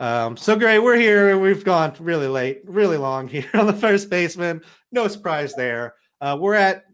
Um, 0.00 0.36
so 0.36 0.56
great, 0.56 0.80
we're 0.80 0.96
here. 0.96 1.38
We've 1.38 1.64
gone 1.64 1.94
really 2.00 2.26
late, 2.26 2.62
really 2.64 2.96
long 2.96 3.28
here 3.28 3.48
on 3.54 3.66
the 3.66 3.72
first 3.72 4.10
baseman. 4.10 4.62
No 4.90 5.08
surprise 5.08 5.54
there. 5.54 5.94
Uh, 6.20 6.36
we're 6.40 6.54
at 6.54 6.84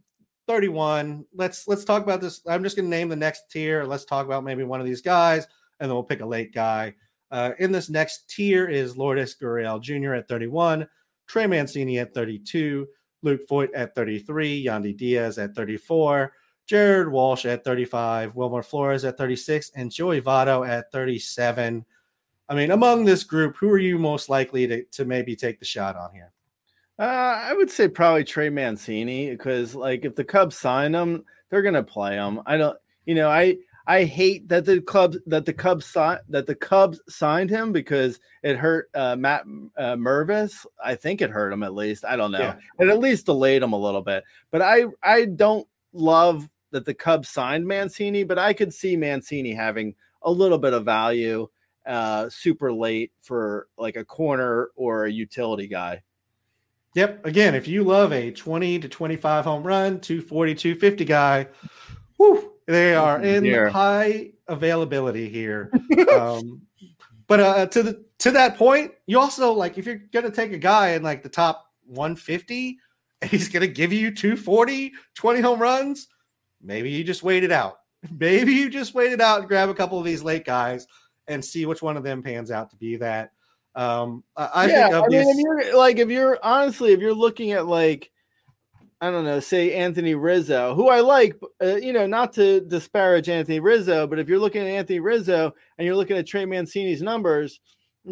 31. 0.47 1.25
Let's 1.35 1.67
let's 1.67 1.85
talk 1.85 2.03
about 2.03 2.21
this. 2.21 2.43
I'm 2.47 2.63
just 2.63 2.77
gonna 2.77 2.89
name 2.89 3.09
the 3.09 3.17
next 3.17 3.51
tier. 3.51 3.85
Let's 3.85 4.05
talk 4.05 4.27
about 4.27 4.45
maybe 4.45 4.65
one 4.65 4.81
of 4.81 4.87
these 4.87 5.01
guys, 5.01 5.47
and 5.79 5.89
then 5.89 5.95
we'll 5.95 6.03
pick 6.03 6.21
a 6.21 6.27
late 6.27 6.53
guy. 6.53 6.95
Uh, 7.31 7.53
in 7.59 7.71
this 7.71 7.89
next 7.89 8.29
tier 8.29 8.69
is 8.69 8.97
Lourdes 8.97 9.37
Gurriel 9.41 9.81
Jr. 9.81 10.15
at 10.15 10.29
31, 10.29 10.87
Trey 11.29 11.47
Mancini 11.47 12.01
at 12.01 12.13
32, 12.13 12.89
Luke 13.23 13.43
Voit 13.49 13.73
at 13.73 13.95
33, 13.95 14.65
Yandy 14.65 14.97
Diaz 14.97 15.39
at 15.39 15.55
34, 15.55 16.33
Jared 16.67 17.09
Walsh 17.09 17.45
at 17.45 17.63
35, 17.63 18.35
Wilmer 18.35 18.65
Flores 18.65 19.05
at 19.05 19.17
36, 19.17 19.71
and 19.77 19.93
Joey 19.93 20.21
Votto 20.21 20.69
at 20.69 20.91
37. 20.91 21.85
I 22.51 22.55
mean, 22.55 22.73
among 22.73 23.05
this 23.05 23.23
group, 23.23 23.57
who 23.57 23.71
are 23.71 23.79
you 23.79 23.97
most 23.97 24.29
likely 24.29 24.67
to, 24.67 24.83
to 24.83 25.05
maybe 25.05 25.37
take 25.37 25.61
the 25.61 25.65
shot 25.65 25.95
on 25.95 26.13
here? 26.13 26.33
Uh, 26.99 27.05
I 27.05 27.55
would 27.55 27.71
say 27.71 27.87
probably 27.87 28.25
Trey 28.25 28.51
Mancini 28.51 29.31
because, 29.31 29.77
like, 29.77 30.05
if 30.05 30.17
the 30.17 30.25
Cubs 30.25 30.57
sign 30.57 30.93
him, 30.93 31.25
they're 31.49 31.63
gonna 31.63 31.83
play 31.83 32.17
him. 32.17 32.41
I 32.47 32.57
don't, 32.57 32.77
you 33.07 33.15
know, 33.15 33.31
I 33.31 33.57
I 33.87 34.05
hate 34.05 34.49
that 34.49 34.65
the 34.65 34.81
Cubs 34.81 35.19
that 35.27 35.47
the 35.47 35.53
Cubs 35.53 35.87
signed 35.87 36.21
that 36.29 36.47
the 36.47 36.55
Cubs 36.55 37.01
signed 37.09 37.51
him 37.51 37.73
because 37.73 38.21
it 38.43 38.57
hurt 38.57 38.91
uh, 38.95 39.17
Matt 39.17 39.43
uh, 39.79 39.95
Mervis. 39.95 40.67
I 40.85 40.97
think 40.97 41.23
it 41.23 41.31
hurt 41.31 41.53
him 41.53 41.63
at 41.63 41.75
least. 41.75 42.05
I 42.05 42.17
don't 42.17 42.33
know. 42.33 42.39
Yeah. 42.39 42.57
It 42.79 42.89
at 42.89 42.99
least 42.99 43.27
delayed 43.27 43.63
him 43.63 43.73
a 43.73 43.79
little 43.79 44.03
bit. 44.03 44.25
But 44.51 44.61
I 44.61 44.85
I 45.03 45.25
don't 45.25 45.67
love 45.93 46.49
that 46.73 46.85
the 46.85 46.95
Cubs 46.95 47.29
signed 47.29 47.67
Mancini, 47.67 48.25
but 48.25 48.39
I 48.39 48.53
could 48.53 48.75
see 48.75 48.97
Mancini 48.97 49.55
having 49.55 49.95
a 50.23 50.31
little 50.31 50.59
bit 50.59 50.75
of 50.75 50.85
value 50.85 51.49
uh 51.91 52.31
super 52.31 52.73
late 52.73 53.11
for 53.21 53.67
like 53.77 53.97
a 53.97 54.05
corner 54.05 54.71
or 54.77 55.07
a 55.07 55.11
utility 55.11 55.67
guy. 55.67 56.03
Yep. 56.95 57.27
Again, 57.27 57.55
if 57.55 57.69
you 57.69 57.85
love 57.85 58.13
a 58.13 58.31
20 58.31 58.79
to 58.81 58.89
25 58.89 59.45
home 59.45 59.63
run, 59.63 60.01
240, 60.01 60.55
250 60.55 61.05
guy, 61.05 61.49
whoo, 62.19 62.53
they 62.67 62.95
are 62.95 63.21
in 63.21 63.69
high 63.69 64.31
availability 64.49 65.29
here. 65.29 65.71
um, 66.17 66.63
but 67.27 67.41
uh, 67.41 67.67
to 67.67 67.83
the 67.83 68.05
to 68.19 68.31
that 68.33 68.57
point, 68.57 68.93
you 69.07 69.19
also 69.19 69.53
like 69.53 69.77
if 69.77 69.87
you're 69.87 70.03
gonna 70.13 70.31
take 70.31 70.53
a 70.53 70.59
guy 70.59 70.91
in 70.91 71.03
like 71.03 71.23
the 71.23 71.29
top 71.29 71.67
150 71.87 72.79
and 73.23 73.31
he's 73.31 73.49
gonna 73.49 73.67
give 73.67 73.93
you 73.93 74.15
240, 74.15 74.93
20 75.15 75.41
home 75.41 75.61
runs, 75.61 76.09
maybe 76.63 76.91
you 76.91 77.03
just 77.03 77.23
wait 77.23 77.45
it 77.45 77.53
out. 77.53 77.79
Maybe 78.19 78.55
you 78.55 78.71
just 78.71 78.95
wait 78.95 79.13
it 79.13 79.21
out 79.21 79.41
and 79.41 79.49
grab 79.49 79.69
a 79.69 79.75
couple 79.75 79.99
of 79.99 80.07
these 80.07 80.23
late 80.23 80.47
guys 80.47 80.87
and 81.31 81.43
see 81.43 81.65
which 81.65 81.81
one 81.81 81.97
of 81.97 82.03
them 82.03 82.23
pans 82.23 82.51
out 82.51 82.71
to 82.71 82.77
be 82.77 82.97
that. 82.97 83.33
Um, 83.77 84.25
I, 84.37 84.67
yeah, 84.67 84.89
think 84.89 85.05
I 85.05 85.09
mean, 85.09 85.29
if 85.29 85.37
you're 85.39 85.79
like 85.79 85.99
if 85.99 86.11
you're 86.11 86.39
honestly 86.43 86.93
if 86.93 87.01
you're 87.01 87.15
looking 87.15 87.53
at 87.53 87.67
like 87.67 88.11
I 89.01 89.11
don't 89.11 89.25
know, 89.25 89.41
say 89.41 89.73
Anthony 89.75 90.15
Rizzo, 90.15 90.75
who 90.75 90.91
I 90.91 91.01
like, 91.01 91.35
uh, 91.63 91.77
you 91.77 91.95
know, 91.95 92.07
not 92.07 92.35
to 92.35 92.61
disparage 92.61 93.31
Anthony 93.31 93.59
Rizzo, 93.59 94.07
but 94.07 94.19
if 94.19 94.29
you're 94.29 94.39
looking 94.39 94.61
at 94.61 94.67
Anthony 94.67 95.01
Rizzo 95.01 95.55
and 95.79 95.87
you're 95.87 95.97
looking 95.97 96.19
at 96.19 96.27
Trey 96.27 96.45
Mancini's 96.45 97.01
numbers, 97.01 97.61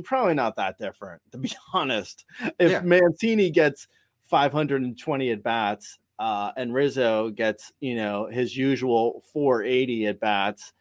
probably 0.04 0.32
not 0.32 0.56
that 0.56 0.78
different, 0.78 1.20
to 1.32 1.38
be 1.38 1.52
honest. 1.74 2.24
If 2.58 2.70
yeah. 2.70 2.80
Mancini 2.80 3.50
gets 3.50 3.86
520 4.30 5.30
at 5.30 5.42
bats 5.42 5.98
uh, 6.18 6.52
and 6.56 6.72
Rizzo 6.72 7.28
gets, 7.30 7.70
you 7.80 7.94
know, 7.94 8.26
his 8.26 8.56
usual 8.56 9.22
480 9.34 10.06
at 10.06 10.20
bats, 10.20 10.72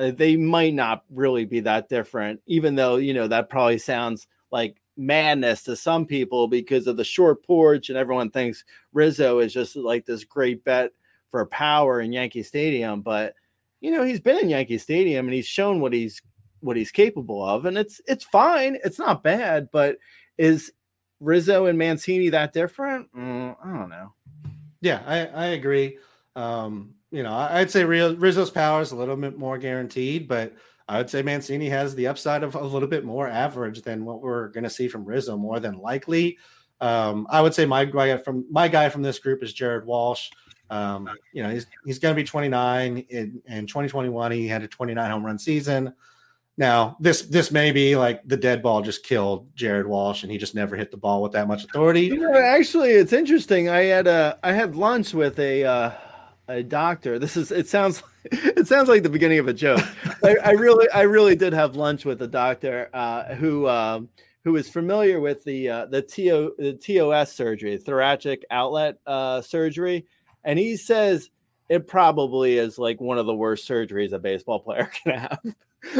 uh, 0.00 0.10
they 0.12 0.36
might 0.36 0.74
not 0.74 1.04
really 1.10 1.44
be 1.44 1.60
that 1.60 1.88
different, 1.88 2.40
even 2.46 2.74
though, 2.74 2.96
you 2.96 3.12
know, 3.12 3.28
that 3.28 3.50
probably 3.50 3.78
sounds 3.78 4.26
like 4.50 4.80
madness 4.96 5.62
to 5.62 5.76
some 5.76 6.04
people 6.04 6.48
because 6.48 6.86
of 6.86 6.96
the 6.96 7.04
short 7.04 7.42
porch 7.44 7.88
and 7.88 7.96
everyone 7.96 8.30
thinks 8.30 8.64
Rizzo 8.92 9.38
is 9.38 9.52
just 9.52 9.76
like 9.76 10.04
this 10.04 10.24
great 10.24 10.62
bet 10.64 10.90
for 11.30 11.46
power 11.46 12.00
in 12.00 12.12
Yankee 12.12 12.42
Stadium 12.42 13.00
but 13.00 13.34
you 13.80 13.90
know 13.90 14.04
he's 14.04 14.20
been 14.20 14.38
in 14.38 14.50
Yankee 14.50 14.76
Stadium 14.76 15.26
and 15.26 15.34
he's 15.34 15.46
shown 15.46 15.80
what 15.80 15.94
he's 15.94 16.20
what 16.60 16.76
he's 16.76 16.90
capable 16.90 17.42
of 17.42 17.64
and 17.64 17.78
it's 17.78 18.02
it's 18.06 18.24
fine 18.24 18.76
it's 18.84 18.98
not 18.98 19.22
bad 19.22 19.70
but 19.72 19.96
is 20.36 20.70
Rizzo 21.18 21.66
and 21.66 21.78
Mancini 21.78 22.28
that 22.30 22.52
different? 22.52 23.10
Mm, 23.14 23.56
I 23.64 23.78
don't 23.78 23.88
know. 23.88 24.12
Yeah 24.82 25.02
I 25.06 25.26
I 25.28 25.46
agree 25.46 25.96
um 26.40 26.94
you 27.10 27.22
know 27.22 27.32
I'd 27.32 27.70
say 27.70 27.84
Rizzo's 27.84 28.50
power 28.50 28.80
is 28.80 28.92
a 28.92 28.96
little 28.96 29.16
bit 29.16 29.38
more 29.38 29.58
guaranteed 29.58 30.28
but 30.28 30.54
I 30.90 30.98
would 30.98 31.08
say 31.08 31.22
Mancini 31.22 31.68
has 31.68 31.94
the 31.94 32.08
upside 32.08 32.42
of 32.42 32.56
a 32.56 32.64
little 32.64 32.88
bit 32.88 33.04
more 33.04 33.28
average 33.28 33.82
than 33.82 34.04
what 34.04 34.20
we're 34.20 34.48
going 34.48 34.64
to 34.64 34.70
see 34.70 34.88
from 34.88 35.04
Rizzo, 35.04 35.36
more 35.36 35.60
than 35.60 35.78
likely. 35.78 36.36
Um, 36.80 37.28
I 37.30 37.40
would 37.40 37.54
say 37.54 37.64
my 37.64 37.84
guy 37.84 38.16
from 38.16 38.44
my 38.50 38.66
guy 38.66 38.88
from 38.88 39.02
this 39.02 39.20
group 39.20 39.44
is 39.44 39.52
Jared 39.52 39.86
Walsh. 39.86 40.30
Um, 40.68 41.08
you 41.32 41.44
know, 41.44 41.50
he's 41.50 41.68
he's 41.84 42.00
going 42.00 42.12
to 42.12 42.20
be 42.20 42.26
29 42.26 42.98
in, 43.08 43.40
in 43.46 43.66
2021. 43.68 44.32
He 44.32 44.48
had 44.48 44.64
a 44.64 44.68
29 44.68 45.10
home 45.10 45.24
run 45.24 45.38
season. 45.38 45.94
Now, 46.56 46.96
this 46.98 47.22
this 47.22 47.52
may 47.52 47.70
be 47.70 47.94
like 47.94 48.26
the 48.26 48.36
dead 48.36 48.60
ball 48.60 48.82
just 48.82 49.04
killed 49.04 49.54
Jared 49.54 49.86
Walsh, 49.86 50.24
and 50.24 50.32
he 50.32 50.38
just 50.38 50.56
never 50.56 50.74
hit 50.74 50.90
the 50.90 50.96
ball 50.96 51.22
with 51.22 51.32
that 51.32 51.46
much 51.46 51.62
authority. 51.62 52.06
You 52.06 52.18
know, 52.18 52.36
actually, 52.36 52.90
it's 52.90 53.12
interesting. 53.12 53.68
I 53.68 53.84
had 53.84 54.08
a 54.08 54.40
I 54.42 54.52
had 54.52 54.74
lunch 54.74 55.14
with 55.14 55.38
a 55.38 55.64
uh, 55.64 55.92
a 56.50 56.62
doctor. 56.62 57.18
This 57.18 57.36
is 57.36 57.52
it 57.52 57.68
sounds 57.68 58.02
it 58.24 58.66
sounds 58.66 58.88
like 58.88 59.02
the 59.02 59.08
beginning 59.08 59.38
of 59.38 59.48
a 59.48 59.54
joke. 59.54 59.80
I, 60.22 60.36
I, 60.44 60.50
really 60.50 60.88
I 60.90 61.02
really 61.02 61.36
did 61.36 61.52
have 61.52 61.76
lunch 61.76 62.04
with 62.04 62.20
a 62.22 62.26
doctor 62.26 62.90
uh, 62.92 63.34
who 63.34 63.68
um, 63.68 64.08
who 64.44 64.56
is 64.56 64.68
familiar 64.68 65.20
with 65.20 65.44
the 65.44 65.68
uh, 65.68 65.86
the 65.86 66.02
TO 66.02 66.54
the 66.58 66.74
TOS 66.74 67.32
surgery, 67.32 67.78
thoracic 67.78 68.44
outlet 68.50 68.98
uh, 69.06 69.40
surgery, 69.40 70.06
and 70.44 70.58
he 70.58 70.76
says 70.76 71.30
it 71.68 71.86
probably 71.86 72.58
is 72.58 72.78
like 72.78 73.00
one 73.00 73.18
of 73.18 73.26
the 73.26 73.34
worst 73.34 73.68
surgeries 73.68 74.12
a 74.12 74.18
baseball 74.18 74.60
player 74.60 74.90
can 75.04 75.18
have. 75.18 75.54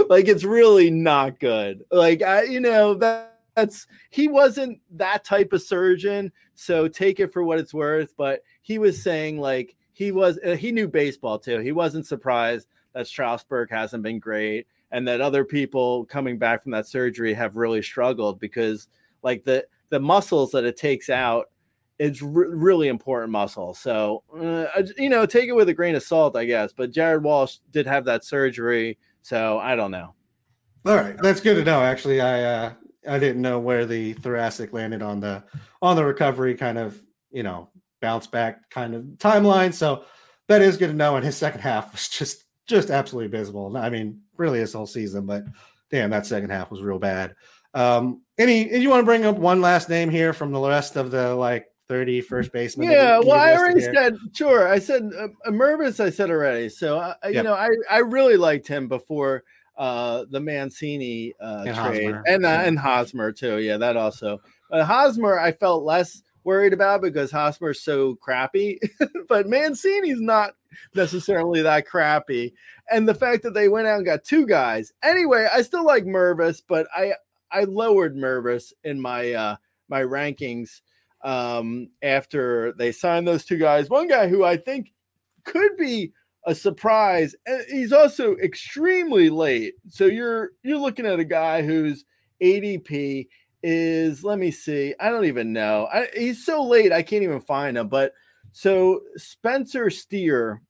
like 0.08 0.28
it's 0.28 0.44
really 0.44 0.90
not 0.90 1.38
good. 1.38 1.84
Like 1.90 2.22
I, 2.22 2.42
you 2.42 2.60
know 2.60 2.94
that 2.94 3.38
that's 3.54 3.86
he 4.10 4.28
wasn't 4.28 4.80
that 4.92 5.24
type 5.24 5.52
of 5.52 5.62
surgeon, 5.62 6.32
so 6.54 6.88
take 6.88 7.20
it 7.20 7.32
for 7.32 7.44
what 7.44 7.58
it's 7.58 7.72
worth. 7.72 8.14
But 8.16 8.42
he 8.62 8.78
was 8.78 9.02
saying 9.02 9.38
like 9.38 9.76
he 10.00 10.12
was 10.12 10.38
uh, 10.46 10.56
he 10.56 10.72
knew 10.72 10.88
baseball 10.88 11.38
too. 11.38 11.58
He 11.58 11.72
wasn't 11.72 12.06
surprised 12.06 12.68
that 12.94 13.06
Strasburg 13.06 13.70
hasn't 13.70 14.02
been 14.02 14.18
great 14.18 14.66
and 14.92 15.06
that 15.06 15.20
other 15.20 15.44
people 15.44 16.06
coming 16.06 16.38
back 16.38 16.62
from 16.62 16.72
that 16.72 16.86
surgery 16.86 17.34
have 17.34 17.54
really 17.54 17.82
struggled 17.82 18.40
because 18.40 18.88
like 19.22 19.44
the 19.44 19.66
the 19.90 20.00
muscles 20.00 20.52
that 20.52 20.64
it 20.64 20.78
takes 20.78 21.10
out 21.10 21.50
it's 21.98 22.22
re- 22.22 22.48
really 22.48 22.88
important 22.88 23.30
muscle. 23.30 23.74
So 23.74 24.22
uh, 24.34 24.84
you 24.96 25.10
know, 25.10 25.26
take 25.26 25.50
it 25.50 25.54
with 25.54 25.68
a 25.68 25.74
grain 25.74 25.94
of 25.94 26.02
salt, 26.02 26.34
I 26.34 26.46
guess. 26.46 26.72
But 26.72 26.92
Jared 26.92 27.22
Walsh 27.22 27.58
did 27.70 27.86
have 27.86 28.06
that 28.06 28.24
surgery, 28.24 28.96
so 29.20 29.58
I 29.58 29.76
don't 29.76 29.90
know. 29.90 30.14
All 30.86 30.96
right, 30.96 31.18
that's 31.18 31.42
good 31.42 31.56
to 31.56 31.64
know. 31.64 31.82
Actually, 31.82 32.22
I 32.22 32.42
uh, 32.42 32.72
I 33.06 33.18
didn't 33.18 33.42
know 33.42 33.58
where 33.58 33.84
the 33.84 34.14
thoracic 34.14 34.72
landed 34.72 35.02
on 35.02 35.20
the 35.20 35.44
on 35.82 35.94
the 35.94 36.06
recovery 36.06 36.54
kind 36.54 36.78
of 36.78 36.98
you 37.30 37.42
know 37.42 37.68
bounce 38.00 38.26
back 38.26 38.70
kind 38.70 38.94
of 38.94 39.02
timeline. 39.18 39.72
So 39.72 40.04
that 40.48 40.62
is 40.62 40.76
good 40.76 40.88
to 40.88 40.94
know. 40.94 41.16
And 41.16 41.24
his 41.24 41.36
second 41.36 41.60
half 41.60 41.92
was 41.92 42.08
just 42.08 42.44
just 42.66 42.90
absolutely 42.90 43.26
abysmal. 43.26 43.76
I 43.76 43.90
mean, 43.90 44.20
really 44.36 44.60
his 44.60 44.72
whole 44.72 44.86
season, 44.86 45.26
but 45.26 45.44
damn, 45.90 46.10
that 46.10 46.26
second 46.26 46.50
half 46.50 46.70
was 46.70 46.82
real 46.82 46.98
bad. 46.98 47.34
Um, 47.74 48.22
any, 48.38 48.76
you 48.76 48.88
want 48.88 49.00
to 49.00 49.06
bring 49.06 49.24
up 49.24 49.36
one 49.36 49.60
last 49.60 49.88
name 49.88 50.08
here 50.10 50.32
from 50.32 50.52
the 50.52 50.60
rest 50.60 50.96
of 50.96 51.10
the 51.10 51.34
like 51.34 51.66
30 51.88 52.20
first 52.22 52.52
baseman? 52.52 52.90
Yeah, 52.90 53.18
well, 53.18 53.32
I 53.32 53.54
already 53.54 53.80
here? 53.80 53.92
said, 53.92 54.16
sure. 54.32 54.68
I 54.68 54.78
said 54.78 55.10
uh, 55.18 55.50
Mervis, 55.50 56.00
I 56.00 56.10
said 56.10 56.30
already. 56.30 56.68
So, 56.68 56.98
uh, 56.98 57.14
yep. 57.24 57.34
you 57.34 57.42
know, 57.42 57.54
I, 57.54 57.68
I 57.90 57.98
really 57.98 58.36
liked 58.36 58.66
him 58.66 58.88
before 58.88 59.44
uh, 59.76 60.24
the 60.30 60.40
Mancini 60.40 61.34
uh, 61.40 61.64
and 61.66 61.76
trade 61.76 62.04
Hosmer. 62.04 62.22
and, 62.26 62.46
uh, 62.46 62.62
and 62.64 62.78
Hosmer, 62.78 63.32
too. 63.32 63.58
Yeah, 63.58 63.76
that 63.76 63.96
also. 63.96 64.40
But 64.70 64.84
Hosmer, 64.84 65.38
I 65.38 65.52
felt 65.52 65.84
less 65.84 66.22
worried 66.44 66.72
about 66.72 67.02
because 67.02 67.30
Hosmer's 67.30 67.82
so 67.82 68.14
crappy, 68.16 68.78
but 69.28 69.46
Mancini's 69.48 70.20
not 70.20 70.54
necessarily 70.94 71.62
that 71.62 71.86
crappy. 71.86 72.54
And 72.90 73.08
the 73.08 73.14
fact 73.14 73.42
that 73.42 73.54
they 73.54 73.68
went 73.68 73.86
out 73.86 73.98
and 73.98 74.06
got 74.06 74.24
two 74.24 74.46
guys. 74.46 74.92
Anyway, 75.02 75.48
I 75.52 75.62
still 75.62 75.84
like 75.84 76.04
Mervis, 76.04 76.62
but 76.66 76.86
I 76.94 77.14
I 77.52 77.64
lowered 77.64 78.16
Mervis 78.16 78.72
in 78.84 79.00
my 79.00 79.32
uh 79.32 79.56
my 79.88 80.02
rankings 80.02 80.80
um 81.22 81.88
after 82.02 82.72
they 82.72 82.92
signed 82.92 83.26
those 83.26 83.44
two 83.44 83.58
guys. 83.58 83.90
One 83.90 84.08
guy 84.08 84.28
who 84.28 84.44
I 84.44 84.56
think 84.56 84.92
could 85.44 85.76
be 85.76 86.12
a 86.46 86.54
surprise. 86.54 87.34
And 87.46 87.64
he's 87.68 87.92
also 87.92 88.36
extremely 88.36 89.30
late. 89.30 89.74
So 89.88 90.06
you're 90.06 90.50
you're 90.62 90.78
looking 90.78 91.06
at 91.06 91.20
a 91.20 91.24
guy 91.24 91.62
who's 91.62 92.04
ADP 92.42 93.28
is 93.62 94.24
let 94.24 94.38
me 94.38 94.50
see. 94.50 94.94
I 95.00 95.10
don't 95.10 95.24
even 95.24 95.52
know. 95.52 95.88
I, 95.92 96.08
he's 96.14 96.44
so 96.44 96.62
late 96.62 96.92
I 96.92 97.02
can't 97.02 97.22
even 97.22 97.40
find 97.40 97.76
him. 97.76 97.88
But 97.88 98.12
so 98.52 99.00
Spencer 99.16 99.90
Steer, 99.90 100.62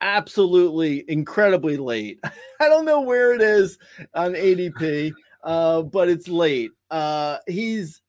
absolutely 0.00 1.04
incredibly 1.08 1.76
late. 1.76 2.20
I 2.60 2.68
don't 2.68 2.84
know 2.84 3.00
where 3.00 3.34
it 3.34 3.40
is 3.40 3.78
on 4.14 4.32
ADP, 4.32 5.12
uh, 5.44 5.82
but 5.82 6.08
it's 6.08 6.28
late. 6.28 6.70
Uh, 6.90 7.38
he's 7.46 8.02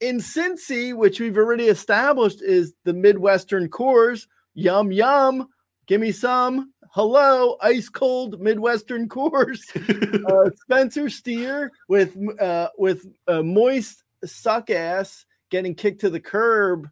in 0.00 0.18
Cincy, 0.18 0.94
which 0.94 1.20
we've 1.20 1.36
already 1.36 1.66
established 1.66 2.42
is 2.42 2.74
the 2.84 2.92
Midwestern 2.92 3.68
Coors. 3.68 4.26
Yum 4.54 4.92
yum. 4.92 5.48
Give 5.86 6.00
me 6.00 6.12
some 6.12 6.71
hello, 6.92 7.56
ice 7.62 7.88
cold 7.88 8.40
Midwestern 8.40 9.08
Coors. 9.08 9.60
uh, 10.30 10.50
Spencer 10.62 11.08
Steer 11.08 11.72
with 11.88 12.16
uh, 12.40 12.68
with 12.78 13.06
uh, 13.26 13.42
moist 13.42 14.04
suck 14.24 14.70
ass 14.70 15.24
getting 15.50 15.74
kicked 15.74 16.02
to 16.02 16.10
the 16.10 16.20
curb. 16.20 16.88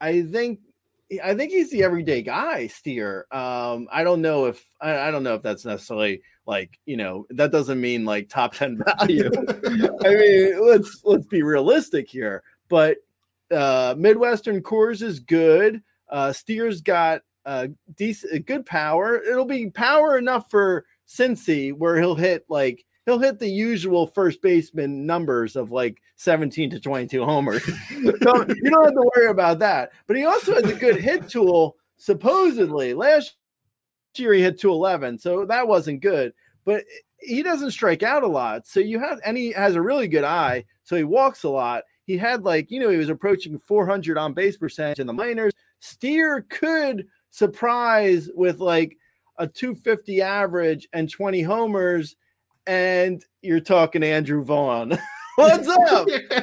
I 0.00 0.22
think 0.22 0.60
I 1.22 1.34
think 1.34 1.52
he's 1.52 1.70
the 1.70 1.84
everyday 1.84 2.22
guy. 2.22 2.66
Steer. 2.66 3.26
Um, 3.30 3.88
I 3.90 4.04
don't 4.04 4.22
know 4.22 4.46
if 4.46 4.64
I, 4.80 4.98
I, 4.98 5.10
don't 5.10 5.22
know 5.22 5.34
if 5.34 5.42
that's 5.42 5.64
necessarily 5.64 6.22
like 6.46 6.78
you 6.84 6.96
know 6.96 7.26
that 7.30 7.52
doesn't 7.52 7.80
mean 7.80 8.04
like 8.04 8.28
top 8.28 8.54
ten 8.54 8.82
value. 8.98 9.30
I 10.04 10.14
mean, 10.14 10.66
let's 10.66 11.00
let's 11.04 11.26
be 11.26 11.42
realistic 11.42 12.08
here. 12.08 12.42
But 12.68 12.98
uh, 13.50 13.94
Midwestern 13.96 14.62
Coors 14.62 15.02
is 15.02 15.20
good. 15.20 15.82
Uh, 16.08 16.32
Steer's 16.32 16.80
got 16.80 17.22
uh, 17.46 17.68
decent, 17.96 18.46
good 18.46 18.66
power. 18.66 19.22
It'll 19.22 19.44
be 19.44 19.70
power 19.70 20.18
enough 20.18 20.50
for 20.50 20.84
Cincy 21.08 21.72
where 21.72 21.98
he'll 21.98 22.14
hit 22.14 22.44
like 22.48 22.84
he'll 23.06 23.18
hit 23.18 23.38
the 23.38 23.48
usual 23.48 24.06
first 24.06 24.40
baseman 24.40 25.06
numbers 25.06 25.56
of 25.56 25.70
like 25.70 26.00
17 26.16 26.70
to 26.70 26.80
22 26.80 27.24
homers. 27.24 27.64
so 27.64 27.74
you 28.00 28.70
don't 28.70 28.84
have 28.84 28.94
to 28.94 29.10
worry 29.16 29.28
about 29.28 29.58
that. 29.60 29.92
But 30.06 30.16
he 30.16 30.24
also 30.24 30.54
has 30.54 30.64
a 30.64 30.74
good 30.74 30.96
hit 30.96 31.28
tool, 31.28 31.76
supposedly. 31.96 32.94
Last 32.94 33.36
year 34.16 34.32
he 34.32 34.42
hit 34.42 34.60
211, 34.60 35.18
so 35.18 35.44
that 35.46 35.68
wasn't 35.68 36.00
good. 36.00 36.32
But 36.64 36.84
he 37.18 37.42
doesn't 37.42 37.72
strike 37.72 38.02
out 38.02 38.22
a 38.22 38.28
lot. 38.28 38.66
So 38.66 38.80
you 38.80 38.98
have, 39.00 39.20
and 39.24 39.36
he 39.36 39.52
has 39.52 39.74
a 39.74 39.82
really 39.82 40.08
good 40.08 40.24
eye. 40.24 40.64
So 40.84 40.96
he 40.96 41.04
walks 41.04 41.44
a 41.44 41.48
lot. 41.48 41.84
He 42.06 42.18
had 42.18 42.44
like, 42.44 42.70
you 42.70 42.80
know, 42.80 42.90
he 42.90 42.98
was 42.98 43.08
approaching 43.08 43.58
400 43.58 44.18
on 44.18 44.34
base 44.34 44.56
percentage 44.56 45.00
in 45.00 45.06
the 45.06 45.12
minors. 45.12 45.52
Steer 45.80 46.46
could 46.48 47.06
surprise 47.34 48.30
with 48.32 48.60
like 48.60 48.96
a 49.38 49.48
250 49.48 50.22
average 50.22 50.88
and 50.92 51.10
20 51.10 51.42
homers, 51.42 52.14
and 52.66 53.24
you're 53.42 53.58
talking 53.58 54.04
Andrew 54.04 54.42
Vaughn. 54.44 54.96
What's 55.36 55.66
up? 55.66 56.06
uh, 56.08 56.36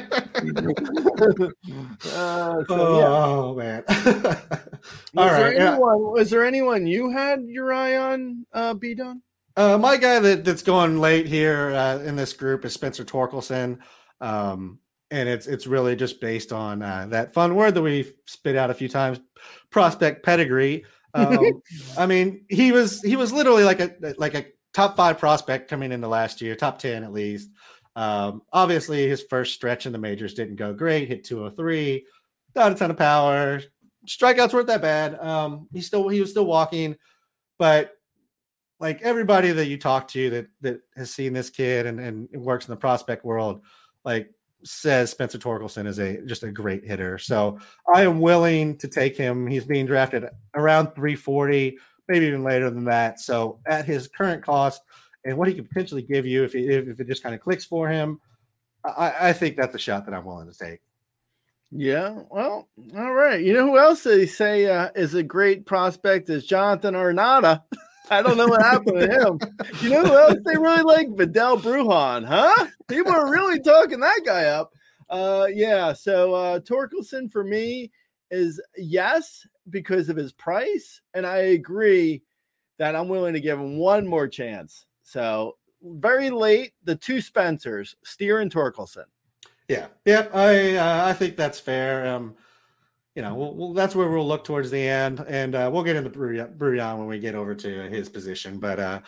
so, 2.04 2.66
oh 2.68 3.58
yeah. 3.58 3.62
man! 3.62 3.84
All 5.16 5.24
was 5.24 5.32
right. 5.32 5.56
There 5.56 5.56
anyone, 5.56 5.98
yeah. 5.98 6.10
Was 6.10 6.28
there 6.28 6.44
anyone 6.44 6.86
you 6.86 7.10
had 7.10 7.42
your 7.46 7.72
eye 7.72 7.96
on, 7.96 8.44
uh, 8.52 8.74
B 8.74 8.94
Don? 8.94 9.22
Uh, 9.56 9.78
my 9.78 9.96
guy 9.96 10.18
that, 10.18 10.44
that's 10.44 10.62
going 10.62 10.98
late 11.00 11.26
here 11.26 11.70
uh, 11.70 12.00
in 12.00 12.16
this 12.16 12.34
group 12.34 12.66
is 12.66 12.74
Spencer 12.74 13.02
Torkelson. 13.02 13.78
Um, 14.20 14.78
and 15.12 15.28
it's 15.28 15.46
it's 15.46 15.66
really 15.66 15.94
just 15.94 16.20
based 16.20 16.52
on 16.52 16.82
uh, 16.82 17.06
that 17.10 17.34
fun 17.34 17.54
word 17.54 17.74
that 17.74 17.82
we 17.82 18.12
spit 18.26 18.56
out 18.56 18.70
a 18.70 18.74
few 18.74 18.88
times, 18.88 19.20
prospect 19.70 20.24
pedigree. 20.24 20.84
Um, 21.14 21.62
I 21.98 22.06
mean, 22.06 22.46
he 22.48 22.72
was 22.72 23.00
he 23.02 23.14
was 23.14 23.32
literally 23.32 23.62
like 23.62 23.80
a 23.80 24.14
like 24.16 24.34
a 24.34 24.46
top 24.72 24.96
five 24.96 25.18
prospect 25.18 25.68
coming 25.68 25.92
into 25.92 26.08
last 26.08 26.40
year, 26.40 26.56
top 26.56 26.78
ten 26.78 27.04
at 27.04 27.12
least. 27.12 27.50
Um, 27.94 28.42
obviously, 28.54 29.06
his 29.06 29.22
first 29.28 29.52
stretch 29.52 29.84
in 29.84 29.92
the 29.92 29.98
majors 29.98 30.32
didn't 30.32 30.56
go 30.56 30.72
great. 30.72 31.08
Hit 31.08 31.24
203, 31.24 32.06
not 32.54 32.72
a 32.72 32.74
ton 32.74 32.90
of 32.90 32.96
power. 32.96 33.60
Strikeouts 34.08 34.54
weren't 34.54 34.66
that 34.68 34.80
bad. 34.80 35.20
Um, 35.20 35.68
he 35.74 35.82
still 35.82 36.08
he 36.08 36.20
was 36.20 36.30
still 36.30 36.46
walking, 36.46 36.96
but 37.58 37.92
like 38.80 39.02
everybody 39.02 39.52
that 39.52 39.66
you 39.66 39.76
talk 39.76 40.08
to 40.08 40.30
that 40.30 40.46
that 40.62 40.80
has 40.96 41.12
seen 41.12 41.34
this 41.34 41.50
kid 41.50 41.84
and, 41.84 42.00
and 42.00 42.28
works 42.32 42.66
in 42.66 42.72
the 42.72 42.80
prospect 42.80 43.26
world, 43.26 43.60
like 44.06 44.30
says 44.64 45.10
Spencer 45.10 45.38
Torkelson 45.38 45.86
is 45.86 45.98
a 45.98 46.20
just 46.22 46.42
a 46.42 46.50
great 46.50 46.84
hitter. 46.84 47.18
So 47.18 47.58
I 47.94 48.02
am 48.02 48.20
willing 48.20 48.76
to 48.78 48.88
take 48.88 49.16
him. 49.16 49.46
He's 49.46 49.64
being 49.64 49.86
drafted 49.86 50.26
around 50.54 50.94
340, 50.94 51.78
maybe 52.08 52.26
even 52.26 52.44
later 52.44 52.70
than 52.70 52.84
that. 52.84 53.20
So 53.20 53.60
at 53.66 53.84
his 53.84 54.08
current 54.08 54.44
cost 54.44 54.82
and 55.24 55.36
what 55.36 55.48
he 55.48 55.54
could 55.54 55.68
potentially 55.68 56.02
give 56.02 56.26
you 56.26 56.44
if, 56.44 56.52
he, 56.52 56.66
if 56.66 56.98
it 57.00 57.06
just 57.06 57.22
kind 57.22 57.34
of 57.34 57.40
clicks 57.40 57.64
for 57.64 57.88
him, 57.88 58.20
I, 58.84 59.28
I 59.28 59.32
think 59.32 59.56
that's 59.56 59.74
a 59.74 59.78
shot 59.78 60.04
that 60.06 60.14
I'm 60.14 60.24
willing 60.24 60.50
to 60.50 60.58
take. 60.58 60.80
Yeah, 61.74 62.18
well, 62.30 62.68
all 62.96 63.14
right. 63.14 63.40
You 63.40 63.54
know 63.54 63.66
who 63.66 63.78
else 63.78 64.02
they 64.02 64.26
say 64.26 64.66
uh, 64.66 64.90
is 64.94 65.14
a 65.14 65.22
great 65.22 65.64
prospect 65.64 66.28
is 66.28 66.44
Jonathan 66.44 66.94
Aranda. 66.94 67.64
I 68.10 68.22
don't 68.22 68.36
know 68.36 68.46
what 68.46 68.62
happened 68.62 69.00
to 69.00 69.08
him. 69.08 69.40
You 69.80 69.90
know 69.90 70.02
who 70.02 70.16
else 70.16 70.38
they 70.44 70.56
really 70.56 70.82
like? 70.82 71.08
Vidal 71.16 71.58
Bruján, 71.58 72.26
huh? 72.26 72.66
People 72.88 73.12
are 73.12 73.30
really 73.30 73.60
talking 73.60 74.00
that 74.00 74.20
guy 74.24 74.44
up. 74.44 74.72
Uh, 75.08 75.46
yeah. 75.52 75.92
So 75.92 76.34
uh, 76.34 76.60
Torkelson 76.60 77.30
for 77.30 77.44
me 77.44 77.90
is 78.30 78.60
yes 78.76 79.46
because 79.70 80.08
of 80.08 80.16
his 80.16 80.32
price, 80.32 81.00
and 81.14 81.26
I 81.26 81.36
agree 81.36 82.22
that 82.78 82.96
I'm 82.96 83.08
willing 83.08 83.34
to 83.34 83.40
give 83.40 83.58
him 83.58 83.76
one 83.76 84.06
more 84.06 84.26
chance. 84.26 84.86
So 85.02 85.56
very 85.82 86.30
late, 86.30 86.72
the 86.84 86.96
two 86.96 87.20
Spencers, 87.20 87.94
Steer 88.04 88.40
and 88.40 88.52
Torkelson. 88.52 89.04
Yeah, 89.68 89.86
yep. 90.04 90.34
I 90.34 90.76
uh, 90.76 91.06
I 91.06 91.12
think 91.12 91.36
that's 91.36 91.60
fair. 91.60 92.14
Um, 92.14 92.34
you 93.14 93.22
know, 93.22 93.34
we'll, 93.34 93.54
we'll, 93.54 93.72
that's 93.72 93.94
where 93.94 94.08
we'll 94.08 94.26
look 94.26 94.44
towards 94.44 94.70
the 94.70 94.80
end, 94.80 95.24
and 95.28 95.54
uh, 95.54 95.68
we'll 95.72 95.82
get 95.82 95.96
into 95.96 96.10
Bruján 96.10 96.98
when 96.98 97.06
we 97.06 97.18
get 97.18 97.34
over 97.34 97.54
to 97.54 97.88
his 97.90 98.08
position. 98.08 98.58
But 98.58 98.78
uh, 98.78 99.00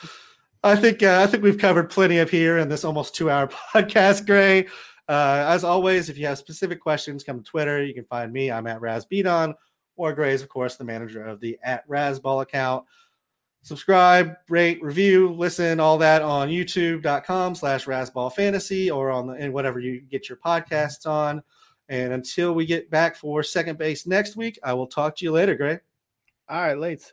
I 0.63 0.77
think 0.77 1.03
uh, 1.03 1.21
I 1.23 1.27
think 1.27 1.43
we've 1.43 1.59
covered 1.59 1.91
plenty 1.91 2.19
of 2.19 2.31
here 2.31 2.59
in 2.59 2.69
this 2.69 2.85
almost 2.85 3.15
two-hour 3.15 3.49
podcast, 3.75 4.27
Gray. 4.27 4.67
Uh, 5.09 5.45
as 5.49 5.65
always, 5.65 6.09
if 6.09 6.19
you 6.19 6.27
have 6.27 6.39
specific 6.39 6.81
questions, 6.81 7.25
come 7.25 7.39
to 7.39 7.45
Twitter. 7.45 7.85
You 7.85 7.95
can 7.95 8.05
find 8.05 8.33
me. 8.33 8.51
I'm 8.51 8.67
at 8.67 8.81
RazBeaton, 8.81 9.55
or 9.97 10.13
Gray's, 10.13 10.43
of 10.43 10.49
course, 10.49 10.77
the 10.77 10.85
manager 10.85 11.25
of 11.25 11.41
the 11.41 11.59
at 11.63 11.87
Razball 11.89 12.43
account. 12.43 12.85
Subscribe, 13.63 14.35
rate, 14.51 14.83
review, 14.83 15.33
listen, 15.33 15.81
all 15.81 15.97
that 15.97 16.21
on 16.21 16.51
youtube.com 16.51 17.55
slash 17.55 17.87
Razball 17.87 18.31
Fantasy 18.31 18.91
or 18.91 19.11
on 19.11 19.27
the, 19.27 19.33
and 19.33 19.55
whatever 19.55 19.81
you 19.81 20.03
get 20.03 20.29
your 20.29 20.37
podcasts 20.37 21.07
on. 21.07 21.43
And 21.89 22.13
until 22.13 22.55
we 22.55 22.67
get 22.67 22.91
back 22.91 23.17
for 23.17 23.43
second 23.43 23.79
base 23.79 24.07
next 24.07 24.37
week, 24.37 24.59
I 24.63 24.73
will 24.73 24.87
talk 24.87 25.17
to 25.17 25.25
you 25.25 25.33
later, 25.33 25.55
Gray. 25.55 25.79
All 26.49 26.61
right, 26.63 26.79
late. 26.79 27.13